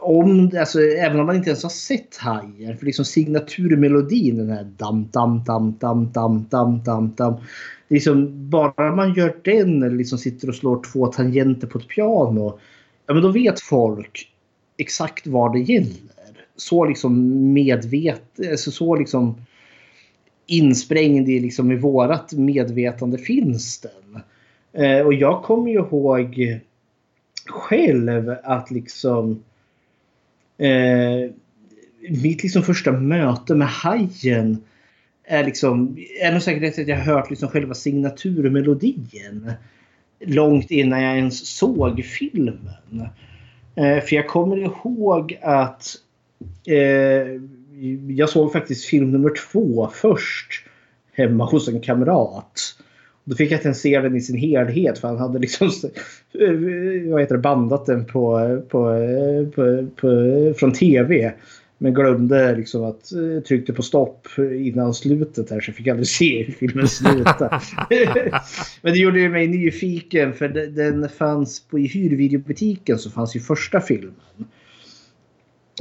om, 0.00 0.50
alltså, 0.58 0.80
även 0.80 1.20
om 1.20 1.26
man 1.26 1.36
inte 1.36 1.50
ens 1.50 1.62
har 1.62 1.70
sett 1.70 2.16
Hajen. 2.16 2.78
För 2.78 2.86
liksom 2.86 3.04
signaturmelodin, 3.04 4.36
den 4.36 4.50
här 4.50 4.64
dam, 4.64 5.08
dam, 5.12 5.44
dam, 5.44 5.76
dam, 5.78 6.12
dam, 6.12 6.46
dam, 6.50 6.82
dam, 6.82 7.14
dam. 7.16 7.34
Liksom, 7.88 8.50
bara 8.50 8.94
man 8.96 9.14
gör 9.14 9.36
den 9.44 9.82
eller 9.82 9.96
liksom 9.96 10.18
sitter 10.18 10.48
och 10.48 10.54
slår 10.54 10.82
två 10.92 11.06
tangenter 11.06 11.66
på 11.66 11.78
ett 11.78 11.88
piano. 11.88 12.58
Ja, 13.06 13.14
men 13.14 13.22
då 13.22 13.28
vet 13.28 13.60
folk 13.60 14.32
exakt 14.76 15.26
vad 15.26 15.52
det 15.52 15.60
gäller. 15.60 15.96
Så 16.56 16.84
liksom 16.84 17.52
medvetet, 17.52 18.50
alltså 18.50 18.70
så 18.70 18.96
liksom 18.96 19.40
insprängd 20.46 21.28
i, 21.28 21.40
liksom, 21.40 21.72
i 21.72 21.76
vårat 21.76 22.32
medvetande 22.32 23.18
finns 23.18 23.80
den. 23.80 24.22
Eh, 24.84 25.06
och 25.06 25.14
jag 25.14 25.42
kommer 25.42 25.70
ju 25.70 25.78
ihåg 25.78 26.60
själv 27.46 28.34
att 28.44 28.70
liksom 28.70 29.42
eh, 30.58 31.30
mitt 32.08 32.42
liksom 32.42 32.62
första 32.62 32.92
möte 32.92 33.54
med 33.54 33.68
Hajen 33.68 34.64
är 35.24 35.44
liksom, 35.44 35.96
är 36.20 36.32
nog 36.32 36.42
säkert 36.42 36.78
att 36.78 36.88
jag 36.88 36.96
har 36.96 37.14
hört 37.14 37.30
liksom 37.30 37.48
själva 37.48 37.74
signaturmelodin. 37.74 39.52
långt 40.20 40.70
innan 40.70 41.02
jag 41.02 41.16
ens 41.16 41.56
såg 41.56 42.04
filmen. 42.04 42.68
Eh, 43.74 44.00
för 44.00 44.16
jag 44.16 44.28
kommer 44.28 44.56
ihåg 44.56 45.38
att 45.42 45.94
eh, 46.66 47.40
jag 48.08 48.28
såg 48.28 48.52
faktiskt 48.52 48.84
film 48.84 49.12
nummer 49.12 49.30
två 49.52 49.90
först 49.94 50.64
hemma 51.12 51.44
hos 51.44 51.68
en 51.68 51.80
kamrat. 51.80 52.74
Då 53.28 53.36
fick 53.36 53.50
jag 53.50 53.58
inte 53.58 53.68
ens 53.68 53.80
se 53.80 54.00
den 54.00 54.16
i 54.16 54.20
sin 54.20 54.36
helhet 54.36 54.98
för 54.98 55.08
han 55.08 55.18
hade 55.18 55.38
liksom 55.38 55.66
eh, 55.66 57.10
vad 57.10 57.20
heter 57.20 57.34
det, 57.34 57.40
bandat 57.40 57.86
den 57.86 58.04
på, 58.04 58.38
på, 58.68 58.94
på, 59.54 59.86
på, 59.96 60.08
från 60.56 60.72
tv. 60.72 61.32
Men 61.78 61.94
glömde 61.94 62.56
liksom 62.56 62.84
att 62.84 63.12
eh, 63.12 63.42
tryckte 63.42 63.72
på 63.72 63.82
stopp 63.82 64.28
innan 64.38 64.94
slutet 64.94 65.50
här 65.50 65.60
så 65.60 65.68
jag 65.68 65.76
fick 65.76 65.88
aldrig 65.88 66.08
se 66.08 66.42
hur 66.42 66.52
filmen 66.52 66.88
slutade. 66.88 67.60
Men 68.82 68.92
det 68.92 68.98
gjorde 68.98 69.28
mig 69.28 69.48
nyfiken 69.48 70.32
för 70.32 70.48
den 70.48 71.08
fanns 71.08 71.60
på 71.60 71.78
i 71.78 71.86
hyrvideobutiken 71.86 72.98
så 72.98 73.10
fanns 73.10 73.36
ju 73.36 73.40
första 73.40 73.80
filmen. 73.80 74.14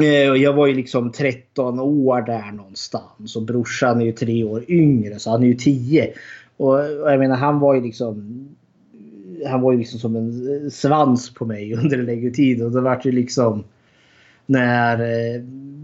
Eh, 0.01 0.29
och 0.29 0.37
jag 0.37 0.53
var 0.53 0.67
ju 0.67 0.73
liksom 0.73 1.11
13 1.11 1.79
år 1.79 2.21
där 2.21 2.51
någonstans 2.51 3.35
och 3.35 3.41
brorsan 3.41 4.01
är 4.01 4.05
ju 4.05 4.11
tre 4.11 4.43
år 4.43 4.63
yngre 4.67 5.19
så 5.19 5.31
han 5.31 5.43
är 5.43 5.47
ju 5.47 5.55
10. 5.55 6.13
Och 6.57 6.79
jag 6.79 7.19
menar 7.19 7.35
han 7.35 7.59
var 7.59 7.75
ju 7.75 7.81
liksom 7.81 8.47
han 9.45 9.61
var 9.61 9.71
ju 9.71 9.77
liksom 9.77 9.99
som 9.99 10.15
en 10.15 10.71
svans 10.71 11.33
på 11.33 11.45
mig 11.45 11.73
under 11.77 11.99
en 11.99 12.05
längre 12.05 12.31
tid 12.31 12.63
och 12.63 12.71
då 12.71 12.81
vart 12.81 13.03
det 13.03 13.11
liksom 13.11 13.63
när, 14.45 14.99
eh, 14.99 15.41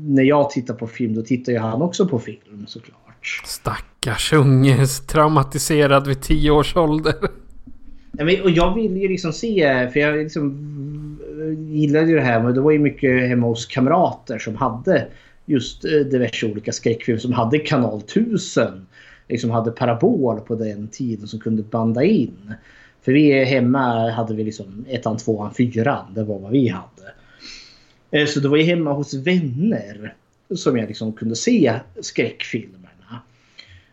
när 0.07 0.23
jag 0.23 0.49
tittar 0.49 0.73
på 0.73 0.87
film 0.87 1.15
då 1.15 1.21
tittar 1.21 1.51
ju 1.51 1.59
han 1.59 1.81
också 1.81 2.07
på 2.07 2.19
film 2.19 2.65
såklart. 2.67 3.41
Stackars 3.45 4.33
unge, 4.33 4.85
traumatiserad 5.07 6.07
vid 6.07 6.21
10 6.21 6.51
års 6.51 6.75
ålder. 6.75 7.15
och 8.43 8.49
jag 8.49 8.75
ville 8.75 8.99
ju 8.99 9.07
liksom 9.07 9.33
se, 9.33 9.89
för 9.89 9.99
jag 9.99 10.17
liksom 10.17 10.69
gillade 11.57 12.07
ju 12.07 12.15
det 12.15 12.21
här 12.21 12.43
men 12.43 12.53
det 12.53 12.61
var 12.61 12.71
ju 12.71 12.79
mycket 12.79 13.27
hemma 13.27 13.47
hos 13.47 13.65
kamrater 13.65 14.39
som 14.39 14.55
hade 14.55 15.07
just 15.45 15.85
eh, 15.85 15.91
diverse 15.91 16.45
olika 16.45 16.71
skräckfilmer 16.71 17.19
som 17.19 17.33
hade 17.33 17.59
kanal 17.59 17.97
1000. 17.99 18.85
Liksom 19.29 19.49
hade 19.49 19.71
parabol 19.71 20.39
på 20.39 20.55
den 20.55 20.87
tiden 20.87 21.27
som 21.27 21.39
kunde 21.39 21.63
banda 21.63 22.03
in. 22.03 22.53
För 23.01 23.11
vi 23.11 23.43
hemma 23.43 24.11
hade 24.11 24.35
vi 24.35 24.43
liksom 24.43 24.85
ettan, 24.89 25.17
tvåan, 25.17 25.53
fyran. 25.53 26.13
Det 26.13 26.23
var 26.23 26.39
vad 26.39 26.51
vi 26.51 26.67
hade. 26.67 27.13
Eh, 28.11 28.27
så 28.27 28.39
det 28.39 28.47
var 28.47 28.57
ju 28.57 28.63
hemma 28.63 28.93
hos 28.93 29.13
vänner 29.13 30.13
som 30.55 30.77
jag 30.77 30.87
liksom 30.87 31.13
kunde 31.13 31.35
se 31.35 31.73
skräckfilmerna. 32.01 32.83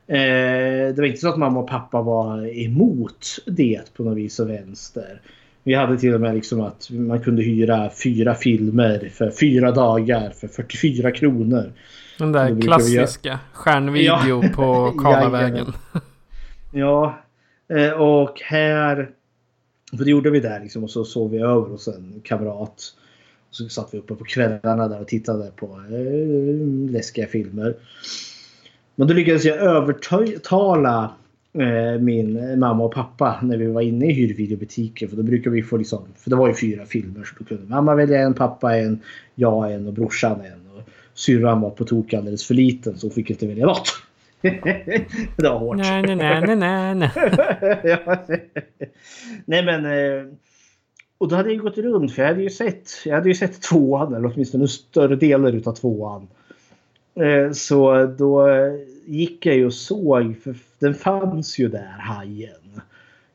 Eh, 0.07 0.95
det 0.95 0.97
var 0.97 1.05
inte 1.05 1.21
så 1.21 1.29
att 1.29 1.39
mamma 1.39 1.61
och 1.61 1.69
pappa 1.69 2.03
var 2.03 2.59
emot 2.59 3.27
det 3.47 3.95
på 3.95 4.03
något 4.03 4.17
vis 4.17 4.39
och 4.41 4.51
vänster. 4.51 5.21
Vi 5.63 5.75
hade 5.75 5.99
till 5.99 6.15
och 6.15 6.21
med 6.21 6.35
liksom 6.35 6.61
att 6.61 6.91
man 6.91 7.21
kunde 7.21 7.43
hyra 7.43 7.91
fyra 8.05 8.35
filmer 8.35 9.11
för 9.13 9.31
fyra 9.31 9.71
dagar 9.71 10.31
för 10.31 10.49
44 10.49 11.11
kronor. 11.11 11.73
Den 12.21 12.33
där 12.33 12.61
klassiska 12.61 13.39
stjärnvideo 13.53 14.43
ja. 14.43 14.49
på 14.55 14.93
Karlavägen. 15.03 15.73
ja, 16.73 17.19
eh, 17.69 17.91
och 17.91 18.41
här... 18.41 19.11
För 19.97 20.05
det 20.05 20.11
gjorde 20.11 20.31
vi 20.31 20.41
där 20.41 20.61
liksom 20.61 20.85
och 20.85 20.91
så 20.91 21.05
sov 21.05 21.31
vi 21.31 21.39
över 21.39 21.69
hos 21.69 21.89
en 21.89 22.21
kamrat. 22.25 22.83
Så 23.51 23.69
satt 23.69 23.95
vi 23.95 23.99
uppe 23.99 24.15
på 24.15 24.25
kvällarna 24.25 24.89
där 24.89 25.01
och 25.01 25.09
tittade 25.09 25.51
på 25.57 25.67
äh, 25.67 26.91
läskiga 26.91 27.27
filmer. 27.27 27.75
Men 28.95 29.09
då 29.09 29.15
lyckades 29.15 29.45
jag 29.45 29.57
övertala 29.57 31.15
äh, 31.53 32.01
min 32.01 32.59
mamma 32.59 32.85
och 32.85 32.95
pappa 32.95 33.39
när 33.43 33.57
vi 33.57 33.67
var 33.67 33.81
inne 33.81 34.07
i 34.07 34.13
hyrvideobutiken. 34.13 35.09
För 35.09 35.17
då 35.17 35.23
brukar 35.23 35.51
vi 35.51 35.63
få 35.63 35.77
liksom, 35.77 36.03
för 36.17 36.31
det 36.31 36.37
var 36.37 36.49
ju 36.49 36.55
fyra 36.55 36.87
filmer 36.87 37.25
så 37.25 37.35
då 37.39 37.45
kunde 37.45 37.71
mamma 37.75 37.95
välja 37.95 38.21
en, 38.21 38.35
pappa 38.35 38.77
en, 38.77 39.01
jag 39.35 39.73
en 39.73 39.87
och 39.87 39.93
brorsan 39.93 40.41
en. 40.41 40.70
Syrran 41.21 41.61
var 41.61 41.71
på 41.71 41.85
tok 41.85 42.15
alldeles 42.15 42.47
för 42.47 42.55
liten 42.55 42.99
så 42.99 43.07
hon 43.07 43.15
fick 43.15 43.31
inte 43.31 43.47
välja 43.47 43.67
något. 43.67 43.89
det 45.37 45.49
var 45.49 45.59
hårt. 45.59 45.77
Nej, 45.77 46.03
nej, 46.03 46.17
nej, 46.17 46.57
nej, 46.57 46.95
nej. 46.95 47.11
nej 49.45 49.65
men 49.81 49.85
och 51.19 51.29
då 51.29 51.37
hade 51.37 51.53
jag 51.53 51.59
gått 51.59 51.79
runt 51.79 52.13
för 52.13 52.23
jag 52.23 52.29
hade 52.29 52.43
ju 52.43 52.51
sett, 52.51 52.91
jag 53.05 53.15
hade 53.15 53.29
ju 53.29 53.35
sett 53.35 53.63
tvåan 53.63 54.15
eller 54.15 54.33
åtminstone 54.35 54.69
större 54.69 55.17
delar 55.17 55.53
utav 55.53 55.75
tvåan. 55.75 56.29
Eh, 57.15 57.53
så 57.53 58.07
då 58.07 58.49
gick 59.07 59.47
jag 59.47 59.57
ju 59.57 59.67
och 59.67 59.75
såg, 59.75 60.37
för 60.45 60.55
den 60.79 60.95
fanns 60.95 61.59
ju 61.59 61.69
där, 61.69 61.97
Hajen, 61.99 62.81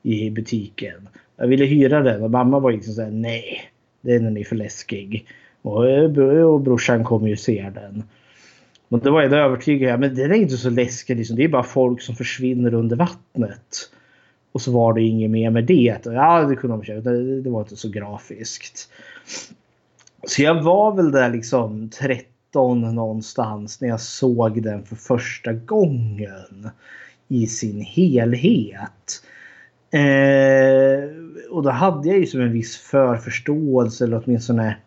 i 0.03 0.29
butiken. 0.29 1.09
Jag 1.35 1.47
ville 1.47 1.65
hyra 1.65 2.01
den 2.01 2.23
och 2.23 2.31
mamma 2.31 2.59
var 2.59 2.71
liksom 2.71 2.93
såhär, 2.93 3.11
nej, 3.11 3.71
den 4.01 4.37
är 4.37 4.43
för 4.43 4.55
läskig. 4.55 5.27
Och, 5.65 5.89
eh, 5.89 6.41
och 6.41 6.61
brorsan 6.61 7.03
kommer 7.03 7.27
ju 7.27 7.37
se 7.37 7.71
den. 7.73 8.03
Men 8.87 8.99
då 8.99 9.11
var 9.11 9.21
jag 9.21 9.33
övertygad, 9.33 9.99
men 9.99 10.15
det 10.15 10.23
är 10.23 10.33
inte 10.33 10.57
så 10.57 10.69
läskigt. 10.69 11.17
liksom. 11.17 11.35
Det 11.35 11.43
är 11.43 11.47
bara 11.47 11.63
folk 11.63 12.01
som 12.01 12.15
försvinner 12.15 12.73
under 12.73 12.95
vattnet. 12.95 13.91
Och 14.51 14.61
så 14.61 14.71
var 14.71 14.93
det 14.93 15.01
inget 15.01 15.31
mer 15.31 15.49
med 15.49 15.63
det. 15.63 15.99
Ja, 16.05 16.43
det 16.43 16.55
kunde 16.55 16.75
de 16.75 16.83
köpa. 16.83 17.09
Det, 17.09 17.41
det 17.41 17.49
var 17.49 17.61
inte 17.61 17.75
så 17.75 17.89
grafiskt. 17.89 18.89
Så 20.27 20.41
jag 20.41 20.63
var 20.63 20.95
väl 20.95 21.11
där 21.11 21.29
liksom 21.29 21.89
13 21.89 22.95
någonstans 22.95 23.81
när 23.81 23.89
jag 23.89 24.01
såg 24.01 24.63
den 24.63 24.83
för 24.83 24.95
första 24.95 25.53
gången. 25.53 26.69
I 27.27 27.47
sin 27.47 27.81
helhet. 27.81 29.23
Eh, 29.91 31.09
och 31.51 31.63
då 31.63 31.69
hade 31.69 32.07
jag 32.07 32.17
ju 32.17 32.25
som 32.25 32.41
en 32.41 32.51
viss 32.51 32.77
förförståelse 32.77 34.03
eller 34.03 34.21
åtminstone 34.25 34.77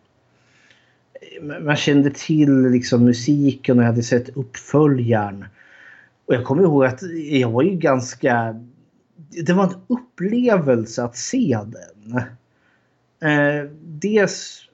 man 1.41 1.75
kände 1.75 2.11
till 2.11 2.61
liksom 2.61 3.05
musiken 3.05 3.77
och 3.77 3.83
jag 3.83 3.89
hade 3.89 4.03
sett 4.03 4.37
uppföljaren. 4.37 5.45
Och 6.25 6.35
jag 6.35 6.43
kommer 6.43 6.63
ihåg 6.63 6.85
att 6.85 7.01
jag 7.31 7.51
var 7.51 7.63
ju 7.63 7.75
ganska 7.75 8.61
det 9.29 9.53
var 9.53 9.63
en 9.63 9.81
upplevelse 9.87 11.03
att 11.03 11.17
se 11.17 11.59
den. 11.65 12.21
Eh, 13.21 13.69
dels 13.83 14.65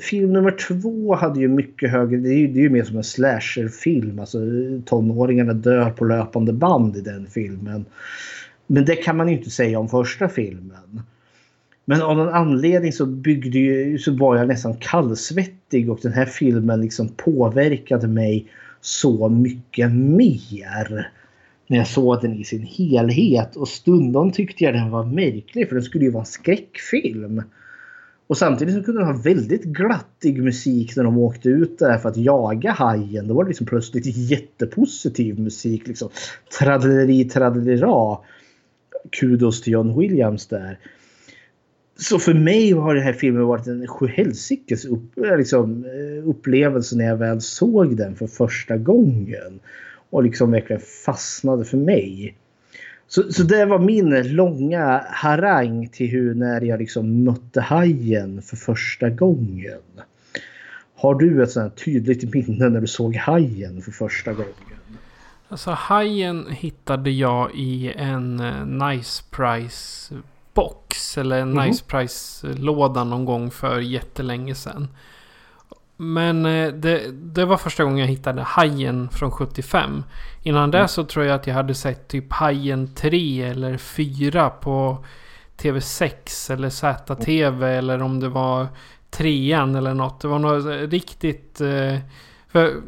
film 0.00 0.32
nummer 0.32 0.50
två 0.50 1.14
hade 1.14 1.40
ju 1.40 1.48
mycket 1.48 1.90
högre, 1.90 2.16
det 2.16 2.28
är 2.28 2.38
ju, 2.38 2.46
det 2.46 2.58
är 2.60 2.62
ju 2.62 2.70
mer 2.70 2.84
som 2.84 2.96
en 2.96 3.04
slasherfilm. 3.04 4.18
Alltså 4.18 4.38
tonåringarna 4.84 5.52
dör 5.52 5.90
på 5.90 6.04
löpande 6.04 6.52
band 6.52 6.96
i 6.96 7.00
den 7.00 7.26
filmen. 7.26 7.84
Men 8.66 8.84
det 8.84 8.96
kan 8.96 9.16
man 9.16 9.28
ju 9.28 9.36
inte 9.36 9.50
säga 9.50 9.78
om 9.78 9.88
första 9.88 10.28
filmen. 10.28 11.02
Men 11.88 12.02
av 12.02 12.16
någon 12.16 12.28
anledning 12.28 12.92
så 12.92 13.06
byggde 13.06 13.58
ju, 13.58 13.98
så 13.98 14.12
var 14.12 14.36
jag 14.36 14.48
nästan 14.48 14.76
kallsvettig 14.76 15.90
och 15.90 15.98
den 16.02 16.12
här 16.12 16.26
filmen 16.26 16.80
liksom 16.80 17.08
påverkade 17.08 18.08
mig 18.08 18.46
så 18.80 19.28
mycket 19.28 19.92
mer 19.92 21.10
när 21.66 21.78
jag 21.78 21.86
såg 21.86 22.20
den 22.22 22.34
i 22.34 22.44
sin 22.44 22.62
helhet. 22.62 23.56
Och 23.56 23.68
stundom 23.68 24.32
tyckte 24.32 24.64
jag 24.64 24.74
den 24.74 24.90
var 24.90 25.04
märklig 25.04 25.68
för 25.68 25.74
den 25.74 25.84
skulle 25.84 26.04
ju 26.04 26.10
vara 26.10 26.22
en 26.22 26.26
skräckfilm. 26.26 27.42
Och 28.26 28.36
samtidigt 28.36 28.74
så 28.74 28.82
kunde 28.82 29.00
den 29.00 29.14
ha 29.14 29.22
väldigt 29.22 29.64
glattig 29.64 30.42
musik 30.42 30.96
när 30.96 31.04
de 31.04 31.18
åkte 31.18 31.48
ut 31.48 31.78
där 31.78 31.98
för 31.98 32.08
att 32.08 32.16
jaga 32.16 32.72
hajen. 32.72 33.28
Då 33.28 33.34
var 33.34 33.44
det 33.44 33.48
liksom 33.48 33.66
plötsligt 33.66 34.16
jättepositiv 34.16 35.40
musik. 35.40 35.86
Liksom. 35.86 36.08
Tradeleri 36.58 37.24
tradelera. 37.24 38.18
Kudos 39.20 39.62
till 39.62 39.72
John 39.72 39.98
Williams 39.98 40.46
där. 40.46 40.78
Så 41.98 42.18
för 42.18 42.34
mig 42.34 42.72
har 42.72 42.94
den 42.94 43.04
här 43.04 43.12
filmen 43.12 43.46
varit 43.46 43.66
en 43.66 43.86
sjuhelsikes 43.86 44.84
upp, 44.84 45.18
eh, 45.18 45.36
liksom, 45.36 45.84
eh, 45.84 46.28
upplevelse 46.28 46.96
när 46.96 47.04
jag 47.04 47.16
väl 47.16 47.40
såg 47.40 47.96
den 47.96 48.16
för 48.16 48.26
första 48.26 48.76
gången 48.76 49.60
och 50.10 50.22
liksom 50.22 50.50
verkligen 50.50 50.82
fastnade 51.04 51.64
för 51.64 51.76
mig. 51.76 52.36
Så, 53.08 53.32
så 53.32 53.42
det 53.42 53.66
var 53.66 53.78
min 53.78 54.34
långa 54.34 55.04
harang 55.08 55.88
till 55.88 56.08
hur 56.08 56.34
när 56.34 56.60
jag 56.60 56.78
liksom 56.78 57.24
mötte 57.24 57.60
hajen 57.60 58.42
för 58.42 58.56
första 58.56 59.10
gången. 59.10 59.80
Har 60.96 61.14
du 61.14 61.42
ett 61.42 61.50
sånt 61.50 61.84
tydligt 61.84 62.34
minne 62.34 62.68
när 62.68 62.80
du 62.80 62.86
såg 62.86 63.16
hajen 63.16 63.82
för 63.82 63.92
första 63.92 64.32
gången? 64.32 64.52
Alltså 65.48 65.70
hajen 65.70 66.46
hittade 66.50 67.10
jag 67.10 67.54
i 67.54 67.92
en 67.96 68.40
eh, 68.40 68.66
Nice 68.66 69.22
Price 69.30 70.14
box. 70.56 71.18
Eller 71.18 71.38
en 71.38 71.52
mm. 71.52 71.68
Nice 71.68 71.84
Price 71.84 72.46
låda 72.46 73.04
någon 73.04 73.24
gång 73.24 73.50
för 73.50 73.78
jättelänge 73.78 74.54
sedan. 74.54 74.88
Men 75.96 76.46
eh, 76.46 76.72
det, 76.72 77.10
det, 77.12 77.44
var 77.44 77.56
första 77.56 77.84
gången 77.84 77.98
jag 77.98 78.06
hittade 78.06 78.42
Hajen 78.42 79.08
från 79.08 79.30
75. 79.30 80.02
Innan 80.42 80.64
mm. 80.64 80.70
det 80.70 80.88
så 80.88 81.04
tror 81.04 81.24
jag 81.24 81.34
att 81.34 81.46
jag 81.46 81.54
hade 81.54 81.74
sett 81.74 82.08
typ 82.08 82.32
Hajen 82.32 82.94
3 82.94 83.42
eller 83.42 83.76
4 83.76 84.50
på 84.50 85.04
TV6 85.58 86.52
eller 86.52 86.70
ZTV 86.70 87.66
mm. 87.66 87.78
eller 87.78 88.02
om 88.02 88.20
det 88.20 88.28
var 88.28 88.66
trean 89.10 89.74
eller 89.74 89.94
något. 89.94 90.20
Det 90.20 90.28
var 90.28 90.38
något 90.38 90.90
riktigt... 90.90 91.60
Eh, 91.60 91.98
för 92.48 92.82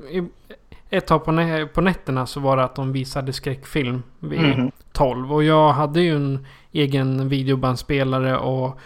ett 0.90 1.06
tag 1.06 1.24
på, 1.24 1.32
nä 1.32 1.66
på 1.66 1.80
nätterna 1.80 2.26
så 2.26 2.40
var 2.40 2.56
det 2.56 2.64
att 2.64 2.74
de 2.74 2.92
visade 2.92 3.32
skräckfilm 3.32 4.02
vid 4.18 4.40
mm. 4.40 4.70
12. 4.92 5.32
Och 5.32 5.44
jag 5.44 5.72
hade 5.72 6.00
ju 6.00 6.16
en 6.16 6.46
egen 6.82 7.28
videobandspelare 7.28 8.36
och 8.38 8.78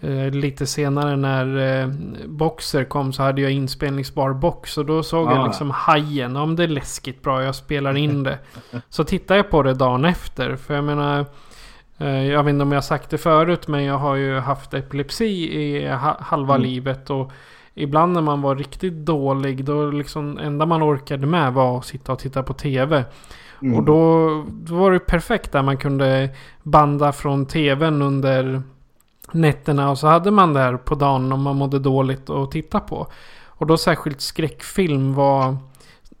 eh, 0.00 0.30
lite 0.30 0.66
senare 0.66 1.16
när 1.16 1.80
eh, 1.82 1.88
Boxer 2.26 2.84
kom 2.84 3.12
så 3.12 3.22
hade 3.22 3.42
jag 3.42 3.50
inspelningsbar 3.52 4.32
box. 4.32 4.78
Och 4.78 4.86
då 4.86 5.02
såg 5.02 5.28
Ah. 5.28 5.34
jag 5.36 5.46
liksom 5.46 5.70
hajen. 5.70 6.36
Om 6.36 6.56
det 6.56 6.62
är 6.64 6.68
läskigt 6.68 7.22
bra, 7.22 7.42
jag 7.42 7.54
spelar 7.54 7.96
in 7.96 8.22
det. 8.22 8.38
så 8.88 9.04
tittade 9.04 9.38
jag 9.38 9.50
på 9.50 9.62
det 9.62 9.74
dagen 9.74 10.04
efter. 10.04 10.56
För 10.56 10.74
jag 10.74 10.84
menar... 10.84 11.26
eh, 11.98 12.26
Jag 12.26 12.42
vet 12.44 12.50
inte 12.52 12.62
om 12.62 12.72
jag 12.72 12.76
har 12.76 12.82
sagt 12.82 13.10
det 13.10 13.18
förut 13.18 13.68
men 13.68 13.84
jag 13.84 13.98
har 13.98 14.14
ju 14.14 14.38
haft 14.38 14.74
epilepsi 14.74 15.24
i 15.60 15.88
ha- 15.88 16.18
halva 16.20 16.56
livet. 16.56 17.10
Och 17.10 17.32
ibland 17.74 18.12
när 18.12 18.20
man 18.22 18.42
var 18.42 18.56
riktigt 18.56 18.92
dålig 19.06 19.64
då 19.64 19.90
liksom 19.90 20.38
enda 20.38 20.66
man 20.66 20.82
orkade 20.82 21.26
med 21.26 21.52
var 21.52 21.78
att 21.78 21.84
sitta 21.84 22.12
och 22.12 22.18
titta 22.18 22.42
på 22.42 22.52
TV. 22.54 23.04
Mm. 23.64 23.76
Och 23.76 23.82
då, 23.84 24.28
då 24.48 24.74
var 24.74 24.92
det 24.92 24.98
perfekt 24.98 25.52
där 25.52 25.62
man 25.62 25.76
kunde 25.76 26.30
banda 26.62 27.12
från 27.12 27.46
TVn 27.46 28.02
under 28.02 28.62
nätterna. 29.32 29.90
Och 29.90 29.98
så 29.98 30.06
hade 30.06 30.30
man 30.30 30.54
där 30.54 30.76
på 30.76 30.94
dagen 30.94 31.32
om 31.32 31.42
man 31.42 31.56
mådde 31.56 31.78
dåligt 31.78 32.30
att 32.30 32.50
titta 32.50 32.80
på. 32.80 33.06
Och 33.46 33.66
då 33.66 33.76
särskilt 33.76 34.20
skräckfilm 34.20 35.14
var 35.14 35.56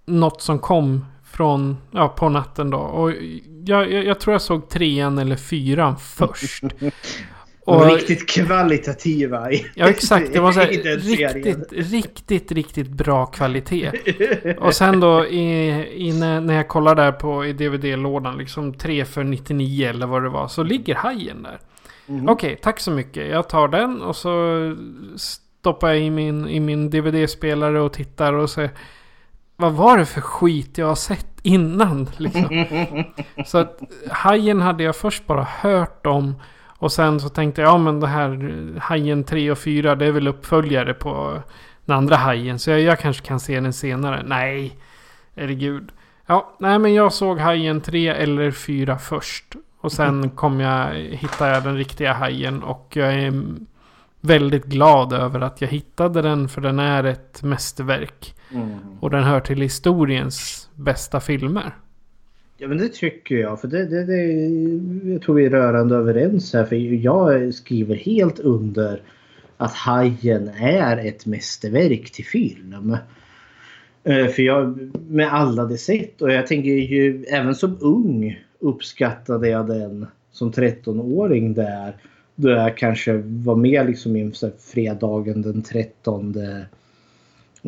något 0.06 0.42
som 0.42 0.58
kom 0.58 1.04
från, 1.24 1.76
ja, 1.90 2.08
på 2.08 2.28
natten 2.28 2.70
då. 2.70 2.78
Och 2.78 3.12
jag, 3.64 3.92
jag, 3.92 4.04
jag 4.04 4.20
tror 4.20 4.34
jag 4.34 4.42
såg 4.42 4.68
trean 4.68 5.18
eller 5.18 5.36
fyran 5.36 5.96
först. 5.96 6.64
Och 7.66 7.86
riktigt 7.86 8.28
kvalitativa 8.28 9.48
Ja 9.74 9.88
exakt, 9.88 10.32
det 10.32 10.40
var 10.40 10.52
så 10.52 10.60
här, 10.60 10.66
riktigt, 10.96 11.72
riktigt, 11.92 12.52
riktigt 12.52 12.88
bra 12.88 13.26
kvalitet. 13.26 13.92
Och 14.58 14.74
sen 14.74 15.00
då 15.00 15.26
i, 15.26 15.68
i 16.08 16.12
när, 16.12 16.54
jag 16.54 16.68
kollar 16.68 16.94
där 16.94 17.12
på 17.12 17.46
i 17.46 17.52
DVD-lådan, 17.52 18.38
liksom 18.38 18.74
3 18.74 19.04
för 19.04 19.24
99 19.24 19.88
eller 19.88 20.06
vad 20.06 20.22
det 20.22 20.28
var, 20.28 20.48
så 20.48 20.62
ligger 20.62 20.94
hajen 20.94 21.42
där. 21.42 21.58
Mhm. 22.06 22.28
Okej, 22.28 22.58
tack 22.62 22.80
så 22.80 22.90
mycket. 22.90 23.28
Jag 23.28 23.48
tar 23.48 23.68
den 23.68 24.02
och 24.02 24.16
så 24.16 24.58
stoppar 25.16 25.88
jag 25.88 26.00
i 26.00 26.10
min, 26.10 26.48
i 26.48 26.60
min 26.60 26.90
DVD-spelare 26.90 27.80
och 27.80 27.92
tittar 27.92 28.32
och 28.32 28.50
ser 28.50 28.70
vad 29.56 29.72
var 29.72 29.98
det 29.98 30.06
för 30.06 30.20
skit 30.20 30.78
jag 30.78 30.86
har 30.86 30.94
sett 30.94 31.40
innan? 31.42 32.10
Liksom. 32.16 32.64
så 33.46 33.58
att 33.58 33.80
hajen 34.10 34.60
hade 34.60 34.84
jag 34.84 34.96
först 34.96 35.26
bara 35.26 35.42
hört 35.42 36.06
om. 36.06 36.34
Och 36.84 36.92
sen 36.92 37.20
så 37.20 37.28
tänkte 37.28 37.60
jag, 37.60 37.68
ja 37.68 37.78
men 37.78 38.00
det 38.00 38.06
här 38.06 38.52
Hajen 38.80 39.24
3 39.24 39.50
och 39.50 39.58
4 39.58 39.94
det 39.94 40.06
är 40.06 40.12
väl 40.12 40.28
uppföljare 40.28 40.94
på 40.94 41.42
den 41.84 41.96
andra 41.96 42.16
Hajen. 42.16 42.58
Så 42.58 42.70
jag, 42.70 42.80
jag 42.80 42.98
kanske 42.98 43.26
kan 43.26 43.40
se 43.40 43.60
den 43.60 43.72
senare. 43.72 44.22
Nej, 44.26 44.76
herregud. 45.36 45.92
Ja, 46.26 46.56
nej 46.58 46.78
men 46.78 46.94
jag 46.94 47.12
såg 47.12 47.38
Hajen 47.38 47.80
3 47.80 48.08
eller 48.08 48.50
4 48.50 48.98
först. 48.98 49.44
Och 49.80 49.92
sen 49.92 50.30
kom 50.30 50.60
jag, 50.60 50.94
hittade 50.94 51.54
jag 51.54 51.62
den 51.62 51.76
riktiga 51.76 52.12
Hajen 52.12 52.62
och 52.62 52.92
jag 52.92 53.14
är 53.14 53.44
väldigt 54.20 54.64
glad 54.64 55.12
över 55.12 55.40
att 55.40 55.60
jag 55.60 55.68
hittade 55.68 56.22
den 56.22 56.48
för 56.48 56.60
den 56.60 56.78
är 56.78 57.04
ett 57.04 57.42
mästerverk. 57.42 58.34
Mm. 58.50 58.78
Och 59.00 59.10
den 59.10 59.24
hör 59.24 59.40
till 59.40 59.60
historiens 59.60 60.68
bästa 60.74 61.20
filmer. 61.20 61.74
Ja 62.64 62.68
men 62.68 62.78
det 62.78 62.92
tycker 62.92 63.34
jag. 63.34 63.60
För 63.60 63.68
det, 63.68 63.86
det, 63.86 64.04
det, 64.04 64.22
jag 65.12 65.22
tror 65.22 65.34
vi 65.34 65.46
är 65.46 65.50
rörande 65.50 65.96
överens 65.96 66.52
här. 66.52 66.64
För 66.64 66.76
jag 66.76 67.54
skriver 67.54 67.94
helt 67.94 68.38
under 68.38 69.02
att 69.56 69.72
Hajen 69.74 70.48
är 70.48 70.96
ett 70.96 71.26
mästerverk 71.26 72.10
till 72.10 72.24
film. 72.24 72.96
Eh, 74.04 74.26
för 74.26 74.42
jag, 74.42 74.90
med 75.08 75.32
alla 75.32 75.64
det 75.64 75.76
sett 75.76 76.22
och 76.22 76.32
jag 76.32 76.46
tänker 76.46 76.70
ju 76.70 77.24
även 77.24 77.54
som 77.54 77.78
ung 77.80 78.44
uppskattade 78.58 79.48
jag 79.48 79.66
den 79.66 80.06
som 80.32 80.52
13-åring 80.52 81.54
där. 81.54 81.96
Då 82.34 82.48
jag 82.48 82.76
kanske 82.76 83.12
var 83.24 83.56
med 83.56 83.86
liksom 83.86 84.16
inför 84.16 84.52
fredagen 84.58 85.42
den 85.42 85.62
13 85.62 86.34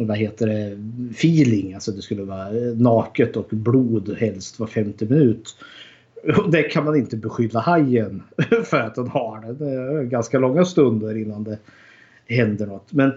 vad 0.05 0.17
heter 0.17 0.47
det, 0.47 0.79
feeling. 1.11 1.75
Alltså 1.75 1.93
det 1.93 2.03
skulle 2.03 2.23
vara 2.23 2.49
naket 2.77 3.37
och 3.37 3.47
blod 3.51 4.17
helst 4.19 4.59
var 4.61 4.67
femte 4.67 5.05
minut. 5.05 5.57
Och 6.37 6.51
det 6.51 6.63
kan 6.63 6.85
man 6.85 6.97
inte 6.97 7.17
beskylla 7.17 7.61
hajen 7.61 8.23
för 8.65 8.81
att 8.81 8.95
den 8.95 9.09
har 9.09 9.41
det. 9.41 9.65
Det 9.65 9.71
är 9.71 10.03
ganska 10.03 10.39
långa 10.39 10.65
stunder 10.65 11.17
innan 11.17 11.45
det 11.45 11.59
händer 12.29 12.67
något. 12.67 12.93
Men 12.93 13.13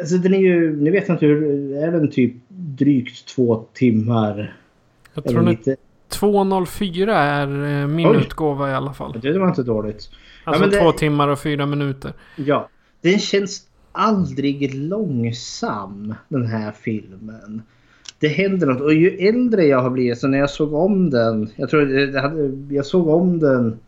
alltså 0.00 0.16
den 0.16 0.34
är 0.34 0.38
ju, 0.38 0.76
nu 0.76 0.90
vet 0.90 1.08
jag 1.08 1.14
inte 1.14 1.26
hur, 1.26 1.74
är 1.76 1.92
den 1.92 2.10
typ 2.10 2.32
drygt 2.48 3.26
två 3.28 3.64
timmar? 3.72 4.56
Jag 5.14 5.24
tror 5.24 5.40
att 5.40 5.50
lite, 5.50 5.76
2.04 6.10 7.10
är 7.12 7.80
eh, 7.82 7.88
min 7.88 8.06
Oj. 8.06 8.16
utgåva 8.16 8.70
i 8.70 8.74
alla 8.74 8.92
fall. 8.92 9.20
det 9.22 9.38
var 9.38 9.48
inte 9.48 9.62
dåligt. 9.62 10.10
Alltså 10.44 10.66
det- 10.66 10.76
två 10.80 10.92
timmar 10.92 11.28
och 11.28 11.38
fyra 11.40 11.66
minuter. 11.66 12.12
Ja, 12.36 12.68
den 13.00 13.18
känns 13.18 13.66
aldrig 13.92 14.74
långsam 14.74 16.14
den 16.28 16.46
här 16.46 16.72
filmen. 16.72 17.62
Det 18.18 18.28
händer 18.28 18.66
något 18.66 18.80
och 18.80 18.94
ju 18.94 19.08
äldre 19.08 19.64
jag 19.64 19.82
har 19.82 19.90
blivit 19.90 20.18
så 20.18 20.28
när 20.28 20.38
jag 20.38 20.50
såg 20.50 20.74
om 20.74 21.10
den. 21.10 21.48
Jag 21.56 21.70
tror 21.70 21.98
eh, 21.98 22.04
jag, 22.04 22.22
hade, 22.22 22.74
jag 22.74 22.86
såg 22.86 23.08
om 23.08 23.38
den 23.38 23.78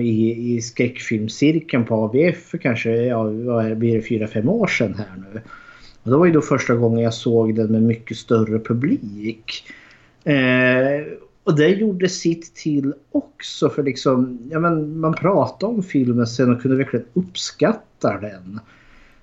i, 0.00 0.54
i 0.54 0.60
skräckfilmscirkeln 0.60 1.84
på 1.84 2.04
ABF 2.04 2.36
för 2.36 2.58
kanske 2.58 2.90
ja, 2.90 3.22
vad 3.22 3.78
blir 3.78 3.94
det, 3.96 4.02
fyra 4.02 4.26
fem 4.26 4.48
år 4.48 4.66
sedan 4.66 4.94
här 4.94 5.22
nu. 5.32 5.40
Och 6.02 6.10
det 6.10 6.16
var 6.16 6.26
ju 6.26 6.32
då 6.32 6.40
första 6.40 6.74
gången 6.74 7.04
jag 7.04 7.14
såg 7.14 7.54
den 7.54 7.72
med 7.72 7.82
mycket 7.82 8.16
större 8.16 8.58
publik. 8.58 9.64
Eh, 10.24 11.06
och 11.48 11.56
det 11.56 11.68
gjorde 11.68 12.08
sitt 12.08 12.54
till 12.54 12.94
också 13.12 13.70
för 13.70 13.82
liksom, 13.82 14.38
ja 14.50 14.58
men 14.58 15.00
man 15.00 15.14
pratade 15.14 15.72
om 15.72 15.82
filmen 15.82 16.26
sen 16.26 16.54
och 16.54 16.62
kunde 16.62 16.76
verkligen 16.76 17.06
uppskatta 17.12 18.20
den. 18.20 18.60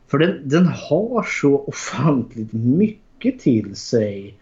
För 0.07 0.17
den, 0.17 0.49
den 0.49 0.65
har 0.65 1.23
så 1.23 1.55
ofantligt 1.55 2.53
mycket 2.53 3.39
till 3.39 3.75
sig. 3.75 4.37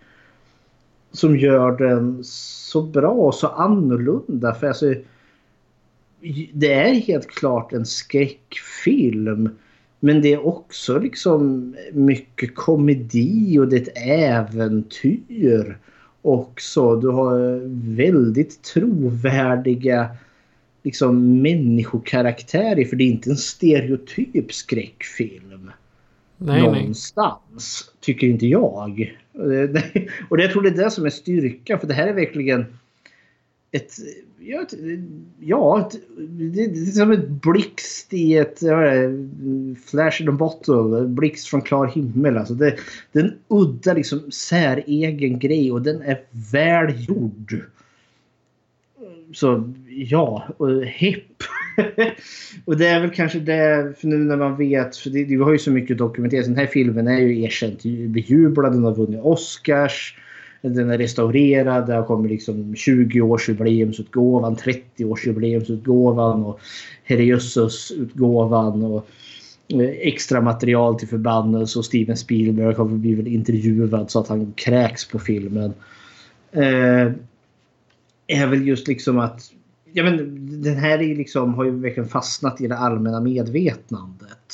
Som 1.11 1.37
gör 1.37 1.71
den 1.71 2.19
så 2.23 2.81
bra 2.81 3.11
och 3.11 3.35
så 3.35 3.47
annorlunda. 3.47 4.53
För 4.53 4.67
alltså, 4.67 4.93
det 6.53 6.73
är 6.73 6.93
helt 6.93 7.27
klart 7.27 7.73
en 7.73 7.85
skräckfilm. 7.85 9.49
Men 9.99 10.21
det 10.21 10.33
är 10.33 10.47
också 10.47 10.99
liksom 10.99 11.75
mycket 11.93 12.55
komedi 12.55 13.59
och 13.59 13.67
det 13.67 13.77
är 13.77 13.81
ett 13.81 13.97
äventyr 13.97 15.77
också. 16.23 16.95
Du 16.95 17.07
har 17.07 17.61
väldigt 17.95 18.61
trovärdiga 18.61 20.09
liksom 20.83 21.41
människokaraktärer 21.41 22.85
för 22.85 22.95
det 22.95 23.03
är 23.03 23.07
inte 23.07 23.29
en 23.29 23.37
stereotyp 23.37 24.53
skräckfilm. 24.53 25.71
Nej, 26.37 26.61
nej. 26.61 26.61
någonstans. 26.61 27.91
Tycker 27.99 28.27
inte 28.27 28.47
jag. 28.47 29.15
Eh, 29.33 29.41
Och 30.29 30.37
det, 30.37 30.43
jag 30.43 30.51
tror 30.51 30.61
det 30.61 30.69
är 30.69 30.83
det 30.83 30.91
som 30.91 31.05
är 31.05 31.09
styrkan 31.09 31.79
för 31.79 31.87
det 31.87 31.93
här 31.93 32.07
är 32.07 32.13
verkligen 32.13 32.65
ett... 33.73 33.93
Ja, 34.39 34.61
ett, 34.61 34.73
ja 35.39 35.79
ett, 35.79 36.01
det, 36.17 36.67
det 36.67 36.79
är 36.79 36.85
som 36.85 37.11
ett 37.11 37.29
blixt 37.29 38.13
i 38.13 38.37
ett... 38.37 38.63
vet 38.63 39.09
inte, 39.09 39.81
Flash 39.85 40.21
in 40.21 40.29
a 40.29 40.31
bottle. 40.31 41.07
Blixt 41.07 41.47
från 41.47 41.61
klar 41.61 41.87
himmel. 41.87 42.37
Alltså 42.37 42.53
det, 42.53 42.77
det 43.11 43.19
är 43.19 43.23
en 43.23 43.37
udda 43.47 43.93
liksom 43.93 44.31
säregen 44.31 45.39
grej 45.39 45.71
och 45.71 45.81
den 45.81 46.01
är 46.01 46.21
väl 46.51 47.05
gjord. 47.07 47.63
Så 49.33 49.73
ja, 49.89 50.47
och 50.57 50.85
hipp. 50.85 51.43
och 52.65 52.77
det 52.77 52.87
är 52.87 53.01
väl 53.01 53.09
kanske 53.09 53.39
det, 53.39 53.93
för 53.97 54.07
nu 54.07 54.17
när 54.17 54.37
man 54.37 54.57
vet, 54.57 54.97
för 54.97 55.09
det, 55.09 55.23
vi 55.23 55.35
har 55.35 55.51
ju 55.51 55.57
så 55.57 55.71
mycket 55.71 55.97
dokumenterat. 55.97 56.45
Den 56.45 56.55
här 56.55 56.67
filmen 56.67 57.07
är 57.07 57.19
ju 57.19 57.43
erkänt 57.43 57.83
bejublad, 58.07 58.73
den 58.73 58.83
har 58.83 58.95
vunnit 58.95 59.21
Oscars. 59.23 60.17
Den 60.63 60.89
är 60.89 60.97
restaurerad, 60.97 61.87
det 61.87 61.93
har 61.93 62.03
kommit 62.03 62.31
liksom 62.31 62.75
20-årsjubileumsutgåvan, 62.75 64.55
30-årsjubileumsutgåvan 64.55 66.45
och 66.45 66.59
Herrejösses-utgåvan 67.05 68.83
och 68.83 69.07
eh, 69.67 69.89
extra 69.89 70.41
material 70.41 70.99
till 70.99 71.07
förbannelse 71.07 71.79
och 71.79 71.85
Steven 71.85 72.17
Spielberg 72.17 72.75
har 72.75 72.85
blivit 72.85 73.27
intervjuad 73.27 74.11
så 74.11 74.19
att 74.19 74.27
han 74.27 74.53
kräks 74.55 75.07
på 75.07 75.19
filmen. 75.19 75.73
Eh, 76.51 77.11
är 78.27 78.47
väl 78.47 78.67
just 78.67 78.87
liksom 78.87 79.19
att 79.19 79.41
ja, 79.93 80.03
men 80.03 80.17
den 80.61 80.75
här 80.75 81.01
är 81.01 81.15
liksom, 81.15 81.53
har 81.53 81.63
ju 81.63 81.71
verkligen 81.71 82.09
fastnat 82.09 82.61
i 82.61 82.67
det 82.67 82.77
allmänna 82.77 83.19
medvetandet. 83.19 84.53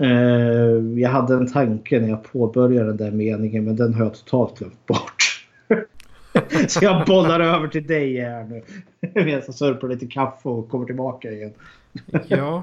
Eh, 0.00 1.00
jag 1.00 1.10
hade 1.10 1.34
en 1.34 1.52
tanke 1.52 2.00
när 2.00 2.08
jag 2.08 2.22
påbörjade 2.32 2.86
den 2.86 2.96
där 2.96 3.10
meningen 3.10 3.64
men 3.64 3.76
den 3.76 3.94
har 3.94 4.04
jag 4.04 4.14
totalt 4.14 4.58
glömt 4.58 4.86
bort. 4.86 5.46
Så 6.68 6.84
jag 6.84 7.06
bollar 7.06 7.40
över 7.40 7.68
till 7.68 7.86
dig 7.86 8.20
här 8.20 8.44
nu. 8.44 8.62
Medan 9.14 9.28
jag 9.46 9.54
sörplar 9.54 9.90
lite 9.90 10.06
kaffe 10.06 10.48
och 10.48 10.68
kommer 10.68 10.86
tillbaka 10.86 11.30
igen. 11.30 11.52
Ja. 12.26 12.62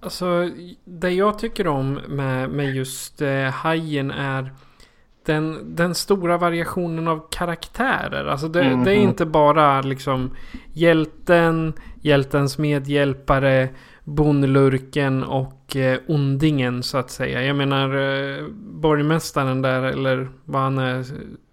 Alltså, 0.00 0.50
det 0.84 1.10
jag 1.10 1.38
tycker 1.38 1.66
om 1.66 2.00
med, 2.08 2.50
med 2.50 2.74
just 2.74 3.22
eh, 3.22 3.42
Hajen 3.50 4.10
är 4.10 4.52
den, 5.26 5.58
den 5.76 5.94
stora 5.94 6.38
variationen 6.38 7.08
av 7.08 7.26
karaktärer. 7.30 8.26
Alltså 8.26 8.48
det, 8.48 8.64
Mhm. 8.64 8.84
det 8.84 8.90
är 8.92 8.96
inte 8.96 9.26
bara 9.26 9.80
liksom 9.82 10.30
hjälten, 10.72 11.72
hjältens 12.00 12.58
medhjälpare, 12.58 13.68
bonlurken 14.08 15.24
och 15.24 15.76
eh, 15.76 15.98
ondingen 16.08 16.82
så 16.82 16.98
att 16.98 17.10
säga. 17.10 17.42
Jag 17.44 17.56
menar 17.56 17.88
eh, 17.96 18.44
borgmästaren 18.58 19.62
där 19.62 19.82
eller 19.82 20.28
vad 20.44 20.62
han 20.62 20.78
är, 20.78 21.04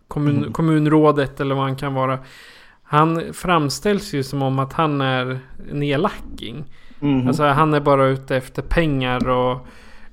kommun, 0.07 0.37
Mm. 0.37 0.53
kommunrådet 0.53 1.39
eller 1.39 1.55
vad 1.55 1.63
han 1.63 1.75
kan 1.75 1.93
vara. 1.93 2.19
Han 2.83 3.33
framställs 3.33 4.13
ju 4.13 4.23
som 4.23 4.41
om 4.41 4.59
att 4.59 4.73
han 4.73 5.01
är 5.01 5.39
en 5.71 5.83
elacking. 5.83 6.63
Mhm. 6.99 7.27
Alltså 7.27 7.43
han 7.43 7.73
är 7.73 7.79
bara 7.79 8.05
ute 8.07 8.35
efter 8.35 8.61
pengar 8.61 9.27
och 9.29 9.67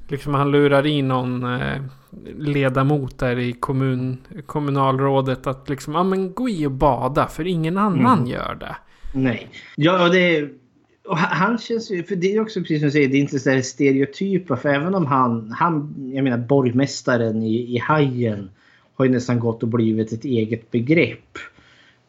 liksom 0.09 0.35
han 0.35 0.51
lurar 0.51 0.87
i 0.87 1.03
någon 1.03 1.45
eh, 1.61 1.83
ledamot 2.39 3.19
där 3.19 3.39
i 3.39 3.53
kommun, 3.53 4.19
kommunalrådet 4.47 5.47
att 5.47 5.69
liksom, 5.69 5.95
ja 5.95 6.03
men 6.03 6.35
gå 6.35 6.49
i 6.49 6.67
och 6.67 6.71
bada 6.73 7.27
för 7.27 7.47
ingen 7.47 7.79
annan 7.79 8.19
Mm. 8.19 8.27
gör 8.31 8.55
det. 8.61 8.77
Nej. 9.15 9.49
Ja, 9.77 10.09
det... 10.09 10.49
Och 11.05 11.17
han- 11.19 11.59
känns 11.59 11.91
ju... 11.91 12.03
För 12.03 12.17
det 12.17 12.35
är 12.37 12.41
också 12.41 12.61
precis 12.61 12.79
som 12.81 12.87
du 12.87 12.91
säger, 12.93 13.09
det 13.09 13.17
är 13.17 13.21
inte 13.21 13.39
så 13.39 13.63
stereotypa. 13.63 14.57
För 14.57 14.69
även 14.69 14.95
om 14.95 15.07
han... 15.07 15.51
han 15.59 15.95
jag 16.15 16.25
menar 16.25 16.39
borgmästaren 16.39 17.43
i, 17.43 17.75
i 17.77 17.79
Hajen 17.79 18.51
har 18.95 19.05
ju 19.05 19.11
nästan 19.11 19.41
gått 19.41 19.63
och 19.63 19.69
blivit 19.69 20.13
ett 20.13 20.25
eget 20.25 20.71
begrepp. 20.71 21.39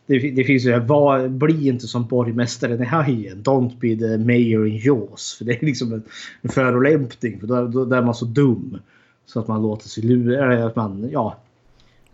Det, 0.05 0.19
det 0.31 0.43
finns 0.43 0.65
ju 0.65 0.69
det 0.69 0.77
här, 0.79 0.85
var, 0.87 1.27
bli 1.27 1.67
inte 1.67 1.87
som 1.87 2.07
borgmästaren 2.07 2.81
i 2.83 2.85
Hajen. 2.85 3.43
Don't 3.43 3.77
be 3.79 3.95
the 3.95 4.17
mayor 4.17 4.67
in 4.67 4.77
Jaws. 4.77 5.35
För 5.37 5.45
det 5.45 5.61
är 5.61 5.65
liksom 5.65 5.93
en, 5.93 6.03
en 6.41 6.49
förolämpning. 6.49 7.39
För 7.39 7.47
då, 7.47 7.67
då, 7.67 7.85
då 7.85 7.95
är 7.95 8.01
man 8.01 8.15
så 8.15 8.25
dum. 8.25 8.77
Så 9.25 9.39
att 9.39 9.47
man 9.47 9.61
låter 9.61 9.87
sig 9.89 10.03
lura. 10.03 10.65
Att 10.65 10.75
man, 10.75 11.09
ja, 11.11 11.37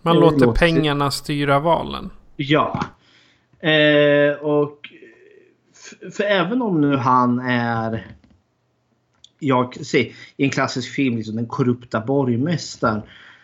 Man 0.02 0.16
Det 0.16 0.22
låter 0.22 0.46
låter- 0.46 0.60
pengarna 0.60 1.12
styra 1.12 1.60
valen. 1.60 2.10
Ja. 2.36 2.84
Eh, 3.60 4.34
och 4.42 4.78
för 6.12 6.24
även 6.24 6.62
om 6.62 6.82
nu 6.82 6.96
han 6.96 7.40
är 7.40 8.08
jag 9.40 9.86
ser 9.86 10.00
i 10.38 10.44
en 10.44 10.50
klassisk 10.50 10.94
film 10.94 11.18
liksom 11.18 11.36
den 11.36 11.48
korrupta 11.48 12.02
borgmästaren 12.02 13.02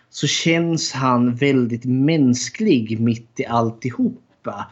så 0.10 0.28
känns 0.28 0.92
han 0.92 1.36
väldigt 1.36 1.86
mänsklig 1.86 3.00
mitt 3.00 3.40
i 3.40 3.46
alltihopa. 3.46 4.72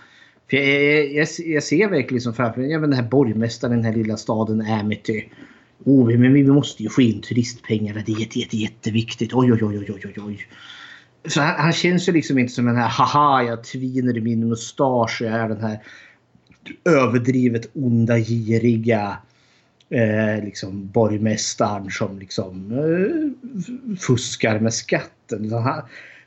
För 0.49 0.57
jag, 0.57 1.05
jag, 1.05 1.13
jag, 1.13 1.27
jag 1.45 1.63
ser 1.63 1.89
verkligen 1.89 2.21
som 2.21 2.33
framför 2.33 2.61
mig, 2.61 2.69
den 2.69 2.93
här 2.93 3.03
borgmästaren 3.03 3.73
i 3.73 3.75
den 3.75 3.85
här 3.85 3.93
lilla 3.93 4.17
staden 4.17 4.61
Amity. 4.61 5.29
Oh, 5.85 6.17
men 6.17 6.33
vi 6.33 6.43
måste 6.43 6.83
ju 6.83 6.89
få 6.89 7.01
in 7.01 7.21
turistpengarna, 7.21 8.01
Det 8.05 8.11
är 8.11 8.19
jätte, 8.19 8.39
jätte, 8.39 8.57
jätteviktigt. 8.57 9.33
Oj, 9.33 9.53
oj, 9.53 9.59
oj, 9.63 9.77
oj, 9.79 10.01
oj, 10.05 10.13
oj. 10.17 10.47
Så 11.25 11.41
han, 11.41 11.55
han 11.59 11.73
känns 11.73 12.09
ju 12.09 12.13
liksom 12.13 12.39
inte 12.39 12.53
som 12.53 12.65
den 12.65 12.75
här 12.75 12.89
haha 12.89 13.43
jag 13.43 13.63
tviner 13.63 14.17
i 14.17 14.21
min 14.21 14.49
mustasch 14.49 15.21
och 15.21 15.27
jag 15.27 15.33
är 15.33 15.49
den 15.49 15.61
här 15.61 15.79
överdrivet 16.85 17.69
onda 17.73 18.19
giriga 18.19 19.17
eh, 19.89 20.43
liksom 20.43 20.87
borgmästaren 20.87 21.91
som 21.91 22.19
liksom 22.19 22.71
eh, 22.71 23.95
fuskar 23.97 24.59
med 24.59 24.73
skatten. 24.73 25.51
Han, 25.51 25.81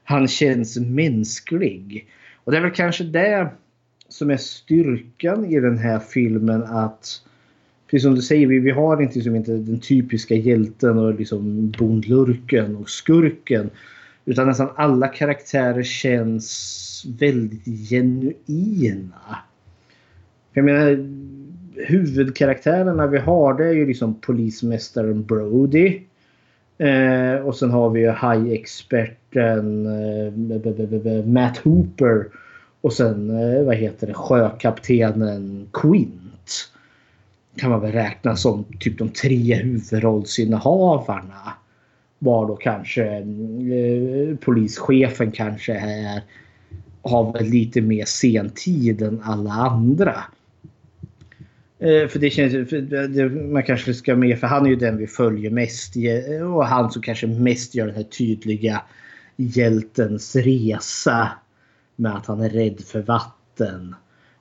han 0.04 0.28
känns 0.28 0.76
mänsklig. 0.76 2.06
Och 2.44 2.52
det 2.52 2.58
är 2.58 2.62
väl 2.62 2.70
kanske 2.70 3.04
det 3.04 3.48
som 4.08 4.30
är 4.30 4.36
styrkan 4.36 5.44
i 5.44 5.60
den 5.60 5.78
här 5.78 5.98
filmen 5.98 6.62
att 6.62 7.22
Precis 7.90 8.02
som 8.02 8.14
du 8.14 8.22
säger, 8.22 8.46
vi, 8.46 8.58
vi 8.58 8.70
har 8.70 9.02
inte, 9.02 9.14
liksom, 9.14 9.36
inte 9.36 9.52
den 9.52 9.80
typiska 9.80 10.34
hjälten 10.34 10.98
och 10.98 11.14
liksom 11.14 11.70
bondlurken 11.70 12.76
och 12.76 12.90
skurken. 12.90 13.70
Utan 14.24 14.46
nästan 14.46 14.68
alla 14.76 15.08
karaktärer 15.08 15.82
känns 15.82 17.04
väldigt 17.18 17.88
genuina. 17.88 19.38
Jag 20.56 20.64
menar, 20.64 21.08
huvudkaraktärerna 21.86 23.06
vi 23.06 23.18
har 23.18 23.54
det 23.54 23.64
är 23.64 23.72
ju 23.72 23.86
liksom 23.86 24.14
polismästaren 24.14 25.24
Brody. 25.24 26.00
Eh, 26.78 27.34
och 27.34 27.56
sen 27.56 27.70
har 27.70 27.90
vi 27.90 28.00
ju 28.00 28.10
hajexperten 28.10 29.86
eh, 29.86 31.24
Matt 31.24 31.58
Hooper. 31.58 32.26
Och 32.80 32.92
sen 32.92 33.30
eh, 33.30 33.64
vad 33.64 33.76
heter 33.76 34.06
det, 34.06 34.14
sjökaptenen 34.14 35.66
Quint. 35.72 36.70
Kan 37.56 37.70
man 37.70 37.80
väl 37.80 37.92
räkna 37.92 38.36
som 38.36 38.64
typ 38.80 38.98
de 38.98 39.08
tre 39.08 39.54
huvudrollsinnehavarna. 39.54 41.52
Var 42.18 42.48
då 42.48 42.56
kanske 42.56 43.04
eh, 43.06 44.36
polischefen 44.44 45.30
kanske 45.30 45.74
är 45.74 46.22
har 47.02 47.32
väl 47.32 47.46
lite 47.46 47.80
mer 47.80 48.04
sentid 48.04 49.02
än 49.02 49.20
alla 49.24 49.52
andra. 49.52 50.24
Eh, 51.78 52.08
för 52.08 52.18
det 52.18 52.30
känns 52.30 52.70
för 52.70 52.80
det, 53.08 53.28
man 53.28 53.62
kanske 53.62 53.94
ska 53.94 54.16
med 54.16 54.38
för 54.38 54.46
han 54.46 54.66
är 54.66 54.70
ju 54.70 54.76
den 54.76 54.96
vi 54.96 55.06
följer 55.06 55.50
mest 55.50 55.96
eh, 55.96 56.54
och 56.54 56.66
han 56.66 56.90
som 56.90 57.02
kanske 57.02 57.26
mest 57.26 57.74
gör 57.74 57.86
den 57.86 57.96
här 57.96 58.02
tydliga 58.02 58.82
hjältens 59.36 60.36
resa 60.36 61.28
med 61.96 62.16
att 62.16 62.26
han 62.26 62.40
är 62.40 62.48
rädd 62.48 62.80
för 62.80 63.02
vatten. 63.02 63.94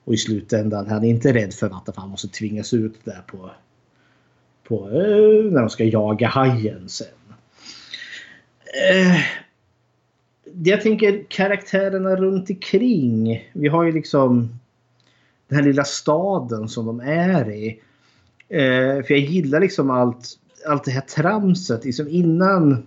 Och 0.03 0.13
i 0.13 0.17
slutändan 0.17 0.87
han 0.87 1.03
är 1.03 1.09
inte 1.09 1.33
rädd 1.33 1.53
för 1.53 1.69
vatten 1.69 1.93
för 1.93 2.01
han 2.01 2.09
måste 2.09 2.27
tvingas 2.27 2.73
ut 2.73 2.99
där 3.03 3.21
på, 3.27 3.51
på 4.67 4.89
eh, 4.89 5.51
när 5.51 5.59
de 5.59 5.69
ska 5.69 5.83
jaga 5.83 6.27
hajen 6.27 6.89
sen. 6.89 7.07
Jag 10.63 10.81
tänker 10.81 11.23
karaktärerna 11.27 12.15
runt 12.15 12.49
omkring. 12.49 13.49
Vi 13.53 13.67
har 13.67 13.83
ju 13.83 13.91
liksom 13.91 14.59
den 15.55 15.63
här 15.63 15.69
lilla 15.71 15.83
staden 15.83 16.69
som 16.69 16.85
de 16.85 16.99
är 16.99 17.51
i. 17.51 17.79
Eh, 18.49 19.03
för 19.05 19.11
jag 19.11 19.19
gillar 19.19 19.59
liksom 19.59 19.89
allt, 19.89 20.27
allt 20.67 20.83
det 20.83 20.91
här 20.91 21.01
tramset. 21.01 21.85
Liksom 21.85 22.07
innan 22.07 22.85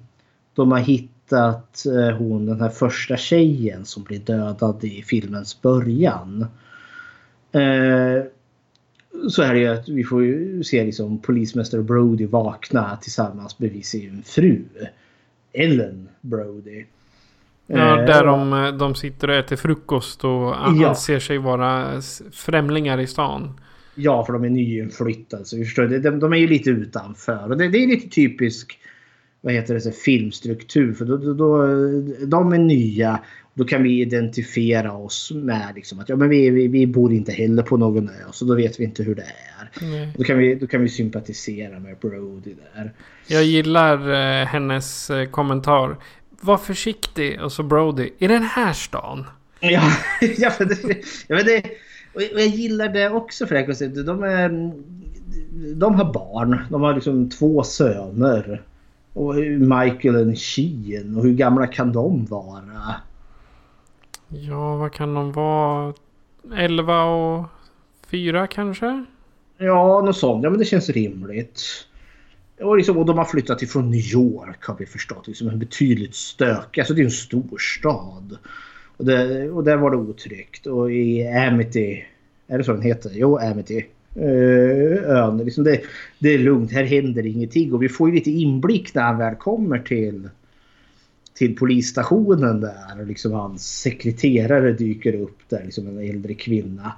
de 0.55 0.73
har 0.73 0.79
hittat 0.79 1.87
eh, 1.87 2.17
hon 2.17 2.47
den 2.47 2.61
här 2.61 2.69
första 2.69 3.17
tjejen 3.17 3.85
som 3.85 4.03
blir 4.03 4.19
dödad 4.19 4.85
i 4.85 5.03
filmens 5.03 5.63
början. 5.63 6.47
Eh, 7.53 8.25
så 9.29 9.43
är 9.43 9.55
det 9.55 9.61
ju 9.61 9.69
att 9.69 9.89
vi 9.89 10.05
får 10.05 10.25
ju 10.25 10.65
se 10.65 10.85
liksom 10.85 11.19
polismästare 11.19 11.83
Brody 11.83 12.27
vakna 12.27 12.99
tillsammans 13.03 13.59
med 13.59 13.85
sin 13.85 14.23
fru. 14.23 14.65
Ellen 15.53 16.09
Brody. 16.21 16.85
Ja, 17.71 18.01
Eh, 18.01 18.07
där 18.07 18.25
de, 18.25 18.79
de 18.79 18.95
sitter 18.95 19.31
och 19.31 19.37
äter 19.37 19.57
frukost 19.57 20.25
och 20.25 20.31
Ja. 20.31 20.89
anser 20.89 21.19
sig 21.19 21.39
vara 21.39 22.01
främlingar 22.33 23.01
i 23.01 23.07
stan. 23.07 23.61
Ja, 23.95 24.25
för 24.25 24.33
de 24.33 24.45
är 24.45 24.49
nyinflyttade. 24.51 25.45
Så 25.45 25.57
förstår, 25.57 25.87
de, 25.87 25.99
de, 25.99 26.19
de 26.21 26.33
är 26.33 26.37
ju 26.37 26.47
lite 26.47 26.71
utanför. 26.71 27.51
Och 27.51 27.57
det, 27.59 27.69
det 27.69 27.79
är 27.83 27.87
lite 27.87 28.09
typisk 28.09 28.79
vad 29.41 29.53
heter 29.53 29.75
det, 29.75 29.81
så 29.81 29.91
filmstruktur. 29.91 30.93
För 30.95 31.05
då, 31.05 31.17
då, 31.17 31.35
då, 31.35 31.67
de 32.27 32.53
är 32.53 32.59
nya. 32.59 33.21
Då 33.55 33.65
kan 33.65 33.83
vi 33.83 34.01
identifiera 34.01 34.93
oss 34.93 35.33
med 35.35 35.73
liksom, 35.75 35.99
att 36.01 36.09
ja, 36.09 36.17
men 36.17 36.29
vi, 36.29 36.51
vi, 36.51 36.69
vi 36.69 36.87
bor 36.87 37.13
inte 37.13 37.33
heller 37.33 37.63
på 37.63 37.77
någon 37.77 38.09
ö. 38.09 38.13
Så 38.33 38.45
då 38.45 38.55
vet 38.55 38.81
vi 38.81 38.85
inte 38.85 39.03
hur 39.03 39.15
det 39.15 39.23
är. 39.23 39.71
Nej. 39.81 40.13
Då 40.19 40.25
kan 40.25 40.39
vi, 40.39 40.55
då 40.55 40.67
kan 40.67 40.83
vi 40.83 40.89
sympatisera 40.89 41.79
med 41.79 41.97
Brody 42.01 42.55
där. 42.75 42.93
Jag 43.27 43.45
gillar 43.45 44.11
eh, 44.11 44.47
hennes 44.47 45.11
eh, 45.11 45.29
kommentar. 45.29 45.97
Var 46.41 46.57
försiktig, 46.57 47.43
och 47.43 47.53
så 47.53 47.63
Brody. 47.63 48.11
I 48.19 48.27
den 48.27 48.43
här 48.43 48.73
stan. 48.73 49.27
Ja, 49.61 49.83
ja, 50.39 50.53
men 50.59 50.69
det, 50.69 50.85
ja, 51.29 51.37
men 51.37 51.45
det, 51.45 51.63
och 52.15 52.23
jag 52.23 52.47
gillar 52.47 52.89
det 52.89 53.11
också 53.11 53.47
för 53.47 53.55
det 53.55 53.61
här 53.61 54.05
de, 54.05 54.23
är, 54.23 54.73
de 55.75 55.95
har 55.95 56.13
barn. 56.13 56.59
De 56.71 56.83
har 56.83 56.95
liksom 56.95 57.31
två 57.31 57.63
söner. 57.63 58.63
Och 59.13 59.35
Michael 59.61 60.17
och 60.17 60.39
Sheen. 60.39 61.17
Och 61.17 61.23
hur 61.23 61.35
gamla 61.35 61.67
kan 61.67 61.93
de 61.93 62.25
vara? 62.25 62.95
Ja, 64.29 64.77
vad 64.77 64.93
kan 64.93 65.15
de 65.15 65.33
vara? 65.33 65.95
11 66.57 67.05
och 67.05 67.47
4 68.07 68.47
kanske? 68.47 69.05
Ja, 69.59 70.01
något 70.01 70.17
sånt. 70.17 70.45
Ja, 70.45 70.51
men 70.51 70.59
det 70.59 70.65
känns 70.65 70.89
rimligt. 70.89 71.63
Och, 72.61 72.77
liksom, 72.77 72.99
och 72.99 73.07
de 73.07 73.19
har 73.19 73.25
flyttat 73.25 73.63
ifrån 73.63 73.91
New 73.91 74.13
York 74.13 74.65
har 74.65 74.77
vi 74.79 74.87
förstått. 74.87 75.27
Liksom 75.29 75.49
en 75.49 75.59
betydligt 75.59 76.15
stökig, 76.15 76.81
Alltså 76.81 76.95
det 76.95 77.03
är 77.03 77.05
en 77.05 77.11
stor 77.11 77.59
stad. 77.59 78.39
Och, 78.97 79.05
det, 79.05 79.51
och 79.51 79.65
där 79.65 79.77
var 79.77 79.91
det 79.91 79.97
otryggt. 79.97 80.67
Och 80.67 80.93
i 80.93 81.29
Amity. 81.29 82.05
Är 82.47 82.59
det 82.59 82.65
så 82.65 82.73
den 82.73 82.83
heter? 82.83 83.11
Jo, 83.15 83.39
Amity. 83.39 83.85
Eh, 84.15 85.11
ön. 85.11 85.39
Liksom 85.39 85.65
det, 85.65 85.81
det 86.19 86.29
är 86.29 86.39
lugnt. 86.39 86.73
Här 86.73 86.85
händer 86.85 87.27
ingenting. 87.27 87.73
Och 87.73 87.83
vi 87.83 87.89
får 87.89 88.09
ju 88.09 88.15
lite 88.15 88.31
inblick 88.31 88.95
när 88.95 89.03
han 89.03 89.19
väl 89.19 89.35
kommer 89.35 89.79
till 89.79 90.29
till 91.35 91.57
polisstationen 91.57 92.61
där. 92.61 93.01
Och 93.01 93.07
liksom 93.07 93.33
hans 93.33 93.81
sekreterare 93.81 94.73
dyker 94.73 95.15
upp 95.15 95.39
där. 95.49 95.63
Liksom 95.65 95.89
en 95.89 95.99
äldre 95.99 96.35
kvinna. 96.35 96.93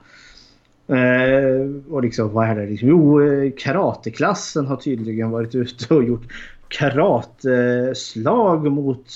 Eh, 0.91 1.93
och 1.93 2.03
liksom 2.03 2.33
vad 2.33 2.49
är 2.49 2.57
det? 2.57 2.67
Liksom, 2.67 2.89
jo, 2.89 3.23
eh, 3.23 3.51
karateklassen 3.59 4.67
har 4.67 4.77
tydligen 4.77 5.31
varit 5.31 5.55
ute 5.55 5.95
och 5.95 6.05
gjort 6.05 6.33
karateslag 6.69 8.73
mot 8.73 9.07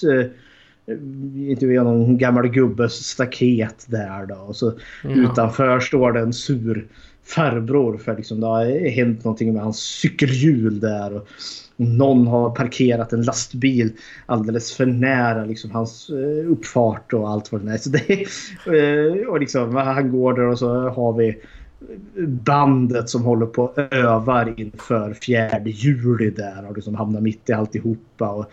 intervjuar 1.36 1.84
någon 1.84 2.18
gammal 2.18 2.48
gubbes 2.48 2.92
staket 2.92 3.86
där 3.88 4.26
då. 4.26 4.34
Och 4.34 4.56
så 4.56 4.72
Ja. 5.02 5.10
utanför 5.10 5.80
står 5.80 6.12
det 6.12 6.20
en 6.20 6.32
sur 6.32 6.86
farbror 7.26 7.96
för 7.96 8.16
liksom 8.16 8.40
det 8.40 8.46
har 8.46 8.88
hänt 8.90 9.24
någonting 9.24 9.52
med 9.52 9.62
hans 9.62 9.78
cykelhjul 9.78 10.80
där. 10.80 11.16
Och 11.16 11.28
någon 11.76 12.26
har 12.26 12.50
parkerat 12.50 13.12
en 13.12 13.22
lastbil 13.22 13.92
alldeles 14.26 14.76
för 14.76 14.86
nära 14.86 15.44
liksom 15.44 15.70
hans 15.70 16.10
eh, 16.10 16.50
uppfart 16.50 17.12
och 17.12 17.30
allt 17.30 17.52
vad 17.52 17.64
det 17.64 17.72
är. 17.72 17.76
Så 17.76 17.90
det 17.90 18.10
eh, 18.78 19.28
och 19.28 19.40
liksom, 19.40 19.76
han 19.76 20.10
går 20.10 20.32
där 20.34 20.46
och 20.46 20.58
så 20.58 20.88
har 20.88 21.12
vi 21.12 21.38
bandet 22.26 23.08
som 23.10 23.22
håller 23.22 23.46
på 23.46 23.62
och 23.62 23.78
övar 23.94 24.54
inför 24.56 25.14
fjärde 25.14 25.70
juli 25.70 26.30
där 26.30 26.66
och 26.68 26.74
liksom 26.74 26.94
hamnar 26.94 27.20
mitt 27.20 27.50
i 27.50 27.52
alltihopa. 27.52 28.28
Och 28.28 28.52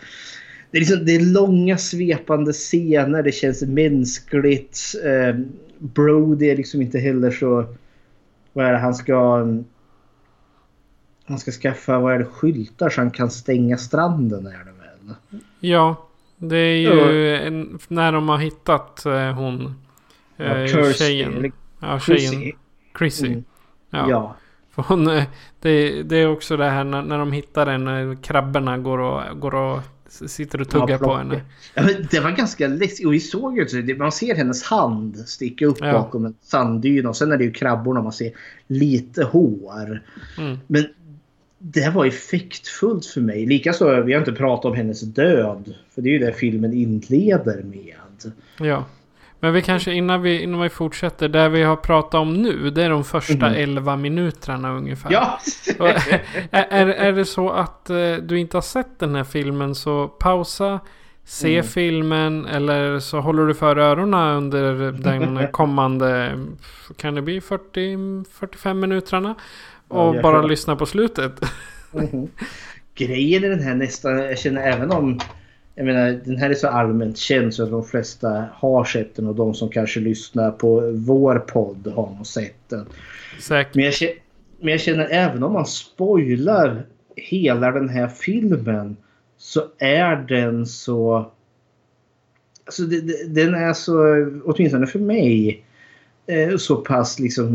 det, 0.70 0.78
är 0.78 0.80
liksom, 0.80 1.04
det 1.06 1.12
är 1.16 1.32
långa 1.32 1.78
svepande 1.78 2.52
scener, 2.52 3.22
det 3.22 3.32
känns 3.32 3.62
mänskligt. 3.62 4.80
Eh, 5.04 5.40
Brody 5.78 6.50
är 6.50 6.56
liksom 6.56 6.82
inte 6.82 6.98
heller 6.98 7.30
så... 7.30 7.66
Vad 8.52 8.66
är 8.66 8.72
det 8.72 8.78
han 8.78 8.94
ska... 8.94 9.48
Han 11.24 11.38
ska 11.38 11.50
skaffa 11.50 11.98
vad 11.98 12.14
är 12.14 12.18
det, 12.18 12.24
skyltar 12.24 12.90
så 12.90 13.00
han 13.00 13.10
kan 13.10 13.30
stänga 13.30 13.76
stranden 13.76 14.46
är 14.46 14.58
det 14.58 14.64
väl? 14.64 15.16
Ja, 15.60 16.08
det 16.36 16.56
är 16.56 16.76
ju 16.76 17.36
en, 17.36 17.78
när 17.88 18.12
de 18.12 18.28
har 18.28 18.38
hittat 18.38 19.06
eh, 19.06 19.32
hon. 19.32 19.74
Ja, 20.36 20.44
Eh, 20.44 20.66
Kirsty, 20.66 21.04
tjejen. 21.04 21.52
Ja, 21.80 22.00
tjejen. 22.00 22.52
Chrissy. 22.98 23.26
Mm. 23.26 23.44
Ja. 23.90 24.10
Ja. 24.10 24.36
För 24.70 24.82
hon, 24.82 25.08
eh, 25.08 25.24
det, 25.60 26.02
det 26.02 26.16
är 26.16 26.28
också 26.28 26.56
det 26.56 26.70
här 26.70 26.84
när, 26.84 27.02
när 27.02 27.18
de 27.18 27.32
hittar 27.32 27.66
den. 27.66 27.84
När 27.84 28.22
krabborna 28.22 28.78
går 28.78 28.98
och, 28.98 29.40
går 29.40 29.54
och 29.54 29.80
sitter 30.08 30.60
och 30.60 30.68
tuggar 30.68 30.98
Ja, 31.00 31.06
på 31.06 31.14
henne. 31.16 31.40
Ja, 31.74 31.82
det 32.10 32.20
var 32.20 32.30
ganska 32.30 32.68
läskigt. 32.68 33.06
Och 33.06 33.12
vi 33.12 33.20
såg 33.20 33.56
ju 33.56 33.62
också, 33.62 33.76
man 33.76 34.12
ser 34.12 34.34
hennes 34.34 34.62
hand 34.62 35.16
sticka 35.16 35.66
upp 35.66 35.78
Ja. 35.80 35.92
bakom 35.92 36.24
en 36.24 36.34
sanddyna. 36.42 37.08
Och 37.08 37.16
sen 37.16 37.32
är 37.32 37.36
det 37.36 37.44
ju 37.44 37.52
krabborna 37.52 38.02
man 38.02 38.12
ser 38.12 38.32
lite 38.66 39.24
hår. 39.24 40.02
Mm. 40.38 40.58
Men 40.66 40.84
det 41.58 41.90
var 41.94 42.06
effektfullt 42.06 43.06
för 43.06 43.20
mig. 43.20 43.46
Likaså, 43.46 44.02
vi 44.02 44.12
har 44.12 44.20
inte 44.20 44.32
pratat 44.32 44.64
om 44.64 44.76
hennes 44.76 45.00
död. 45.00 45.74
För 45.94 46.02
det 46.02 46.08
är 46.08 46.12
ju 46.12 46.18
det 46.18 46.32
filmen 46.32 46.72
inleder 46.72 47.62
med. 47.62 48.32
Ja. 48.58 48.84
Men 49.42 49.52
vi 49.52 49.62
kanske 49.62 49.92
innan 49.92 50.22
vi, 50.22 50.42
innan 50.42 50.60
vi 50.60 50.68
fortsätter. 50.68 51.28
Det 51.28 51.48
vi 51.48 51.62
har 51.62 51.76
pratat 51.76 52.14
om 52.14 52.34
nu. 52.34 52.70
Det 52.70 52.84
är 52.84 52.90
de 52.90 53.04
första 53.04 53.34
Mhm. 53.48 53.54
11 53.56 53.96
minuterna 53.96 54.72
ungefär. 54.72 55.12
Ja! 55.12 55.38
Är, 56.50 56.86
är, 56.88 57.12
det 57.12 57.24
så 57.24 57.50
att 57.50 57.90
eh, 57.90 57.96
du 58.22 58.38
inte 58.38 58.56
har 58.56 58.62
sett 58.62 58.98
den 58.98 59.14
här 59.14 59.24
filmen 59.24 59.74
så 59.74 60.08
pausa. 60.08 60.80
Se 61.24 61.52
Mm. 61.54 61.64
filmen 61.66 62.46
eller 62.46 62.98
så 62.98 63.20
håller 63.20 63.46
du 63.46 63.54
för 63.54 63.76
öronen 63.76 64.36
under 64.36 64.92
den 65.02 65.48
kommande, 65.52 66.38
kan 66.96 67.14
det 67.14 67.22
bli 67.22 67.40
40-45 67.40 68.74
minuterna? 68.74 69.34
Ja, 69.90 69.96
Och 69.96 70.16
jag 70.16 70.22
bara 70.22 70.42
lyssna 70.42 70.76
på 70.76 70.86
slutet. 70.86 71.40
Mhm. 71.92 72.28
Grejen 72.94 73.44
i 73.44 73.48
den 73.48 73.62
här 73.62 73.74
nästan, 73.74 74.18
jag 74.18 74.38
känner 74.38 74.62
även 74.72 74.90
om 74.90 75.20
jag 75.74 75.86
menar, 75.86 76.20
den 76.24 76.36
här 76.36 76.50
är 76.50 76.54
så 76.54 76.68
allmänt 76.68 77.18
känd 77.18 77.54
så 77.54 77.62
att 77.62 77.70
de 77.70 77.84
flesta 77.84 78.44
har 78.52 78.84
sett 78.84 79.16
den 79.16 79.26
och 79.26 79.34
de 79.34 79.54
som 79.54 79.68
kanske 79.68 80.00
lyssnar 80.00 80.50
på 80.50 80.92
vår 80.94 81.38
podd 81.38 81.92
har 81.94 82.14
nog 82.16 82.26
sett 82.26 82.68
den. 82.68 82.86
Säkert. 83.40 83.74
Men 83.74 83.84
jag, 83.84 83.94
känner, 83.94 84.14
men 84.60 84.68
jag 84.70 84.80
känner 84.80 85.08
även 85.10 85.42
om 85.42 85.52
man 85.52 85.66
spoilar 85.66 86.86
hela 87.16 87.70
den 87.70 87.88
här 87.88 88.08
filmen 88.08 88.96
så 89.38 89.62
är 89.78 90.16
den 90.16 90.66
så... 90.66 91.30
Alltså 92.64 92.82
det, 92.82 93.00
det, 93.00 93.44
den 93.44 93.54
är 93.54 93.72
så, 93.72 94.26
åtminstone 94.44 94.86
för 94.86 94.98
mig, 94.98 95.64
eh, 96.26 96.56
så 96.56 96.76
pass 96.76 97.18
liksom... 97.18 97.48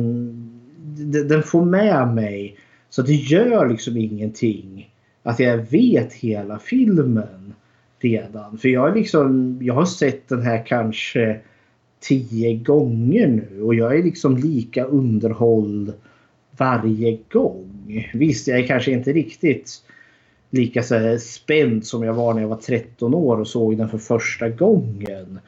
de- 0.98 1.24
Den 1.24 1.44
får 1.44 1.66
med 1.66 2.08
mig. 2.08 2.58
Så 2.90 3.02
det 3.02 3.14
gör 3.14 3.70
liksom 3.70 3.98
ingenting 3.98 4.94
att 5.24 5.40
jag 5.40 5.58
vet 5.58 6.14
hela 6.14 6.60
filmen 6.60 7.47
redan. 8.00 8.58
För 8.58 8.70
jag 8.70 8.98
liksom, 8.98 9.58
jag 9.62 9.74
har 9.74 9.86
sett 9.86 10.28
den 10.28 10.42
här 10.42 10.66
kanske 10.66 11.40
tio 12.00 12.54
gånger 12.54 13.28
nu 13.28 13.62
och 13.62 13.76
jag 13.76 13.98
är 13.98 14.04
liksom 14.04 14.38
lika 14.38 14.86
underhålld 14.86 15.94
varje 16.58 17.18
gång. 17.30 18.10
Visst, 18.14 18.48
jag 18.48 18.60
är 18.60 18.68
kanske 18.68 18.92
inte 18.92 19.14
riktigt 19.14 19.72
lika 20.50 20.84
så 20.84 20.96
här 20.96 21.18
spänd 21.18 21.86
som 21.86 22.04
jag 22.04 22.14
var 22.14 22.34
när 22.34 22.42
jag 22.42 22.50
var 22.50 22.58
13 22.58 23.14
år 23.14 23.40
och 23.40 23.48
såg 23.48 23.78
den 23.78 23.90
för 23.90 23.98
första 23.98 24.50
gången. 24.50 25.40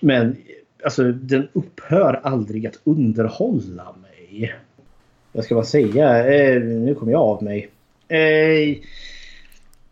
Men 0.00 0.36
alltså, 0.84 1.12
den 1.12 1.48
upphör 1.52 2.20
aldrig 2.22 2.66
att 2.66 2.78
underhålla 2.84 3.94
mig. 4.02 4.54
Jag 5.32 5.44
ska 5.44 5.54
bara 5.54 5.64
säga, 5.64 6.34
eh, 6.34 6.62
nu 6.62 6.94
kommer 6.94 7.12
jag 7.12 7.20
av 7.20 7.42
mig. 7.42 7.68
Eh, 8.08 8.76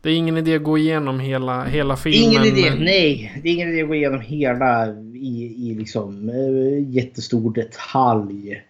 det 0.03 0.11
är 0.11 0.15
ingen 0.15 0.37
idé 0.37 0.57
att 0.57 0.63
gå 0.63 0.79
igenom 0.79 1.21
hela, 1.21 1.65
hela 1.65 1.97
filmen. 1.97 2.31
Ingen 2.31 2.45
idé, 2.45 2.71
men- 2.71 2.85
nej. 2.85 3.41
Det 3.43 3.49
är 3.49 3.53
ingen 3.53 3.69
idé 3.69 3.83
att 3.83 3.89
gå 3.89 3.95
igenom 3.95 4.21
hela 4.21 4.89
i, 5.15 5.55
i 5.59 5.75
liksom 5.75 6.29
eh, 6.29 6.95
jättestor 6.95 7.53
detalj. 7.53 8.63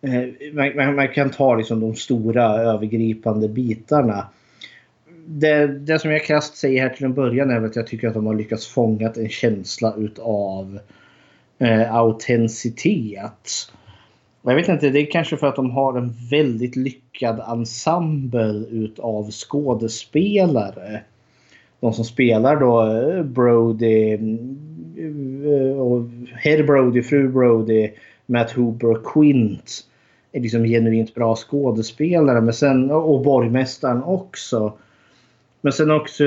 Eh, 0.00 0.52
man, 0.52 0.76
man, 0.76 0.94
man 0.96 1.08
kan 1.08 1.30
ta 1.30 1.54
liksom 1.54 1.80
de 1.80 1.94
stora 1.94 2.44
övergripande 2.44 3.48
bitarna. 3.48 4.26
Det, 5.26 5.66
det 5.66 5.98
som 5.98 6.10
jag 6.10 6.24
krasst 6.24 6.56
säger 6.56 6.82
här 6.82 6.88
till 6.88 7.04
en 7.04 7.14
början 7.14 7.50
är 7.50 7.62
att 7.62 7.76
jag 7.76 7.86
tycker 7.86 8.08
att 8.08 8.14
de 8.14 8.26
har 8.26 8.34
lyckats 8.34 8.66
fånga 8.66 9.12
en 9.16 9.28
känsla 9.28 9.94
utav 9.96 10.78
eh, 11.58 11.94
autenticitet. 11.94 13.72
Och 14.42 14.50
Jag 14.50 14.56
vet 14.56 14.68
inte, 14.68 14.90
det 14.90 15.00
är 15.00 15.10
kanske 15.10 15.36
för 15.36 15.46
att 15.46 15.56
de 15.56 15.70
har 15.70 15.98
en 15.98 16.14
väldigt 16.30 16.76
lyckad 16.76 17.40
ensemble 17.40 18.66
utav 18.70 19.30
skådespelare 19.30 21.02
de 21.80 21.92
som 21.92 22.04
spelar 22.04 22.60
då 22.60 22.86
eh, 22.86 23.22
Brody 23.22 24.12
eh, 24.12 25.78
och 25.78 26.02
Herr 26.34 26.62
Brody, 26.62 27.02
fru 27.02 27.28
Brody, 27.28 27.90
Matt 28.26 28.50
Hooper 28.50 28.90
och 28.90 29.04
Quint 29.04 29.84
är 30.32 30.40
liksom 30.40 30.64
genuint 30.64 31.14
bra 31.14 31.36
skådespelare. 31.36 32.40
Men 32.40 32.54
sen, 32.54 32.90
och 32.90 33.22
borgmästaren 33.22 34.02
också. 34.02 34.72
Men 35.60 35.72
sen 35.72 35.90
också, 35.90 36.24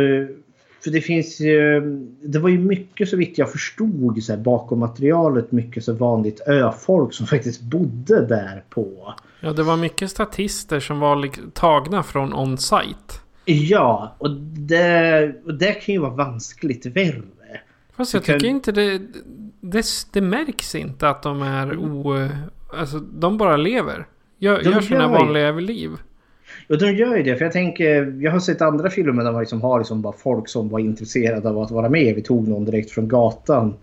för 0.84 0.92
det 0.92 1.02
finns 1.02 1.40
ju, 1.40 1.82
det 2.24 2.40
var 2.40 2.50
ju 2.50 2.60
mycket 2.60 3.10
så 3.10 3.18
vitt 3.18 3.38
jag 3.38 3.52
förstod 3.52 4.24
så 4.24 4.34
här, 4.34 4.40
bakom 4.40 4.80
materialet, 4.80 5.52
mycket 5.52 5.84
så 5.84 5.94
vanligt 5.94 6.42
öfolk 6.48 7.14
som 7.14 7.28
faktiskt 7.36 7.62
bodde 7.62 8.26
där 8.26 8.64
på. 8.70 9.14
Ja, 9.40 9.54
det 9.54 9.64
var 9.64 9.78
mycket 9.78 10.12
statister 10.12 10.80
som 10.80 11.00
var 11.00 11.52
tagna 11.54 12.04
från 12.04 12.34
on-site. 12.34 13.14
Ja, 13.46 14.16
och 14.18 14.32
det, 14.42 15.36
och 15.46 15.54
det 15.54 15.72
kan 15.72 15.94
ju 15.94 16.02
vara 16.02 16.16
vanskligt 16.16 16.86
värre. 16.86 17.22
Fast 17.96 18.14
jag 18.14 18.24
tycker 18.24 18.40
kan- 18.40 18.50
inte 18.50 18.72
det, 18.72 19.02
det... 19.62 19.86
Det 20.12 20.22
märks 20.22 20.76
inte 20.76 21.10
att 21.10 21.24
de 21.24 21.42
är 21.42 21.78
o... 21.78 22.30
Alltså, 22.74 23.00
de 23.00 23.38
bara 23.38 23.58
lever. 23.58 24.08
Gör, 24.38 24.64
De 24.64 24.70
gör 24.70 24.82
sina 24.82 25.08
vanliga 25.08 25.52
liv. 25.52 25.90
Och 26.72 26.78
de 26.78 26.92
gör 26.92 27.18
ju 27.18 27.24
det. 27.24 27.38
För 27.38 27.46
jag 27.46 27.52
tänker, 27.52 28.16
jag 28.20 28.32
har 28.32 28.40
sett 28.40 28.62
andra 28.62 28.90
filmer 28.90 29.24
där 29.24 29.32
man 29.32 29.42
liksom 29.42 29.62
har 29.62 29.80
liksom 29.80 30.02
bara 30.02 30.14
folk 30.14 30.50
som 30.50 30.70
var 30.70 30.80
intresserade 30.80 31.50
av 31.50 31.60
att 31.60 31.72
vara 31.72 31.90
med. 31.90 32.16
Vi 32.16 32.22
tog 32.22 32.48
någon 32.48 32.66
direkt 32.66 32.92
från 32.92 33.08
gatan. 33.08 33.74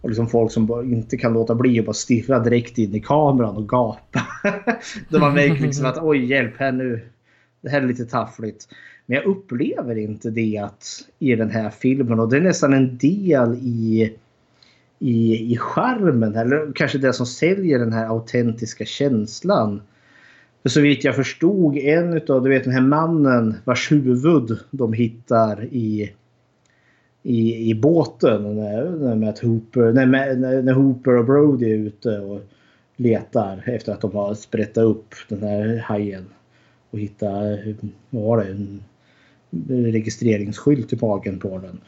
Och 0.00 0.08
liksom 0.08 0.28
folk 0.28 0.52
som 0.52 0.66
bara 0.66 0.84
inte 0.84 1.16
kan 1.16 1.32
låta 1.32 1.54
bli 1.54 1.80
att 1.80 1.86
bara 1.86 1.92
stirra 1.92 2.38
direkt 2.38 2.78
in 2.78 2.94
i 2.94 3.00
kameran 3.00 3.56
och 3.56 3.68
gapa. 3.68 4.22
Då 5.08 5.18
man 5.18 5.34
märker 5.34 5.62
liksom 5.62 5.86
att 5.86 5.98
oj 6.02 6.24
hjälp 6.24 6.54
här 6.56 6.72
nu. 6.72 7.00
Det 7.60 7.70
här 7.70 7.82
är 7.82 7.86
lite 7.86 8.04
taffligt. 8.04 8.68
Men 9.06 9.16
jag 9.16 9.26
upplever 9.26 9.98
inte 9.98 10.30
det 10.30 10.58
att, 10.58 10.84
i 11.18 11.34
den 11.34 11.50
här 11.50 11.70
filmen. 11.70 12.20
Och 12.20 12.30
det 12.30 12.36
är 12.36 12.40
nästan 12.40 12.72
en 12.72 12.98
del 12.98 13.54
i, 13.54 14.16
i, 14.98 15.52
i 15.52 15.56
charmen. 15.60 16.34
Eller 16.34 16.72
kanske 16.74 16.98
det 16.98 17.12
som 17.12 17.26
säljer 17.26 17.78
den 17.78 17.92
här 17.92 18.06
autentiska 18.06 18.84
känslan. 18.84 19.82
Så 20.64 20.80
vitt 20.80 21.04
jag 21.04 21.16
förstod 21.16 21.76
en 21.76 22.12
utav, 22.12 22.42
du 22.42 22.50
vet 22.50 22.64
den 22.64 22.72
här 22.72 22.80
mannen 22.80 23.54
vars 23.64 23.92
huvud 23.92 24.58
de 24.70 24.92
hittar 24.92 25.64
i 25.64 26.12
i, 27.22 27.70
i 27.70 27.74
båten 27.74 28.56
när, 28.56 29.14
när, 29.14 29.46
Hooper, 29.46 29.92
när, 29.92 30.62
när, 30.62 30.72
Hooper 30.72 31.16
och 31.16 31.24
Brody 31.24 31.70
är 31.70 31.76
ute 31.76 32.20
och 32.20 32.40
letar 32.96 33.62
efter 33.66 33.92
att 33.92 34.00
de 34.00 34.12
har 34.12 34.34
sprättat 34.34 34.84
upp 34.84 35.14
den 35.28 35.42
här 35.42 35.78
hajen. 35.78 36.24
Och 36.90 36.98
hittar, 36.98 37.74
vad 38.10 38.22
var 38.22 38.38
det, 38.38 38.50
en 38.50 38.82
registreringsskylt 39.68 40.92
i 40.92 40.98
magen 41.00 41.38
på 41.38 41.58
den. 41.58 41.80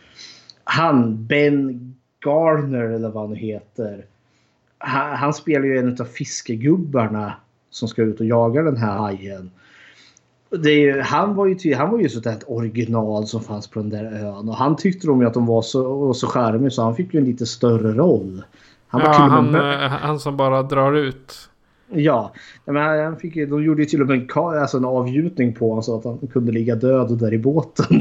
Han, 0.65 1.27
Ben 1.27 1.95
Garner 2.25 2.85
eller 2.85 3.09
vad 3.09 3.23
han 3.23 3.33
nu 3.33 3.37
heter. 3.37 4.05
Han, 4.79 5.17
han 5.17 5.35
spelar 5.35 5.65
ju 5.65 5.79
en 5.79 5.97
av 6.01 6.05
fiskegubbarna 6.05 7.35
som 7.75 7.89
ska 7.89 8.03
ut 8.03 8.21
och 8.21 8.27
jaga 8.27 8.63
den 8.63 8.77
här 8.77 8.97
hajen. 8.97 9.51
ju, 10.51 11.01
han 11.01 11.35
var 11.35 11.47
ju, 11.47 11.75
han 11.75 11.91
var 11.91 11.99
ju 11.99 12.09
sånt 12.09 12.25
där 12.25 12.33
ett 12.33 12.45
original 12.47 13.27
som 13.27 13.41
fanns 13.41 13.69
på 13.69 13.81
den 13.81 13.91
där 13.91 14.05
ön. 14.05 14.49
Och 14.49 14.57
han 14.57 14.77
tyckte 14.77 15.07
de 15.07 15.21
ju 15.21 15.27
att 15.27 15.35
de 15.35 15.47
var 15.47 15.63
så, 15.63 16.15
så 16.15 16.27
charmiga 16.27 16.71
så 16.71 16.83
han 16.83 16.97
fick 16.97 17.15
ju 17.15 17.21
en 17.21 17.27
lite 17.27 17.47
större 17.47 17.93
roll. 17.93 18.45
Han 18.89 19.01
ja, 19.01 19.13
han, 19.13 19.55
eh, 19.55 19.89
han 19.89 20.21
som 20.21 20.37
bara 20.37 20.63
drar 20.63 20.93
ut. 20.93 21.49
Ja, 21.93 22.35
men 22.65 22.77
han 22.77 23.19
fick, 23.19 23.35
de 23.35 23.65
gjorde 23.65 23.83
ju 23.83 23.89
till 23.89 24.01
och 24.01 24.07
med 24.07 24.21
en, 24.21 24.29
alltså 24.37 24.77
en 24.77 24.85
avgjutning 24.85 25.55
på 25.55 25.69
honom 25.69 25.83
så 25.83 25.99
att 25.99 26.05
han 26.05 26.19
kunde 26.33 26.53
ligga 26.53 26.75
död 26.75 27.19
där 27.19 27.35
i 27.35 27.39
båten. 27.39 28.01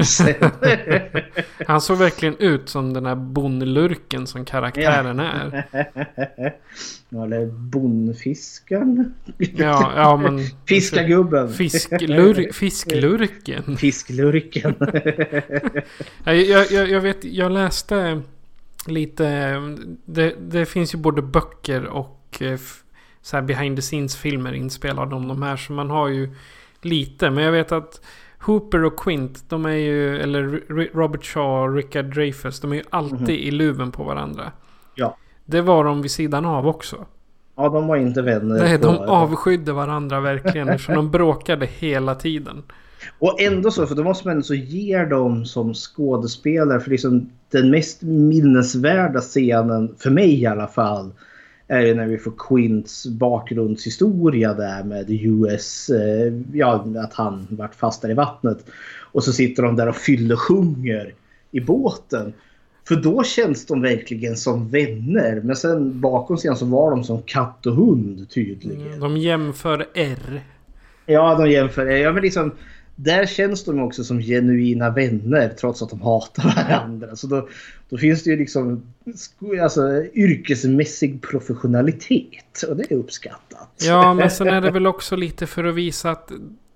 Han 1.66 1.80
såg 1.80 1.98
verkligen 1.98 2.36
ut 2.38 2.68
som 2.68 2.92
den 2.92 3.06
här 3.06 3.14
bondlurken 3.14 4.26
som 4.26 4.44
karaktären 4.44 5.20
är. 5.20 5.64
Ja, 7.08 7.24
Eller 7.24 7.46
bondfiskaren. 7.46 9.14
Ja, 9.38 9.92
ja 9.96 10.16
men... 10.16 10.38
Fiskargubben. 10.66 11.48
Fisklur, 11.48 12.48
fisklurken. 12.52 13.76
Fisklurken. 13.76 14.74
Jag, 16.24 16.70
jag, 16.70 16.88
jag, 16.88 17.00
vet, 17.00 17.24
jag 17.24 17.52
läste 17.52 18.22
lite. 18.86 19.54
Det, 20.04 20.34
det 20.40 20.66
finns 20.66 20.94
ju 20.94 20.98
både 20.98 21.22
böcker 21.22 21.86
och 21.86 22.42
eh, 22.42 22.58
så 23.24 23.36
här 23.36 23.42
behind 23.42 23.76
the 23.76 23.82
scenes 23.82 24.16
filmer 24.16 24.52
inspelade 24.52 25.14
om 25.14 25.28
de 25.28 25.42
här. 25.42 25.56
Så 25.56 25.72
man 25.72 25.90
har 25.90 26.08
ju 26.08 26.34
lite. 26.82 27.30
Men 27.30 27.44
jag 27.44 27.52
vet 27.52 27.72
att 27.72 28.00
Hooper 28.40 28.84
och 28.84 28.98
Quint, 28.98 29.44
de 29.48 29.64
är 29.66 29.70
ju, 29.70 30.18
eller 30.18 30.42
Robert 30.94 31.24
Shaw 31.24 31.62
och 31.62 31.74
Richard 31.74 32.04
Dreyfuss, 32.04 32.60
de 32.60 32.72
är 32.72 32.76
ju 32.76 32.82
alltid 32.90 33.30
i 33.30 33.50
luven 33.50 33.92
på 33.92 34.04
varandra. 34.04 34.52
Ja. 34.94 35.16
Det 35.44 35.60
var 35.60 35.84
de 35.84 36.02
vid 36.02 36.10
sidan 36.10 36.44
av 36.44 36.66
också. 36.66 37.06
ja, 37.56 37.68
de 37.68 37.86
var 37.86 37.96
inte 37.96 38.22
vänner. 38.22 38.58
Nej, 38.58 38.78
de 38.78 38.96
avskydde 38.96 39.72
varandra 39.72 40.20
verkligen. 40.20 40.78
För 40.78 40.94
de 40.94 41.10
bråkade 41.10 41.66
hela 41.66 42.14
tiden. 42.14 42.62
Och 43.18 43.40
ändå 43.40 43.70
så, 43.70 43.86
för 43.86 43.94
då 43.94 44.04
måste 44.04 44.28
man 44.28 44.42
så 44.42 44.54
ge 44.54 45.04
dem 45.04 45.44
som 45.44 45.74
skådespelare. 45.74 46.80
För 46.80 46.90
liksom 46.90 47.30
den 47.50 47.70
mest 47.70 48.02
minnesvärda 48.02 49.20
scenen, 49.20 49.94
för 49.98 50.10
mig 50.10 50.42
i 50.42 50.46
alla 50.46 50.66
fall, 50.66 51.12
är 51.68 51.80
ju 51.80 51.94
när 51.94 52.06
vi 52.06 52.18
får 52.18 52.32
Quints 52.38 53.06
bakgrundshistoria 53.06 54.54
där 54.54 54.84
med 54.84 55.10
US, 55.10 55.90
eh, 55.90 56.32
ja 56.52 56.86
att 56.96 57.14
han 57.14 57.46
vart 57.50 57.74
fast 57.74 58.02
där 58.02 58.10
i 58.10 58.14
vattnet. 58.14 58.66
Och 59.12 59.24
så 59.24 59.32
sitter 59.32 59.62
de 59.62 59.76
där 59.76 59.88
och 59.88 59.96
fyller 59.96 60.36
sjunger 60.36 61.14
i 61.50 61.60
båten. 61.60 62.32
För 62.88 62.96
då 62.96 63.22
känns 63.22 63.66
de 63.66 63.82
verkligen 63.82 64.36
som 64.36 64.68
vänner. 64.68 65.40
Men 65.44 65.56
sen 65.56 66.00
bakom 66.00 66.36
scenen 66.36 66.56
så 66.56 66.66
var 66.66 66.90
de 66.90 67.04
som 67.04 67.22
katt 67.22 67.66
och 67.66 67.74
hund 67.74 68.30
tydligen. 68.30 69.00
De 69.00 69.16
jämför 69.16 69.86
R. 69.94 70.42
Ja, 71.06 71.34
de 71.34 71.50
jämför. 71.50 71.86
Ja, 71.86 72.12
men 72.12 72.22
liksom, 72.22 72.52
där 72.96 73.26
känns 73.26 73.64
de 73.64 73.80
också 73.80 74.04
som 74.04 74.20
genuina 74.20 74.90
vänner 74.90 75.48
trots 75.48 75.82
att 75.82 75.90
de 75.90 76.00
hatar 76.00 76.54
varandra. 76.56 77.16
Så 77.16 77.26
då, 77.26 77.48
då 77.88 77.98
finns 77.98 78.24
det 78.24 78.30
ju 78.30 78.36
liksom 78.36 78.82
alltså, 79.62 80.04
yrkesmässig 80.14 81.22
professionalitet 81.22 82.62
och 82.68 82.76
det 82.76 82.92
är 82.92 82.96
uppskattat. 82.96 83.68
Ja, 83.80 84.14
men 84.14 84.30
sen 84.30 84.48
är 84.48 84.60
det 84.60 84.70
väl 84.70 84.86
också 84.86 85.16
lite 85.16 85.46
för 85.46 85.64
att 85.64 85.74
visa 85.74 86.10
att 86.10 86.32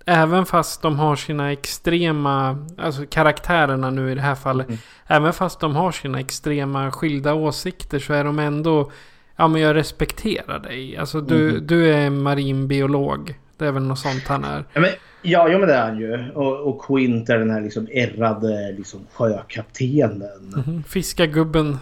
även 0.07 0.47
fast 0.47 0.83
de 0.83 0.99
har 0.99 1.17
sina 1.17 1.53
extrema, 1.53 2.67
alltså 2.79 3.07
karaktärerna 3.07 3.91
nu 3.91 4.13
i 4.13 4.15
det 4.15 4.21
här 4.21 4.35
fallet. 4.35 4.67
Även 5.07 5.33
fast 5.33 5.61
de 5.61 5.77
har 5.77 5.93
sina 5.93 6.21
extrema 6.21 6.91
skilda 6.93 7.35
åsikter 7.35 7.99
så 7.99 8.13
är 8.13 8.25
de 8.25 8.39
ändå, 8.39 8.91
ja 9.37 9.49
men 9.49 9.61
jag 9.61 9.77
respekterar 9.77 10.59
dig. 10.59 10.97
Alltså 10.97 11.21
du, 11.21 11.61
du 11.61 11.93
är 11.93 12.11
marinbiolog. 12.11 13.35
Det 13.59 13.67
är 13.67 13.73
väl 13.73 13.83
något 13.83 13.99
sånt 13.99 14.23
han 14.27 14.45
är. 14.45 14.65
Ja, 14.73 14.81
men, 14.81 14.91
ja, 15.23 15.49
ja, 15.49 15.59
men 15.59 15.69
det 15.69 15.75
är 15.75 15.83
han 15.83 15.99
ju. 15.99 16.31
Och, 16.35 16.61
och 16.61 16.83
Quint 16.83 17.29
är 17.29 17.39
den 17.39 17.51
här 17.51 17.61
liksom 17.61 17.89
ärrade 17.93 18.73
liksom, 18.73 19.01
sjökaptenen. 19.13 20.65
Mm, 20.67 20.83
Fiskargubben. 20.83 21.77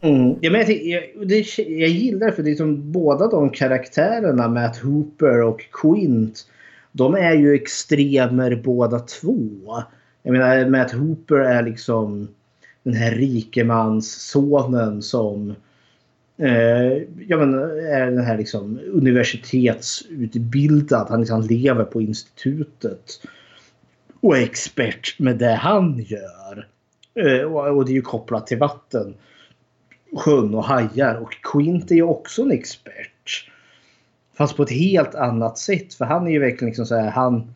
Mm. 0.00 0.36
Ja, 0.40 0.50
men 0.50 0.60
jag, 0.60 0.70
jag, 0.70 1.28
det, 1.28 1.58
jag 1.58 1.88
gillar 1.88 2.30
för 2.30 2.42
det 2.42 2.50
är 2.50 2.54
som 2.54 2.92
båda 2.92 3.26
de 3.26 3.50
karaktärerna, 3.50 4.48
Matt 4.48 4.76
Hooper 4.76 5.42
och 5.42 5.60
Quint, 5.72 6.46
de 6.92 7.14
är 7.14 7.32
ju 7.32 7.54
extremer 7.54 8.62
båda 8.64 8.98
två. 8.98 9.82
Jag 10.22 10.32
menar, 10.32 10.70
Matt 10.70 10.92
Hooper 10.92 11.36
är 11.36 11.62
liksom 11.62 12.28
den 12.82 12.94
här 12.94 13.10
rikemanssonen 13.10 15.02
som 15.02 15.54
eh, 16.36 16.92
ja, 17.28 17.36
men 17.36 17.54
är 17.54 18.10
den 18.10 18.24
här 18.24 18.38
liksom 18.38 18.80
universitetsutbildad. 18.92 21.06
Han, 21.10 21.20
liksom, 21.20 21.42
lever 21.42 21.84
på 21.84 22.02
institutet 22.02 23.20
och 24.20 24.36
är 24.36 24.42
expert 24.42 25.18
med 25.18 25.36
det 25.36 25.54
han 25.54 25.98
gör. 25.98 26.68
Eh, 27.14 27.40
och, 27.40 27.76
och 27.76 27.84
det 27.84 27.92
är 27.92 27.94
ju 27.94 28.02
kopplat 28.02 28.46
till 28.46 28.58
vatten 28.58 29.14
sjön 30.16 30.54
och 30.54 30.64
hajar. 30.64 31.14
Och 31.14 31.36
Quint 31.42 31.90
är 31.90 31.94
ju 31.94 32.02
också 32.02 32.42
en 32.42 32.50
expert. 32.50 33.50
Fast 34.34 34.56
på 34.56 34.62
ett 34.62 34.70
helt 34.70 35.14
annat 35.14 35.58
sätt. 35.58 35.94
För 35.94 36.04
han 36.04 36.26
är 36.26 36.30
ju 36.30 36.38
verkligen 36.38 36.66
liksom 36.66 36.86
så 36.86 36.96
här, 36.96 37.10
han, 37.10 37.54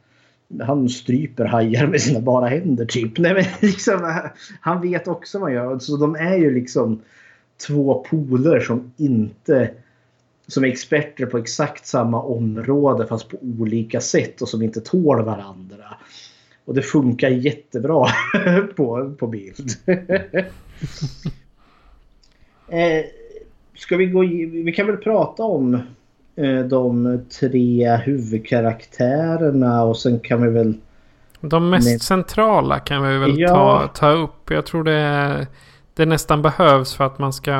han 0.61 0.89
stryper 0.89 1.44
hajar 1.44 1.86
med 1.86 2.01
sina 2.01 2.20
bara 2.20 2.48
händer 2.48 2.85
typ. 2.85 3.19
Nej, 3.19 3.35
men 3.35 3.44
liksom, 3.70 4.05
eh, 4.05 4.31
han 4.61 4.82
vet 4.82 5.09
också 5.09 5.39
vad 5.39 5.48
han 5.48 5.55
gör. 5.55 5.78
Så 5.78 5.97
de 5.97 6.15
är 6.15 6.36
ju 6.36 6.55
liksom 6.55 7.02
två 7.66 8.05
poler 8.11 8.61
som 8.61 8.93
inte 8.97 9.70
som 10.47 10.65
är 10.65 10.69
experter 10.69 11.27
på 11.27 11.39
exakt 11.39 11.87
samma 11.87 12.23
område 12.23 13.07
fast 13.07 13.28
på 13.28 13.37
olika 13.59 14.01
sätt 14.01 14.43
och 14.43 14.49
som 14.49 14.62
inte 14.62 14.81
tål 14.81 15.23
varandra. 15.24 15.85
Och 16.65 16.74
det 16.74 16.82
funkar 16.82 17.28
jättebra 17.31 18.07
på, 18.77 19.15
på 19.19 19.27
bild. 19.27 19.70
Eh, 22.69 23.05
ska 23.77 23.97
vi 23.97 24.07
gå 24.07 24.24
i- 24.24 24.47
Vi 24.47 24.73
kan 24.73 24.87
väl 24.87 24.97
prata 24.97 25.43
om 25.43 25.74
eh, 26.37 26.59
de 26.61 27.20
tre 27.41 27.97
huvudkaraktärerna 27.97 29.82
och 29.82 29.97
sen 29.97 30.20
kan 30.20 30.43
vi 30.43 30.51
väl... 30.51 30.74
De 31.41 31.70
mest 31.70 32.03
centrala 32.03 32.78
kan 32.78 33.03
vi 33.09 33.19
väl 33.19 33.39
Ja. 33.41 33.49
ta, 33.49 33.89
ta 33.89 34.11
upp. 34.11 34.51
Jag 34.51 34.66
tror 34.66 34.85
det, 34.85 35.47
det 36.01 36.07
nästan 36.07 36.43
behövs 36.43 36.95
för 36.95 37.05
att 37.05 37.19
man 37.19 37.33
ska 37.33 37.53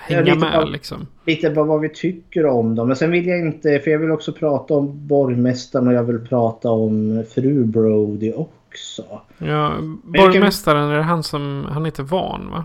hänga 0.00 0.20
lite 0.20 0.38
med 0.38 0.54
av- 0.54 0.70
liksom. 0.70 1.06
Lite 1.26 1.50
vad, 1.50 1.66
vad 1.66 1.80
vi 1.80 1.88
tycker 1.88 2.46
om 2.46 2.74
dem. 2.74 2.86
Men 2.88 2.96
sen 2.96 3.10
vill 3.10 3.26
jag 3.26 3.38
inte... 3.38 3.78
För 3.78 3.90
jag 3.90 3.98
vill 3.98 4.10
också 4.10 4.32
prata 4.32 4.74
om 4.74 5.06
borgmästaren 5.06 5.88
och 5.88 5.94
jag 5.94 6.02
vill 6.04 6.18
prata 6.18 6.70
om 6.70 7.24
fru 7.34 7.64
Brody 7.64 8.32
också. 8.32 9.02
Ja, 9.08 9.16
jag 9.38 9.70
kan- 9.72 10.00
borgmästaren, 10.04 10.88
är 10.90 10.96
det 10.96 11.02
han 11.02 11.22
som... 11.22 11.66
Han 11.70 11.84
heter 11.84 12.02
Van 12.02 12.50
va? 12.50 12.64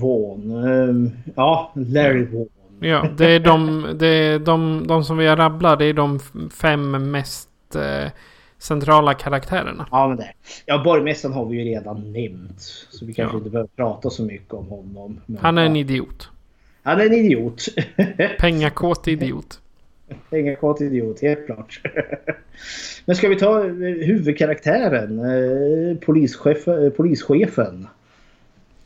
Vaughan. 0.00 0.64
ehm, 0.88 1.10
ja, 1.36 1.72
Larry 1.74 2.24
Vaughan. 2.24 2.48
Ja, 2.80 3.06
det 3.16 3.26
är 3.30 3.40
de, 3.40 3.86
det 3.98 4.06
är 4.06 4.38
de, 4.38 4.86
de 4.86 5.04
som 5.04 5.16
vi 5.16 5.26
har 5.26 5.36
rabblat. 5.36 5.78
Det 5.78 5.84
är 5.84 5.92
de 5.92 6.18
fem 6.60 7.10
mest 7.10 7.48
eh, 7.74 8.10
centrala 8.58 9.14
karaktärerna. 9.14 9.86
Ja, 9.90 10.08
men 10.08 10.16
det. 10.16 10.32
Ja, 10.66 10.82
borgmästaren 10.84 11.34
har 11.34 11.46
vi 11.46 11.56
ju 11.56 11.64
redan 11.64 12.12
nämnt. 12.12 12.60
Så 12.90 13.06
vi 13.06 13.14
kanske 13.14 13.34
Ja. 13.36 13.38
inte 13.38 13.50
behöver 13.50 13.70
prata 13.76 14.10
så 14.10 14.22
mycket 14.22 14.54
om 14.54 14.66
honom. 14.68 15.20
Men, 15.26 15.38
Han 15.42 15.58
är 15.58 15.64
en 15.66 15.76
idiot. 15.76 16.28
Han 16.82 17.00
är 17.00 17.06
en 17.06 17.12
idiot. 17.12 17.64
Pengakåt 18.38 19.08
idiot. 19.08 19.60
Pengakåt 20.30 20.80
idiot, 20.80 21.20
helt 21.22 21.46
klart. 21.46 21.80
Men 23.04 23.16
ska 23.16 23.28
vi 23.28 23.36
ta 23.36 23.64
eh, 23.64 23.70
huvudkaraktären? 24.06 25.18
Eh, 25.18 25.96
polischef, 25.98 26.68
eh, 26.68 26.90
polischefen. 26.90 27.86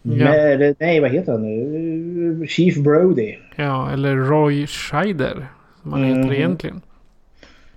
Ja. 0.02 0.12
Med, 0.24 0.76
nej, 0.78 1.00
vad 1.00 1.10
heter 1.10 1.32
han 1.32 1.42
nu? 1.42 2.46
Chief 2.46 2.76
Brody. 2.76 3.36
Ja, 3.56 3.90
eller 3.92 4.16
Roy 4.16 4.66
Scheider. 4.66 5.46
Som 5.82 5.92
han 5.92 6.04
heter 6.04 6.22
Mhm. 6.22 6.32
egentligen. 6.32 6.80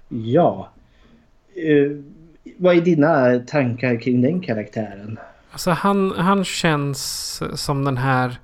Ja. 0.09 0.69
Eh, 1.55 1.91
vad 2.57 2.77
är 2.77 2.81
dina 2.81 3.39
tankar 3.39 4.01
kring 4.01 4.21
den 4.21 4.41
karaktären? 4.41 5.19
Alltså 5.51 5.71
han, 5.71 6.11
han 6.11 6.43
känns 6.43 7.41
som 7.53 7.85
den 7.85 7.97
här... 7.97 8.39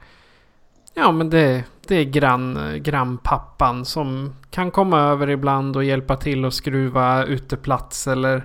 Ja 0.93 1.11
men 1.11 1.29
det, 1.29 1.63
det 1.87 1.95
är 1.95 2.03
grann, 2.03 2.57
grannpappan 2.83 3.85
som 3.85 4.35
kan 4.49 4.71
komma 4.71 4.99
över 4.99 5.29
ibland 5.29 5.75
och 5.75 5.83
hjälpa 5.83 6.15
till 6.15 6.45
att 6.45 6.53
skruva 6.53 7.25
uteplats 7.25 8.07
eller... 8.07 8.43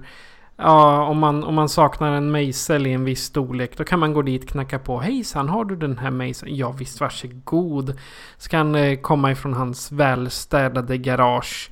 Ja, 0.58 1.04
om 1.04 1.18
man, 1.18 1.44
om 1.44 1.54
man 1.54 1.68
saknar 1.68 2.12
en 2.12 2.30
mejsel 2.30 2.86
i 2.86 2.92
en 2.92 3.04
viss 3.04 3.24
storlek 3.24 3.76
då 3.76 3.84
kan 3.84 3.98
man 3.98 4.12
gå 4.12 4.22
dit, 4.22 4.48
knacka 4.48 4.78
på. 4.78 4.98
Hejsan, 4.98 5.48
har 5.48 5.64
du 5.64 5.76
den 5.76 5.98
här 5.98 6.10
mejseln? 6.10 6.56
Ja 6.56 6.70
visst, 6.70 7.00
varsågod. 7.00 7.98
Ska 8.36 8.56
han 8.56 8.74
eh, 8.74 8.98
komma 9.00 9.32
ifrån 9.32 9.54
hans 9.54 9.92
välstädade 9.92 10.98
garage. 10.98 11.70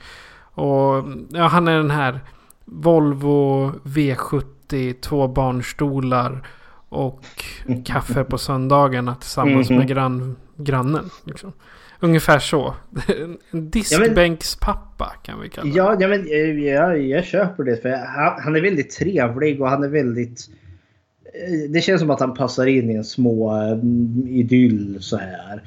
Och 0.54 1.04
ja, 1.28 1.46
han 1.46 1.68
är 1.68 1.76
den 1.76 1.90
här 1.90 2.20
Volvo 2.64 3.70
V70, 3.84 4.94
två 5.00 5.28
barnstolar 5.28 6.46
och 6.88 7.20
kaffe 7.84 8.24
på 8.24 8.38
söndagarna 8.38 9.14
tillsammans 9.14 9.70
Mhm. 9.70 9.78
med 9.78 9.88
grann, 9.88 10.36
grannen. 10.56 11.10
Liksom. 11.24 11.52
Ungefär 12.00 12.38
så. 12.38 12.74
En 13.50 13.70
diskbänkspappa 13.70 15.12
kan 15.22 15.40
vi 15.40 15.48
kalla 15.48 15.70
det. 15.70 15.76
Ja, 15.76 15.96
ja 16.00 16.08
men 16.08 16.20
eh, 16.26 16.64
jag, 16.64 17.02
jag 17.02 17.24
köper 17.24 17.64
det. 17.64 17.76
För 17.76 17.90
han, 17.90 18.42
han 18.42 18.56
är 18.56 18.60
väldigt 18.60 18.90
trevlig 18.90 19.60
och 19.62 19.68
han 19.68 19.84
är 19.84 19.88
väldigt... 19.88 20.40
eh, 21.24 21.70
Det 21.70 21.80
känns 21.80 22.00
som 22.00 22.10
att 22.10 22.20
han 22.20 22.34
passar 22.34 22.66
in 22.66 22.90
i 22.90 22.94
en 22.94 23.04
små 23.04 23.50
mm, 23.52 24.24
idyll 24.28 24.96
så 25.00 25.16
här. 25.16 25.62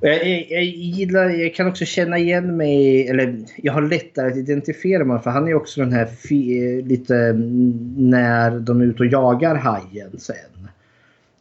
Jag, 0.00 0.28
jag, 0.28 0.46
jag, 0.50 0.64
gillar, 0.64 1.30
jag 1.30 1.54
kan 1.54 1.66
också 1.66 1.84
känna 1.84 2.18
igen 2.18 2.56
mig, 2.56 3.08
eller 3.08 3.36
jag 3.56 3.72
har 3.72 3.82
lättare 3.82 4.30
att 4.30 4.36
identifiera 4.36 5.04
mig 5.04 5.18
för 5.22 5.30
han 5.30 5.48
är 5.48 5.54
också 5.54 5.80
den 5.80 5.92
här 5.92 6.06
fi, 6.06 6.64
eh, 6.78 6.86
lite 6.86 7.16
mm, 7.16 7.94
när 7.96 8.60
de 8.60 8.80
är 8.80 8.84
ute 8.84 9.02
och 9.02 9.06
jagar 9.06 9.54
hajen 9.54 10.18
sen. 10.18 10.68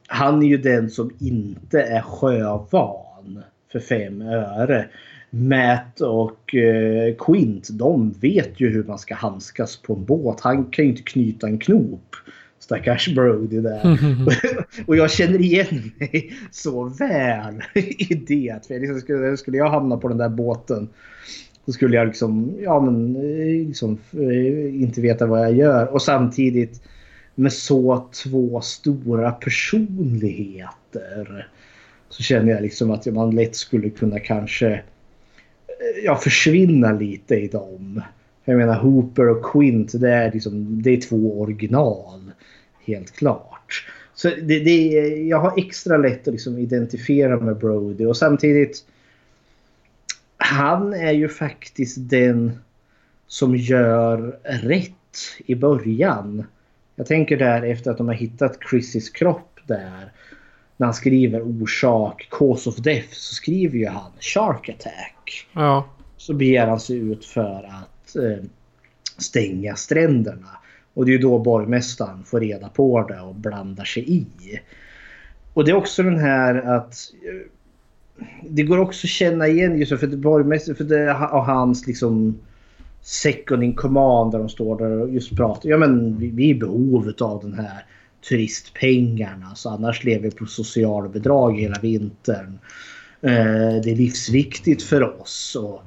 Han 0.08 0.44
är 0.44 0.48
ju 0.48 0.58
den 0.58 0.90
som 0.90 1.12
inte 1.20 1.82
är 1.82 2.02
sjövan 2.02 3.44
för 3.72 3.80
fem 3.80 4.22
öre. 4.22 4.86
Matt 5.30 6.02
och 6.02 6.56
eh, 6.56 7.16
Quint, 7.16 7.70
de 7.72 8.12
vet 8.12 8.60
ju 8.60 8.70
hur 8.70 8.84
man 8.84 9.00
ska 9.00 9.16
handskas 9.16 9.78
på 9.78 9.94
en 9.94 10.06
båt. 10.06 10.42
Han 10.42 10.66
kan 10.66 10.86
ju 10.86 10.92
inte 10.92 11.04
knyta 11.04 11.48
en 11.48 11.60
knop. 11.60 12.16
Stackars 12.64 13.16
Brody 13.16 13.60
där. 13.60 13.98
och 14.86 14.96
jag 14.96 15.12
känner 15.12 15.42
igen 15.42 15.92
mig 15.98 16.34
så 16.52 16.84
väl 16.84 17.62
i 17.74 18.16
det. 18.16 18.68
För 18.68 18.80
liksom 18.80 19.00
skulle, 19.00 19.38
skulle 19.38 19.58
jag 19.58 19.70
hamna 19.70 19.98
på 19.98 20.08
den 20.08 20.18
där 20.18 20.30
båten 20.30 20.90
så 21.66 21.72
skulle 21.72 21.96
jag 21.96 22.08
liksom, 22.08 22.56
ja 22.62 22.80
men, 22.80 23.16
eh, 23.16 23.68
liksom, 23.68 23.98
eh, 24.12 24.82
inte 24.82 25.02
veta 25.02 25.26
vad 25.26 25.40
jag 25.40 25.56
gör. 25.56 25.94
Och 25.94 26.02
samtidigt 26.02 26.82
med 27.36 27.54
så 27.54 28.08
två 28.24 28.62
stora 28.62 29.32
personligheter 29.32 31.48
så 32.10 32.24
känner 32.24 32.52
jag 32.52 32.62
liksom 32.62 32.92
att 32.92 33.06
man 33.06 33.36
lätt 33.36 33.56
skulle 33.56 33.90
kunna 33.90 34.20
kanske 34.20 34.74
eh, 34.74 34.82
ja, 36.04 36.16
försvinna 36.16 36.92
lite 36.92 37.36
i 37.36 37.48
dem. 37.48 38.02
Jag 38.46 38.58
menar 38.58 38.80
Hooper 38.80 39.30
och 39.30 39.46
Quint 39.46 40.02
det 40.02 40.12
är, 40.12 40.32
liksom, 40.32 40.84
det 40.84 40.90
är 40.90 41.02
två 41.02 41.42
original. 41.42 42.23
Helt 42.86 43.12
klart. 43.12 43.88
Så 44.14 44.30
det, 44.30 44.60
det, 44.60 44.90
jag 45.08 45.40
har 45.40 45.54
extra 45.58 45.98
lätt 45.98 46.28
att 46.28 46.34
liksom 46.34 46.58
identifiera 46.58 47.40
med 47.40 47.58
Brody 47.58 48.06
och 48.06 48.18
samtidigt 48.18 48.86
han 50.38 50.94
är 50.94 51.12
ju 51.12 51.30
faktiskt 51.30 51.98
den 52.00 52.60
som 53.28 53.56
gör 53.56 54.40
rätt 54.44 54.92
i 55.46 55.56
början. 55.56 56.44
Jag 56.96 57.08
tänker 57.08 57.38
där 57.38 57.62
efter 57.62 57.92
att 57.92 57.98
de 57.98 58.08
har 58.08 58.16
hittat 58.16 58.58
Chrissys 58.70 59.10
kropp 59.10 59.60
där. 59.68 60.12
När 60.78 60.88
han 60.88 60.94
skriver 60.94 61.42
orsak, 61.42 62.28
cause 62.32 62.70
of 62.70 62.76
death, 62.76 63.08
så 63.12 63.36
skriver 63.36 63.78
ju 63.78 63.88
han 63.88 64.12
shark 64.20 64.70
attack. 64.70 65.48
Ja. 65.54 65.90
Så 66.18 66.34
beger 66.34 66.68
han 66.68 66.80
sig 66.80 66.98
ut 66.98 67.26
för 67.26 67.64
att 67.64 68.16
eh, 68.16 68.44
stänga 69.18 69.76
stränderna. 69.76 70.50
Och 70.94 71.06
det 71.06 71.12
är 71.12 71.14
ju 71.14 71.22
då 71.22 71.40
borgmästaren 71.40 72.24
får 72.24 72.40
reda 72.40 72.70
på 72.70 73.08
det 73.08 73.20
och 73.20 73.36
blandar 73.36 73.84
sig 73.84 74.14
i. 74.14 74.26
Och 75.54 75.66
det 75.66 75.72
är 75.72 75.76
också 75.76 76.04
den 76.04 76.20
här 76.20 76.56
att 76.56 76.94
eh, 77.24 77.50
det 78.50 78.64
går 78.64 78.78
också 78.78 79.06
att 79.06 79.10
känna 79.10 79.48
igen 79.48 79.80
just 79.80 80.00
för 80.00 80.08
att 80.08 80.14
borgmästaren 80.14 80.76
för 80.76 80.84
det, 80.84 81.14
och 81.14 81.46
hans 81.46 81.88
liksom 81.88 82.40
second 83.02 83.64
in 83.64 83.76
command 83.76 84.32
där 84.32 84.40
de 84.40 84.50
står 84.50 84.78
där 84.78 85.02
och 85.02 85.10
just 85.10 85.36
pratar. 85.36 85.70
Ja 85.70 85.78
men 85.78 86.18
vi, 86.18 86.28
vi 86.28 86.44
är 86.44 86.56
i 86.56 86.60
behov 86.60 87.14
av 87.20 87.42
den 87.42 87.54
här 87.54 87.86
turistpengarna 88.30 89.56
så 89.56 89.70
annars 89.70 90.04
lever 90.04 90.24
vi 90.24 90.32
på 90.32 90.46
socialbidrag 90.46 91.60
hela 91.60 91.80
vintern. 91.82 92.60
Eh, 93.22 93.82
det 93.84 93.92
är 93.92 93.96
livsviktigt 93.96 94.84
för 94.84 95.22
oss. 95.22 95.58
Och, 95.60 95.82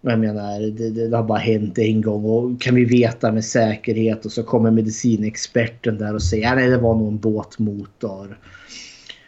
jag 0.00 0.18
menar, 0.18 0.60
det, 0.60 0.90
det, 1.08 1.16
har 1.16 1.24
bara 1.24 1.38
hänt 1.38 1.78
en 1.78 2.00
gång 2.00 2.24
och 2.24 2.60
kan 2.60 2.74
vi 2.74 2.84
veta 2.84 3.32
med 3.32 3.44
säkerhet 3.44 4.24
och 4.24 4.32
så 4.32 4.42
kommer 4.42 4.70
medicinexperten 4.70 5.98
där 5.98 6.14
och 6.14 6.22
säger 6.22 6.52
att 6.52 6.70
det 6.70 6.78
var 6.78 6.94
nog 6.94 7.08
en 7.08 7.18
båtmotor. 7.18 8.38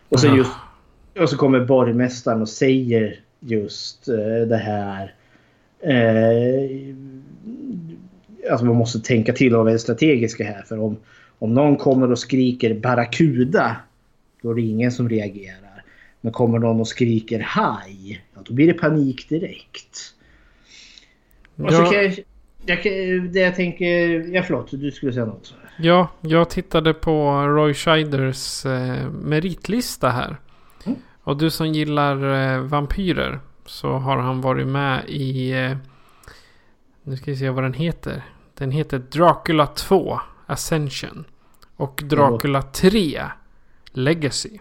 Och 0.08 0.20
så, 0.20 0.36
just, 0.36 0.52
och 1.20 1.28
så 1.28 1.36
kommer 1.36 1.64
borgmästaren 1.64 2.42
och 2.42 2.48
säger 2.48 3.20
just 3.40 4.08
uh, 4.08 4.48
det 4.48 4.56
här. 4.56 5.14
Uh, 5.86 6.94
alltså 8.50 8.66
man 8.66 8.76
måste 8.76 9.00
tänka 9.00 9.32
till 9.32 9.54
och 9.54 9.64
vara 9.64 9.78
strategiska 9.78 10.44
här 10.44 10.62
för 10.62 10.78
om, 10.78 10.96
om 11.38 11.54
någon 11.54 11.76
kommer 11.76 12.12
och 12.12 12.18
skriker 12.18 12.74
barracuda 12.74 13.76
då 14.42 14.50
är 14.50 14.54
det 14.54 14.62
ingen 14.62 14.92
som 14.92 15.08
reagerar. 15.08 15.84
Men 16.20 16.32
kommer 16.32 16.58
någon 16.58 16.80
och 16.80 16.88
skriker 16.88 17.40
haj, 17.40 18.24
ja, 18.34 18.40
då 18.44 18.54
blir 18.54 18.66
det 18.66 18.74
panik 18.74 19.28
direkt. 19.28 20.14
Och 21.56 21.72
så 21.72 21.82
Ja. 21.82 21.90
kan 21.90 22.02
jag, 22.02 22.14
jag, 22.66 23.32
det 23.32 23.40
jag 23.40 23.54
tänker... 23.54 23.86
Ja, 24.34 24.42
förlåt. 24.42 24.70
Du 24.70 24.90
skulle 24.90 25.12
säga 25.12 25.24
något. 25.26 25.54
Ja, 25.78 26.08
jag 26.20 26.50
tittade 26.50 26.94
på 26.94 27.42
Roy 27.46 27.74
Scheiders 27.74 28.66
eh, 28.66 29.10
meritlista 29.10 30.08
här. 30.08 30.36
Mm. 30.84 30.98
Och 31.22 31.36
du 31.36 31.50
som 31.50 31.66
gillar 31.66 32.34
eh, 32.54 32.60
vampyrer 32.60 33.40
så 33.66 33.92
har 33.92 34.16
han 34.16 34.40
varit 34.40 34.66
med 34.66 35.04
i... 35.08 35.52
Eh, 35.52 35.76
nu 37.02 37.16
ska 37.16 37.30
vi 37.30 37.36
se 37.36 37.50
vad 37.50 37.64
den 37.64 37.74
heter. 37.74 38.22
Den 38.54 38.70
heter 38.70 38.98
Dracula 38.98 39.66
2 39.66 40.20
Ascension. 40.46 41.24
Och 41.76 42.02
Dracula 42.04 42.62
3 42.62 43.22
Legacy. 43.92 44.58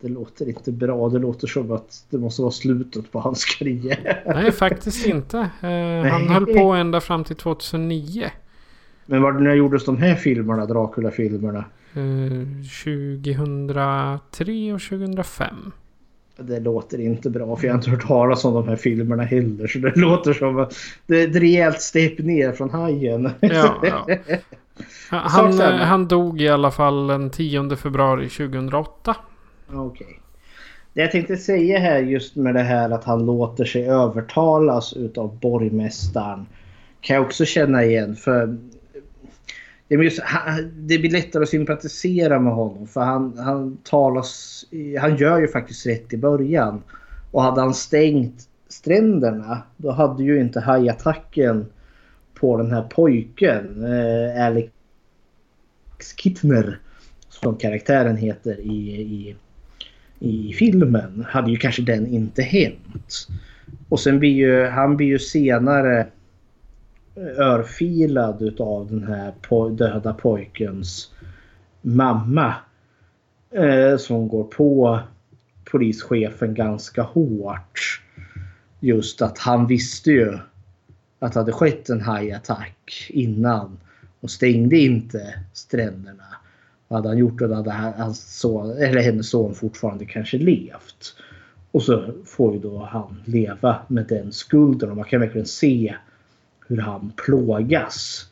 Det 0.00 0.08
låter 0.08 0.48
inte 0.48 0.72
bra. 0.72 1.08
Det 1.08 1.18
låter 1.18 1.46
som 1.46 1.72
att 1.72 2.04
det 2.10 2.18
måste 2.18 2.42
vara 2.42 2.52
slutet 2.52 3.12
på 3.12 3.20
hans 3.20 3.44
karriär. 3.44 4.22
Nej, 4.26 4.52
faktiskt 4.52 5.06
inte. 5.06 5.38
Eh, 5.38 6.12
han 6.12 6.28
höll 6.28 6.46
på 6.46 6.72
ända 6.72 7.00
fram 7.00 7.24
till 7.24 7.36
2009. 7.36 8.30
Men 9.06 9.22
var 9.22 9.32
det 9.32 9.40
när 9.40 9.54
gjordes 9.54 9.84
de 9.84 9.96
här 9.96 10.14
filmerna? 10.14 10.66
Dracula-filmerna? 10.66 11.64
Eh, 11.94 12.64
2003 12.84 14.72
och 14.72 14.80
2005. 14.80 15.72
Det 16.36 16.60
låter 16.60 17.00
inte 17.00 17.30
bra 17.30 17.56
för 17.56 17.66
jag 17.66 17.74
har 17.74 17.78
inte 17.78 17.90
hört 17.90 18.06
talas 18.06 18.44
om 18.44 18.54
de 18.54 18.68
här 18.68 18.76
filmerna 18.76 19.22
heller. 19.22 19.66
Så 19.66 19.78
det 19.78 19.96
låter 19.96 20.32
som 20.32 20.58
att 20.58 20.74
det 21.06 21.22
är 21.22 21.28
ett 21.28 21.36
rejält 21.36 21.80
steg 21.80 22.24
ner 22.24 22.52
från 22.52 22.70
hajen. 22.70 23.30
Ja, 23.40 23.74
ja. 23.82 24.06
Han, 25.10 25.52
samma. 25.52 25.84
han 25.84 26.08
dog 26.08 26.40
i 26.40 26.48
alla 26.48 26.70
fall 26.70 27.06
den 27.06 27.30
10 27.30 27.76
februari 27.76 28.28
2008. 28.28 29.16
Okej. 29.72 30.20
Det 30.92 31.00
jag 31.00 31.12
tänkte 31.12 31.36
säga 31.36 31.78
här 31.78 31.98
just 31.98 32.36
med 32.36 32.54
det 32.54 32.62
här 32.62 32.90
att 32.90 33.04
han 33.04 33.26
låter 33.26 33.64
sig 33.64 33.88
övertalas 33.88 34.92
utav 34.92 35.38
borgmästaren. 35.38 36.46
Kan 37.00 37.16
jag 37.16 37.26
också 37.26 37.44
känna 37.44 37.84
igen 37.84 38.16
för 38.16 38.58
det, 39.88 39.94
just, 39.94 40.22
det 40.74 40.98
blir 40.98 41.10
lättare 41.10 41.42
att 41.42 41.48
sympatisera 41.48 42.38
med 42.38 42.52
honom 42.52 42.86
för 42.86 43.00
han, 43.00 43.38
han 43.38 43.78
talas, 43.82 44.64
han 45.00 45.16
gör 45.16 45.38
ju 45.38 45.48
faktiskt 45.48 45.86
rätt 45.86 46.12
i 46.12 46.16
början. 46.16 46.82
Och 47.30 47.42
hade 47.42 47.60
han 47.60 47.74
stängt 47.74 48.48
stränderna 48.68 49.62
då 49.76 49.90
hade 49.90 50.24
ju 50.24 50.40
inte 50.40 50.60
hajattacken 50.60 51.66
på 52.34 52.56
den 52.56 52.72
här 52.72 52.82
pojken, 52.82 53.84
eh, 53.84 54.46
Alex 54.46 54.72
Kittner, 56.16 56.80
som 57.28 57.56
karaktären 57.56 58.16
heter 58.16 58.60
i, 58.60 59.00
i 59.00 59.36
i 60.20 60.52
filmen 60.52 61.26
hade 61.28 61.50
ju 61.50 61.56
kanske 61.56 61.82
den 61.82 62.06
inte 62.06 62.42
hänt. 62.42 63.28
Och 63.88 64.00
sen 64.00 64.18
blir 64.18 64.32
ju 64.32 64.66
han 64.66 64.96
blir 64.96 65.06
ju 65.06 65.18
senare 65.18 66.06
eh, 67.14 67.46
örfilad 67.46 68.42
utav 68.42 68.90
den 68.90 69.04
här 69.04 69.32
po- 69.48 69.76
döda 69.76 70.12
pojkens 70.14 71.10
mamma. 71.82 72.54
Eh, 73.50 73.96
som 73.96 74.28
går 74.28 74.44
på 74.44 75.00
polischefen 75.70 76.54
ganska 76.54 77.02
hårt. 77.02 78.02
Just 78.80 79.22
att 79.22 79.38
han 79.38 79.66
visste 79.66 80.10
ju 80.10 80.38
att 81.18 81.32
det 81.32 81.40
hade 81.40 81.52
skett 81.52 81.88
en 81.88 82.00
hajattack 82.00 83.06
innan 83.08 83.78
och 84.20 84.30
stängde 84.30 84.78
inte 84.78 85.44
stränderna. 85.52 86.27
Hade 86.88 87.08
han 87.08 87.18
gjort 87.18 87.38
det 87.38 87.54
hade 87.56 87.70
han- 87.70 87.92
hans 87.92 88.38
son, 88.40 88.70
eller 88.70 89.00
hennes 89.00 89.28
son 89.30 89.54
fortfarande 89.54 90.04
kanske 90.04 90.38
levt. 90.38 91.16
Och 91.70 91.82
så 91.82 92.12
får 92.24 92.54
ju 92.54 92.60
då 92.60 92.88
han 92.90 93.22
leva 93.24 93.76
med 93.88 94.06
den 94.06 94.32
skulden 94.32 94.90
och 94.90 94.96
man 94.96 95.04
kan 95.04 95.20
verkligen 95.20 95.46
se 95.46 95.94
hur 96.68 96.76
han 96.78 97.12
plågas. 97.16 98.24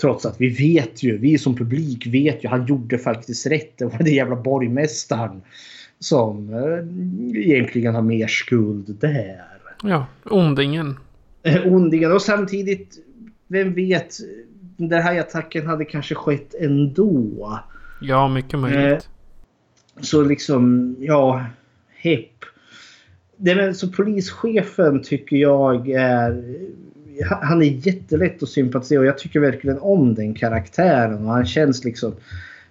Trots 0.00 0.26
att 0.26 0.40
vi 0.40 0.48
vet 0.48 1.02
ju, 1.02 1.18
vi 1.18 1.38
som 1.38 1.56
publik 1.56 2.06
vet 2.06 2.44
ju, 2.44 2.48
han 2.48 2.66
gjorde 2.66 2.98
faktiskt 2.98 3.46
rätt. 3.46 3.78
Det 3.78 3.84
var 3.84 3.98
den 3.98 4.14
jävla 4.14 4.36
borgmästaren 4.36 5.42
som 5.98 6.54
eh, 6.54 7.40
egentligen 7.42 7.94
har 7.94 8.02
mer 8.02 8.26
skuld 8.26 8.96
där. 9.00 9.42
Ja, 9.82 10.06
ondingen. 10.24 10.96
Eh, 11.42 11.72
Ondingen 11.72 12.12
och 12.12 12.22
samtidigt, 12.22 12.98
vem 13.48 13.74
vet, 13.74 14.14
den 14.76 15.02
här 15.02 15.20
attacken 15.20 15.66
hade 15.66 15.84
kanske 15.84 16.14
skett 16.14 16.54
ändå. 16.60 17.58
Ja, 18.00 18.28
mycket 18.28 18.58
möjligt. 18.58 19.08
Så 20.00 20.22
liksom, 20.22 20.96
ja. 21.00 21.44
hepp. 21.96 22.44
Det 23.36 23.54
men, 23.54 23.74
så 23.74 23.88
polischefen 23.88 25.02
tycker 25.02 25.36
jag 25.36 25.88
är... 25.90 26.56
Han 27.42 27.62
är 27.62 27.86
jättelätt 27.86 28.42
att 28.42 28.48
sympatisera 28.48 29.00
och 29.00 29.06
jag 29.06 29.18
tycker 29.18 29.40
verkligen 29.40 29.78
om 29.78 30.14
den 30.14 30.34
karaktären. 30.34 31.26
Och 31.26 31.32
han 31.32 31.46
känns 31.46 31.84
liksom 31.84 32.14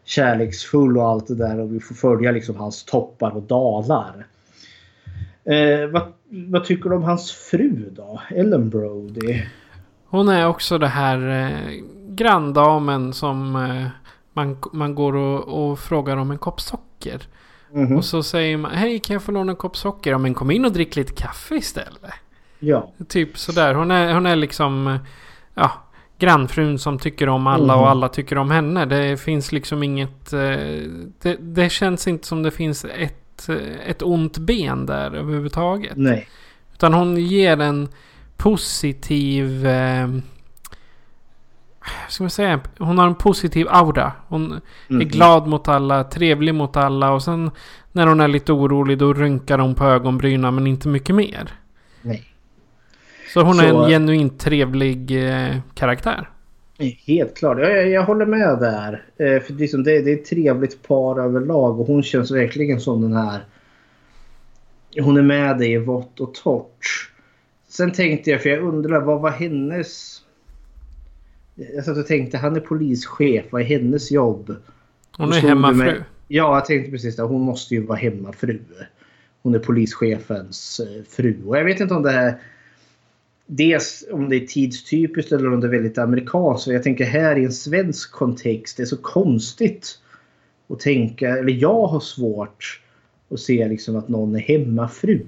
kärleksfull 0.04 0.98
och 0.98 1.04
allt 1.04 1.28
det 1.28 1.36
där. 1.36 1.60
Och 1.60 1.74
vi 1.74 1.80
får 1.80 1.96
följa 1.96 2.32
liksom 2.32 2.56
hans 2.56 2.84
toppar 2.84 3.36
och 3.36 3.44
dalar. 3.44 4.26
Eh, 5.44 5.90
vad, 5.90 6.02
vad 6.30 6.66
tycker 6.66 6.90
du 6.90 6.96
om 6.96 7.04
hans 7.04 7.32
fru 7.32 7.90
då? 7.92 8.22
Ellen 8.30 8.70
Brody? 8.70 9.44
Hon 10.06 10.30
är 10.30 10.48
också 10.48 10.78
det 10.78 10.88
här 10.88 11.30
eh, 11.30 11.84
granndamen 12.10 13.14
som 13.14 13.56
eh, 13.56 13.88
man, 14.36 14.58
man 14.74 14.96
går 14.96 15.16
och, 15.16 15.70
och 15.72 15.80
frågar 15.80 16.18
om 16.18 16.32
en 16.32 16.38
kopp 16.38 16.62
socker. 16.62 17.22
Mhm. 17.74 17.98
Och 17.98 18.06
så 18.06 18.24
säger 18.24 18.58
man 18.58 18.72
hej 18.72 19.00
kan 19.00 19.14
jag 19.14 19.24
få 19.24 19.32
låna 19.32 19.52
en 19.52 19.56
kopp 19.56 19.78
socker? 19.78 20.12
Ja 20.12 20.18
men 20.18 20.34
kom 20.34 20.52
in 20.52 20.66
och 20.66 20.72
drick 20.72 20.96
lite 20.96 21.14
kaffe 21.14 21.56
istället. 21.56 22.12
Ja. 22.60 22.92
Typ 23.08 23.38
sådär. 23.38 23.74
Hon 23.74 23.92
är, 23.92 24.14
hon 24.14 24.26
är 24.26 24.36
liksom 24.36 24.88
eh, 24.88 24.98
ja, 25.54 25.72
grannfrun 26.20 26.80
som 26.80 27.00
tycker 27.00 27.30
om 27.30 27.48
alla 27.48 27.74
Mhm. 27.74 27.82
och 27.84 27.90
alla 27.90 28.10
tycker 28.10 28.38
om 28.38 28.52
henne. 28.52 28.86
Det 28.86 29.18
finns 29.18 29.52
liksom 29.52 29.84
inget... 29.84 30.34
eh, 30.34 30.40
Det, 31.22 31.38
det 31.40 31.70
känns 31.70 32.08
inte 32.08 32.28
som 32.28 32.44
det 32.44 32.52
finns 32.52 32.86
ett, 32.86 33.50
eh, 33.50 33.90
ett 33.90 34.02
ont 34.02 34.38
ben 34.38 34.86
där 34.86 35.12
överhuvudtaget. 35.16 35.94
Nej. 35.96 36.28
Utan 36.74 36.94
hon 36.94 37.18
ger 37.18 37.62
en 37.62 37.90
positiv... 38.38 39.68
Ska 42.10 42.24
man 42.24 42.30
säga? 42.30 42.60
Hon 42.78 42.98
har 42.98 43.08
en 43.08 43.16
positiv 43.16 43.68
aura. 43.70 44.12
Hon 44.28 44.52
är 44.52 44.60
Mhm. 44.88 45.08
glad 45.08 45.48
mot 45.48 45.68
alla, 45.68 46.04
trevlig 46.04 46.56
mot 46.56 46.78
alla 46.78 47.12
och 47.12 47.24
sen 47.24 47.52
när 47.92 48.08
hon 48.08 48.20
är 48.20 48.28
lite 48.28 48.54
orolig 48.54 48.98
då 48.98 49.14
rynkar 49.14 49.58
hon 49.60 49.76
på 49.76 49.84
ögonbrynen 49.86 50.56
men 50.56 50.68
inte 50.68 50.88
mycket 50.88 51.16
mer. 51.16 51.52
Nej. 52.02 52.24
Så 53.34 53.42
hon 53.42 53.60
är 53.60 53.70
Så- 53.70 53.84
en 53.84 53.90
genuint 53.90 54.40
trevlig 54.40 55.30
eh, 55.30 55.56
karaktär. 55.74 56.30
Helt 57.08 57.38
klart. 57.38 57.60
Jag, 57.60 57.72
jag, 57.78 57.90
jag 57.90 58.04
håller 58.04 58.26
med 58.26 58.60
där. 58.60 59.04
Eh, 59.18 59.42
för 59.42 59.54
liksom 59.54 59.84
det, 59.84 60.02
det 60.02 60.12
är 60.12 60.16
ett 60.16 60.26
trevligt 60.26 60.88
par 60.88 61.20
överlag 61.20 61.80
och 61.80 61.88
hon 61.88 62.04
känns 62.04 62.32
verkligen 62.32 62.80
som 62.80 63.02
den 63.02 63.14
här... 63.14 63.40
Hon 65.02 65.18
är 65.18 65.22
med 65.22 65.58
dig 65.58 65.72
i 65.74 65.78
vått 65.78 66.20
och 66.20 66.34
torrt. 66.34 67.12
Sen 67.70 67.92
tänkte 67.92 68.30
jag, 68.32 68.42
för 68.42 68.50
jag 68.50 68.64
undrar 68.64 69.02
vad 69.02 69.22
var 69.22 69.30
hennes... 69.32 70.22
Jag 71.56 71.86
satt 71.86 71.98
och 71.98 72.08
tänkte, 72.08 72.38
han 72.38 72.56
är 72.56 72.60
polischef. 72.60 73.46
Vad 73.50 73.62
är 73.62 73.66
hennes 73.66 74.12
jobb? 74.12 74.56
Hon 75.18 75.34
är 75.34 75.40
hemmafru. 75.40 76.04
Ja, 76.28 76.56
jag 76.56 76.66
tänkte 76.66 76.92
precis 76.92 77.16
det. 77.16 77.24
Hon 77.24 77.42
måste 77.42 77.76
ju 77.76 77.86
vara 77.86 77.98
hemmafru. 77.98 78.60
Hon 79.42 79.56
är 79.56 79.60
polischefens 79.60 80.80
eh, 80.80 81.04
fru. 81.10 81.38
Och 81.46 81.58
jag 81.58 81.66
vet 81.66 81.80
inte 81.80 81.94
om 81.94 82.04
det 82.04 82.12
är... 82.12 82.42
Dels 83.48 84.06
om 84.12 84.30
det 84.30 84.36
är 84.36 84.48
tidstypiskt 84.48 85.32
eller 85.32 85.54
om 85.54 85.60
det 85.60 85.68
är 85.68 85.72
väldigt 85.72 85.98
amerikanskt. 85.98 86.68
Jag 86.68 86.84
tänker 86.84 87.06
här 87.06 87.36
i 87.36 87.46
en 87.46 87.54
svensk 87.54 88.12
kontext. 88.12 88.78
Det 88.78 88.84
är 88.84 88.88
så 88.88 88.98
konstigt 88.98 90.00
att 90.68 90.80
tänka. 90.80 91.30
Eller 91.30 91.54
jag 91.54 91.88
har 91.88 92.00
svårt 92.00 92.82
att 93.30 93.40
se 93.40 93.68
liksom 93.68 93.96
att 93.96 94.08
någon 94.08 94.36
är 94.36 94.40
hemmafru. 94.40 95.20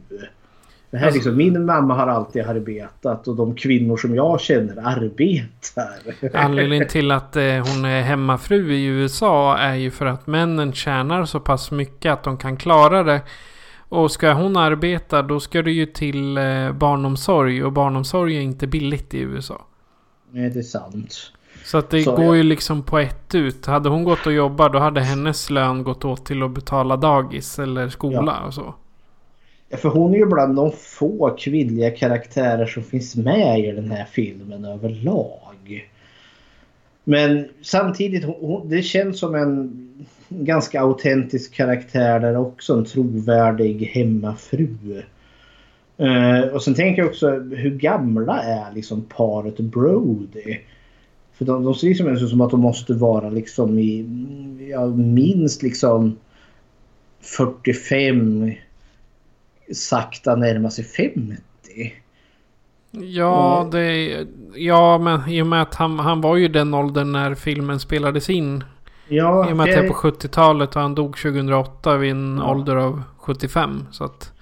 Det 0.91 0.97
här 0.97 1.03
är 1.03 1.07
Alltså- 1.07 1.17
liksom, 1.17 1.37
min 1.37 1.65
mamma 1.65 1.93
har 1.93 2.07
alltid 2.07 2.45
arbetat 2.45 3.27
och 3.27 3.35
de 3.35 3.55
kvinnor 3.55 3.97
som 3.97 4.15
jag 4.15 4.41
känner 4.41 4.77
arbetar. 4.87 5.89
Anledningen 6.33 6.87
till 6.89 7.11
att 7.11 7.35
eh, 7.35 7.43
hon 7.43 7.85
är 7.85 8.01
hemmafru 8.01 8.73
i 8.73 8.85
USA 8.85 9.57
är 9.57 9.75
ju 9.75 9.91
för 9.91 10.05
att 10.05 10.27
männen 10.27 10.73
tjänar 10.73 11.25
så 11.25 11.39
pass 11.39 11.71
mycket 11.71 12.13
att 12.13 12.23
de 12.23 12.37
kan 12.37 12.57
klara 12.57 13.03
det. 13.03 13.21
Och 13.89 14.11
ska 14.11 14.33
hon 14.33 14.57
arbeta 14.57 15.21
då 15.21 15.39
ska 15.39 15.61
det 15.61 15.71
ju 15.71 15.85
till 15.85 16.37
eh, 16.37 16.71
barnomsorg 16.71 17.63
och 17.63 17.71
barnomsorg 17.71 18.37
är 18.37 18.41
inte 18.41 18.67
billigt 18.67 19.13
i 19.13 19.19
USA. 19.19 19.65
Nej, 20.31 20.49
det 20.49 20.59
är 20.59 20.63
sant. 20.63 21.31
Så 21.65 21.77
att 21.77 21.89
det 21.89 22.03
Så, 22.03 22.15
går 22.15 22.25
ja. 22.25 22.35
ju 22.35 22.43
liksom 22.43 22.83
på 22.83 22.99
ett 22.99 23.35
ut. 23.35 23.65
Hade 23.65 23.89
hon 23.89 24.03
gått 24.03 24.25
och 24.27 24.33
jobbat 24.33 24.73
då 24.73 24.79
hade 24.79 25.01
hennes 25.01 25.49
lön 25.49 25.83
gått 25.83 26.05
åt 26.05 26.25
till 26.25 26.43
att 26.43 26.51
betala 26.51 26.97
dagis 26.97 27.59
eller 27.59 27.89
skola 27.89 28.39
och 28.47 28.53
så. 28.53 28.75
För 29.69 29.89
hon 29.89 30.13
är 30.13 30.17
ju 30.17 30.25
bland 30.25 30.55
de 30.55 30.71
få 30.71 31.35
kvinnliga 31.39 31.91
karaktärer 31.91 32.65
som 32.65 32.83
finns 32.83 33.15
med 33.15 33.59
i 33.59 33.71
den 33.71 33.91
här 33.91 34.05
filmen 34.05 34.65
överlag. 34.65 35.89
Men 37.03 37.47
samtidigt, 37.61 38.25
hon, 38.25 38.69
det 38.69 38.81
känns 38.81 39.19
som 39.19 39.35
en 39.35 39.87
ganska 40.29 40.81
autentisk 40.81 41.53
karaktär 41.53 42.19
där 42.19 42.37
också. 42.37 42.73
En 42.73 42.85
trovärdig 42.85 43.85
hemmafru. 43.85 45.03
Eh, 45.97 46.39
och 46.53 46.63
sen 46.63 46.73
tänker 46.73 47.01
jag 47.01 47.09
också, 47.09 47.29
hur 47.39 47.77
gamla 47.77 48.41
är 48.41 48.73
liksom 48.73 49.01
paret 49.01 49.57
Brody? 49.57 50.59
För 51.33 51.45
de, 51.45 51.63
de 51.63 51.75
ser 51.75 51.87
liksom 51.87 52.07
ut 52.07 52.29
som 52.29 52.41
att 52.41 52.51
de 52.51 52.59
måste 52.59 52.93
vara 52.93 53.29
liksom 53.29 53.79
i 53.79 54.05
ja, 54.69 54.87
minst 54.87 55.63
liksom 55.63 56.17
45 57.21 58.51
sakta 59.73 60.35
närma 60.35 60.69
sig 60.69 60.83
50. 60.83 61.41
Ja, 62.91 63.69
det... 63.71 64.17
Ja, 64.55 64.97
men 64.97 65.29
i 65.29 65.41
och 65.41 65.47
med 65.47 65.61
att 65.61 65.75
han, 65.75 65.99
han 65.99 66.21
var 66.21 66.35
ju 66.37 66.47
den 66.47 66.73
åldern 66.73 67.11
när 67.11 67.35
filmen 67.35 67.79
spelades 67.79 68.29
in. 68.29 68.63
Ja, 69.07 69.49
I 69.49 69.53
och 69.53 69.57
med 69.57 69.63
att 69.63 69.69
det 69.69 69.85
är 69.85 69.87
på 69.87 69.93
70-talet 69.93 70.75
och 70.75 70.81
han 70.81 70.95
dog 70.95 71.17
2008 71.17 71.97
vid 71.97 72.11
en 72.11 72.37
Ja. 72.37 72.51
ålder 72.51 72.75
av 72.75 73.03
75. 73.17 73.83
Så 73.91 74.03
att... 74.03 74.33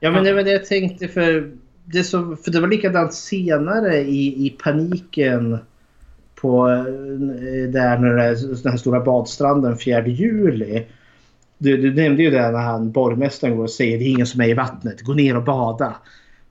ja 0.00 0.10
men 0.10 0.24
det 0.24 0.32
var 0.32 0.42
det 0.42 0.52
jag 0.52 0.66
tänkte 0.66 1.08
för 1.08 1.52
det, 1.84 2.04
så, 2.04 2.36
för 2.36 2.50
det 2.50 2.60
var 2.60 2.68
likadant 2.68 3.14
senare 3.14 3.98
i, 3.98 4.46
i 4.46 4.50
paniken 4.50 5.58
på 6.34 6.68
eh, 6.68 7.70
där 7.70 7.98
när 7.98 8.14
det 8.14 8.62
den 8.62 8.72
här 8.72 8.78
stora 8.78 9.00
badstranden 9.00 9.78
4 9.78 10.06
juli. 10.06 10.86
Du, 11.58 11.76
du 11.76 11.94
nämnde 11.94 12.22
ju 12.22 12.30
det 12.30 12.50
när 12.50 12.58
han 12.58 12.92
borgmästaren 12.92 13.56
går 13.56 13.64
och 13.64 13.70
säger 13.70 13.98
det 13.98 14.04
är 14.04 14.10
ingen 14.10 14.26
som 14.26 14.40
är 14.40 14.48
i 14.48 14.54
vattnet, 14.54 15.02
gå 15.02 15.14
ner 15.14 15.36
och 15.36 15.44
bada. 15.44 15.96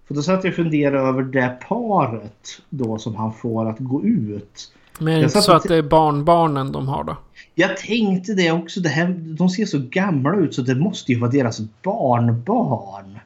För 0.07 0.15
då 0.15 0.22
satt 0.22 0.44
jag 0.44 0.52
och 0.52 0.56
funderade 0.56 1.07
över 1.07 1.23
det 1.23 1.57
paret 1.68 2.61
då 2.69 2.98
som 2.98 3.15
han 3.15 3.34
får 3.34 3.69
att 3.69 3.80
gå 3.80 4.03
ut. 4.03 4.72
Men 4.99 5.14
är 5.14 5.18
det 5.18 5.23
inte 5.23 5.41
så 5.41 5.52
att 5.52 5.64
det 5.64 5.76
är 5.76 5.82
barnbarnen 5.82 6.72
de 6.72 6.88
har 6.88 7.03
då? 7.03 7.18
Jag 7.56 7.77
tänkte 7.77 8.34
det 8.34 8.52
också. 8.52 8.80
Det 8.80 8.90
här, 8.90 9.07
de 9.38 9.49
ser 9.49 9.65
så 9.65 9.80
gamla 9.90 10.36
ut 10.36 10.56
så 10.56 10.61
det 10.61 10.76
måste 10.76 11.11
ju 11.11 11.19
vara 11.19 11.32
deras 11.32 11.61
barnbarn. 11.84 13.19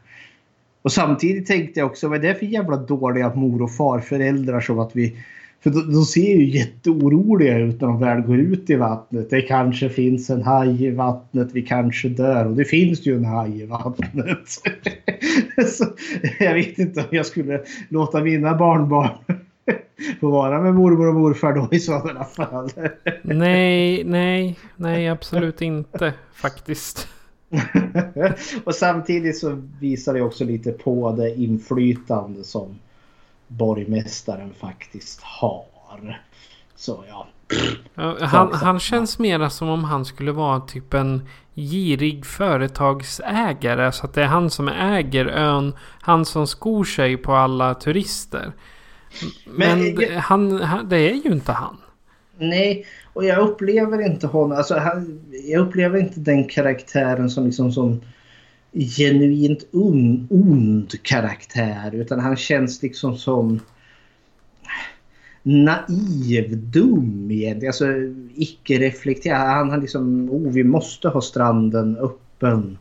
Och 0.82 0.92
samtidigt 0.92 1.48
tänkte 1.48 1.80
jag 1.80 1.88
också 1.88 2.08
vad 2.08 2.26
är 2.26 2.28
det 2.28 2.36
för 2.36 2.46
jävla 2.46 2.78
dåliga 2.78 3.36
mor 3.36 3.62
och 3.62 3.76
farföräldrar 3.76 4.62
som 4.62 4.80
att 4.80 4.96
vi... 4.96 5.18
För 5.62 5.70
de, 5.70 5.94
de 5.94 6.06
ser 6.06 6.36
ju 6.36 6.46
jätteoroliga 6.46 7.58
ut 7.58 7.82
när 7.82 7.88
de 7.88 8.00
väl 8.00 8.22
går 8.22 8.38
ut 8.38 8.70
i 8.70 8.76
vattnet. 8.76 9.30
Det 9.30 9.42
kanske 9.42 9.90
finns 9.90 10.30
en 10.30 10.44
haj 10.44 10.86
i 10.86 10.92
vattnet, 10.92 11.50
vi 11.54 11.62
kanske 11.62 12.10
dör. 12.10 12.46
Och 12.46 12.56
det 12.56 12.66
finns 12.66 13.06
ju 13.06 13.16
en 13.16 13.26
haj 13.26 13.62
i 13.62 13.66
vattnet. 13.66 14.50
så, 15.68 15.86
jag 16.40 16.54
vet 16.54 16.80
inte 16.80 17.00
om 17.00 17.08
jag 17.10 17.26
skulle 17.26 17.62
låta 17.90 18.24
mina 18.24 18.56
barnbarn 18.56 19.10
få 20.20 20.30
vara 20.30 20.62
med 20.62 20.76
mormor 20.76 21.08
och 21.08 21.16
morfar 21.16 21.54
då 21.54 21.68
i 21.72 21.80
sådana 21.80 22.24
fall. 22.24 22.70
Nej, 23.22 24.04
nej, 24.06 24.56
nej 24.76 25.10
absolut 25.10 25.62
inte 25.62 26.14
faktiskt. 26.34 27.08
och 28.64 28.76
samtidigt 28.76 29.38
så 29.38 29.62
visar 29.80 30.14
det 30.14 30.22
också 30.22 30.46
lite 30.46 30.72
på 30.72 31.12
det 31.12 31.36
inflytande 31.36 32.44
som 32.44 32.76
borgmästaren 33.50 34.54
faktiskt 34.60 35.22
har. 35.24 35.64
Så 36.76 37.04
ja. 37.10 37.28
Han, 38.22 38.54
han 38.54 38.80
känns 38.80 39.20
mera 39.20 39.50
som 39.50 39.70
om 39.70 39.84
han 39.84 40.06
skulle 40.06 40.32
vara 40.32 40.60
typ 40.60 40.94
en 40.94 41.28
girig 41.56 42.26
företagsägare. 42.26 43.92
Så 43.92 44.06
att 44.06 44.14
det 44.14 44.24
är 44.24 44.28
han 44.28 44.50
som 44.50 44.68
äger 44.68 45.26
ön. 45.26 45.74
Han 46.02 46.26
som 46.26 46.48
skor 46.48 46.84
sig 46.84 47.18
på 47.18 47.34
alla 47.34 47.74
turister. 47.74 48.52
Men, 49.46 49.80
Men 49.84 49.96
det- 49.96 50.18
han, 50.20 50.50
det 50.90 50.98
är 50.98 51.14
ju 51.14 51.32
inte 51.32 51.52
han. 51.52 51.78
Nej, 52.38 52.86
och 53.14 53.26
jag 53.26 53.40
upplever 53.50 54.06
inte 54.06 54.28
honom. 54.28 54.58
Alltså, 54.58 54.78
han, 54.78 55.22
jag 55.46 55.62
upplever 55.68 56.00
inte 56.00 56.20
den 56.20 56.48
karaktären 56.48 57.30
som 57.30 57.46
liksom 57.46 57.72
som 57.72 58.02
genuint 58.74 59.68
un, 59.72 60.28
ond 60.30 61.04
karaktär. 61.04 61.96
Utan 61.96 62.20
han 62.20 62.36
känns 62.36 62.82
liksom 62.82 63.18
som 63.18 63.60
naiv, 65.44 66.58
dum 66.58 67.32
egentligen. 67.32 67.70
Alltså 67.70 67.86
icke-reflekterad. 68.36 69.48
Han 69.48 69.70
har 69.70 69.78
liksom, 69.78 70.30
oh 70.30 70.52
vi 70.52 70.64
måste 70.64 71.08
ha 71.08 71.22
stranden 71.22 71.98
öppen. 71.98 72.78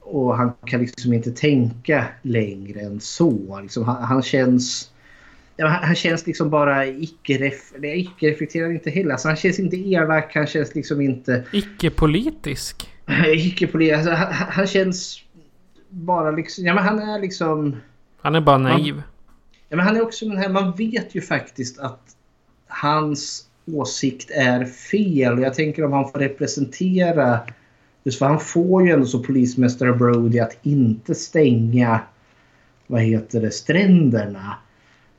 Och 0.00 0.36
han 0.36 0.52
kan 0.66 0.80
liksom 0.80 1.12
inte 1.12 1.30
tänka 1.30 2.06
längre 2.22 2.80
än 2.80 3.00
så. 3.00 3.60
Liksom, 3.62 3.84
han, 3.84 4.02
han 4.02 4.22
känns... 4.22 4.90
Han, 5.62 5.94
känns 5.94 6.26
liksom 6.26 6.50
bara 6.50 6.86
icke-reflekterad, 6.86 7.96
icke-reflekterad 7.98 8.72
inte 8.72 8.90
heller. 8.90 9.10
Alltså, 9.10 9.28
han 9.28 9.36
känns 9.36 9.58
inte 9.58 9.76
elak, 9.76 10.34
han 10.34 10.46
känns 10.46 10.74
liksom 10.74 11.00
inte 11.00 11.44
Icke-politisk 11.52 12.88
icke-politisk. 13.32 13.96
Alltså, 13.96 14.10
han, 14.10 14.32
han 14.32 14.66
känns 14.66 15.22
bara 15.88 16.30
liksom... 16.30 16.64
Ja 16.64 16.74
men 16.74 16.84
han 16.84 16.98
är 16.98 17.20
liksom... 17.20 17.76
Han 18.20 18.34
är 18.34 18.40
bara 18.40 18.58
naiv. 18.58 19.02
Ja, 19.68 19.76
men 19.76 19.86
han 19.86 19.96
är 19.96 20.02
också 20.02 20.28
den 20.28 20.38
här, 20.38 20.48
man 20.48 20.72
vet 20.72 21.14
ju 21.14 21.20
faktiskt 21.20 21.78
att 21.78 22.16
hans 22.68 23.46
åsikt 23.66 24.30
är 24.30 24.64
fel. 24.64 25.38
Och 25.38 25.40
jag 25.40 25.54
tänker 25.54 25.84
om 25.84 25.92
han 25.92 26.10
får 26.10 26.18
representera... 26.18 27.40
Just 28.04 28.18
för 28.18 28.26
han 28.26 28.40
får 28.40 28.86
ju 28.86 28.92
ändå 28.92 29.06
så 29.06 29.22
polismästare 29.22 29.92
Brody 29.92 30.38
att 30.38 30.58
inte 30.62 31.14
stänga 31.14 32.00
vad 32.86 33.00
heter 33.00 33.40
det, 33.40 33.50
stränderna. 33.50 34.56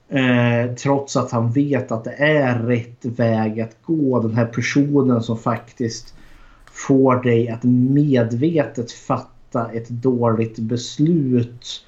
Eh, 0.09 0.76
trots 0.76 1.15
att 1.15 1.31
han 1.31 1.51
vet 1.51 1.91
att 1.91 2.03
det 2.03 2.13
är 2.13 2.59
rätt 2.59 3.05
väg 3.05 3.61
att 3.61 3.77
gå. 3.85 4.19
Den 4.19 4.35
här 4.35 4.45
personen 4.45 5.23
som 5.23 5.38
faktiskt 5.38 6.15
får 6.72 7.15
dig 7.15 7.49
att 7.49 7.64
medvetet 7.64 8.91
fatta 8.91 9.72
ett 9.72 9.89
dåligt 9.89 10.60
beslut. 10.60 11.85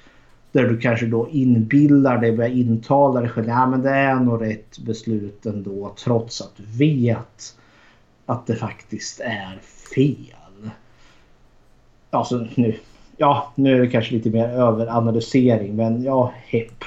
Där 0.52 0.68
du 0.68 0.78
kanske 0.80 1.06
då 1.06 1.28
inbillar 1.30 2.18
dig, 2.18 2.36
börjar 2.36 2.50
intala 2.50 3.20
dig 3.20 3.30
själv. 3.30 3.50
att 3.50 3.66
men 3.66 3.82
det 3.82 3.90
är 3.90 4.14
nog 4.14 4.42
rätt 4.42 4.78
beslut 4.78 5.46
ändå. 5.46 5.94
Trots 6.04 6.40
att 6.40 6.52
du 6.56 6.64
vet 6.78 7.56
att 8.26 8.46
det 8.46 8.56
faktiskt 8.56 9.20
är 9.20 9.58
fel. 9.94 10.70
Alltså 12.10 12.46
nu. 12.54 12.76
Ja, 13.16 13.52
nu 13.54 13.76
är 13.76 13.80
det 13.80 13.86
kanske 13.86 14.14
lite 14.14 14.30
mer 14.30 14.48
överanalysering 14.48 15.76
men 15.76 16.02
ja, 16.02 16.32
hepp. 16.36 16.84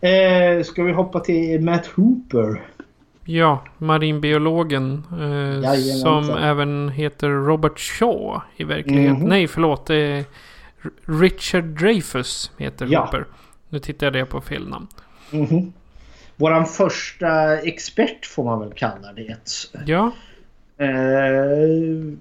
eh, 0.00 0.64
ska 0.64 0.82
vi 0.82 0.92
hoppa 0.92 1.20
till 1.20 1.60
Matt 1.60 1.86
Hooper? 1.86 2.60
Ja, 3.32 3.64
marinbiologen. 3.78 5.02
Eh, 5.12 5.72
som 6.02 6.30
även 6.30 6.88
heter 6.88 7.28
Robert 7.28 7.78
Shaw 7.78 8.40
i 8.56 8.64
verkligheten. 8.64 9.16
Mhm. 9.20 9.28
Nej, 9.28 9.48
förlåt. 9.48 9.90
Är 9.90 10.24
Richard 11.04 11.64
Dreyfus 11.64 12.50
heter 12.58 12.86
Ja. 12.90 13.00
Hooper. 13.00 13.26
Nu 13.68 13.78
tittar 13.78 14.16
jag 14.16 14.28
på 14.28 14.40
fel 14.40 14.68
namn. 14.68 14.86
Mhm. 15.30 15.72
Våran 16.36 16.66
första 16.66 17.58
expert 17.58 18.26
får 18.26 18.44
man 18.44 18.60
väl 18.60 18.72
kalla 18.72 19.12
det. 19.12 19.36
Ja, 19.86 20.12
Eh, 20.76 22.14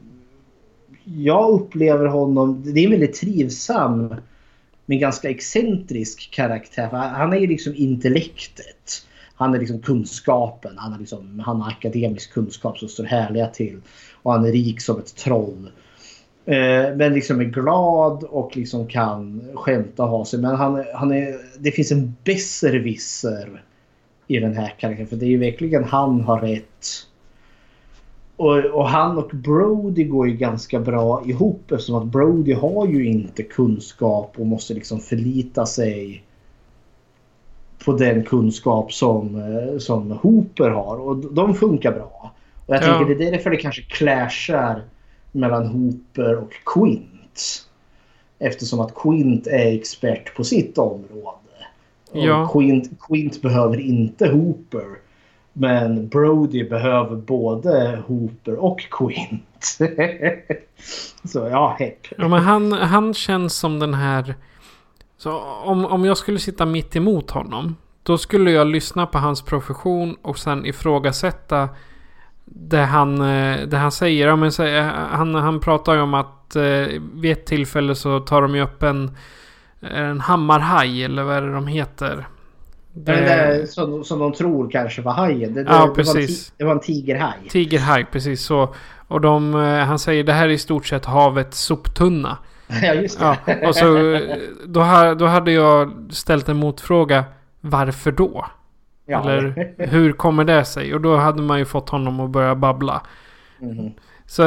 jag 1.04 1.50
upplever 1.50 2.06
honom, 2.06 2.64
det 2.74 2.80
är 2.80 2.86
en 2.86 2.92
väldigt 2.92 3.14
trivsam 3.16 4.16
men 4.86 5.00
ganska 5.00 5.30
excentrisk 5.30 6.32
karaktär. 6.32 6.88
Han 6.92 7.34
är 7.34 7.38
ju 7.38 7.48
liksom 7.48 7.74
intellektet. 7.76 9.06
Han 9.40 9.54
är 9.54 9.60
liksom 9.60 9.80
kunskapen. 9.80 10.78
Han, 10.78 10.94
är 10.94 11.00
liksom, 11.00 11.40
han 11.46 11.62
har 11.62 11.70
akademisk 11.70 12.34
kunskap 12.34 12.78
som 12.78 12.90
står 12.90 13.04
härliga 13.04 13.48
till. 13.48 13.82
Och 14.22 14.32
han 14.34 14.46
är 14.46 14.52
rik 14.52 14.82
som 14.82 15.00
ett 15.00 15.16
troll. 15.16 15.72
Eh, 16.46 16.96
men 16.96 17.14
liksom 17.14 17.40
är 17.40 17.46
glad 17.46 18.24
och 18.24 18.58
liksom 18.58 18.88
kan 18.88 19.42
skämta 19.56 20.04
och 20.04 20.10
ha 20.10 20.26
sig. 20.26 20.40
Men 20.40 20.56
han, 20.56 20.86
han 20.94 21.12
är, 21.12 21.36
det 21.60 21.72
finns 21.72 21.92
en 21.92 22.16
besserwisser 22.24 23.64
i 24.28 24.40
den 24.40 24.54
här 24.54 24.74
karaktären. 24.78 25.08
För 25.08 25.16
det 25.16 25.26
är 25.26 25.30
ju 25.30 25.38
verkligen 25.38 25.84
han 25.84 26.22
har 26.22 26.40
rätt. 26.40 26.86
Och, 28.36 28.58
och 28.58 28.90
han 28.90 29.18
och 29.18 29.30
Brody 29.34 30.04
går 30.04 30.28
ju 30.28 30.38
ganska 30.38 30.80
bra 30.80 31.24
ihop 31.26 31.72
eftersom 31.72 31.96
att 31.96 32.06
Brody 32.06 32.54
har 32.54 32.88
ju 32.88 33.06
inte 33.06 33.44
kunskap 33.44 34.34
och 34.38 34.46
måste 34.46 34.74
liksom 34.74 35.00
förlita 35.00 35.66
sig 35.66 36.24
på 37.86 37.94
den 37.94 38.24
kunskap 38.24 38.94
som, 38.94 39.36
eh, 39.36 39.78
som 39.80 40.12
Hooper 40.12 40.70
har. 40.70 40.98
Och 41.02 41.16
de 41.34 41.56
funkar 41.56 41.92
bra. 41.92 42.32
Och 42.66 42.76
jag 42.76 42.84
Ja. 42.84 42.88
tänker 42.98 43.16
det 43.16 43.28
är 43.28 43.32
därför 43.32 43.50
det 43.50 43.58
kanske 43.58 43.82
clashar 43.82 44.82
mellan 45.32 45.68
Hooper 45.68 46.36
och 46.36 46.52
Quint. 46.66 47.66
Eftersom 48.40 48.80
att 48.80 48.96
Quint 48.96 49.48
är 49.48 49.74
expert 49.76 50.36
på 50.36 50.44
sitt 50.44 50.78
område. 50.78 51.38
Och 52.12 52.18
Ja. 52.18 52.50
Quint, 52.54 52.90
Quint 53.08 53.42
behöver 53.42 53.80
inte 53.80 54.28
Hooper. 54.30 54.86
Men 55.54 56.08
Brody 56.08 56.70
behöver 56.70 57.16
både 57.16 58.04
Hooper 58.08 58.56
och 58.56 58.80
Quint. 58.92 59.78
Så 61.24 61.40
ja, 61.52 61.76
hepp. 61.80 62.08
ja 62.18 62.28
men 62.28 62.40
han, 62.40 62.72
han 62.72 63.14
känns 63.14 63.54
som 63.56 63.80
den 63.80 63.94
här... 63.94 64.36
Så 65.20 65.40
om, 65.42 65.86
om 65.86 66.06
jag 66.06 66.18
skulle 66.18 66.40
sitta 66.40 66.66
mitt 66.66 66.96
emot 66.96 67.32
honom. 67.32 67.76
Då 68.04 68.18
skulle 68.18 68.52
jag 68.52 68.68
lyssna 68.68 69.06
på 69.06 69.18
hans 69.18 69.42
profession 69.42 70.16
och 70.22 70.38
sen 70.38 70.66
ifrågasätta 70.66 71.70
det 72.46 72.78
han, 72.78 73.22
eh, 73.22 73.68
det 73.68 73.78
han 73.78 73.92
säger. 73.92 74.28
Ja, 74.28 74.36
men, 74.36 74.52
eh, 74.60 74.84
han, 74.94 75.36
han 75.36 75.60
pratar 75.60 75.94
ju 75.94 76.02
om 76.02 76.14
att 76.14 76.56
eh, 76.56 76.62
vid 77.14 77.32
ett 77.32 77.46
tillfälle 77.46 77.96
så 77.96 78.20
tar 78.20 78.42
de 78.42 78.56
ju 78.56 78.62
upp 78.62 78.84
en, 78.84 79.12
en 79.82 80.20
hammarhaj 80.20 81.04
eller 81.04 81.24
vad 81.24 81.36
är 81.38 81.42
det 81.42 81.54
de 81.54 81.68
heter. 81.68 82.28
Det 82.94 83.12
där 83.12 83.66
som, 83.66 84.04
som 84.04 84.20
de 84.20 84.34
tror 84.34 84.70
kanske 84.70 85.02
var 85.02 85.14
hajen. 85.14 85.54
Det, 85.54 85.64
det, 85.64 85.70
Ja, 85.70 85.74
det, 85.74 85.80
var, 85.80 85.88
en 85.88 85.96
precis. 85.96 86.54
det 86.58 86.64
var 86.64 86.72
en 86.72 86.80
tigerhaj. 86.80 87.40
Tigerhaj, 87.50 88.06
precis 88.12 88.42
så. 88.42 88.76
Och 89.08 89.22
de, 89.22 89.56
eh, 89.56 89.86
han 89.86 90.00
säger 90.00 90.24
det 90.24 90.34
här 90.34 90.46
är 90.46 90.50
i 90.50 90.58
stort 90.58 90.86
sett 90.86 91.06
havets 91.06 91.60
soptunna. 91.60 92.38
Ja, 92.82 92.94
just 92.94 93.20
det. 93.20 93.38
Ja, 93.46 93.68
och 93.68 93.76
så 93.76 94.14
eh, 94.14 94.38
då, 94.66 94.80
ha- 94.82 95.14
då 95.16 95.26
hade 95.26 95.52
jag 95.52 95.94
ställt 96.10 96.50
en 96.50 96.58
motfråga. 96.58 97.24
Varför 97.62 98.12
då? 98.12 98.46
Ja. 99.06 99.22
Eller 99.22 99.74
hur 99.78 100.12
kommer 100.14 100.44
det 100.44 100.66
sig? 100.66 100.94
Och 100.94 101.02
då 101.02 101.16
hade 101.18 101.42
man 101.42 101.60
ju 101.60 101.66
fått 101.66 101.90
honom 101.90 102.20
att 102.20 102.30
börja 102.30 102.56
babbla. 102.56 103.02
Mhm. 103.60 103.92
Så, 104.26 104.44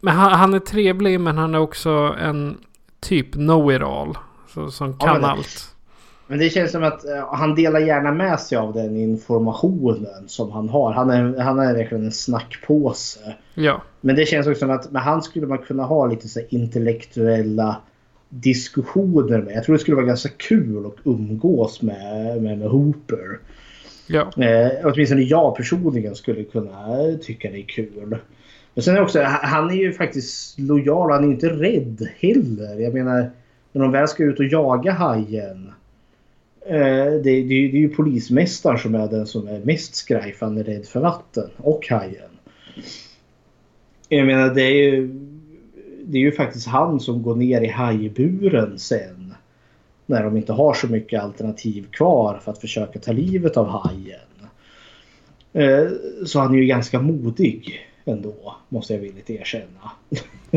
men 0.00 0.14
han, 0.16 0.32
han 0.32 0.54
är 0.54 0.58
trevlig 0.58 1.20
men 1.20 1.38
han 1.38 1.54
är 1.54 1.58
också 1.58 2.14
en 2.20 2.58
typ 3.00 3.32
know-it-all. 3.32 4.18
Som 4.70 4.96
Ja, 5.00 5.06
kan 5.06 5.20
det- 5.20 5.26
allt. 5.28 5.73
Men 6.26 6.38
det 6.38 6.50
känns 6.50 6.72
som 6.72 6.82
att 6.82 7.04
eh, 7.04 7.34
han 7.34 7.54
delar 7.54 7.80
gärna 7.80 8.12
med 8.12 8.40
sig 8.40 8.58
av 8.58 8.72
den 8.72 8.96
informationen 8.96 10.28
som 10.28 10.50
han 10.52 10.68
har. 10.68 10.92
Han 10.92 11.10
är, 11.10 11.38
han 11.40 11.58
är 11.58 11.74
verkligen 11.74 12.04
en 12.04 12.12
snackpåse. 12.12 13.34
Ja, 13.54 13.82
Men 14.00 14.16
det 14.16 14.26
känns 14.26 14.46
också 14.46 14.58
som 14.60 14.70
att 14.70 14.90
med 14.90 15.02
han 15.02 15.22
skulle 15.22 15.46
man 15.46 15.58
kunna 15.58 15.82
ha 15.82 16.06
lite 16.06 16.28
så 16.28 16.40
intellektuella 16.48 17.76
diskussioner 18.28 19.42
med. 19.42 19.54
Jag 19.54 19.64
tror 19.64 19.72
det 19.72 19.78
skulle 19.78 19.96
vara 19.96 20.06
ganska 20.06 20.28
kul 20.28 20.86
att 20.86 20.96
umgås 21.04 21.82
med, 21.82 22.42
med, 22.42 22.58
med 22.58 22.68
Hooper. 22.68 23.38
ja. 24.06 24.44
Eh, 24.44 24.70
åtminstone 24.84 25.22
jag 25.22 25.56
personligen 25.56 26.14
skulle 26.14 26.44
kunna 26.44 26.96
tycka 27.22 27.50
det 27.50 27.58
är 27.58 27.66
kul. 27.68 28.18
Men 28.74 28.82
sen 28.82 28.96
är 28.96 29.02
också, 29.02 29.22
han 29.22 29.70
är 29.70 29.74
ju 29.74 29.92
faktiskt 29.92 30.58
lojal. 30.58 31.10
Han 31.10 31.24
är 31.24 31.28
inte 31.28 31.48
rädd 31.48 32.08
heller. 32.18 32.80
Jag 32.80 32.94
menar, 32.94 33.30
när 33.72 33.82
de 33.82 33.92
väl 33.92 34.08
ska 34.08 34.24
ut 34.24 34.38
och 34.38 34.44
jaga 34.44 34.92
hajen. 34.92 35.72
Eh, 36.66 36.76
det, 37.12 37.18
det, 37.22 37.30
är 37.30 37.42
ju- 37.42 37.70
det 37.70 37.76
är 37.76 37.80
ju 37.80 37.88
polismästaren 37.88 38.78
som 38.78 38.94
är 38.94 39.08
den 39.08 39.26
som 39.26 39.48
är 39.48 39.60
mest 39.60 39.94
skraj 39.94 40.32
för 40.32 40.46
han 40.46 40.58
är 40.58 40.64
rädd 40.64 40.86
för 40.86 41.00
vatten 41.00 41.50
och 41.56 41.86
hajen. 41.90 42.30
Jag 44.08 44.26
menar 44.26 44.54
det 44.54 44.62
är 44.62 44.74
ju, 44.92 45.06
det 46.04 46.18
är 46.18 46.22
ju 46.22 46.32
faktiskt 46.32 46.66
han 46.66 47.00
som 47.00 47.22
går 47.22 47.34
ner 47.36 47.60
i 47.60 47.68
hajburen 47.68 48.78
sen. 48.78 49.34
När 50.06 50.22
de 50.22 50.36
inte 50.36 50.52
har 50.52 50.74
så 50.74 50.86
mycket 50.86 51.22
alternativ 51.22 51.86
kvar 51.90 52.40
för 52.44 52.52
att 52.52 52.60
försöka 52.60 52.98
ta 52.98 53.12
livet 53.12 53.56
av 53.56 53.66
hajen. 53.66 54.20
Eh, 55.52 55.88
så 56.26 56.40
han 56.40 56.54
är 56.54 56.58
ju 56.58 56.66
ganska 56.66 57.00
modig 57.00 57.80
ändå, 58.04 58.56
måste 58.68 58.94
jag 58.94 59.00
villigt 59.00 59.30
erkänna 59.30 59.90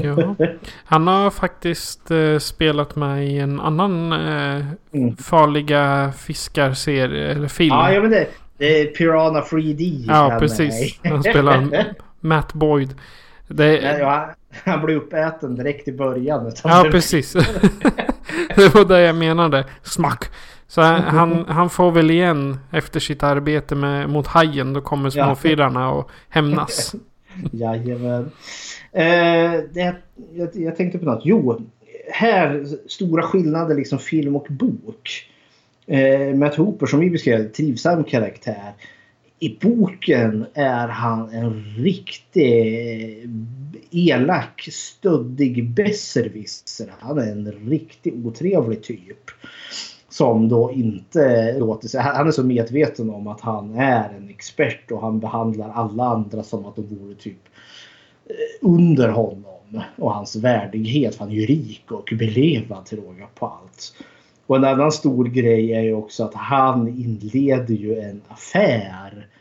ja. 0.04 0.36
Han 0.86 1.08
har 1.08 1.30
faktiskt 1.32 2.12
eh, 2.12 2.38
spelat 2.40 2.96
med 2.96 3.28
i 3.28 3.38
en 3.40 3.60
annan 3.60 4.12
eh, 4.14 4.66
Mm. 4.94 5.18
farliga 5.18 6.12
fiskar-serie 6.18 7.32
eller 7.32 7.48
film. 7.48 7.76
Ja, 7.76 7.92
ja 7.92 8.02
men 8.02 8.12
det, 8.12 8.28
det 8.58 8.82
är 8.82 8.86
Piranha 8.86 9.42
3D. 9.42 10.06
Ja, 10.08 10.14
han 10.32 10.40
precis. 10.40 11.00
Han 11.04 11.24
spelar 11.24 11.68
Matt 12.20 12.54
Boyd. 12.54 12.96
Det, 13.48 13.78
Ja, 13.82 13.98
ja, 13.98 14.30
han 14.66 14.86
blir 14.86 14.96
uppäten 14.96 15.56
direkt 15.56 15.88
i 15.88 15.92
början. 15.94 16.52
ja, 16.64 16.88
precis. 16.92 17.34
det 18.56 18.76
var 18.76 18.86
det 18.86 19.02
jag 19.02 19.16
menade. 19.16 19.66
Smack. 19.84 20.26
Så 20.68 20.82
han, 20.82 21.46
han 21.48 21.70
får 21.70 21.92
väl 21.92 22.12
igen 22.12 22.60
efter 22.72 23.00
sitt 23.00 23.24
arbete 23.24 23.76
med, 23.76 24.10
mot 24.10 24.28
hajen. 24.28 24.74
Då 24.74 24.82
kommer 24.82 25.12
Ja. 25.18 25.26
småfirarna 25.26 25.90
och 25.92 26.10
hämnas. 26.30 26.96
Jajamän. 27.52 28.32
Eh, 28.92 29.62
det, 29.74 29.96
jag, 30.34 30.50
jag 30.54 30.76
tänkte 30.76 31.00
på 31.00 31.06
något. 31.06 31.22
Jo, 31.26 31.62
här 32.12 32.66
stora 32.88 33.24
skillnader 33.24 33.76
liksom 33.76 34.00
film 34.00 34.36
och 34.36 34.48
bok. 34.50 35.30
Eh, 35.88 36.36
Matt 36.36 36.56
Hooper 36.56 36.86
som 36.86 37.00
vi 37.00 37.10
beskrev, 37.10 37.52
trivsam 37.52 38.04
karaktär. 38.04 38.74
I 39.40 39.58
boken 39.62 40.46
är 40.54 40.88
han 40.88 41.30
en 41.30 41.64
riktig 41.78 43.30
elak, 43.92 44.70
stöddig 44.72 45.70
besserwisser. 45.70 46.94
Han 47.00 47.18
är 47.18 47.32
en 47.32 47.52
riktigt 47.52 48.26
otrevlig 48.26 48.84
typ. 48.84 49.32
Som 50.10 50.50
då 50.50 50.72
inte 50.72 51.54
låter 51.60 51.88
sig... 51.88 52.02
Han 52.02 52.28
är 52.28 52.32
så 52.32 52.44
medveten 52.44 53.10
om 53.10 53.28
att 53.28 53.42
han 53.42 53.76
är 53.76 54.10
en 54.18 54.30
expert 54.30 54.92
och 54.92 55.02
han 55.02 55.20
behandlar 55.20 55.70
alla 55.70 56.04
andra 56.04 56.44
som 56.44 56.66
att 56.66 56.76
de 56.76 56.82
vore 56.82 57.16
typ 57.16 57.47
Eh, 58.30 58.68
under 58.68 59.10
honom. 59.10 59.44
och 59.96 60.14
hans 60.14 60.36
värdighet. 60.36 61.16
för 61.16 61.20
Han 61.20 61.34
är 61.34 61.36
ju 61.36 61.46
rik 61.46 61.92
och 61.92 62.14
belevad 62.20 62.86
till 62.86 62.98
råga 62.98 63.28
på 63.36 63.46
allt. 63.46 63.94
Och 64.46 64.56
en 64.56 64.66
annan 64.66 64.92
stor 64.92 65.26
grej 65.26 65.74
är 65.74 65.82
ju 65.82 65.94
också 65.94 66.24
att 66.24 66.34
han 66.34 66.88
inleder 66.88 67.74
ju 67.74 68.00
en 68.00 68.22
affär 68.28 69.12
eh, 69.18 69.37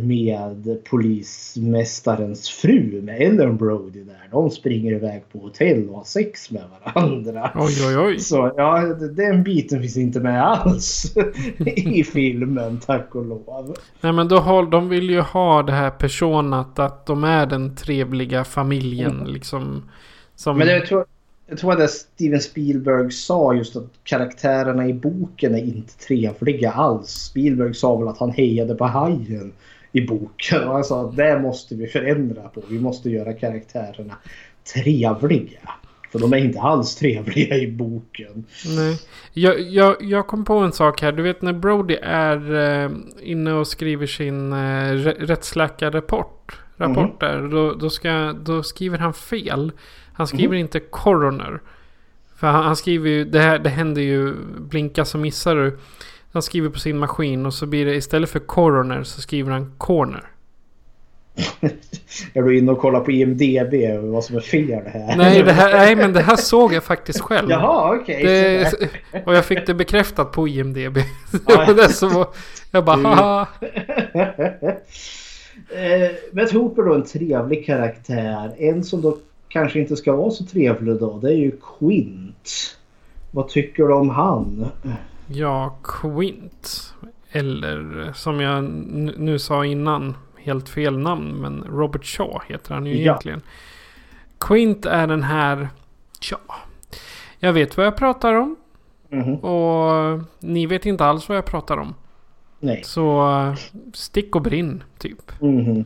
med 0.00 0.84
polismästarens 0.90 2.48
fru 2.48 3.02
med 3.02 3.22
Ellen 3.22 3.56
Brody 3.56 4.02
där. 4.04 4.28
De 4.30 4.50
springer 4.50 4.92
iväg 4.92 5.22
på 5.32 5.38
hotell 5.38 5.88
och 5.88 5.96
har 5.96 6.04
sex 6.04 6.50
med 6.50 6.62
varandra. 6.84 7.50
Oj, 7.54 7.74
oj, 7.88 7.98
oj. 7.98 8.18
Så 8.18 8.52
ja, 8.56 8.84
den 9.16 9.42
biten 9.42 9.80
finns 9.80 9.96
inte 9.96 10.20
med 10.20 10.42
alls 10.42 11.16
i 11.66 12.04
filmen, 12.04 12.80
tack 12.86 13.14
och 13.14 13.26
lov. 13.26 13.76
Nej 14.00 14.12
men 14.12 14.28
då 14.28 14.36
har, 14.36 14.66
de 14.66 14.88
vill 14.88 15.10
ju 15.10 15.20
ha 15.20 15.62
det 15.62 15.72
här 15.72 15.90
personat 15.90 16.78
att 16.78 17.06
de 17.06 17.24
är 17.24 17.46
den 17.46 17.76
trevliga 17.76 18.44
familjen 18.44 19.24
liksom. 19.26 19.82
Som... 20.34 20.58
Men 20.58 20.68
jag 20.68 20.86
tror, 20.86 21.04
jag 21.52 21.58
tror 21.58 21.72
att 21.72 21.78
det 21.78 21.88
Steven 21.88 22.40
Spielberg 22.40 23.10
sa 23.10 23.54
just 23.54 23.76
att 23.76 23.90
karaktärerna 24.04 24.88
i 24.88 24.92
boken 24.92 25.54
är 25.54 25.58
inte 25.58 25.98
trevliga 25.98 26.70
alls. 26.70 27.08
Spielberg 27.08 27.74
sa 27.74 27.96
väl 27.96 28.08
att 28.08 28.18
han 28.18 28.30
hejade 28.30 28.74
på 28.74 28.84
hajen 28.84 29.52
i 29.92 30.00
boken. 30.00 30.68
Och 30.68 30.74
han 30.74 30.84
sa 30.84 31.08
att 31.08 31.16
det 31.16 31.40
måste 31.40 31.74
vi 31.74 31.86
förändra 31.86 32.42
på. 32.42 32.62
Vi 32.68 32.80
måste 32.80 33.10
göra 33.10 33.32
karaktärerna 33.32 34.14
trevliga. 34.74 35.70
För 36.12 36.18
de 36.18 36.32
är 36.32 36.36
inte 36.36 36.60
alls 36.60 36.96
trevliga 36.96 37.56
i 37.56 37.72
boken. 37.72 38.44
Nej. 38.76 38.98
Jag, 39.32 39.60
jag, 39.60 39.96
jag 40.00 40.26
kom 40.26 40.44
på 40.44 40.54
en 40.54 40.72
sak 40.72 41.02
här. 41.02 41.12
Du 41.12 41.22
vet 41.22 41.42
när 41.42 41.52
Brody 41.52 41.98
är 42.02 42.54
eh, 42.54 42.90
inne 43.22 43.52
och 43.52 43.66
skriver 43.66 44.06
sin 44.06 44.52
eh, 44.52 44.92
rättsläkarrapport. 45.18 46.58
Rapport 46.76 47.20
där. 47.20 47.48
Då, 47.48 47.74
då, 47.74 47.90
ska, 47.90 48.32
då 48.32 48.62
skriver 48.62 48.98
han 48.98 49.14
fel. 49.14 49.72
Han 50.12 50.26
skriver 50.26 50.56
inte 50.56 50.80
coroner. 50.80 51.60
För 52.36 52.46
han, 52.46 52.64
han 52.64 52.76
skriver 52.76 53.10
ju, 53.10 53.24
det, 53.24 53.40
här, 53.40 53.58
det 53.58 53.70
händer 53.70 54.02
ju, 54.02 54.34
blinka 54.58 55.04
så 55.04 55.18
missar 55.18 55.56
du. 55.56 55.78
Han 56.32 56.42
skriver 56.42 56.68
på 56.68 56.78
sin 56.78 56.98
maskin 56.98 57.46
och 57.46 57.54
så 57.54 57.66
blir 57.66 57.86
det 57.86 57.94
istället 57.94 58.30
för 58.30 58.38
coroner 58.38 59.02
så 59.02 59.20
skriver 59.20 59.52
han 59.52 59.72
corner. 59.78 60.28
Är 62.34 62.42
du 62.42 62.58
inne 62.58 62.72
och 62.72 62.78
kollar 62.78 63.00
på 63.00 63.10
IMDB 63.10 63.74
vad 64.12 64.24
som 64.24 64.36
är 64.36 64.40
fel 64.40 64.82
här? 64.86 65.16
Nej, 65.16 65.42
det 65.42 65.52
här, 65.52 65.72
nej 65.72 65.96
men 65.96 66.12
det 66.12 66.20
här 66.20 66.36
såg 66.36 66.72
jag 66.72 66.84
faktiskt 66.84 67.20
själv. 67.20 67.50
Jaha, 67.50 67.96
okej. 67.96 68.24
Det, 68.24 68.88
och 69.26 69.34
jag 69.34 69.44
fick 69.44 69.66
det 69.66 69.74
bekräftat 69.74 70.32
på 70.32 70.48
IMDB. 70.48 70.96
var 71.44 71.74
det 71.74 71.88
som 71.88 72.14
var, 72.14 72.28
jag 72.70 72.84
bara 72.84 72.96
haha. 72.96 73.46
Eh, 75.74 76.10
Men 76.32 76.48
Hooper 76.52 76.82
då 76.82 76.94
en 76.94 77.04
trevlig 77.04 77.66
karaktär. 77.66 78.54
En 78.58 78.84
som 78.84 79.02
då 79.02 79.18
kanske 79.52 79.80
inte 79.80 79.96
ska 79.96 80.16
vara 80.16 80.30
så 80.30 80.44
trevlig 80.44 80.96
då. 81.00 81.18
Det 81.18 81.28
är 81.28 81.36
ju 81.36 81.52
Quint. 81.78 82.78
Vad 83.30 83.48
tycker 83.48 83.82
du 83.82 83.94
om 83.94 84.10
han? 84.10 84.66
Ja, 85.26 85.76
Quint. 85.82 86.94
Eller 87.30 88.10
som 88.14 88.40
jag 88.40 88.64
nu 89.18 89.38
sa 89.38 89.64
innan. 89.64 90.14
Helt 90.36 90.68
fel 90.68 90.98
namn. 90.98 91.32
Men 91.40 91.64
Robert 91.70 92.04
Shaw 92.04 92.38
heter 92.48 92.74
han 92.74 92.86
ju 92.86 92.92
Ja. 92.94 93.00
egentligen. 93.00 93.40
Quint 94.38 94.86
är 94.86 95.06
den 95.06 95.22
här... 95.22 95.68
Ja. 96.30 96.38
Jag 97.38 97.52
vet 97.52 97.76
vad 97.76 97.86
jag 97.86 97.96
pratar 97.96 98.34
om. 98.34 98.56
Mhm. 99.08 99.34
Och 99.34 100.20
ni 100.40 100.66
vet 100.66 100.86
inte 100.86 101.04
alls 101.04 101.28
vad 101.28 101.38
jag 101.38 101.44
pratar 101.44 101.76
om. 101.76 101.94
Nej. 102.60 102.82
Så 102.84 103.26
stick 103.94 104.36
och 104.36 104.42
brinn, 104.42 104.82
typ. 104.98 105.40
Mhm. 105.40 105.84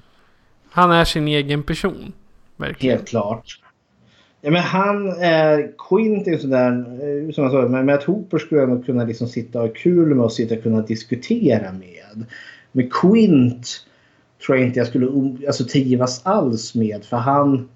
Han 0.71 0.91
är 0.91 1.05
sin 1.05 1.29
egen 1.29 1.63
person. 1.63 2.13
Verkligen. 2.57 2.97
Helt 2.97 3.09
klart. 3.09 3.61
Ja, 4.41 4.51
men 4.51 4.63
han 4.63 5.09
eh, 5.09 5.59
Quint 5.89 6.29
är 6.29 6.39
sådär... 6.39 6.71
eh, 6.71 7.33
Som 7.33 7.45
jag 7.45 7.53
sa, 7.53 7.69
men 7.69 7.87
med 7.87 7.95
att 7.95 8.05
Hooper 8.05 8.39
skulle 8.39 8.61
jag 8.61 8.71
nog 8.71 8.87
kunna 8.87 9.05
liksom 9.05 9.29
sitta 9.29 9.61
och 9.61 9.67
ha 9.67 9.75
kul 9.75 10.15
med 10.15 10.25
och 10.25 10.33
sitta 10.33 10.55
och 10.55 10.63
kunna 10.63 10.83
diskutera 10.83 11.73
med. 11.73 12.27
Men 12.73 12.91
Quint 12.91 13.87
tror 14.47 14.59
jag 14.59 14.67
inte 14.67 14.79
jag 14.79 14.89
skulle 14.89 15.07
um-, 15.07 15.47
alltså, 15.47 15.65
trivas 15.65 16.27
alls 16.27 16.75
med. 16.75 17.05
För 17.05 17.17
han, 17.17 17.69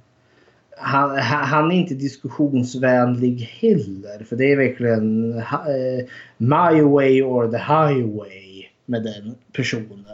han, 0.77 1.19
han 1.19 1.71
är 1.73 1.77
inte 1.77 1.95
diskussionsvänlig 1.95 3.41
heller. 3.61 4.25
För 4.25 4.37
det 4.37 4.53
är 4.53 4.57
verkligen 4.57 5.39
eh, 5.39 6.07
my 6.37 6.83
way 6.83 7.23
or 7.23 7.49
the 7.49 7.59
highway 7.59 8.50
med 8.91 9.03
den 9.03 9.35
personen. 9.53 10.05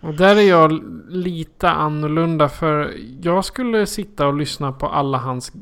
Och 0.00 0.14
där 0.14 0.36
är 0.36 0.48
jag 0.48 0.82
lite 1.08 1.70
annorlunda 1.70 2.48
för 2.48 2.92
jag 3.22 3.44
skulle 3.44 3.86
sitta 3.86 4.26
och 4.26 4.34
lyssna 4.34 4.72
på 4.72 4.86
alla 4.86 5.18
hans 5.18 5.52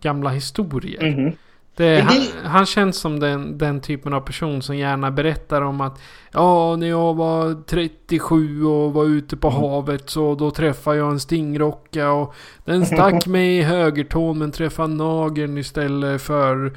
gamla 0.00 0.30
historier. 0.30 1.10
Mhm. 1.16 1.32
Det, 1.76 1.84
det- 1.96 2.00
han, 2.02 2.16
han 2.44 2.66
känns 2.66 2.96
som 2.96 3.20
den, 3.20 3.58
den 3.58 3.80
typen 3.80 4.12
av 4.12 4.20
person 4.20 4.62
som 4.62 4.76
gärna 4.76 5.10
berättar 5.10 5.62
om 5.62 5.80
att 5.80 6.00
Ja, 6.32 6.76
när 6.76 6.86
jag 6.86 7.14
var 7.14 7.62
37 7.66 8.64
och 8.64 8.92
var 8.92 9.04
ute 9.04 9.36
på 9.36 9.50
havet 9.50 10.10
så 10.10 10.34
då 10.34 10.50
träffade 10.50 10.96
jag 10.96 11.10
en 11.10 11.20
stingrocka 11.20 12.10
och 12.12 12.34
den 12.64 12.86
stack 12.86 13.26
mig 13.26 13.58
i 13.58 13.62
högertån 13.62 14.38
men 14.38 14.50
träffade 14.52 14.94
nageln 14.94 15.58
istället 15.58 16.22
för 16.22 16.72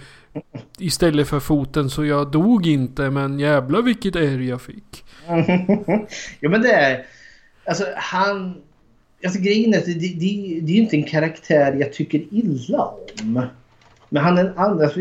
Istället 0.78 1.28
för 1.28 1.40
foten 1.40 1.90
så 1.90 2.06
jag 2.06 2.32
dog 2.32 2.68
inte 2.68 3.10
men 3.10 3.40
jävla 3.40 3.82
vilket 3.82 4.16
ärr 4.16 4.40
jag 4.40 4.62
fick. 4.62 5.06
jo 6.40 6.50
men 6.50 6.62
det 6.62 6.72
är... 6.72 7.06
Alltså 7.66 7.86
han... 7.96 8.62
Alltså 9.24 9.40
grejen 9.40 9.74
är 9.74 9.78
att 9.78 9.86
det, 9.86 9.94
det, 9.94 10.08
det, 10.08 10.60
det 10.62 10.72
är 10.72 10.76
ju 10.76 10.82
inte 10.82 10.98
en 10.98 11.04
karaktär 11.04 11.78
jag 11.80 11.94
tycker 11.94 12.24
illa 12.32 12.86
om. 12.86 13.48
Men 14.10 14.24
han 14.24 14.38
är 14.38 14.46
en 14.46 14.58
annan... 14.58 14.82
Alltså, 14.82 15.00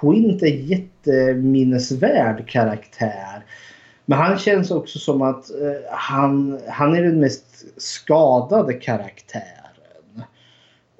Quint 0.00 0.42
är 0.42 0.46
en 0.46 0.66
jätteminnesvärd 0.66 2.48
karaktär. 2.48 3.44
Men 4.06 4.18
han 4.18 4.38
känns 4.38 4.70
också 4.70 4.98
som 4.98 5.22
att 5.22 5.50
eh, 5.50 5.92
han, 5.92 6.60
han 6.68 6.94
är 6.94 7.02
den 7.02 7.20
mest 7.20 7.64
skadade 7.76 8.72
karaktären. 8.72 9.50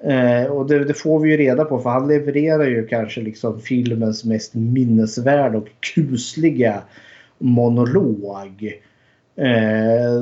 Eh, 0.03 0.43
och 0.43 0.67
det, 0.67 0.85
det 0.85 0.93
får 0.93 1.19
vi 1.19 1.29
ju 1.29 1.37
reda 1.37 1.65
på 1.65 1.79
för 1.79 1.89
han 1.89 2.07
levererar 2.07 2.65
ju 2.65 2.87
kanske 2.87 3.21
liksom 3.21 3.59
filmens 3.59 4.25
mest 4.25 4.53
minnesvärda 4.53 5.57
och 5.57 5.67
kusliga 5.79 6.81
monolog. 7.41 8.81
Eh, 9.35 10.21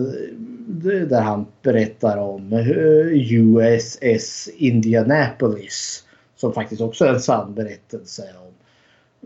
där 1.07 1.21
han 1.21 1.45
berättar 1.61 2.17
om 2.17 2.53
eh, 2.53 3.33
USS 3.33 4.49
Indianapolis. 4.57 6.03
Som 6.35 6.53
faktiskt 6.53 6.81
också 6.81 7.05
är 7.05 7.13
en 7.13 7.19
sann 7.19 7.53
berättelse 7.53 8.23
om. 8.41 8.53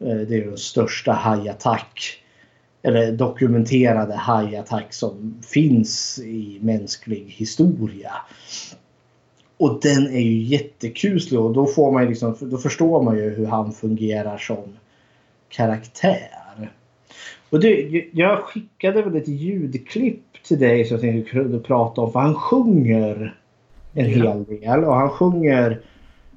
Eh, 0.07 0.17
det 0.17 0.35
är 0.35 0.45
den 0.45 0.57
största 0.57 1.11
hajattack. 1.11 2.19
Eller 2.81 3.11
dokumenterade 3.11 4.13
hajattack 4.13 4.93
som 4.93 5.41
finns 5.47 6.19
i 6.19 6.59
mänsklig 6.61 7.25
historia. 7.27 8.11
Och 9.57 9.79
den 9.81 10.07
är 10.07 10.19
ju 10.19 10.41
jättekuslig 10.41 11.39
och 11.39 11.53
då, 11.53 11.65
får 11.65 11.91
man 11.91 12.05
liksom, 12.05 12.35
då 12.39 12.57
förstår 12.57 13.03
man 13.03 13.17
ju 13.17 13.29
hur 13.29 13.45
han 13.45 13.71
fungerar 13.71 14.37
som 14.37 14.77
karaktär. 15.49 16.42
Och 17.53 17.59
du, 17.59 18.09
jag 18.13 18.39
skickade 18.43 19.01
väl 19.01 19.15
ett 19.15 19.27
ljudklipp 19.27 20.43
till 20.43 20.59
dig 20.59 20.85
som 20.85 20.95
jag 20.95 21.01
tänkte 21.01 21.31
kunde 21.31 21.59
prata 21.59 22.01
om 22.01 22.11
för 22.11 22.19
han 22.19 22.35
sjunger 22.35 23.39
en 23.93 24.09
Ja. 24.09 24.31
hel 24.33 24.43
del 24.59 24.83
och 24.83 24.95
han 24.95 25.09
sjunger 25.09 25.81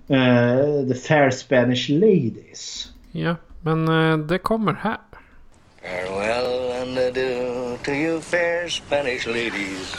eh, 0.08 0.88
The 0.88 0.94
Fair 0.94 1.30
Spanish 1.30 1.90
Ladies. 1.90 2.88
Ja, 3.12 3.36
men 3.62 3.88
eh, 3.88 4.18
det 4.18 4.38
kommer 4.38 4.72
här. 4.72 4.98
Farewell 5.82 6.82
and 6.82 6.98
adieu 6.98 7.76
to 7.84 7.90
you 7.90 8.20
fair 8.20 8.68
Spanish 8.68 9.26
ladies. 9.26 9.94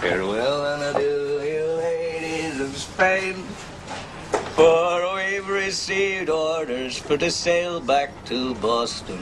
Farewell 0.00 0.60
and 0.74 0.82
adieu, 0.82 1.40
you 1.42 1.76
ladies 1.76 2.60
of 2.60 2.76
Spain. 2.76 3.34
For 4.56 5.16
we've 5.16 5.66
received 5.66 6.30
orders 6.30 6.98
for 6.98 7.16
to 7.16 7.30
sail 7.30 7.80
back 7.80 8.10
to 8.28 8.54
Boston. 8.62 9.18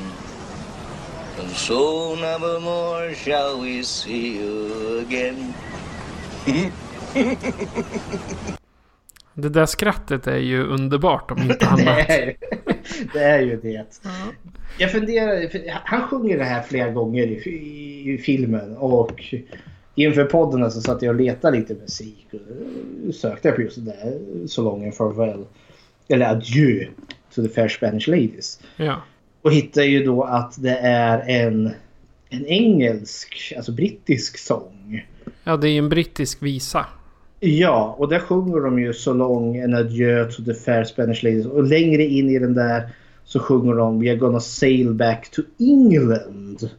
And 1.40 1.50
so 1.50 2.16
nevermore 2.20 3.14
shall 3.14 3.60
we 3.62 3.82
see 3.82 4.38
you 4.38 5.00
again. 5.00 5.54
Det 9.34 9.48
där 9.48 9.66
skrattet 9.66 10.26
är 10.26 10.36
ju 10.36 10.66
underbart 10.66 11.30
om 11.30 11.38
inte 11.38 11.54
det, 11.54 11.66
annat. 11.66 12.08
är, 12.08 12.36
det 13.12 13.22
är 13.22 13.40
ju 13.40 13.56
det. 13.56 13.86
Jag 14.78 14.92
funderar, 14.92 15.48
han 15.84 16.08
sjunger 16.08 16.38
det 16.38 16.44
här 16.44 16.62
flera 16.62 16.90
gånger 16.90 17.26
i, 17.26 18.12
i, 18.12 18.18
filmen 18.18 18.76
och 18.76 19.24
inför 19.94 20.24
podden 20.24 20.70
så 20.70 20.80
satt 20.80 21.02
jag 21.02 21.14
och 21.14 21.20
letade 21.20 21.58
lite 21.58 21.74
musik 21.74 22.26
och 23.08 23.14
sökte 23.14 23.48
jag 23.48 23.56
på 23.56 23.62
just 23.62 23.76
det 23.76 23.82
där 23.82 24.46
So 24.46 24.62
long 24.62 24.84
and 24.84 24.94
farewell. 24.94 25.44
Eller 26.08 26.26
adjö 26.26 26.86
to 27.34 27.42
the 27.42 27.48
fair 27.48 27.68
Spanish 27.68 28.08
ladies. 28.08 28.60
Ja. 28.76 29.02
Och 29.42 29.52
hittade 29.52 29.86
ju 29.86 30.04
då 30.04 30.22
att 30.22 30.62
det 30.62 30.78
är 30.78 31.18
en, 31.28 31.70
en 32.28 32.46
engelsk, 32.46 33.52
alltså 33.56 33.72
brittisk 33.72 34.38
sång. 34.38 35.06
ja, 35.44 35.56
det 35.56 35.68
är 35.68 35.72
ju 35.72 35.78
en 35.78 35.88
brittisk 35.88 36.42
visa. 36.42 36.86
Ja, 37.40 37.94
och 37.98 38.08
där 38.08 38.18
sjunger 38.18 38.60
de 38.60 38.78
ju 38.78 38.92
så 38.92 39.14
lång 39.14 39.56
en 39.56 39.74
adjö 39.74 40.24
to 40.24 40.44
the 40.44 40.54
fair 40.54 40.84
Spanish 40.84 41.24
ladies. 41.24 41.46
Och 41.46 41.64
längre 41.64 42.04
in 42.04 42.30
i 42.30 42.38
den 42.38 42.54
där 42.54 42.88
så 43.24 43.40
sjunger 43.40 43.74
de 43.74 44.00
We 44.00 44.10
are 44.10 44.16
gonna 44.16 44.40
sail 44.40 44.94
back 44.94 45.30
to 45.30 45.42
England. 45.58 46.70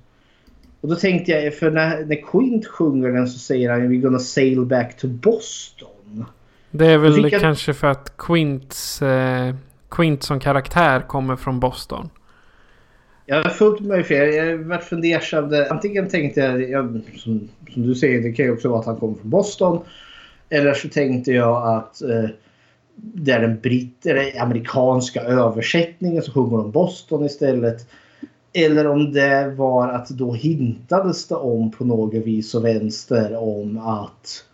Och 0.81 0.89
då 0.89 0.95
tänkte 0.95 1.31
jag, 1.31 1.53
för 1.53 1.71
när, 1.71 2.05
när 2.05 2.31
Quint 2.31 2.67
sjunger 2.67 3.09
den 3.09 3.27
så 3.27 3.39
säger 3.39 3.69
han 3.69 3.81
We're 3.81 4.01
gonna 4.01 4.19
sail 4.19 4.65
back 4.65 4.97
to 4.97 5.07
Boston. 5.07 6.25
Det 6.71 6.87
är 6.87 6.97
väl 6.97 7.31
kanske 7.31 7.73
för 7.73 7.87
att 7.87 8.17
Quints, 8.17 9.01
eh, 9.01 9.55
Quint 9.89 10.23
som 10.23 10.39
karaktär 10.39 11.01
kommer 11.01 11.35
från 11.35 11.59
Boston. 11.59 12.09
Jag 13.29 13.43
har 13.43 13.49
fullt 13.49 13.79
med 13.79 14.05
fel. 14.05 14.33
Jag 14.33 14.45
har 14.45 14.63
varit 14.63 14.83
fundersam. 14.83 15.53
Antingen 15.69 16.09
tänkte 16.09 16.39
jag, 16.39 16.69
jag 16.69 17.01
som, 17.17 17.49
som 17.73 17.87
du 17.87 17.95
säger, 17.95 18.21
det 18.21 18.31
kan 18.31 18.45
ju 18.45 18.51
också 18.51 18.69
vara 18.69 18.79
att 18.79 18.85
han 18.85 18.97
kommer 18.97 19.17
från 19.17 19.29
Boston. 19.29 19.79
Eller 20.49 20.73
så 20.73 20.89
tänkte 20.89 21.31
jag 21.31 21.77
att 21.77 22.01
eh, 22.01 22.29
det 22.95 23.31
är 23.31 23.41
den 23.41 23.59
britt, 23.59 24.05
eller 24.05 24.41
amerikanska 24.41 25.21
översättningen 25.21 26.23
så 26.23 26.31
sjunger 26.31 26.57
de 26.57 26.71
Boston 26.71 27.25
istället. 27.25 27.87
Eller 28.53 28.87
om 28.87 29.13
det 29.13 29.53
var 29.57 29.89
att 29.89 30.09
då 30.09 30.33
hintades 30.33 31.27
det 31.27 31.35
om 31.35 31.71
på 31.71 31.85
något 31.85 32.13
vis 32.13 32.55
och 32.55 32.65
vänster 32.65 33.37
om 33.37 33.77
att 33.77 34.45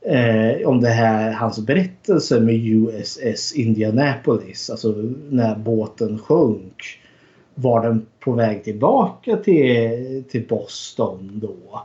eh, 0.00 0.68
om 0.68 0.80
det 0.80 0.88
här, 0.88 1.32
hans 1.32 1.58
berättelse 1.66 2.40
med 2.40 2.54
USS 2.54 3.52
Indianapolis, 3.52 4.70
alltså 4.70 4.94
när 5.30 5.56
båten 5.56 6.18
sjönk 6.18 7.00
var 7.60 7.82
den 7.82 8.06
på 8.20 8.32
väg 8.32 8.64
tillbaka 8.64 9.36
till, 9.36 10.24
till 10.28 10.46
Boston 10.48 11.30
då? 11.32 11.82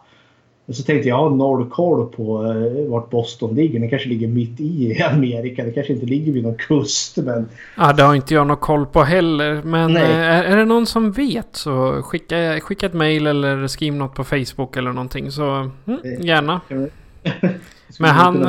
Och 0.68 0.76
så 0.76 0.84
tänkte 0.84 1.10
jag, 1.10 1.18
jag 1.18 1.23
har 1.23 1.35
noll 1.35 1.69
koll 1.69 2.06
på 2.06 2.45
eh, 2.45 2.91
vart 2.91 3.10
Boston 3.10 3.56
ligger. 3.56 3.80
Det 3.80 3.88
kanske 3.88 4.10
ligger 4.10 4.27
mitt 4.27 4.60
i 4.60 5.03
Amerika. 5.03 5.64
Det 5.64 5.72
kanske 5.72 5.93
inte 5.93 6.06
ligger 6.06 6.31
vid 6.31 6.43
någon 6.43 6.56
kust. 6.56 7.18
Men 7.18 7.49
Ja, 7.77 7.93
det 7.93 8.03
har 8.03 8.15
inte 8.15 8.34
jag 8.34 8.47
någon 8.47 8.57
koll 8.57 8.85
på 8.85 9.03
heller. 9.03 9.61
Men 9.64 9.97
eh, 9.97 10.03
är, 10.03 10.43
är 10.43 10.57
det 10.57 10.65
någon 10.65 10.85
som 10.85 11.11
vet 11.11 11.56
så 11.56 12.02
skicka, 12.02 12.60
skicka 12.60 12.85
ett 12.85 12.93
mail 12.93 13.27
eller 13.27 13.68
skriv 13.68 13.93
något 13.93 14.14
på 14.14 14.23
Facebook 14.23 14.77
eller 14.77 14.91
någonting. 14.91 15.31
Så 15.31 15.43
mm, 15.85 15.99
Eh, 16.03 16.26
gärna. 16.26 16.61
Men 17.99 18.10
han... 18.10 18.47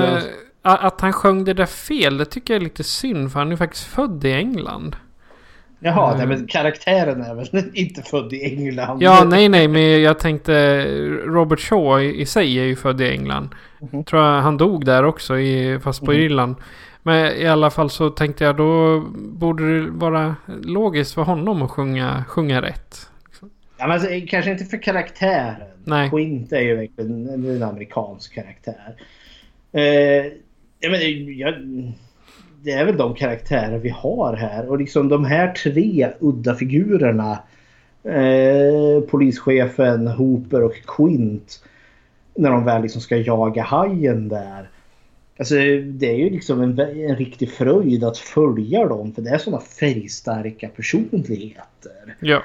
att 0.62 1.00
han 1.00 1.12
sjöng 1.12 1.44
det 1.44 1.54
där 1.54 1.66
fel, 1.66 2.16
det 2.16 2.24
tycker 2.24 2.54
jag 2.54 2.60
är 2.60 2.64
lite 2.64 2.84
synd. 2.84 3.32
För 3.32 3.38
han 3.38 3.52
är 3.52 3.56
faktiskt 3.56 3.84
född 3.84 4.24
i 4.24 4.32
England. 4.32 4.96
Jaha, 5.80 6.14
Mm. 6.14 6.28
nej, 6.28 6.38
men 6.38 6.46
karaktären 6.46 7.22
är 7.22 7.34
väl 7.34 7.46
inte 7.74 8.02
född 8.02 8.32
i 8.32 8.44
England? 8.44 9.02
Ja, 9.02 9.24
nej, 9.24 9.48
nej, 9.48 9.68
men 9.68 10.02
jag 10.02 10.18
tänkte 10.18 10.84
Robert 11.24 11.60
Shaw 11.60 12.02
i, 12.02 12.26
sig 12.26 12.58
är 12.60 12.64
ju 12.64 12.76
född 12.76 13.00
i 13.00 13.10
England. 13.10 13.48
Mhm. 13.80 14.04
Tror 14.04 14.22
jag 14.22 14.40
han 14.42 14.56
dog 14.56 14.84
där 14.84 15.04
också, 15.04 15.38
i, 15.38 15.78
fast 15.82 16.04
på 16.04 16.12
Mhm. 16.12 16.20
Irland. 16.20 16.54
Men 17.02 17.32
i 17.36 17.46
alla 17.46 17.70
fall 17.70 17.90
så 17.90 18.10
tänkte 18.10 18.44
jag 18.44 18.56
då 18.56 19.00
borde 19.16 19.80
det 19.80 19.90
vara 19.90 20.36
logiskt 20.62 21.14
för 21.14 21.22
honom 21.22 21.62
att 21.62 21.70
sjunga, 21.70 22.24
sjunga 22.28 22.62
rätt. 22.62 23.10
Ja, 23.78 23.86
men 23.86 23.90
alltså, 23.90 24.08
kanske 24.28 24.50
inte 24.50 24.64
för 24.64 24.82
karaktären. 24.82 25.56
Nej. 25.84 26.10
Quint 26.10 26.52
är 26.52 26.60
ju 26.60 26.76
verkligen 26.76 27.28
en, 27.28 27.44
en 27.56 27.62
amerikansk 27.62 28.34
karaktär. 28.34 28.94
Eh, 29.72 29.82
ja, 30.80 30.90
men, 30.90 31.36
jag, 31.38 31.54
det 32.62 32.72
är 32.72 32.84
väl 32.84 32.96
de 32.96 33.14
karaktärer 33.14 33.78
vi 33.78 33.88
har 33.88 34.36
här. 34.36 34.68
Och 34.68 34.78
liksom 34.78 35.08
de 35.08 35.24
här 35.24 35.52
tre 35.52 36.10
udda 36.20 36.54
figurerna. 36.54 37.38
Eh, 38.04 39.00
polischefen, 39.10 40.06
Hooper 40.06 40.62
och 40.62 40.74
Quint. 40.86 41.64
När 42.34 42.50
de 42.50 42.64
väl 42.64 42.82
liksom 42.82 43.00
ska 43.00 43.16
jaga 43.16 43.62
hajen 43.62 44.28
där. 44.28 44.68
Alltså 45.38 45.54
det 45.84 46.10
är 46.10 46.16
ju 46.16 46.30
liksom 46.30 46.62
en, 46.62 46.78
en 46.80 47.16
riktig 47.16 47.50
fröjd 47.50 48.04
att 48.04 48.18
följa 48.18 48.88
dem. 48.88 49.12
För 49.12 49.22
det 49.22 49.30
är 49.30 49.38
sådana 49.38 49.62
färgstarka 49.62 50.68
personligheter. 50.68 52.16
Ja. 52.20 52.42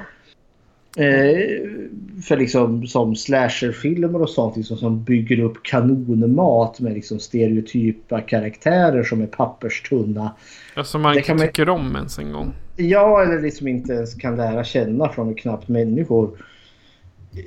Eh, 0.97 1.69
för 2.23 2.37
liksom 2.37 2.87
som 2.87 3.15
slasherfilmer 3.15 4.21
och 4.21 4.29
sånt 4.29 4.57
liksom, 4.57 4.77
som 4.77 5.03
bygger 5.03 5.39
upp 5.39 5.63
kanonmat 5.63 6.79
med 6.79 6.93
liksom 6.93 7.19
stereotypa 7.19 8.21
karaktärer 8.21 9.03
som 9.03 9.21
är 9.21 9.27
papperstunna. 9.27 10.31
Alltså 10.75 10.99
man 10.99 11.11
Det 11.13 11.17
inte 11.17 11.27
kan 11.27 11.37
man- 11.37 11.47
tycker 11.47 11.69
om 11.69 11.95
ens 11.95 12.19
en 12.19 12.31
gång. 12.31 12.53
Ja, 12.77 13.23
eller 13.23 13.41
liksom 13.41 13.67
inte 13.67 13.93
ens 13.93 14.15
kan 14.15 14.35
lära 14.37 14.63
känna 14.63 15.09
från 15.09 15.35
knappt 15.35 15.67
människor. 15.67 16.29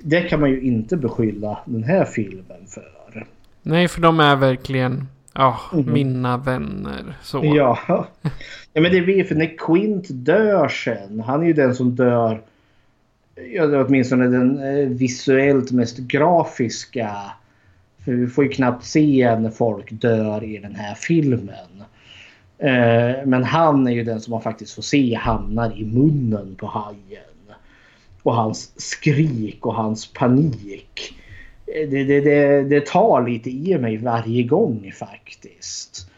Det 0.02 0.20
kan 0.20 0.40
man 0.40 0.50
ju 0.50 0.60
inte 0.60 0.96
beskylla 0.96 1.58
den 1.64 1.82
här 1.84 2.04
filmen 2.04 2.66
för. 2.68 3.26
Nej, 3.62 3.88
för 3.88 4.00
de 4.00 4.20
är 4.20 4.36
verkligen 4.36 5.06
ja, 5.34 5.56
Mhm. 5.72 5.92
mina 5.92 6.36
vänner. 6.36 7.16
Så. 7.22 7.40
Ja. 7.44 7.78
ja, 8.72 8.80
men 8.80 8.92
det 8.92 9.00
blir 9.00 9.24
för 9.24 9.34
när 9.34 9.58
Quint 9.58 10.06
dör 10.10 10.68
sen. 10.68 11.20
Han 11.20 11.42
är 11.42 11.46
ju 11.46 11.52
den 11.52 11.74
som 11.74 11.94
dör. 11.96 12.42
Ja, 13.36 13.66
det 13.66 13.76
är 13.76 13.86
åtminstone 13.86 14.26
den 14.26 14.58
eh, 14.58 14.88
visuellt 14.88 15.72
mest 15.72 15.98
grafiska. 15.98 17.16
För 18.04 18.12
vi 18.12 18.26
får 18.26 18.44
ju 18.44 18.50
knappt 18.50 18.84
se 18.84 19.36
när 19.38 19.50
folk 19.50 19.90
dör 19.90 20.44
i 20.44 20.58
den 20.58 20.74
här 20.74 20.94
filmen. 20.94 21.82
Eh, 22.58 23.26
men 23.26 23.44
han 23.44 23.86
är 23.86 23.92
ju 23.92 24.04
den 24.04 24.20
som 24.20 24.30
man 24.30 24.42
faktiskt 24.42 24.74
får 24.74 24.82
se 24.82 25.14
hamnar 25.14 25.80
i 25.80 25.84
munnen 25.84 26.54
på 26.58 26.66
hajen. 26.66 27.54
Och 28.22 28.34
hans 28.34 28.72
skrik 28.76 29.66
och 29.66 29.74
hans 29.74 30.12
panik. 30.12 31.14
Eh, 31.66 31.88
det, 31.88 32.04
det, 32.04 32.20
det, 32.20 32.62
det 32.62 32.86
tar 32.86 33.28
lite 33.28 33.50
i 33.50 33.78
mig 33.78 33.96
varje 33.96 34.42
gång 34.42 34.92
faktiskt. 34.98 36.10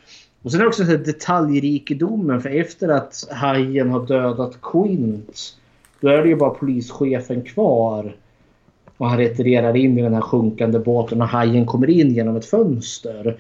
Och 0.43 0.53
sen 0.53 0.67
också 0.67 0.85
detaljrikedomen 0.85 2.41
för 2.41 2.51
efter 2.51 2.89
att 2.89 3.29
hajen 3.31 3.91
har 3.91 4.07
dödat 4.07 4.59
Quint 4.63 5.57
då 6.01 6.09
är 6.09 6.23
det 6.23 6.29
ju 6.29 6.37
bara 6.37 6.51
polischefen 6.51 7.43
kvar. 7.43 8.17
Och 8.97 9.09
han 9.09 9.19
retirerar 9.19 9.77
in 9.77 9.99
i 9.99 10.03
den 10.03 10.15
här 10.15 10.21
sjunkande 10.21 10.79
båten 10.79 11.23
och 11.23 11.29
hajen 11.29 11.67
kommer 11.67 11.91
in 11.91 12.15
genom 12.15 12.37
ett 12.37 12.45
fönster. 12.45 13.37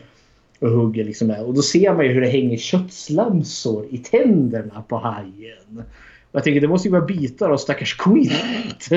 Och 0.58 0.70
hugger 0.70 1.04
liksom 1.04 1.28
med. 1.28 1.42
Och 1.42 1.54
då 1.54 1.62
ser 1.62 1.94
man 1.94 2.04
ju 2.04 2.12
hur 2.12 2.20
det 2.20 2.28
hänger 2.28 2.56
köttslamsor 2.56 3.86
i 3.90 3.98
tänderna 3.98 4.82
på 4.88 4.96
hajen. 4.96 5.84
Och 6.30 6.34
jag 6.38 6.44
tänker 6.44 6.60
det 6.60 6.68
måste 6.68 6.88
ju 6.88 6.92
vara 6.92 7.04
bitar 7.04 7.50
av 7.50 7.56
stackars 7.56 7.96
Quint. 7.96 8.88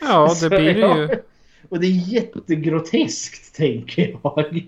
Ja, 0.00 0.34
det 0.40 0.48
blir 0.56 0.74
det 0.74 0.80
ju. 0.80 1.08
Och 1.68 1.80
det 1.80 1.86
är 1.86 2.12
jättegroteskt 2.12 3.56
tänker 3.56 4.16
jag. 4.22 4.64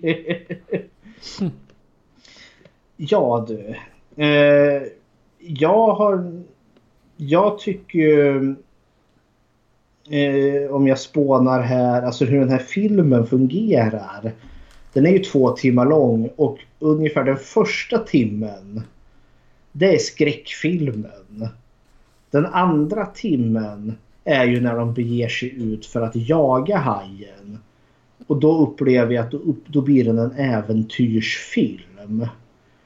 ja 2.97 3.45
du. 3.47 3.75
Eh, 4.23 4.83
jag 5.39 5.93
har... 5.93 6.43
Jag 7.17 7.59
tycker 7.59 7.99
ju... 7.99 8.55
Eh, 10.09 10.71
om 10.71 10.87
jag 10.87 10.99
spånar 10.99 11.61
här, 11.61 12.01
alltså 12.01 12.25
hur 12.25 12.39
den 12.39 12.49
här 12.49 12.57
filmen 12.57 13.27
fungerar. 13.27 14.33
Den 14.93 15.05
är 15.05 15.09
ju 15.09 15.19
två 15.19 15.51
timmar 15.51 15.85
lång 15.85 16.29
och 16.35 16.57
ungefär 16.79 17.23
den 17.23 17.37
första 17.37 17.97
timmen 17.97 18.83
det 19.77 19.95
är 19.95 19.97
skräckfilmen. 19.97 21.49
Den 22.31 22.45
andra 22.45 23.05
timmen 23.05 23.97
är 24.23 24.45
ju 24.45 24.61
när 24.61 24.75
de 24.75 24.93
beger 24.93 25.29
sig 25.29 25.73
ut 25.73 25.85
för 25.85 26.01
att 26.01 26.15
jaga 26.15 26.77
hajen. 26.77 27.59
Och 28.27 28.39
då 28.39 28.57
upplever 28.57 29.13
jag 29.13 29.25
att 29.25 29.31
då, 29.31 29.55
då 29.67 29.81
blir 29.81 30.03
den 30.03 30.17
en 30.17 30.31
äventyrsfilm. 30.31 32.27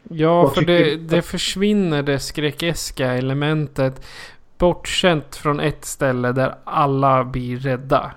Ja, 0.10 0.42
Vad 0.44 0.56
för 0.56 0.62
det, 0.62 0.96
det 0.96 1.22
försvinner 1.22 2.04
det 2.04 2.20
skräckeska 2.20 3.14
elementet. 3.14 4.02
Bortsänt 4.58 5.36
från 5.36 5.60
ett 5.60 5.86
ställe 5.86 6.32
där 6.32 6.56
alla 6.64 7.24
blir 7.24 7.58
rädda. 7.58 8.12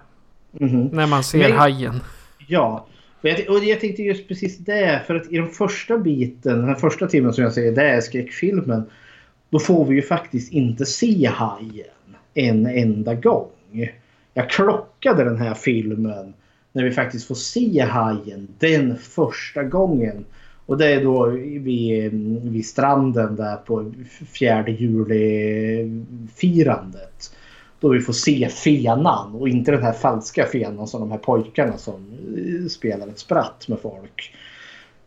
Mhm. 0.52 0.86
När 0.86 1.06
man 1.06 1.24
ser 1.24 1.38
Men- 1.38 1.52
hajen. 1.52 2.00
Ja. 2.48 2.86
Och 3.20 3.28
jag, 3.28 3.50
och 3.50 3.64
jag 3.64 3.80
tänkte 3.80 4.02
just 4.02 4.28
precis 4.28 4.58
det. 4.58 5.02
För 5.06 5.14
att 5.14 5.32
i 5.32 5.36
den 5.36 5.48
första 5.48 5.98
biten, 5.98 6.66
den 6.66 6.76
första 6.76 7.06
timmen 7.06 7.32
som 7.32 7.44
jag 7.44 7.52
säger, 7.52 7.72
det 7.72 7.82
är 7.90 8.00
skräckfilmen. 8.00 8.82
Då 9.50 9.58
får 9.58 9.84
vi 9.84 9.94
ju 9.94 10.02
faktiskt 10.02 10.52
inte 10.52 10.86
se 10.86 11.26
hajen 11.34 12.16
en 12.34 12.66
enda 12.66 13.14
gång. 13.14 13.48
Jag 14.34 14.50
klockade 14.50 15.24
den 15.24 15.38
här 15.38 15.54
filmen 15.54 16.34
när 16.72 16.84
vi 16.84 16.90
faktiskt 16.90 17.26
får 17.28 17.34
se 17.34 17.80
hajen 17.80 18.48
den 18.58 18.98
första 18.98 19.62
gången. 19.62 20.24
Och 20.66 20.78
det 20.78 20.86
är 20.86 21.04
då 21.04 21.26
vid, 21.28 22.12
vid 22.44 22.66
stranden 22.66 23.36
där 23.36 23.56
på 23.56 23.92
fjärde 24.32 24.70
juli-firandet. 24.72 27.34
Då 27.80 27.88
vi 27.88 28.00
får 28.00 28.12
se 28.12 28.48
fenan 28.48 29.34
och 29.34 29.48
inte 29.48 29.70
den 29.70 29.82
här 29.82 29.92
falska 29.92 30.46
fenan 30.46 30.86
som 30.86 31.00
de 31.00 31.10
här 31.10 31.18
pojkarna 31.18 31.78
som 31.78 31.94
eh, 32.36 32.66
spelar 32.68 33.08
ett 33.08 33.18
spratt 33.18 33.68
med 33.68 33.78
folk. 33.78 34.34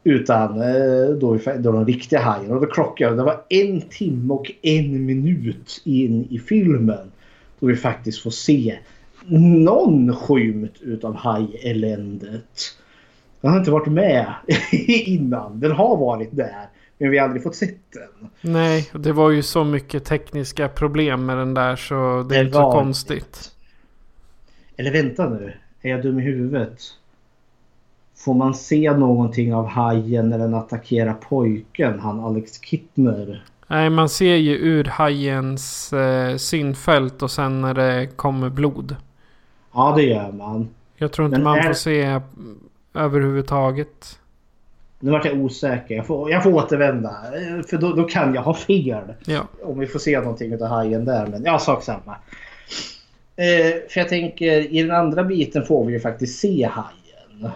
Utan 0.03 0.61
eh, 0.61 1.09
då, 1.19 1.31
vi- 1.33 1.57
då 1.59 1.71
den 1.71 1.85
riktiga 1.87 2.19
hajen. 2.19 2.51
Och 2.51 2.61
då 2.61 2.67
klockade. 2.67 3.15
Det 3.15 3.23
var 3.23 3.41
en 3.49 3.81
timme 3.81 4.33
och 4.33 4.51
en 4.61 5.05
minut 5.05 5.81
in 5.85 6.27
i 6.29 6.39
filmen. 6.39 7.11
Då 7.59 7.67
vi 7.67 7.75
faktiskt 7.75 8.21
får 8.23 8.31
se 8.31 8.77
någon 9.29 10.15
skymt 10.15 10.81
utav 10.81 11.15
hajeländet. 11.15 12.77
Den 13.41 13.51
har 13.51 13.57
inte 13.59 13.71
varit 13.71 13.87
med 13.87 14.33
innan. 14.87 15.59
Den 15.59 15.71
har 15.71 15.97
varit 15.97 16.29
där. 16.35 16.69
Men 16.97 17.09
vi 17.11 17.17
har 17.17 17.25
aldrig 17.25 17.43
fått 17.43 17.55
sett 17.55 17.77
den. 17.93 18.29
Nej, 18.53 18.89
det 18.93 19.11
var 19.11 19.29
ju 19.29 19.43
så 19.43 19.63
mycket 19.63 20.05
tekniska 20.05 20.67
problem 20.67 21.25
med 21.25 21.37
den 21.37 21.53
där 21.53 21.75
så 21.75 22.25
det 22.29 22.37
är 22.37 22.43
inte 22.45 22.57
så 22.57 22.71
konstigt. 22.71 23.51
Eller 24.77 24.91
vänta 24.91 25.29
nu. 25.29 25.53
Är 25.81 25.89
jag 25.89 26.01
dum 26.03 26.19
i 26.19 26.23
huvudet? 26.23 26.79
Får 28.17 28.33
man 28.33 28.53
se 28.53 28.91
någonting 28.93 29.53
av 29.55 29.67
hajen 29.67 30.29
när 30.29 30.37
den 30.37 30.53
attackerar 30.53 31.13
pojken, 31.13 31.99
han 31.99 32.19
Alex 32.19 32.61
Kittner? 32.61 33.45
Nej, 33.67 33.89
man 33.89 34.09
ser 34.09 34.35
ju 34.35 34.55
ur 34.57 34.83
hajens 34.83 35.93
eh, 35.93 36.35
synfält 36.37 37.21
och 37.21 37.31
sen 37.31 37.61
när 37.61 37.73
det 37.73 38.07
kommer 38.15 38.49
blod. 38.49 38.95
Ja, 39.73 39.93
det 39.95 40.03
gör 40.03 40.31
man. 40.31 40.69
Jag 40.95 41.11
tror 41.11 41.25
inte 41.25 41.37
Men 41.37 41.43
man 41.43 41.57
är- 41.57 41.63
får 41.63 41.73
se 41.73 42.19
överhuvudtaget. 42.97 44.19
Nu 44.99 45.11
vart 45.11 45.25
jag 45.25 45.37
osäker. 45.37 45.95
Jag 45.95 46.07
får, 46.07 46.31
jag 46.31 46.43
får 46.43 46.53
återvända. 46.53 47.15
För 47.69 47.77
då, 47.77 47.93
då 47.93 48.03
kan 48.03 48.33
jag 48.33 48.41
ha 48.41 48.53
fel. 48.53 49.13
Ja, 49.25 49.47
Om 49.63 49.79
vi 49.79 49.87
får 49.87 49.99
se 49.99 50.19
någonting 50.19 50.53
av 50.53 50.67
hajen 50.67 51.05
där. 51.05 51.27
Men 51.27 51.43
ja, 51.43 51.59
sak 51.59 51.83
samma. 51.83 52.15
Eh, 53.35 53.89
för 53.89 53.99
jag 53.99 54.09
tänker 54.09 54.73
i 54.73 54.81
den 54.81 54.91
andra 54.91 55.23
biten 55.23 55.65
får 55.65 55.85
vi 55.85 55.93
ju 55.93 55.99
faktiskt 55.99 56.39
se 56.39 56.69
hajen. 56.71 57.51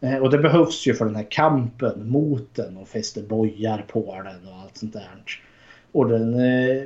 Eh, 0.00 0.16
och 0.16 0.30
det 0.30 0.38
behövs 0.38 0.86
ju 0.86 0.94
för 0.94 1.04
den 1.04 1.16
här 1.16 1.26
kampen 1.30 2.08
mot 2.08 2.54
den 2.54 2.76
och 2.76 2.88
fäster 2.88 3.22
bojar 3.22 3.84
på 3.88 4.22
den 4.24 4.52
och 4.52 4.60
allt 4.62 4.76
sånt 4.76 4.92
där. 4.92 5.40
Och 5.92 6.08
den... 6.08 6.34
Eh, 6.34 6.82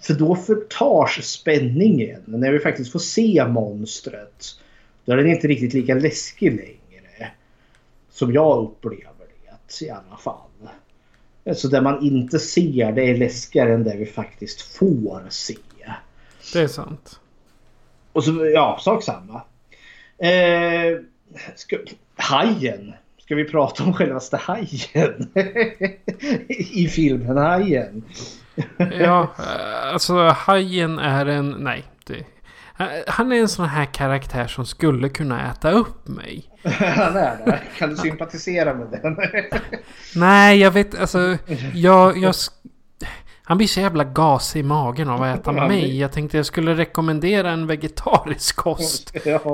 för 0.00 0.14
då 0.14 0.36
förtars 0.36 1.24
spänningen 1.24 2.22
när 2.24 2.52
vi 2.52 2.58
faktiskt 2.58 2.92
får 2.92 2.98
se 2.98 3.44
monstret. 3.48 4.44
Då 5.04 5.12
är 5.12 5.16
den 5.16 5.26
inte 5.26 5.48
riktigt 5.48 5.74
lika 5.74 5.94
läskig 5.94 6.56
längre. 6.56 6.81
Som 8.12 8.32
jag 8.32 8.62
upplever 8.62 9.26
det 9.76 9.84
i 9.84 9.90
alla 9.90 10.16
fall. 10.16 10.70
Så 11.54 11.68
det 11.68 11.80
man 11.80 12.02
inte 12.02 12.38
ser 12.38 12.92
det 12.92 13.10
är 13.10 13.16
läskigare 13.16 13.74
än 13.74 13.84
det 13.84 13.96
vi 13.96 14.06
faktiskt 14.06 14.62
får 14.62 15.22
se. 15.28 15.56
det 16.52 16.60
är 16.60 16.68
sant. 16.68 17.20
Och 18.12 18.24
så, 18.24 18.46
ja, 18.54 18.78
sak 18.80 19.02
samma. 19.02 19.42
Eh, 20.18 20.98
ska, 21.54 21.76
hajen. 22.16 22.92
Ska 23.18 23.34
vi 23.34 23.44
prata 23.44 23.84
om 23.84 23.94
självaste 23.94 24.36
hajen? 24.36 25.30
I 26.48 26.88
filmen 26.88 27.36
Hajen. 27.36 28.04
Ja, 28.78 29.22
eh, 29.38 29.92
alltså 29.92 30.14
hajen 30.28 30.98
är 30.98 31.26
en... 31.26 31.50
Nej. 31.50 31.84
Det, 32.88 32.98
eh, 32.98 33.04
han 33.06 33.32
är 33.32 33.36
en 33.36 33.48
sån 33.48 33.66
här 33.68 33.84
karaktär 33.84 34.46
som 34.46 34.66
skulle 34.66 35.08
kunna 35.08 35.50
äta 35.50 35.70
upp 35.70 36.08
mig. 36.08 36.44
Han 36.78 37.16
är 37.16 37.36
där. 37.46 37.62
Kan 37.78 37.90
du 37.90 37.96
sympatisera 37.96 38.74
med 38.74 38.86
den? 39.02 39.16
Nej, 40.16 40.58
jag 40.58 40.70
vet 40.70 41.00
alltså. 41.00 41.18
Jag, 41.74 42.18
jag, 42.18 42.34
han 43.44 43.56
blir 43.56 43.66
så 43.66 43.80
jävla 43.80 44.04
gasig 44.04 44.60
i 44.60 44.62
magen 44.62 45.08
av 45.08 45.22
att 45.22 45.38
äta 45.40 45.52
mig. 45.52 45.80
det- 45.82 45.86
Jag 45.96 46.12
tänkte 46.12 46.36
jag 46.36 46.46
skulle 46.46 46.74
rekommendera 46.74 47.50
en 47.50 47.66
vegetarisk 47.66 48.56
kost. 48.56 49.12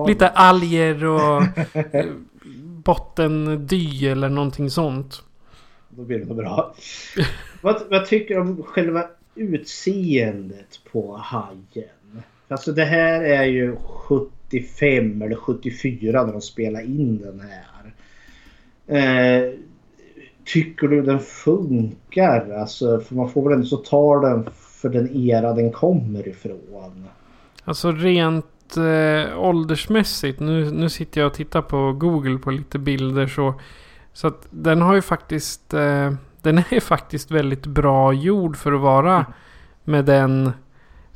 Lite 0.08 0.28
alger 0.28 1.04
och 1.04 1.42
eh, 1.72 2.06
bottendy 2.84 4.08
eller 4.08 4.28
någonting 4.28 4.70
sånt. 4.70 5.22
Då 5.88 6.02
blir 6.02 6.18
det 6.18 6.24
nog 6.24 6.36
bra. 6.36 6.74
vad, 7.60 7.82
vad 7.90 8.06
tycker 8.06 8.34
du 8.34 8.40
om 8.40 8.62
själva 8.62 9.04
utseendet 9.34 10.80
på 10.92 11.16
hajen? 11.16 11.88
Alltså 12.48 12.72
det 12.72 12.84
här 12.84 13.22
är 13.22 13.44
ju 13.44 13.76
75 13.76 15.22
eller 15.22 15.36
74 15.36 16.26
när 16.26 16.32
de 16.32 16.40
spelar 16.40 16.80
in 16.80 17.18
den 17.18 17.40
här. 17.40 17.68
Eh, 18.86 19.52
tycker 20.44 20.88
du 20.88 21.02
den 21.02 21.20
funkar? 21.20 22.50
Alltså, 22.50 23.00
för 23.00 23.14
man 23.14 23.30
får 23.30 23.42
väl 23.42 23.52
ändå 23.52 23.66
så 23.66 23.76
ta 23.76 24.20
den 24.20 24.48
för 24.80 24.88
den 24.88 25.16
era 25.16 25.52
den 25.52 25.72
kommer 25.72 26.28
ifrån. 26.28 27.08
Alltså 27.64 27.92
rent 27.92 28.76
eh, 28.76 29.38
åldersmässigt. 29.38 30.40
Nu, 30.40 30.70
nu 30.70 30.88
sitter 30.88 31.20
jag 31.20 31.28
och 31.28 31.34
tittar 31.34 31.62
på 31.62 31.92
Google 31.92 32.38
på 32.38 32.50
lite 32.50 32.78
bilder 32.78 33.26
så. 33.26 33.54
Så 34.12 34.26
att 34.26 34.46
den 34.50 34.82
har 34.82 34.94
ju 34.94 35.02
faktiskt. 35.02 35.74
Eh, 35.74 36.12
den 36.42 36.58
är 36.58 36.80
faktiskt 36.94 37.30
väldigt 37.30 37.66
bra 37.66 38.12
gjord 38.12 38.56
för 38.56 38.72
att 38.72 38.80
vara 38.80 39.26
med 39.84 40.04
den. 40.04 40.52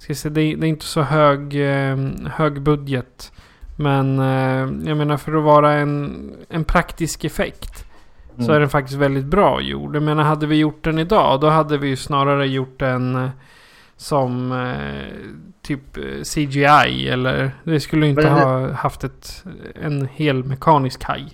Ska 0.03 0.15
säga, 0.15 0.33
det, 0.33 0.43
är, 0.43 0.57
det 0.57 0.66
inte 0.66 0.85
så 0.85 1.03
hög, 1.03 1.55
eh, 1.55 1.97
hög 2.33 2.61
budget. 2.62 3.33
Men 3.77 4.19
eh, 4.19 4.89
jag 4.89 4.97
menar 4.97 5.16
för 5.16 5.35
att 5.37 5.45
vara 5.45 5.73
en, 5.73 6.31
en 6.49 6.65
praktisk 6.65 7.24
effekt. 7.24 7.85
Så 8.37 8.43
Mm. 8.43 8.55
är 8.57 8.61
den 8.61 8.69
faktiskt 8.69 8.99
väldigt 8.99 9.24
bra 9.24 9.61
gjord. 9.61 9.97
Jag 9.97 10.03
menar 10.03 10.23
hade 10.23 10.47
vi 10.47 10.57
gjort 10.57 10.85
den 10.85 10.99
idag. 10.99 11.41
Då 11.41 11.49
hade 11.49 11.79
vi 11.79 11.89
ju 11.89 11.97
snarare 11.97 12.47
gjort 12.49 12.79
den 12.81 13.15
eh, 13.16 13.29
som 13.97 14.53
typ 15.62 15.99
CGI. 16.35 17.09
Eller 17.09 17.51
det 17.65 17.81
skulle 17.81 18.07
inte 18.07 18.23
Men 18.23 18.35
det- 18.35 18.45
ha 18.45 18.73
haft 18.73 19.05
ett, 19.05 19.45
en 19.83 20.09
hel 20.15 20.45
mekanisk 20.45 21.05
haj. 21.05 21.29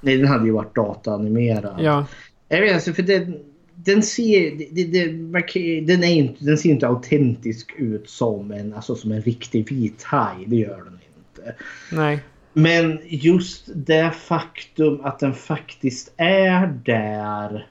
Nej, 0.00 0.16
den 0.16 0.28
hade 0.28 0.44
ju 0.46 0.52
varit 0.52 0.74
dataanimerad. 0.74 1.74
Ja, 1.78 2.04
Jag 2.48 2.60
vet 2.60 2.86
inte, 2.86 2.92
för 3.02 3.02
den, 3.02 3.36
den 3.84 4.02
ser... 4.02 4.50
Det, 4.70 4.84
det, 4.84 5.80
den, 5.80 6.04
är 6.04 6.12
inte, 6.12 6.44
den 6.44 6.58
ser 6.58 6.70
inte 6.70 6.88
autentisk 6.88 7.74
ut 7.76 8.10
som 8.10 8.52
en, 8.52 8.74
alltså 8.74 8.94
som 8.94 9.12
en 9.12 9.22
riktig 9.22 9.70
vit 9.70 10.02
haj. 10.02 10.44
Det 10.46 10.56
gör 10.56 10.76
den 10.84 10.98
inte. 11.18 11.54
nej. 11.92 12.18
Men 12.52 12.98
just 13.04 13.68
det 13.74 14.10
faktum 14.10 15.00
att 15.04 15.18
den 15.18 15.34
faktiskt 15.34 16.12
är 16.16 16.66
där 16.84 17.66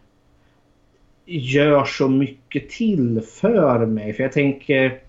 gör 1.26 1.85
så 1.85 2.10
mycket 2.10 2.69
till 2.69 3.22
för 3.22 3.85
mig. 3.85 4.14
För 4.14 4.23
jag 4.23 4.31
tänker... 4.31 4.99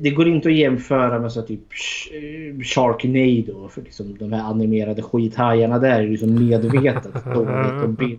Det 0.00 0.10
går 0.10 0.28
inte 0.28 0.48
att 0.48 0.54
jämföra 0.54 1.18
med 1.18 1.32
så 1.32 1.42
typ 1.42 1.72
Sh- 1.72 2.62
Sharknado. 2.62 3.68
För 3.68 3.82
liksom 3.82 4.18
de 4.18 4.32
här 4.32 4.50
animerade 4.50 5.02
skithajarna 5.02 5.78
där 5.78 5.90
är 5.90 6.02
ju 6.02 6.10
liksom 6.10 6.46
medvetet 6.46 7.24
dåligt 7.34 7.82
och 7.82 7.88
bild. 7.88 8.18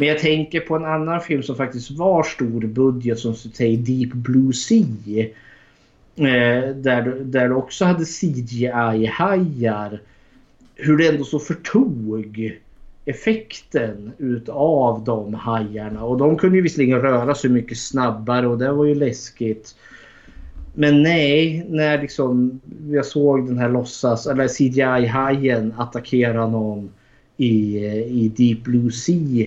Men 0.00 0.08
jag 0.08 0.18
tänker 0.18 0.60
på 0.60 0.76
en 0.76 0.84
annan 0.84 1.20
film 1.20 1.42
som 1.42 1.56
faktiskt 1.56 1.90
var 1.90 2.22
stor 2.22 2.60
budget 2.60 3.18
som 3.18 3.34
säger 3.34 3.76
Deep 3.78 4.12
Blue 4.12 4.52
Sea. 4.52 5.24
Eh, 6.16 6.74
där, 6.74 7.02
du- 7.02 7.24
där 7.24 7.48
du 7.48 7.54
också 7.54 7.84
hade 7.84 8.04
CGI-hajar. 8.04 10.00
Hur 10.74 10.96
det 10.98 11.08
ändå 11.08 11.24
så 11.24 11.38
förtog 11.38 12.58
effekten 13.04 14.12
utav 14.18 15.04
de 15.04 15.34
hajarna. 15.34 16.04
Och 16.04 16.18
de 16.18 16.36
kunde 16.36 16.56
ju 16.56 16.62
visserligen 16.62 17.00
röra 17.00 17.34
sig 17.34 17.50
mycket 17.50 17.78
snabbare 17.78 18.46
och 18.46 18.58
det 18.58 18.72
var 18.72 18.84
ju 18.84 18.94
läskigt. 18.94 19.74
Men 20.74 21.02
nej, 21.02 21.66
när 21.68 22.02
liksom 22.02 22.60
jag 22.90 23.06
såg 23.06 23.46
den 23.46 23.58
här 23.58 23.68
låtsas 23.68 24.26
eller 24.26 24.48
CGI-hajen 24.48 25.74
attackera 25.78 26.46
någon 26.46 26.90
i, 27.36 27.76
eh, 27.86 27.94
i 27.96 28.32
Deep 28.36 28.62
Blue 28.64 28.90
Sea 28.92 29.46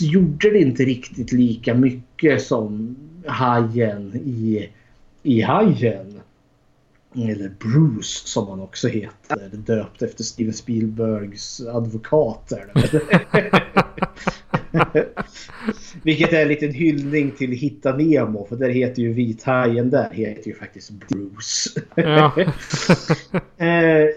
gjorde 0.00 0.50
det 0.50 0.58
inte 0.58 0.84
riktigt 0.84 1.32
lika 1.32 1.74
mycket 1.74 2.42
som 2.42 2.96
hajen 3.26 4.16
i, 4.16 4.68
i 5.22 5.40
hajen. 5.40 6.20
Eller 7.14 7.48
Bruce 7.48 8.28
som 8.28 8.48
han 8.48 8.60
också 8.60 8.88
heter. 8.88 9.50
Döpt 9.52 10.02
efter 10.02 10.24
Steven 10.24 10.52
Spielbergs 10.52 11.60
advokat. 11.60 12.52
Är 12.52 12.70
det. 12.74 13.02
Vilket 16.02 16.32
är 16.32 16.42
en 16.42 16.48
liten 16.48 16.72
hyllning 16.72 17.30
till 17.30 17.52
Hitta 17.52 17.96
Nemo. 17.96 18.46
För 18.48 18.56
där 18.56 18.68
heter 18.68 19.02
ju 19.02 19.12
vithajen 19.12 19.90
där 19.90 20.10
heter 20.10 20.48
ju 20.48 20.54
faktiskt 20.54 20.90
Bruce. 20.90 21.80
Ja. 21.94 22.36
Eh, 23.56 24.08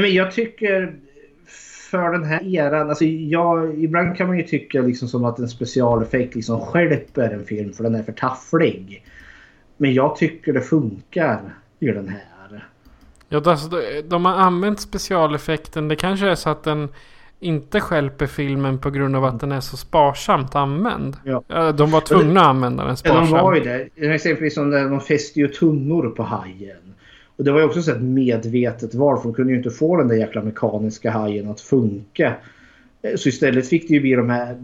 men 0.00 0.14
jag 0.14 0.32
tycker 0.32 0.96
för 1.90 2.12
den 2.12 2.24
här 2.24 2.56
eran, 2.56 2.88
alltså 2.88 3.04
jag, 3.04 3.82
ibland 3.84 4.16
kan 4.16 4.26
man 4.26 4.36
ju 4.38 4.42
tycka 4.42 4.80
liksom 4.80 5.08
som 5.08 5.24
att 5.24 5.38
en 5.38 5.48
specialeffekt 5.48 6.34
liksom 6.34 6.60
stjälper 6.60 7.30
en 7.30 7.44
film 7.44 7.72
för 7.72 7.84
den 7.84 7.94
är 7.94 8.02
för 8.02 8.12
tafflig. 8.12 9.04
Men 9.76 9.94
jag 9.94 10.16
tycker 10.16 10.52
det 10.52 10.60
funkar 10.60 11.40
i 11.80 11.86
den 11.86 12.08
här. 12.08 12.20
Ja, 13.32 13.42
alltså, 13.46 13.68
de- 14.08 14.24
har 14.24 14.32
använt 14.32 14.80
specialeffekten. 14.80 15.88
Det 15.88 15.96
kanske 15.96 16.28
är 16.28 16.34
så 16.34 16.50
att 16.50 16.64
den 16.64 16.88
inte 17.40 17.80
stjälper 17.80 18.26
filmen 18.26 18.78
på 18.78 18.90
grund 18.90 19.16
av 19.16 19.24
att 19.24 19.40
den 19.40 19.52
är 19.52 19.60
så 19.60 19.76
sparsamt 19.76 20.54
använd. 20.54 21.16
Ja. 21.24 21.72
De 21.72 21.90
var 21.90 22.00
tvungna 22.00 22.40
att 22.40 22.46
använda 22.46 22.84
den 22.84 22.96
Ja, 23.04 23.14
de 23.14 23.30
var 23.30 23.54
ju 23.54 23.60
sparsamt. 23.60 23.90
det. 23.96 24.14
Exempelvis 24.14 24.54
som 24.54 24.70
de 24.70 25.00
fäste 25.00 25.40
ju 25.40 25.48
tunnor 25.48 26.10
på 26.10 26.22
hajen. 26.22 26.94
Och 27.40 27.44
det 27.44 27.52
var 27.52 27.60
ju 27.60 27.66
också 27.66 27.90
ett 27.90 28.02
medvetet 28.02 28.94
val 28.94 29.16
för 29.16 29.24
de 29.24 29.34
kunde 29.34 29.52
ju 29.52 29.58
inte 29.58 29.70
få 29.70 29.96
den 29.96 30.08
där 30.08 30.16
jäkla 30.16 30.42
mekaniska 30.42 31.10
hajen 31.10 31.50
att 31.50 31.60
funka. 31.60 32.36
Eh, 33.02 33.16
så 33.16 33.28
istället 33.28 33.68
fick 33.68 33.88
det 33.88 33.94
ju 33.94 34.00
bli 34.00 34.12
de 34.12 34.30
här 34.30 34.56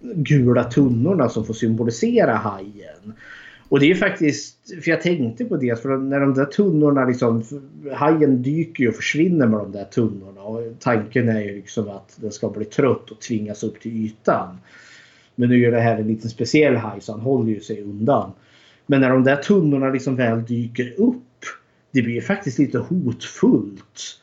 gula 0.00 0.64
tunnorna 0.64 1.28
som 1.28 1.44
får 1.44 1.54
symbolisera 1.54 2.34
hajen. 2.34 3.12
Och 3.68 3.80
det 3.80 3.86
är 3.86 3.88
ju 3.88 3.94
faktiskt, 3.94 4.56
för 4.82 4.90
jag 4.90 5.02
tänkte 5.02 5.44
på 5.44 5.56
det, 5.56 5.82
för 5.82 5.96
när 5.96 6.20
de 6.20 6.34
där 6.34 6.44
tunnorna 6.44 7.04
liksom, 7.04 7.42
hajen 7.92 8.42
dyker 8.42 8.84
ju 8.84 8.88
och 8.88 8.96
försvinner 8.96 9.46
med 9.46 9.60
de 9.60 9.72
där 9.72 9.84
tunnorna. 9.84 10.42
Och 10.42 10.60
tanken 10.78 11.28
är 11.28 11.40
ju 11.40 11.54
liksom 11.54 11.88
att 11.88 12.16
den 12.20 12.32
ska 12.32 12.48
bli 12.48 12.64
trött 12.64 13.10
och 13.10 13.20
tvingas 13.20 13.62
upp 13.62 13.80
till 13.80 14.04
ytan. 14.04 14.58
Men 15.34 15.48
nu 15.48 15.64
är 15.64 15.70
det 15.70 15.80
här 15.80 15.98
en 15.98 16.06
liten 16.06 16.30
speciell 16.30 16.76
haj 16.76 17.00
så 17.00 17.12
han 17.12 17.20
håller 17.20 17.52
ju 17.52 17.60
sig 17.60 17.82
undan. 17.82 18.32
Men 18.86 19.00
när 19.00 19.10
de 19.10 19.24
där 19.24 19.36
tunnorna 19.36 19.90
liksom 19.90 20.16
väl 20.16 20.44
dyker 20.44 20.94
upp, 20.96 21.22
det 21.92 22.02
blir 22.02 22.20
faktiskt 22.20 22.58
lite 22.58 22.78
hotfullt. 22.78 24.18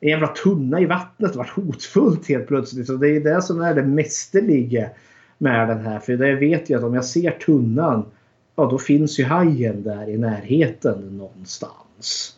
En 0.00 0.08
jävla 0.08 0.26
tunna 0.26 0.80
i 0.80 0.86
vattnet 0.86 1.36
vart 1.36 1.50
hotfullt 1.50 2.28
helt 2.28 2.46
plötsligt. 2.46 2.86
Så 2.86 2.96
det 2.96 3.08
är 3.08 3.20
det 3.20 3.42
som 3.42 3.60
är 3.60 3.74
det 3.74 3.82
mästerliga 3.82 4.90
med 5.38 5.68
den 5.68 5.80
här. 5.80 5.98
För 5.98 6.16
det 6.16 6.34
vet 6.34 6.70
jag 6.70 6.78
att 6.78 6.84
om 6.84 6.94
jag 6.94 7.04
ser 7.04 7.30
tunnan 7.30 8.04
ja 8.56 8.66
då 8.66 8.78
finns 8.78 9.18
ju 9.18 9.24
hajen 9.24 9.82
där 9.82 10.08
i 10.08 10.18
närheten 10.18 11.18
någonstans. 11.18 12.36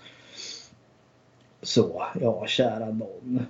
Så, 1.63 2.03
ja 2.21 2.47
kära 2.47 2.87
någon. 2.91 3.47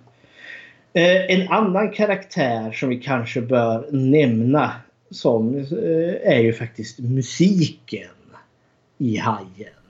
Eh, 0.93 1.31
en 1.31 1.49
annan 1.49 1.91
karaktär 1.91 2.73
som 2.73 2.89
vi 2.89 2.97
kanske 2.97 3.41
bör 3.41 3.87
nämna 3.93 4.73
som 5.11 5.57
eh, 5.57 6.33
är 6.33 6.41
ju 6.41 6.53
faktiskt 6.53 6.99
musiken 6.99 8.11
i 8.99 9.17
Hajen. 9.17 9.82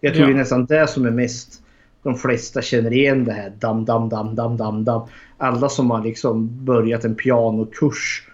Jag 0.00 0.14
tror 0.14 0.22
Ja. 0.22 0.26
det 0.28 0.34
är 0.34 0.38
nästan 0.38 0.66
det 0.66 0.86
som 0.86 1.06
är 1.06 1.10
mest 1.10 1.62
de 2.02 2.14
flesta 2.14 2.62
känner 2.62 2.92
igen 2.92 3.24
det 3.24 3.32
här 3.32 3.50
dam 3.58 3.84
dam 3.84 4.08
dam 4.08 4.34
dam 4.34 4.56
dam 4.56 4.84
dam. 4.84 5.08
Alla 5.38 5.68
som 5.68 5.90
har 5.90 6.04
liksom 6.04 6.64
börjat 6.64 7.04
en 7.04 7.14
pianokurs 7.14 8.28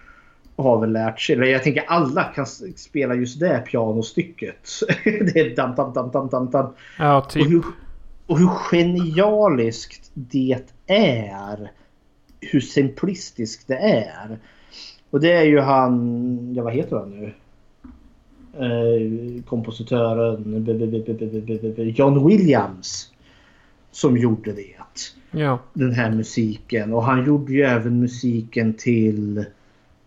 har 0.57 0.79
väl 0.79 0.91
lärt 0.91 1.19
sig, 1.21 1.35
eller 1.35 1.45
jag 1.45 1.63
tänker 1.63 1.83
alla 1.87 2.23
kan 2.23 2.45
spela 2.75 3.15
just 3.15 3.39
det 3.39 3.63
pianostycket. 3.67 4.69
det 5.03 5.39
är 5.39 5.55
dam 5.55 5.75
dam 5.75 5.93
dam 5.93 6.11
dam 6.11 6.29
dam 6.29 6.49
dam. 6.51 6.73
Ja, 6.99 7.17
Och 7.17 7.29
typ. 7.29 7.49
hur, 7.51 7.63
och 8.27 8.39
hur 8.39 8.47
genialiskt 8.47 10.11
det 10.13 10.57
är. 10.87 11.71
Hur 12.41 12.59
simplistiskt 12.61 13.67
det 13.67 13.77
är. 13.77 14.39
Och 15.09 15.19
det 15.21 15.31
är 15.31 15.43
ju 15.43 15.59
han, 15.59 16.53
ja 16.55 16.63
vad 16.63 16.73
heter 16.73 16.95
han 16.95 17.09
nu? 17.09 17.33
kompositören 19.45 20.65
John 21.95 22.27
Williams 22.27 23.11
som 23.91 24.17
gjorde 24.17 24.53
det. 24.53 24.75
Ja. 25.31 25.59
Den 25.73 25.93
här 25.93 26.11
musiken. 26.11 26.93
Och 26.93 27.03
han 27.03 27.25
gjorde 27.25 27.53
ju 27.53 27.61
även 27.61 27.99
musiken 27.99 28.73
till, 28.73 29.45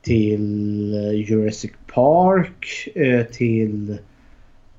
till 0.02 0.94
eh, 0.94 1.12
Jurassic 1.12 1.72
Park, 1.86 2.88
eh, 2.94 3.26
till 3.26 3.98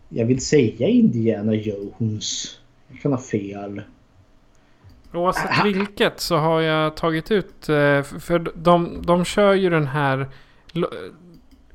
jag 0.10 0.26
vill 0.26 0.46
säga 0.46 0.88
Indiana 0.88 1.54
Jones. 1.54 2.60
Jag 2.88 3.02
kan 3.02 3.12
ha 3.12 3.20
fel. 3.20 3.82
Oavsett 5.14 5.66
vilket 5.66 6.20
så 6.20 6.38
har 6.38 6.62
jag 6.62 6.98
tagit 6.98 7.32
ut, 7.32 7.70
eh, 7.70 8.04
för 8.04 8.52
de, 8.56 9.02
de 9.06 9.26
kör 9.26 9.54
ju 9.54 9.70
den 9.70 9.88
här 9.88 10.28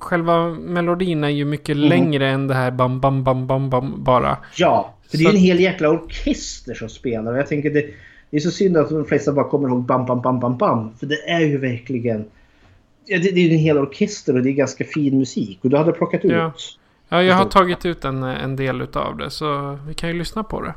Själva 0.04 0.48
melodin 0.48 1.24
är 1.24 1.28
ju 1.28 1.44
mycket 1.44 1.76
Mm. 1.76 1.88
längre 1.88 2.28
än 2.28 2.46
det 2.48 2.54
här 2.54 2.70
bam 2.70 3.00
bam 3.00 3.24
bam 3.24 3.46
bam 3.46 3.70
bam 3.70 4.04
bara. 4.04 4.36
Ja, 4.56 4.94
för 5.10 5.18
det 5.18 5.24
Så- 5.24 5.30
är 5.30 5.34
en 5.34 5.40
hel 5.40 5.60
jäkla 5.60 5.90
orkester 5.90 6.74
som 6.74 6.88
spelar. 6.88 7.32
Och 7.32 7.38
jag 7.38 7.46
tänker 7.46 7.70
det, 7.70 7.86
det 8.30 8.36
är 8.36 8.40
så 8.40 8.50
synd 8.50 8.76
att 8.76 8.88
de 8.88 9.04
flesta 9.04 9.32
bara 9.32 9.48
kommer 9.48 9.68
ihåg 9.68 9.82
bam 9.84 10.06
bam 10.06 10.22
bam 10.22 10.40
bam 10.40 10.56
bam. 10.58 10.94
För 10.98 11.06
det 11.06 11.30
är 11.30 11.40
ju 11.40 11.58
verkligen... 11.58 12.24
Ja, 13.06 13.18
det, 13.18 13.30
det 13.30 13.40
är 13.40 13.50
en 13.50 13.58
hel 13.58 13.78
orkester 13.78 14.36
och 14.36 14.42
det 14.42 14.50
är 14.50 14.52
ganska 14.52 14.84
fin 14.84 15.18
musik. 15.18 15.58
Och 15.62 15.70
du 15.70 15.76
hade 15.76 15.92
plockat 15.92 16.24
ut... 16.24 16.32
Ja. 16.32 16.52
Ja, 17.08 17.22
jag 17.22 17.34
har 17.34 17.44
tagit 17.44 17.86
ut 17.86 18.04
en, 18.04 18.22
en 18.22 18.56
del 18.56 18.80
utav 18.82 19.16
det 19.16 19.30
så 19.30 19.78
vi 19.86 19.94
kan 19.94 20.08
ju 20.10 20.18
lyssna 20.18 20.42
på 20.42 20.60
det. 20.62 20.74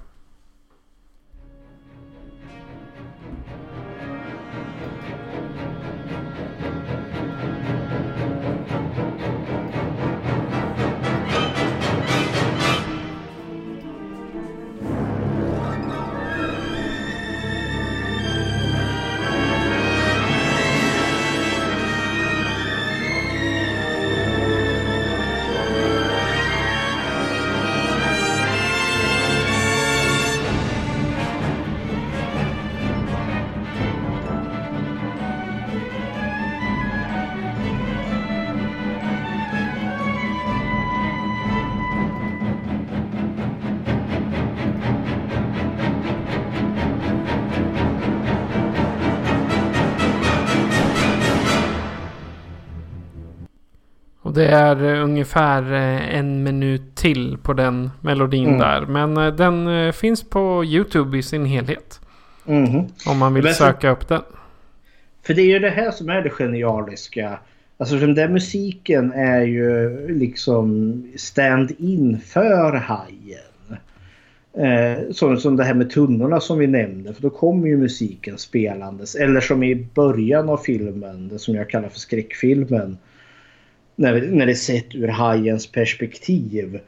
Ungefär 55.17 55.73
eh, 55.73 56.17
en 56.19 56.43
minut 56.43 56.95
till 56.95 57.37
på 57.43 57.53
den 57.53 57.89
melodin 58.01 58.47
Mm. 58.47 58.59
där. 58.59 58.81
Men 58.85 59.17
eh, 59.17 59.33
den 59.35 59.67
eh, 59.67 59.91
finns 59.91 60.23
på 60.29 60.63
YouTube 60.65 61.17
i 61.17 61.23
sin 61.23 61.45
helhet. 61.45 61.99
Mhm. 62.45 62.85
Om 63.07 63.17
man 63.17 63.33
vill 63.33 63.43
Men- 63.43 63.53
söka 63.53 63.89
upp 63.89 64.07
den. 64.07 64.21
För 65.25 65.33
det 65.33 65.41
är 65.41 65.45
ju 65.45 65.59
det 65.59 65.69
här 65.69 65.91
som 65.91 66.09
är 66.09 66.21
det 66.21 66.29
genialiska. 66.29 67.39
Alltså 67.77 67.95
den 67.95 68.13
där 68.15 68.29
musiken 68.29 69.11
är 69.11 69.41
ju 69.41 70.07
liksom 70.19 71.03
stand-in 71.17 72.19
för 72.25 72.73
hajen. 72.75 73.77
Eh, 74.57 75.11
som, 75.11 75.37
som 75.37 75.55
det 75.55 75.63
här 75.63 75.73
med 75.73 75.89
tunnorna 75.89 76.39
som 76.39 76.57
vi 76.59 76.67
nämnde. 76.67 77.13
För 77.13 77.21
då 77.21 77.29
kommer 77.29 77.67
ju 77.67 77.77
musiken 77.77 78.37
spelandes. 78.37 79.15
Eller 79.15 79.39
som 79.41 79.63
i 79.63 79.87
början 79.93 80.49
av 80.49 80.57
filmen, 80.57 81.27
det 81.27 81.39
som 81.39 81.55
jag 81.55 81.69
kallar 81.69 81.89
för 81.89 81.99
skräckfilmen. 81.99 82.97
När, 83.99 84.21
när 84.21 84.45
det 84.45 84.51
är 84.51 84.55
sett 84.55 84.95
ur 84.95 85.07
hajens 85.07 85.71
perspektiv. 85.71 86.79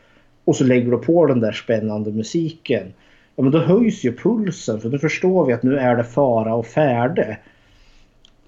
Och 0.45 0.55
så 0.55 0.63
lägger 0.63 0.91
du 0.91 0.97
på 0.97 1.25
den 1.25 1.39
där 1.39 1.51
spännande 1.51 2.11
musiken. 2.11 2.93
Ja, 3.35 3.43
men 3.43 3.51
då 3.51 3.59
höjs 3.59 4.03
ju 4.03 4.15
pulsen 4.15 4.81
för 4.81 4.89
då 4.89 4.97
förstår 4.97 5.45
vi 5.45 5.53
att 5.53 5.63
nu 5.63 5.77
är 5.77 5.95
det 5.95 6.03
fara 6.03 6.55
och 6.55 6.65
färde. 6.65 7.37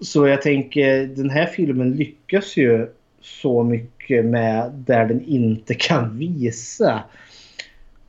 Så 0.01 0.27
jag 0.27 0.41
tänker 0.41 1.05
den 1.05 1.29
här 1.29 1.45
filmen 1.45 1.91
lyckas 1.91 2.57
ju 2.57 2.87
så 3.21 3.63
mycket 3.63 4.25
med 4.25 4.71
där 4.71 5.05
den 5.05 5.21
inte 5.25 5.73
kan 5.73 6.17
visa. 6.17 7.03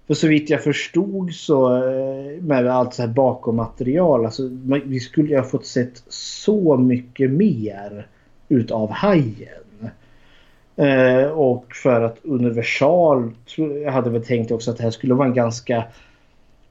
För 0.07 0.15
så 0.15 0.29
vitt 0.29 0.51
jag 0.51 0.65
förstod 0.65 1.33
så 1.35 1.77
eh, 1.77 2.43
med 2.43 2.67
allt 2.67 2.95
så 2.95 3.03
här 3.03 3.09
bakom 3.09 3.57
material. 3.57 4.25
Alltså, 4.25 4.43
man- 4.43 4.83
vi 4.85 5.01
skulle 5.01 5.29
ju 5.29 5.37
ha 5.37 5.45
fått 5.45 5.67
sett 5.67 6.03
så 6.09 6.77
mycket 6.77 7.31
mer 7.31 8.07
utav 8.49 8.91
hajen. 8.91 9.59
Eh, 10.77 11.25
och 11.25 11.67
för 11.75 12.01
att 12.03 12.19
Universal 12.23 13.33
jag 13.57 13.93
hade 13.93 14.11
väl 14.11 14.25
tänkt 14.25 14.51
också 14.51 14.71
att 14.71 14.77
det 14.77 14.83
här 14.83 14.91
skulle 14.91 15.15
vara 15.15 15.29
en 15.29 15.35
ganska 15.35 15.85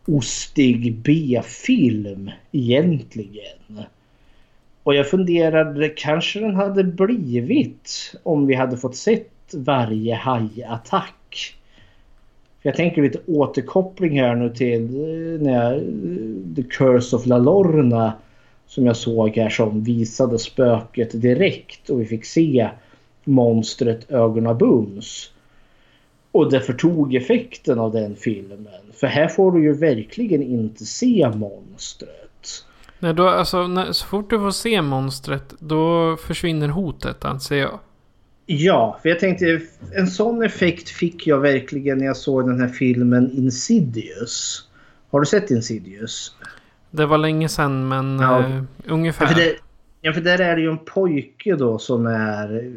ostig 0.06 0.96
B-film 0.96 2.32
egentligen. 2.52 3.84
Och 4.84 4.96
jag 4.96 5.10
funderade, 5.10 5.90
kanske 5.90 6.40
den 6.40 6.56
hade 6.56 6.84
blivit 6.84 8.14
om 8.24 8.48
vi 8.48 8.56
hade 8.56 8.78
fått 8.78 8.96
sett 8.96 9.28
varje 9.54 10.16
hajattack. 10.16 11.56
Jag 12.62 12.76
tänker 12.76 13.02
lite 13.02 13.20
återkoppling 13.28 14.20
här 14.20 14.36
nu 14.36 14.50
till 14.50 14.84
eh, 14.84 15.42
när 15.42 15.64
jag, 15.64 15.74
eh, 15.74 16.56
The 16.56 16.64
Curse 16.64 17.16
of 17.16 17.26
La 17.26 17.38
Lorna 17.38 18.14
som 18.68 18.86
jag 18.86 18.96
såg 18.96 19.38
här 19.38 19.50
som 19.50 19.84
visade 19.84 20.40
spöket 20.40 21.22
direkt 21.22 21.90
och 21.90 22.02
vi 22.02 22.06
fick 22.06 22.26
se 22.26 22.70
monstret 23.24 24.12
Ögonen 24.12 24.58
Bums. 24.58 25.32
Och 26.32 26.52
det 26.52 26.62
förtog 26.62 27.16
effekten 27.16 27.80
av 27.80 27.92
den 27.92 28.16
filmen. 28.16 28.68
För 28.94 29.08
här 29.08 29.28
får 29.28 29.52
du 29.52 29.64
ju 29.64 29.74
verkligen 29.74 30.44
inte 30.44 30.86
se 30.86 31.32
monstret. 31.36 32.66
Nej, 33.00 33.14
då, 33.14 33.28
alltså, 33.30 33.68
när, 33.68 33.92
så 33.92 34.06
fort 34.06 34.30
du 34.30 34.40
får 34.40 34.52
se 34.52 34.82
monstret 34.82 35.54
då 35.60 36.18
försvinner 36.18 36.68
hotet 36.68 37.26
anser 37.26 37.56
jag. 37.56 37.80
Ja, 38.46 39.00
för 39.02 39.10
jag 39.10 39.20
tänkte 39.20 39.62
en 39.96 40.08
sån 40.08 40.44
effekt 40.44 40.90
fick 40.90 41.28
jag 41.28 41.40
verkligen 41.40 41.98
när 41.98 42.06
jag 42.06 42.18
såg 42.18 42.48
den 42.50 42.62
här 42.62 42.68
filmen 42.68 43.32
Insidious. 43.32 44.68
Har 45.12 45.20
du 45.20 45.26
sett 45.26 45.52
Insidious? 45.52 46.36
Det 46.92 47.06
var 47.06 47.18
länge 47.18 47.50
sedan 47.50 47.88
men 47.88 48.20
Ja. 48.20 48.40
eh, 48.40 48.64
ungefär. 48.88 49.26
Ja, 49.26 49.34
det, 49.36 49.56
Ja, 50.02 50.14
för 50.14 50.22
där 50.22 50.42
är 50.42 50.56
det 50.56 50.62
ju 50.62 50.70
en 50.70 50.86
pojke 50.86 51.56
då 51.56 51.80
som 51.80 52.06
är... 52.06 52.72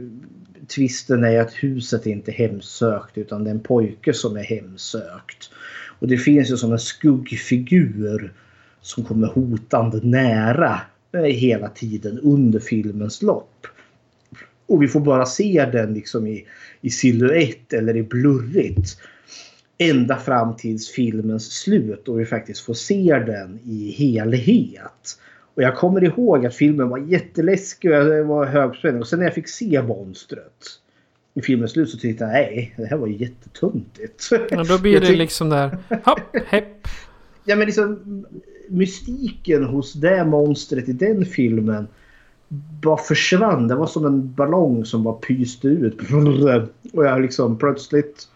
Tvisten 0.66 1.24
är 1.24 1.40
att 1.40 1.52
huset 1.52 2.06
inte 2.06 2.30
är 2.30 2.34
hemsökt 2.34 3.18
utan 3.18 3.44
det 3.44 3.50
är 3.50 3.54
en 3.54 3.60
pojke 3.60 4.14
som 4.14 4.36
är 4.36 4.42
hemsökt. 4.42 5.50
Och 5.98 6.08
det 6.08 6.16
finns 6.16 6.50
ju 6.50 6.56
som 6.56 6.72
en 6.72 6.78
skuggfigur 6.78 8.32
som 8.80 9.04
kommer 9.04 9.26
hotande 9.28 10.00
nära 10.02 10.80
eh, 11.12 11.20
hela 11.20 11.68
tiden 11.68 12.18
under 12.18 12.60
filmens 12.60 13.22
lopp. 13.22 13.66
Och 14.66 14.82
vi 14.82 14.88
får 14.88 15.00
bara 15.00 15.26
se 15.26 15.68
den 15.72 15.94
liksom 15.94 16.26
i, 16.26 16.46
i 16.80 16.90
silhuett 16.90 17.72
eller 17.72 17.96
i 17.96 18.02
blurrigt. 18.02 18.98
Ända 19.78 20.16
fram 20.16 20.56
tills 20.56 20.90
filmens 20.90 21.52
slut 21.52 22.08
och 22.08 22.20
vi 22.20 22.26
faktiskt 22.26 22.60
får 22.60 22.74
se 22.74 23.22
den 23.26 23.58
i 23.64 23.90
helhet. 23.90 25.18
Och 25.54 25.62
jag 25.62 25.76
kommer 25.76 26.04
ihåg 26.04 26.46
att 26.46 26.54
filmen 26.54 26.88
var 26.88 26.98
jätteläskig 26.98 27.90
och 27.90 27.96
jag 27.96 28.24
var 28.24 28.46
högspänning. 28.46 29.00
Och 29.00 29.08
sen 29.08 29.18
när 29.18 29.26
jag 29.26 29.34
fick 29.34 29.48
se 29.48 29.82
monstret 29.82 30.80
i 31.34 31.42
filmens 31.42 31.70
slut 31.70 31.90
så 31.90 31.98
tyckte 31.98 32.24
jag 32.24 32.32
nej, 32.32 32.74
det 32.76 32.86
här 32.86 32.96
var 32.96 33.06
jättetuntigt. 33.06 34.28
Ja, 34.50 34.64
då 34.64 34.78
blir 34.78 35.00
det 35.00 35.16
liksom 35.16 35.48
där. 35.48 35.78
Hopp, 36.04 36.36
hepp. 36.46 36.64
Ja 37.46 37.56
men 37.56 37.66
liksom 37.66 38.24
mystiken 38.68 39.64
hos 39.64 39.92
det 39.92 40.24
monstret 40.24 40.88
i 40.88 40.92
den 40.92 41.24
filmen 41.24 41.86
bara 42.82 42.96
försvann. 42.96 43.68
Det 43.68 43.74
var 43.74 43.86
som 43.86 44.06
en 44.06 44.34
ballong 44.34 44.84
som 44.84 45.02
bara 45.02 45.14
pyste 45.14 45.68
ut. 45.68 45.98
Och 46.92 47.04
jag 47.04 47.22
liksom 47.22 47.58
plötsligt 47.58 48.28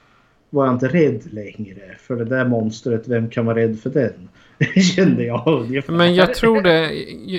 var 0.51 0.66
jag 0.66 0.74
inte 0.74 0.89
rädd 0.89 1.23
längre. 1.32 1.97
För 1.99 2.16
det 2.16 2.24
där 2.24 2.45
monstret, 2.45 3.09
vem 3.09 3.31
kan 3.31 3.47
vara 3.47 3.57
rädd 3.57 3.81
för 3.81 3.90
den? 3.90 4.28
Kände 4.97 5.25
jag 5.25 5.43
ungefär. 5.47 5.93
Men 5.93 6.15
jag 6.15 6.35
tror 6.35 6.63
det. 6.63 6.91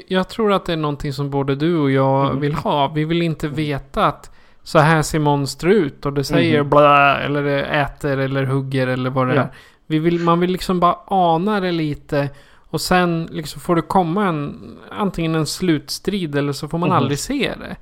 Jag 0.08 0.30
tror 0.30 0.54
att 0.54 0.66
det 0.66 0.74
är 0.74 0.78
någonting 0.78 1.14
som 1.14 1.30
både 1.30 1.56
du 1.56 1.78
och 1.78 1.92
jag 1.92 2.26
Mm. 2.30 2.40
vill 2.42 2.54
ha. 2.54 2.88
Vi 2.96 3.06
vill 3.06 3.22
inte 3.22 3.48
veta 3.48 4.06
att 4.06 4.32
så 4.64 4.80
här 4.80 5.02
ser 5.02 5.20
monster 5.20 5.68
ut 5.68 6.06
och 6.06 6.14
det 6.14 6.24
säger 6.24 6.60
Mhm. 6.62 6.70
blä 6.70 7.16
eller 7.18 7.44
det 7.44 7.64
äter 7.66 8.18
eller 8.18 8.44
hugger 8.46 8.88
eller 8.88 9.10
vad 9.10 9.28
det 9.28 9.36
Ja. 9.36 9.42
är. 9.42 9.50
Vi 9.88 10.00
vill, 10.00 10.20
man 10.20 10.40
vill 10.40 10.52
liksom 10.52 10.80
bara 10.80 10.96
ana 11.08 11.60
det 11.60 11.72
lite. 11.72 12.30
Och 12.72 12.82
sen 12.82 13.30
liksom 13.32 13.62
får 13.62 13.76
det 13.76 13.82
komma 13.82 14.28
en 14.28 14.56
antingen 14.92 15.36
en 15.36 15.46
slutstrid 15.46 16.36
eller 16.36 16.54
så 16.54 16.68
får 16.68 16.78
man 16.78 16.90
Mhm. 16.90 16.98
aldrig 16.98 17.20
se 17.20 17.52
det. 17.60 17.76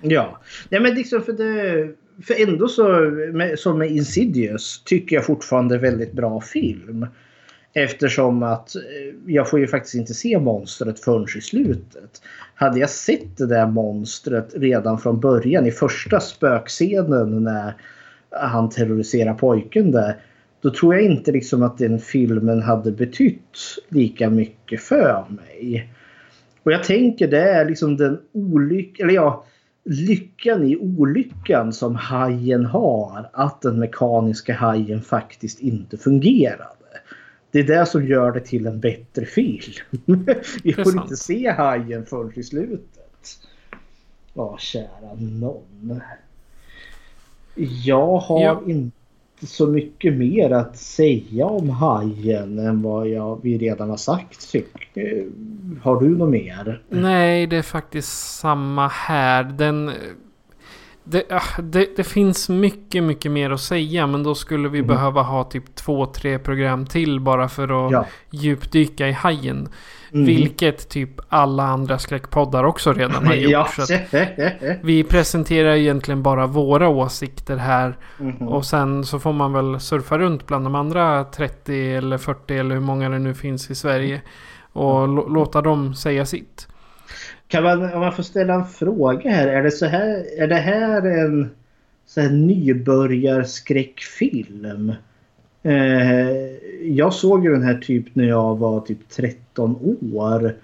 Ja. 0.00 0.40
Nej 0.68 0.80
men 0.80 0.94
liksom 0.94 1.22
för 1.22 1.32
det... 1.32 1.88
För 2.26 2.42
ändå 2.48 2.68
så, 2.68 2.88
med, 3.32 3.58
som 3.58 3.78
med 3.78 3.90
Insidious, 3.90 4.82
tycker 4.84 5.16
jag 5.16 5.26
fortfarande 5.26 5.74
är 5.74 5.78
väldigt 5.78 6.12
bra 6.12 6.40
film. 6.40 7.06
Eftersom 7.74 8.42
att 8.42 8.76
eh, 8.76 8.82
jag 9.26 9.50
får 9.50 9.60
ju 9.60 9.66
faktiskt 9.66 9.94
inte 9.94 10.14
se 10.14 10.38
monstret 10.38 11.00
förrän 11.00 11.26
i 11.38 11.40
slutet. 11.40 12.22
Hade 12.54 12.80
jag 12.80 12.90
sett 12.90 13.36
det 13.36 13.46
där 13.46 13.66
monstret 13.66 14.52
redan 14.54 14.98
från 14.98 15.20
början 15.20 15.66
i 15.66 15.70
första 15.70 16.20
spökscenen 16.20 17.44
när 17.44 17.74
han 18.30 18.70
terroriserar 18.70 19.34
pojken 19.34 19.90
där. 19.90 20.16
Då 20.60 20.70
tror 20.70 20.94
jag 20.94 21.04
inte 21.04 21.32
liksom 21.32 21.62
att 21.62 21.78
den 21.78 21.98
filmen 21.98 22.62
hade 22.62 22.92
betytt 22.92 23.58
lika 23.88 24.30
mycket 24.30 24.80
för 24.80 25.24
mig. 25.28 25.92
Och 26.62 26.72
jag 26.72 26.84
tänker 26.84 27.28
det 27.28 27.50
är 27.50 27.64
liksom 27.64 27.96
den 27.96 28.18
olyckan, 28.32 29.04
eller 29.04 29.14
ja, 29.14 29.44
lyckan 29.84 30.64
i 30.64 30.76
olyckan 30.76 31.72
som 31.72 31.96
hajen 31.96 32.66
har. 32.66 33.30
Att 33.32 33.62
den 33.62 33.78
mekaniska 33.78 34.54
hajen 34.54 35.02
faktiskt 35.02 35.60
inte 35.60 35.96
fungerade. 35.96 36.81
Det 37.52 37.58
är 37.58 37.64
det 37.64 37.86
som 37.86 38.06
gör 38.06 38.32
det 38.32 38.40
till 38.40 38.66
en 38.66 38.80
bättre 38.80 39.24
film. 39.26 39.72
Vi 40.64 40.72
får 40.72 40.92
inte 41.02 41.16
se 41.16 41.50
hajen 41.50 42.06
förrän 42.06 42.38
i 42.38 42.42
slutet. 42.42 43.38
Ja, 44.34 44.56
kära 44.58 45.14
någon. 45.18 46.00
Jag 47.84 48.16
har 48.16 48.40
Ja. 48.40 48.62
inte 48.66 48.96
så 49.46 49.66
mycket 49.66 50.14
mer 50.14 50.50
att 50.50 50.76
säga 50.78 51.46
om 51.46 51.70
hajen 51.70 52.58
än 52.58 52.82
vad 52.82 53.08
jag, 53.08 53.40
vi 53.42 53.58
redan 53.58 53.90
har 53.90 53.96
sagt. 53.96 54.52
Har 55.82 56.00
du 56.00 56.16
något 56.18 56.30
mer? 56.30 56.82
Nej, 56.88 57.46
det 57.46 57.56
är 57.56 57.62
faktiskt 57.62 58.38
samma 58.38 58.88
här. 58.88 59.44
Den... 59.44 59.90
Det, 61.04 61.22
ah, 61.30 61.60
det, 61.62 61.96
det 61.96 62.04
finns 62.04 62.48
mycket, 62.48 63.02
mycket 63.04 63.30
mer 63.32 63.50
att 63.50 63.60
säga. 63.60 64.06
Men 64.06 64.22
då 64.22 64.34
skulle 64.34 64.68
vi 64.68 64.82
behöva 64.82 65.22
ha 65.22 65.44
typ 65.44 65.74
två, 65.74 66.06
tre 66.06 66.38
program 66.38 66.86
till 66.86 67.20
bara 67.20 67.48
för 67.48 67.86
att. 67.86 67.92
Ja. 67.92 68.06
djupdyka 68.30 69.08
i 69.08 69.12
hajen. 69.12 69.68
Mhm. 70.10 70.24
Vilket 70.24 70.88
typ 70.88 71.10
alla 71.28 71.62
andra 71.62 71.98
skräckpoddar 71.98 72.64
också 72.64 72.92
redan 72.92 73.26
har 73.26 73.34
gjort. 73.50 73.52
Ja. 73.52 73.66
Vi 74.82 75.04
presenterar 75.04 75.74
egentligen 75.74 76.22
bara 76.22 76.46
våra 76.46 76.88
åsikter 76.88 77.56
här. 77.56 77.96
Mhm. 78.18 78.48
Och 78.48 78.64
sen 78.64 79.04
så 79.04 79.18
får 79.18 79.32
man 79.32 79.52
väl 79.52 79.80
surfa 79.80 80.18
runt 80.18 80.46
bland 80.46 80.64
de 80.66 80.74
andra 80.74 81.24
30 81.24 81.92
eller 81.94 82.18
40 82.18 82.54
eller 82.58 82.74
hur 82.74 82.82
många 82.82 83.08
det 83.08 83.18
nu 83.18 83.34
finns 83.34 83.70
i 83.70 83.74
Sverige. 83.74 84.20
Och 84.72 85.08
lå- 85.08 85.34
låta 85.34 85.60
dem 85.62 85.94
säga 85.94 86.26
sitt. 86.26 86.68
Kan 87.52 87.62
man, 87.62 87.92
om 87.92 88.00
man 88.00 88.12
får 88.12 88.22
ställa 88.22 88.54
en 88.54 88.64
fråga 88.64 89.30
här. 89.30 89.48
Är 89.48 89.62
det, 89.62 89.70
så 89.70 89.86
här, 89.86 90.26
är 90.38 90.46
det 90.46 90.54
här 90.54 91.06
en 91.06 91.50
så 92.06 92.20
här 92.20 92.30
nybörjarskräckfilm? 92.30 94.92
Eh, 95.62 96.30
jag 96.82 97.14
såg 97.14 97.44
ju 97.44 97.52
den 97.52 97.62
här 97.62 97.78
typ 97.78 98.14
när 98.14 98.24
jag 98.24 98.58
var 98.58 98.80
typ 98.80 99.08
13 99.08 99.98
år. 100.12 100.56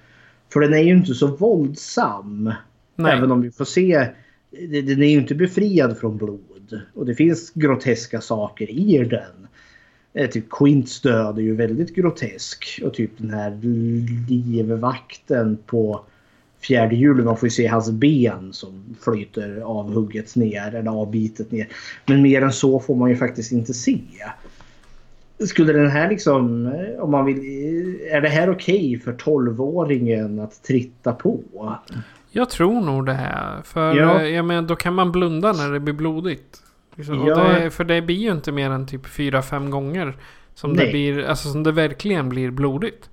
För 0.52 0.60
den 0.60 0.74
är 0.74 0.78
ju 0.78 0.92
inte 0.92 1.14
så 1.14 1.26
våldsam. 1.26 2.52
Nej. 2.96 3.12
Även 3.12 3.32
om 3.32 3.40
vi 3.40 3.50
får 3.50 3.64
se. 3.64 4.08
Den 4.50 5.02
är 5.02 5.08
ju 5.08 5.18
inte 5.18 5.34
befriad 5.34 5.98
från 5.98 6.16
blod. 6.16 6.80
Och 6.94 7.06
det 7.06 7.14
finns 7.14 7.52
groteska 7.54 8.20
saker 8.20 8.70
i 8.70 9.04
den. 9.04 9.48
Eh, 10.14 10.30
Typ 10.30 10.50
Quints 10.50 11.00
död 11.00 11.38
är 11.38 11.42
ju 11.42 11.54
väldigt 11.54 11.94
grotesk. 11.94 12.80
Och 12.84 12.94
typ 12.94 13.10
den 13.16 13.30
här 13.30 13.58
livvakten 14.28 15.58
på 15.66 16.04
fjärde 16.60 16.94
hjulet. 16.96 17.24
Man 17.24 17.36
får 17.36 17.46
ju 17.46 17.50
se 17.50 17.66
hans 17.66 17.90
ben 17.90 18.52
som 18.52 18.96
flyter 19.00 19.60
avhugget 19.64 20.36
ner 20.36 20.74
eller 20.74 20.90
avbitet 20.90 21.52
ner. 21.52 21.68
Men 22.06 22.22
mer 22.22 22.42
än 22.42 22.52
så 22.52 22.80
får 22.80 22.94
man 22.94 23.10
ju 23.10 23.16
faktiskt 23.16 23.52
inte 23.52 23.74
se. 23.74 24.00
Skulle 25.46 25.72
den 25.72 25.90
här 25.90 26.08
liksom, 26.08 26.66
eh, 26.66 27.02
om 27.02 27.10
man 27.10 27.24
vill, 27.24 27.38
eh, 27.38 28.16
är 28.16 28.20
det 28.20 28.28
här 28.28 28.50
okej 28.50 29.00
för 29.04 29.12
12-åringen 29.12 30.40
att 30.44 30.62
tritta 30.62 31.12
på? 31.12 31.40
Jag 32.30 32.50
tror 32.50 32.80
nog 32.80 33.06
det 33.06 33.12
här. 33.12 33.62
För 33.62 33.94
Ja. 33.94 34.22
ja. 34.22 34.26
jag 34.26 34.44
menar, 34.44 34.68
då 34.68 34.76
kan 34.76 34.94
man 34.94 35.12
blunda 35.12 35.52
när 35.52 35.72
det 35.72 35.80
blir 35.80 35.94
blodigt. 35.94 36.62
Liksom, 36.96 37.26
Ja. 37.26 37.34
det, 37.48 37.70
för 37.70 37.84
det 37.84 38.02
blir 38.02 38.16
ju 38.16 38.32
inte 38.32 38.52
mer 38.52 38.70
än 38.70 38.86
typ 38.86 39.06
4-5 39.06 39.70
gånger. 39.70 40.16
Som 40.54 40.72
Nej. 40.72 40.84
det 40.84 40.90
blir, 40.90 41.24
alltså 41.24 41.48
som 41.48 41.62
det 41.62 41.72
verkligen 41.72 42.28
blir 42.28 42.50
blodigt. 42.50 43.10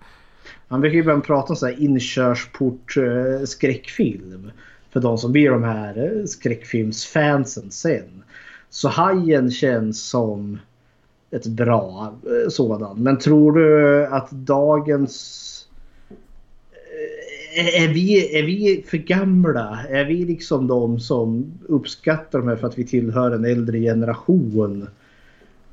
Man 0.68 0.82
brukar 0.82 0.94
ju 0.94 1.00
ibland 1.00 1.24
prata 1.24 1.54
om 1.54 1.56
så 1.56 1.66
här 1.66 1.82
inkörsport 1.82 2.98
eh, 2.98 3.46
skräckfilm. 3.46 4.52
För 4.90 5.00
de 5.00 5.18
som 5.18 5.32
blir 5.32 5.50
de 5.50 5.64
här 5.64 5.98
eh, 5.98 6.26
skräckfilmsfansen 6.26 7.72
sen. 7.72 8.24
Så 8.70 8.90
Hajen 8.90 9.52
känns 9.52 10.10
som 10.10 10.60
ett 11.32 11.48
bra 11.48 12.16
eh, 12.24 12.50
sådant. 12.50 13.00
Men 13.00 13.20
tror 13.20 13.52
du 13.52 14.06
att 14.06 14.32
dagens... 14.32 15.52
Är 17.58 17.88
vi, 17.88 18.40
är 18.40 18.44
vi 18.44 18.86
för 18.88 18.98
gamla? 18.98 19.80
Är 19.90 20.06
vi 20.06 20.26
liksom 20.26 20.68
de 20.68 21.00
som 21.00 21.54
uppskattar 21.68 22.40
de 22.40 22.48
här 22.48 22.56
för 22.56 22.68
att 22.68 22.78
vi 22.78 22.84
tillhör 22.84 23.32
en 23.32 23.46
äldre 23.46 23.80
generation? 23.80 24.88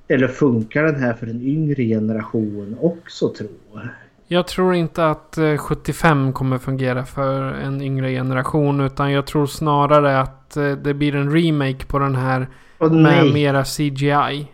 Eller 0.09 0.29
funkar 0.29 0.85
den 0.85 0.97
här 0.97 1.15
för 1.15 1.27
en 1.27 1.43
yngre 1.43 1.85
generation 1.85 2.77
också 2.81 3.29
tror 3.29 3.93
jag? 4.33 4.47
Tror 4.47 4.75
inte 4.75 5.07
att 5.07 5.39
eh, 5.39 5.57
75 5.57 6.33
kommer 6.33 6.59
fungera 6.59 7.05
för 7.05 7.43
en 7.43 7.83
yngre 7.83 8.11
generation. 8.11 8.81
Utan 8.81 9.12
jag 9.12 9.27
tror 9.27 9.47
snarare 9.47 10.20
att 10.20 10.57
eh, 10.57 10.70
det 10.73 10.94
blir 10.94 11.15
en 11.15 11.33
remake 11.33 11.86
på 11.86 11.99
den 11.99 12.15
här 12.15 12.49
Åh, 12.78 12.93
med 12.93 13.02
nej. 13.25 13.33
mera 13.33 13.65
CGI. 13.65 14.47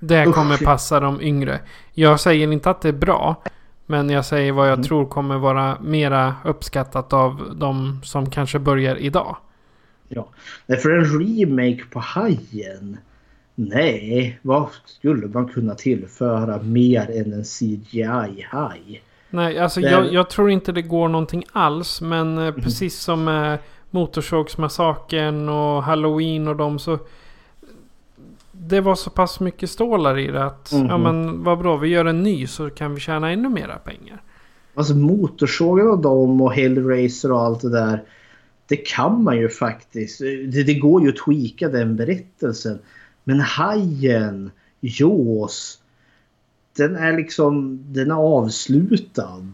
Det 0.00 0.26
Usch. 0.26 0.34
kommer 0.34 0.56
passa 0.64 1.00
de 1.00 1.20
yngre. 1.20 1.60
Jag 1.92 2.20
säger 2.20 2.52
inte 2.52 2.70
att 2.70 2.80
det 2.80 2.88
är 2.88 2.92
bra. 2.92 3.42
Men 3.86 4.10
jag 4.10 4.24
säger 4.24 4.52
vad 4.52 4.66
jag 4.68 4.72
Mm. 4.74 4.84
tror 4.84 5.06
kommer 5.06 5.38
vara 5.38 5.78
mera 5.80 6.34
uppskattat 6.44 7.12
av 7.12 7.52
de 7.56 8.00
som 8.04 8.30
kanske 8.30 8.58
börjar 8.58 8.96
idag. 8.96 9.36
Ja. 10.08 10.28
För 10.82 10.90
en 10.90 11.04
remake 11.20 11.84
på 11.92 12.00
Hajen. 12.00 12.96
Nej, 13.54 14.38
vad 14.42 14.68
skulle 14.84 15.26
man 15.26 15.48
kunna 15.48 15.74
tillföra 15.74 16.62
mer 16.62 17.10
än 17.20 17.32
en 17.32 17.44
CGI-haj? 17.44 19.00
Nej, 19.34 19.58
alltså 19.58 19.80
Det- 19.80 19.90
jag, 19.90 20.12
jag 20.12 20.30
tror 20.30 20.50
inte 20.50 20.72
det 20.72 20.82
går 20.82 21.08
någonting 21.08 21.44
alls. 21.52 22.00
Men 22.00 22.32
Mm. 22.38 22.44
eh, 22.44 22.54
precis 22.64 23.00
som 23.00 23.24
med 23.24 23.58
Motorsågsmassakern 23.90 25.48
och 25.48 25.82
Halloween 25.82 26.48
och 26.48 26.56
dem 26.56 26.78
så... 26.78 26.98
Det 28.52 28.80
var 28.80 28.94
så 28.94 29.10
pass 29.10 29.40
mycket 29.40 29.70
stålar 29.70 30.18
i 30.18 30.26
det 30.26 30.44
att... 30.44 30.72
Mhm. 30.72 30.86
Ja 30.86 30.98
men 30.98 31.42
vad 31.44 31.58
bra, 31.58 31.76
vi 31.76 31.88
gör 31.88 32.04
en 32.04 32.22
ny 32.22 32.46
så 32.46 32.70
kan 32.70 32.94
vi 32.94 33.00
tjäna 33.00 33.30
ännu 33.30 33.48
mera 33.48 33.78
pengar. 33.78 34.22
Alltså 34.74 34.94
motorsågen 34.94 35.88
och 35.90 35.98
dem 35.98 36.40
och 36.40 36.52
Hellraiser 36.52 37.32
och 37.32 37.40
allt 37.40 37.60
det 37.60 37.70
där. 37.70 38.02
det 38.66 38.76
kan 38.76 39.22
man 39.24 39.36
ju 39.36 39.48
faktiskt. 39.48 40.18
Det, 40.20 40.62
det 40.62 40.74
går 40.74 41.02
ju 41.02 41.08
att 41.08 41.16
tweaka 41.16 41.68
den 41.68 41.96
berättelsen. 41.96 42.78
Men 43.24 43.40
Hajen, 43.40 44.50
Jaws, 44.80 45.78
den 46.76 46.96
är 46.96 47.16
liksom 47.16 47.80
den 47.92 48.10
är 48.10 48.14
avslutad. 48.14 49.44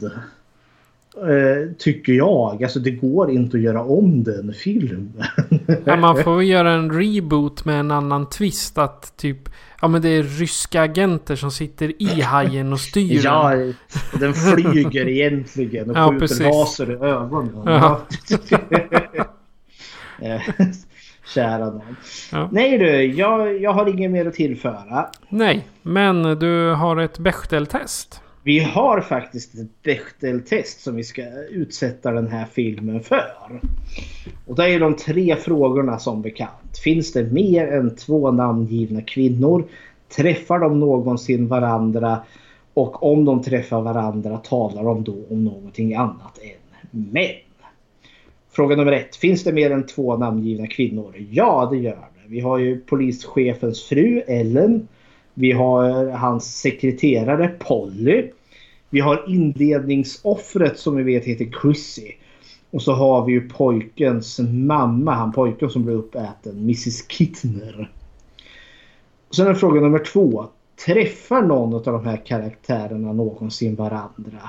Eh, 1.17 1.73
tycker 1.79 2.13
jag. 2.13 2.63
Alltså 2.65 2.79
det 2.81 2.91
går 2.91 3.31
inte 3.31 3.57
att 3.57 3.63
göra 3.63 3.85
om 3.85 4.25
den 4.25 4.53
filmen. 4.53 5.13
Ja, 5.85 5.97
man 5.97 6.25
får 6.25 6.43
göra 6.43 6.73
en 6.73 6.91
reboot 7.01 7.65
med 7.65 7.81
en 7.81 7.91
annan 7.91 8.29
twist. 8.29 8.79
Att 8.79 9.17
typ... 9.17 9.49
Ja 9.83 9.89
men 9.89 10.03
det 10.03 10.09
är 10.09 10.23
ryska 10.23 10.83
agenter 10.83 11.37
som 11.37 11.51
sitter 11.51 12.03
i 12.03 12.21
hajen 12.21 12.73
och 12.73 12.81
styr 12.81 13.21
Ja, 13.25 13.51
den. 13.51 13.75
den 14.21 14.35
flyger 14.35 15.09
egentligen 15.09 15.91
och 15.91 15.97
Ja, 15.97 16.09
skjuter 16.11 16.21
precis. 16.21 16.41
laser 16.41 16.91
i 16.91 16.95
ögonen. 16.95 17.63
Ja. 17.65 18.01
Kära 21.35 21.71
nån. 21.71 21.97
Ja. 22.33 22.49
Nej 22.53 22.79
du, 22.79 23.05
jag, 23.05 23.61
jag 23.61 23.73
har 23.73 23.87
inget 23.87 24.11
mer 24.11 24.27
att 24.27 24.35
tillföra. 24.35 25.07
Nej, 25.29 25.67
men 25.83 26.23
du 26.23 26.73
har 26.75 26.97
ett 26.97 27.19
Bechdel-test. 27.19 28.21
Vi 28.43 28.59
har 28.59 29.01
faktiskt 29.01 29.55
ett 29.55 29.83
Bechdel-test 29.83 30.81
som 30.81 30.97
vi 30.97 31.05
ska 31.05 31.23
utsätta 31.51 32.11
den 32.11 32.29
här 32.29 32.47
filmen 32.53 33.01
för. 33.01 33.61
Och 34.47 34.57
det 34.57 34.75
är 34.75 34.81
de 34.81 34.97
tre 34.97 35.37
frågorna 35.37 35.99
som 35.99 36.23
bekant. 36.23 36.79
Finns 36.85 37.13
det 37.13 37.23
mer 37.33 37.73
än 37.73 37.97
två 37.97 38.31
namngivna 38.31 39.03
kvinnor? 39.03 39.65
Träffar 40.17 40.59
de 40.59 40.81
någonsin 40.81 41.49
varandra? 41.49 42.19
Och 42.75 43.13
om 43.13 43.25
de 43.25 43.43
träffar 43.43 43.81
varandra 43.81 44.37
talar 44.37 44.85
de 44.85 45.05
då 45.05 45.17
om 45.31 45.45
någonting 45.45 45.95
annat 45.95 46.39
än 46.43 47.11
män? 47.13 47.50
Fråga 48.53 48.77
nummer 48.77 48.93
ett. 48.93 49.17
Finns 49.17 49.45
det 49.45 49.53
mer 49.53 49.71
än 49.71 49.87
två 49.87 50.17
namngivna 50.17 50.67
kvinnor? 50.67 51.15
Ja, 51.31 51.69
det 51.73 51.79
gör 51.79 52.09
det. 52.15 52.29
Vi 52.29 52.41
har 52.41 52.59
ju 52.59 52.81
polischefens 52.81 53.83
fru 53.83 54.23
Ellen. 54.27 54.89
Vi 55.35 55.53
har 55.53 56.11
hans 56.11 56.61
sekreterare 56.61 57.49
Polly. 57.49 58.31
Vi 58.91 59.01
har 59.01 59.25
inledningsoffret 59.29 60.79
som 60.79 60.97
vi 60.97 61.03
vet 61.03 61.25
heter 61.25 61.53
Chrissy. 61.63 62.13
Och 62.71 62.83
så 62.83 62.93
har 62.93 63.25
vi 63.25 63.33
ju 63.33 63.49
pojkens 63.49 64.41
mamma, 64.53 65.15
han 65.15 65.33
pojken 65.33 65.71
som 65.71 65.85
blev 65.85 65.97
uppäten, 65.97 66.59
Mrs 66.59 67.09
Kittner. 67.09 67.91
Och 69.29 69.35
sen 69.35 69.47
är 69.47 69.55
fråga 69.55 69.81
nummer 69.81 70.05
två. 70.05 70.47
Träffar 70.87 71.43
någon 71.43 71.75
av 71.75 71.83
de 71.83 72.07
här 72.07 72.17
karaktärerna 72.17 73.13
någonsin 73.13 73.75
varandra? 73.75 74.49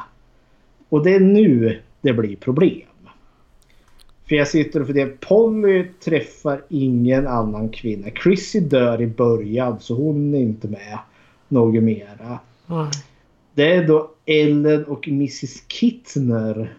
Och 0.90 1.04
det 1.04 1.16
är 1.16 1.20
nu 1.20 1.80
det 2.02 2.14
blir 2.14 2.36
problem. 2.36 2.91
För 4.32 4.36
jag 4.36 4.48
sitter 4.48 4.80
och 4.80 4.88
funderar. 4.88 5.12
Polly 5.20 5.88
träffar 6.04 6.64
ingen 6.70 7.28
annan 7.28 7.70
kvinna. 7.70 8.08
Chrissy 8.24 8.60
dör 8.60 9.02
i 9.02 9.08
början 9.08 9.80
så 9.80 9.96
hon 9.96 10.34
är 10.34 10.40
inte 10.40 10.68
med 10.68 11.00
något 11.48 11.84
mera. 11.84 12.40
Nej. 12.68 12.92
Det 13.54 13.76
är 13.76 13.88
då 13.88 14.12
Ellen 14.26 14.86
och 14.86 15.08
Mrs 15.08 15.68
Kittner. 15.68 16.74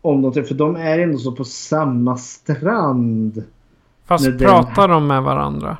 Om 0.00 0.22
de 0.22 0.32
träffar. 0.32 0.48
För 0.48 0.54
de 0.54 0.76
är 0.76 0.98
ändå 0.98 1.18
så 1.18 1.32
på 1.32 1.44
samma 1.44 2.16
strand. 2.16 3.44
Fast 4.04 4.38
pratar 4.38 4.88
de 4.88 5.06
med 5.06 5.22
varandra? 5.22 5.76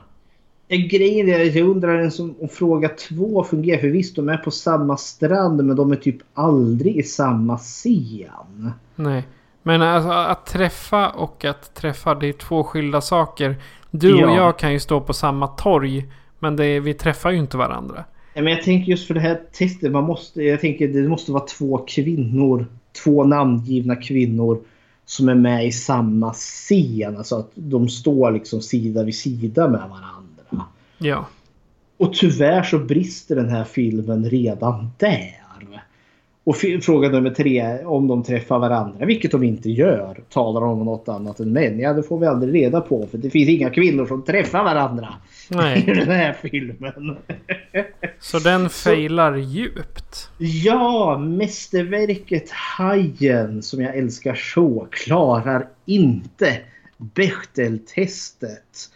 Eh, 0.69 0.81
Grejen 0.81 1.29
är 1.29 1.47
att 1.47 1.55
jag 1.55 1.69
undrar 1.69 1.99
ens 1.99 2.21
om 2.21 2.49
fråga 2.51 2.89
två 2.89 3.45
fungerar. 3.45 3.81
För 3.81 3.89
visst, 3.89 4.17
de 4.17 4.29
är 4.29 4.37
på 4.37 4.51
samma 4.51 4.97
strand 4.97 5.65
men 5.65 5.77
de 5.77 5.93
är 5.93 5.97
typ 5.97 6.19
aldrig 6.35 6.97
i 6.97 7.03
samma 7.03 7.59
scen. 7.59 8.71
Nej. 8.95 9.25
Men 9.67 9.83
alltså, 9.83 10.11
att 10.11 10.47
träffa 10.47 11.11
och 11.11 11.45
att 11.45 11.75
träffa, 11.75 12.15
det 12.15 12.29
är 12.29 12.33
två 12.33 12.65
skilda 12.65 13.01
saker. 13.01 13.57
Du 13.91 14.15
och 14.15 14.31
Ja. 14.31 14.37
jag 14.37 14.59
kan 14.59 14.73
ju 14.73 14.81
stå 14.81 15.01
på 15.01 15.13
samma 15.13 15.47
torg. 15.47 16.07
Men 16.39 16.61
är, 16.61 16.81
vi 16.81 16.95
träffar 16.95 17.31
ju 17.31 17.39
inte 17.39 17.57
varandra. 17.57 18.05
Men 18.35 18.47
jag 18.47 18.63
tänker 18.63 18.91
just 18.91 19.07
för 19.07 19.15
det 19.15 19.21
här 19.21 19.41
testet. 19.53 19.93
Man 19.93 20.05
måste, 20.05 20.43
jag 20.43 20.61
tänker 20.61 20.89
det 20.89 21.09
måste 21.09 21.33
vara 21.33 21.45
två 21.47 21.79
kvinnor. 21.79 22.67
Två 23.05 23.25
namngivna 23.25 23.97
kvinnor. 23.97 24.61
Som 25.07 25.29
är 25.29 25.35
med 25.35 25.67
i 25.67 25.73
samma 25.73 26.33
scen. 26.33 27.17
Alltså 27.17 27.37
att 27.37 27.51
de 27.55 27.89
står 27.89 28.33
liksom 28.33 28.61
sida 28.61 29.03
vid 29.03 29.15
sida 29.15 29.69
med 29.69 29.81
varandra. 29.81 30.67
Ja. 30.99 31.27
Och 31.97 32.15
tyvärr 32.15 32.63
så 32.63 32.79
brister 32.79 33.37
den 33.37 33.49
här 33.49 33.65
filmen 33.65 34.31
redan 34.31 34.91
där. 34.99 35.44
Och 36.45 36.57
fråga 36.83 37.09
nummer 37.09 37.31
tre, 37.31 37.85
om 37.85 38.09
de 38.09 38.23
träffar 38.23 38.59
varandra, 38.59 39.07
vilket 39.07 39.31
de 39.31 39.43
inte 39.43 39.71
gör, 39.71 40.21
talar 40.29 40.61
de 40.61 40.71
om 40.71 40.85
något 40.85 41.09
annat 41.09 41.41
än 41.41 41.53
män? 41.53 41.79
Ja, 41.79 41.93
det 41.93 42.03
får 42.03 42.19
vi 42.19 42.27
aldrig 42.27 42.55
reda 42.55 42.81
på 42.81 43.07
för 43.07 43.19
det 43.19 43.31
finns 43.31 43.49
inga 43.49 43.71
kvinnor 43.71 44.07
som 44.07 44.23
träffar 44.23 44.65
varandra 44.65 45.09
i 45.51 45.55
Nej. 45.55 45.83
den 45.87 46.09
här 46.09 46.33
filmen. 46.43 47.17
Så 48.21 48.39
den 48.39 48.71
failar 48.71 49.37
djupt. 49.37 50.31
Ja, 50.39 51.19
mästerverket 51.19 52.51
Hajen 52.51 53.63
som 53.63 53.81
jag 53.81 53.97
älskar 53.97 54.35
så 54.35 54.87
klarar 54.91 55.69
inte 55.87 56.61
Bechdel-testet. 56.97 58.91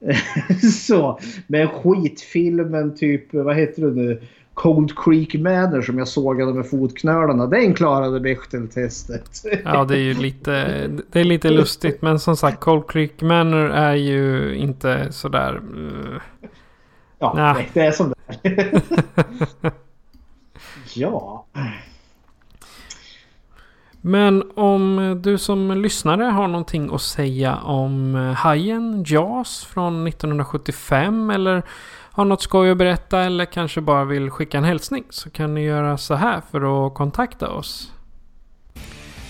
så, 0.86 1.20
men 1.46 1.68
skitfilmen 1.68 2.96
typ, 2.96 3.34
vad 3.34 3.56
heter 3.56 3.82
det 3.82 3.90
nu? 3.90 4.22
Cold 4.56 4.98
Creek 4.98 5.34
Manor 5.34 5.82
som 5.82 5.98
jag 5.98 6.08
sågade 6.08 6.54
med 6.54 6.70
fotknölarna. 6.70 7.46
Den 7.46 7.74
klarade 7.74 8.20
Bechdel-testet. 8.20 9.44
Ja, 9.64 9.84
det 9.84 9.94
är 9.94 10.02
ju 10.02 10.14
lite, 10.14 10.86
det 11.12 11.20
är 11.20 11.24
lite 11.24 11.50
lustigt. 11.50 12.02
Men 12.02 12.18
som 12.18 12.36
sagt, 12.36 12.60
Cold 12.60 12.90
Creek 12.90 13.22
Manor 13.22 13.70
är 13.70 13.94
ju 13.94 14.54
inte 14.56 15.12
sådär... 15.12 15.60
Uh, 15.76 16.20
ja, 17.18 17.32
nej, 17.36 17.70
det 17.72 17.80
är 17.80 17.92
som 17.92 18.12
det 18.12 18.48
är. 18.48 18.82
ja. 20.94 21.46
Men 24.00 24.50
om 24.54 25.18
du 25.22 25.38
som 25.38 25.70
lyssnare 25.70 26.24
har 26.24 26.48
någonting 26.48 26.94
att 26.94 27.02
säga 27.02 27.56
om 27.56 28.14
Hajen, 28.36 29.04
Jaws 29.06 29.64
från 29.64 30.06
1975 30.06 31.30
eller 31.30 31.62
har 32.16 32.24
något 32.24 32.42
skoj 32.42 32.70
att 32.70 32.76
berätta 32.76 33.20
eller 33.20 33.44
kanske 33.44 33.80
bara 33.80 34.04
vill 34.04 34.30
skicka 34.30 34.58
en 34.58 34.64
hälsning 34.64 35.04
så 35.10 35.30
kan 35.30 35.54
ni 35.54 35.62
göra 35.64 35.98
så 35.98 36.14
här 36.14 36.42
för 36.50 36.86
att 36.86 36.94
kontakta 36.94 37.50
oss. 37.50 37.92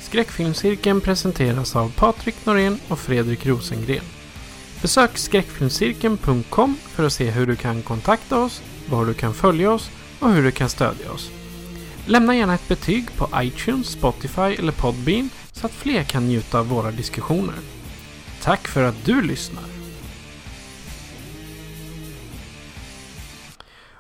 Skräckfilmscirkeln 0.01 1.01
presenteras 1.01 1.77
av 1.77 1.93
Patrik 1.97 2.47
Norén 2.47 2.79
och 2.89 2.99
Fredrik 2.99 3.47
Rosengren. 3.47 4.05
Besök 4.83 5.19
skräckfilmscirkeln.com 5.19 6.75
för 6.75 7.07
att 7.07 7.13
se 7.13 7.31
hur 7.31 7.47
du 7.47 7.57
kan 7.57 7.83
kontakta 7.83 8.39
oss, 8.39 8.63
var 8.91 9.07
du 9.07 9.15
kan 9.15 9.35
följa 9.35 9.73
oss 9.73 9.91
och 10.21 10.33
hur 10.33 10.43
du 10.43 10.51
kan 10.51 10.69
stödja 10.69 11.13
oss. 11.13 11.31
Lämna 12.07 12.37
gärna 12.37 12.55
ett 12.55 12.69
betyg 12.69 13.17
på 13.17 13.29
iTunes, 13.37 13.87
Spotify 13.87 14.55
eller 14.59 14.73
Podbean 14.73 15.31
så 15.53 15.67
att 15.67 15.73
fler 15.73 16.03
kan 16.03 16.27
njuta 16.27 16.59
av 16.59 16.69
våra 16.69 16.91
diskussioner. 16.91 17.55
Tack 18.43 18.69
för 18.69 18.85
att 18.85 19.05
du 19.05 19.23
lyssnar! 19.23 19.76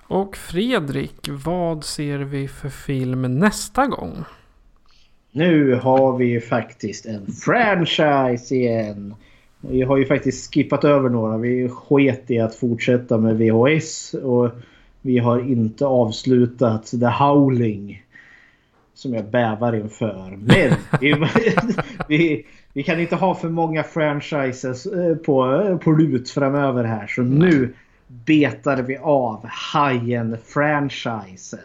Och 0.08 0.36
Fredrik, 0.36 1.28
vad 1.28 1.84
ser 1.84 2.18
vi 2.18 2.48
för 2.48 2.68
film 2.68 3.38
nästa 3.38 3.86
gång? 3.86 4.24
Nu 5.32 5.74
har 5.74 6.16
vi 6.16 6.24
ju 6.24 6.40
faktiskt 6.40 7.06
en 7.06 7.26
franchise 7.26 8.54
igen. 8.54 9.14
Vi 9.60 9.82
har 9.82 9.96
ju 9.96 10.06
faktiskt 10.06 10.54
skippat 10.54 10.84
över 10.84 11.08
några. 11.08 11.36
Vi 11.36 11.68
sket 11.68 12.30
i 12.30 12.38
att 12.38 12.54
fortsätta 12.54 13.18
med 13.18 13.36
VHS 13.38 14.14
och 14.14 14.50
vi 15.02 15.18
har 15.18 15.40
inte 15.40 15.86
avslutat 15.86 16.86
The 16.86 17.06
Howling. 17.06 18.02
Som 18.94 19.14
jag 19.14 19.24
bävar 19.24 19.76
inför. 19.76 20.38
Men 20.40 20.72
vi, 21.00 21.14
vi, 22.08 22.46
vi 22.72 22.82
kan 22.82 23.00
inte 23.00 23.16
ha 23.16 23.34
för 23.34 23.48
många 23.48 23.82
franchises 23.82 24.86
eh, 24.86 25.16
på, 25.16 25.62
eh, 25.62 25.76
på 25.76 25.92
lut 25.92 26.30
framöver 26.30 26.84
här. 26.84 27.06
Så 27.06 27.22
nu 27.22 27.72
betar 28.08 28.82
vi 28.82 28.96
av 28.96 29.46
Hajen-franchisen. 29.46 31.58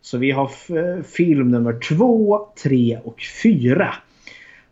Så 0.00 0.18
vi 0.18 0.30
har 0.30 0.50
f- 0.52 1.06
film 1.06 1.50
nummer 1.50 1.78
två, 1.88 2.48
tre 2.62 2.98
och 3.04 3.22
fyra. 3.42 3.94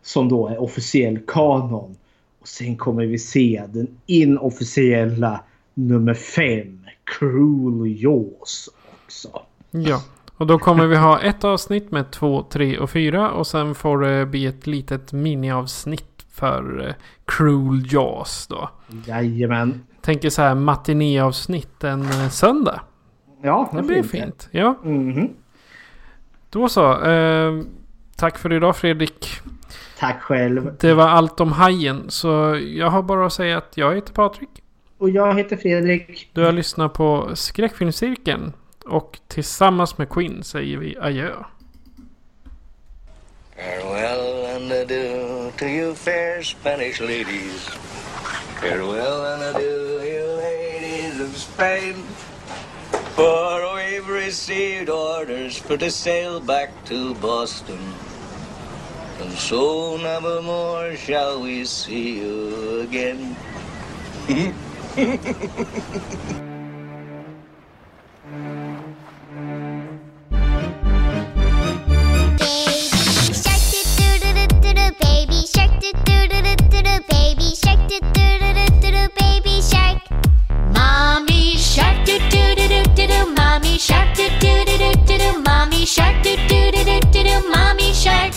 Som 0.01 0.29
då 0.29 0.47
är 0.47 0.61
officiell 0.61 1.19
kanon. 1.27 1.95
Och 2.39 2.47
sen 2.47 2.75
kommer 2.77 3.05
vi 3.05 3.19
se 3.19 3.63
den 3.67 3.87
inofficiella 4.05 5.43
nummer 5.73 6.13
fem. 6.13 6.79
Cruel 7.19 8.03
Jaws 8.03 8.69
också. 9.05 9.41
Ja, 9.71 10.03
och 10.37 10.47
då 10.47 10.59
kommer 10.59 10.87
vi 10.87 10.95
ha 10.95 11.21
ett 11.21 11.43
avsnitt 11.43 11.91
med 11.91 12.11
två, 12.11 12.43
tre 12.43 12.77
och 12.77 12.89
fyra 12.89 13.31
och 13.31 13.47
sen 13.47 13.75
får 13.75 14.01
det 14.01 14.25
bli 14.25 14.45
ett 14.45 14.67
litet 14.67 15.13
miniavsnitt 15.13 16.25
för 16.31 16.87
eh, 16.87 16.93
Cruel 17.25 17.93
Jaws 17.93 18.47
då. 18.47 18.69
Jajamän. 19.07 19.81
Tänker 20.03 20.29
så 20.29 20.41
här 20.41 20.55
matinéavsnitt 20.55 21.83
en 21.83 22.01
eh, 22.01 22.29
söndag. 22.29 22.81
Ja, 23.41 23.69
Det 23.73 23.81
blir 23.83 24.03
fint. 24.03 24.47
Ja, 24.51 24.75
Mhm. 24.83 25.29
då 26.49 26.69
så. 26.69 27.01
Eh, 27.03 27.61
tack 28.15 28.37
för 28.37 28.53
idag 28.53 28.75
Fredrik. 28.75 29.27
Tack 29.99 30.21
själv. 30.21 30.75
Det 30.79 30.93
var 30.93 31.07
allt 31.07 31.39
om 31.39 31.51
hajen. 31.51 32.05
Så 32.09 32.61
jag 32.75 32.89
har 32.89 33.01
bara 33.01 33.25
att 33.25 33.33
säga 33.33 33.57
att 33.57 33.71
jag 33.77 33.95
heter 33.95 34.13
Patrik. 34.13 34.49
Och 34.97 35.09
jag 35.09 35.37
heter 35.37 35.57
Fredrik. 35.57 36.29
Du 36.33 36.43
har 36.45 36.51
lyssnat 36.51 36.93
på 36.93 37.29
Skräckfilmscirkeln. 37.35 38.53
Och 38.85 39.19
tillsammans 39.27 39.97
med 39.97 40.09
Queen 40.09 40.43
säger 40.43 40.77
vi 40.77 40.97
adjö. 41.01 41.31
Farewell 43.55 44.55
and 44.55 44.71
adieu 44.71 45.51
to 45.57 45.65
you 45.65 45.95
fair 45.95 46.41
Spanish 46.43 47.01
ladies. 47.01 47.69
Farewell 48.61 49.25
and 49.33 49.43
adieu, 49.55 49.92
Spain. 51.63 51.95
For 53.15 53.75
we've 53.75 54.09
received 54.09 54.89
orders 54.89 55.57
for 55.57 55.77
to 55.77 55.89
sail 55.89 56.41
back 56.41 56.71
to 56.91 57.15
Boston. 57.15 57.79
And 59.21 59.31
so 59.31 59.95
never 59.95 60.41
more 60.41 60.97
shall 60.97 61.41
we 61.41 61.63
see 61.63 62.19
you 62.19 62.81
again. 62.81 63.37
Baby 79.15 79.61
shark 79.61 80.03
Mommy 80.75 81.57
shark 81.57 82.05
doo 82.05 82.19
doo 82.31 82.55
doo 82.55 82.67
doo 82.67 82.83
doo 82.95 83.07
doo 83.07 83.25
mommy 83.37 83.77
shark 83.77 84.15
doo 84.17 84.29
doo 84.41 84.65
doo 84.65 84.77
doo 84.77 84.93
doo 85.07 85.17
doo 85.21 85.41
mommy 85.47 85.85
shark 85.85 86.15
doo 86.23 86.35
doo 86.49 86.71
doo 86.73 86.83
doo 86.89 86.99
doo 87.13 87.23
doo 87.23 87.41
mommy 87.53 87.93
shark 87.93 88.33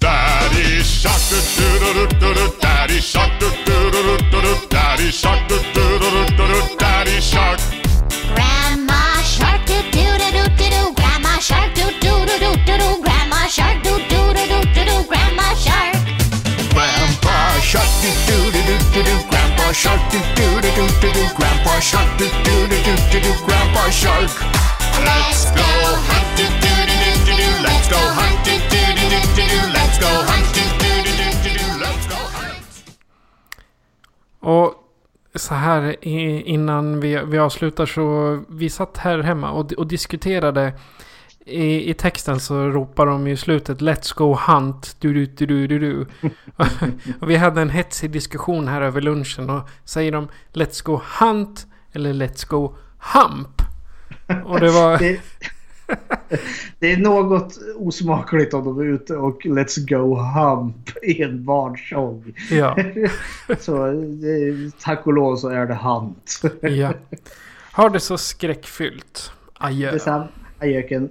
Daddy 0.00 0.82
shark 0.82 1.22
doo 1.30 1.78
doo 1.82 1.92
doo 1.94 2.06
doo 2.20 2.34
doo 2.38 2.48
Daddy 2.64 3.00
shark 3.00 3.32
doo 3.40 3.50
doo 3.66 3.90
doo 3.94 4.16
doo 4.32 4.40
doo 4.42 4.56
Daddy 4.74 5.10
shark 5.20 5.48
doo 5.48 5.60
doo 5.74 5.98
doo 6.02 6.24
doo 6.38 6.46
doo 6.52 6.76
Daddy 6.82 7.20
shark 7.30 7.60
Grandma 8.34 9.00
shark 9.34 9.66
doo 9.66 9.82
doo 9.92 10.16
doo 10.20 10.30
doo 10.36 10.48
doo 10.58 10.68
doo 10.74 10.92
Grandma 11.00 11.38
shark 11.48 11.74
doo 11.74 11.90
doo 12.04 12.24
doo 12.26 12.38
doo 12.44 12.56
doo 12.66 12.76
doo 12.82 13.00
Grandma 13.06 13.40
shark 13.56 13.82
doo 13.84 13.98
doo 14.10 14.32
doo 14.36 14.46
doo 14.52 14.64
doo 14.74 14.84
doo 14.90 15.04
Grandma 15.12 15.48
shark 15.64 15.96
Grandpa 16.74 17.36
shark 17.70 17.92
doo 18.02 18.14
doo 18.28 18.50
doo 18.52 18.78
doo 18.94 19.02
doo 19.08 19.32
shark 19.74 20.00
do 20.12 20.18
do 20.36 20.60
do 20.62 20.70
do 20.76 20.86
do 21.00 21.08
do, 21.12 21.24
Grandpa 21.36 21.80
shark 21.80 22.08
do 22.18 22.26
do 22.46 22.56
do 22.70 22.76
do 22.86 22.94
do 23.10 23.18
do, 23.24 23.32
Grandpa 23.46 23.90
shark 23.90 24.30
Let's 25.06 25.50
go 25.56 25.68
hunting, 26.08 26.54
do 26.62 26.72
do 26.88 26.94
do 27.02 27.10
do 27.26 27.32
do, 27.40 27.48
Let's 27.66 27.88
go 27.90 28.00
hunting, 28.18 28.62
do 28.70 28.80
do 28.96 29.04
do 29.10 29.18
do 29.36 29.42
do, 29.50 29.60
Let's 29.76 29.98
go 29.98 30.10
hunting, 30.30 30.70
do 30.80 30.90
do 31.04 31.12
do 31.18 31.28
do 31.42 31.50
do, 31.58 31.66
Let's 31.82 32.06
go 32.12 32.20
hunt 32.36 32.64
Och 34.40 34.74
så 35.34 35.54
här 35.54 35.96
innan 36.04 37.00
vi, 37.00 37.20
vi 37.26 37.38
avslutar 37.38 37.86
så 37.86 38.38
vi 38.48 38.70
satt 38.70 38.96
här 38.96 39.18
hemma 39.18 39.50
och, 39.50 39.72
och 39.72 39.86
diskuterade. 39.86 40.72
I, 41.46 41.90
I 41.90 41.94
texten 41.94 42.40
så 42.40 42.68
ropar 42.68 43.06
de 43.06 43.26
i 43.26 43.36
slutet 43.36 43.80
Let's 43.80 44.14
go 44.14 44.34
hunt. 44.34 44.96
Du, 44.98 45.14
du, 45.14 45.26
du, 45.26 45.46
du, 45.46 45.66
du, 45.66 45.78
du. 45.78 46.06
och 47.20 47.30
vi 47.30 47.36
hade 47.36 47.62
en 47.62 47.70
hetsig 47.70 48.10
diskussion 48.10 48.68
här 48.68 48.82
över 48.82 49.00
lunchen 49.00 49.50
och 49.50 49.68
säger 49.84 50.12
de 50.12 50.28
Let's 50.52 50.84
go 50.84 51.00
hunt 51.20 51.66
eller 51.92 52.12
Let's 52.12 52.48
go 52.48 52.74
hump. 52.98 53.62
Och 54.44 54.60
det 54.60 54.70
var... 54.70 54.98
Det, 54.98 55.20
det 56.78 56.92
är 56.92 56.96
något 56.96 57.58
osmakligt 57.76 58.54
om 58.54 58.64
de 58.64 58.80
är 58.80 58.84
ute 58.84 59.16
och 59.16 59.42
Let's 59.42 59.98
Go 59.98 60.16
Hump 60.16 61.04
i 61.04 61.22
en 61.22 61.44
barnsång. 61.44 62.34
Ja, 62.50 62.76
Så 63.60 64.04
tack 64.80 65.06
och 65.06 65.12
lov 65.12 65.36
så 65.36 65.48
är 65.48 65.66
det 65.66 65.74
Hunt. 65.74 66.42
ja. 66.60 66.94
Har 67.72 67.90
det 67.90 68.00
så 68.00 68.18
skräckfyllt. 68.18 69.32
Adjö. 69.54 69.92
Detsamma. 69.92 70.28
Ajöken. 70.58 71.10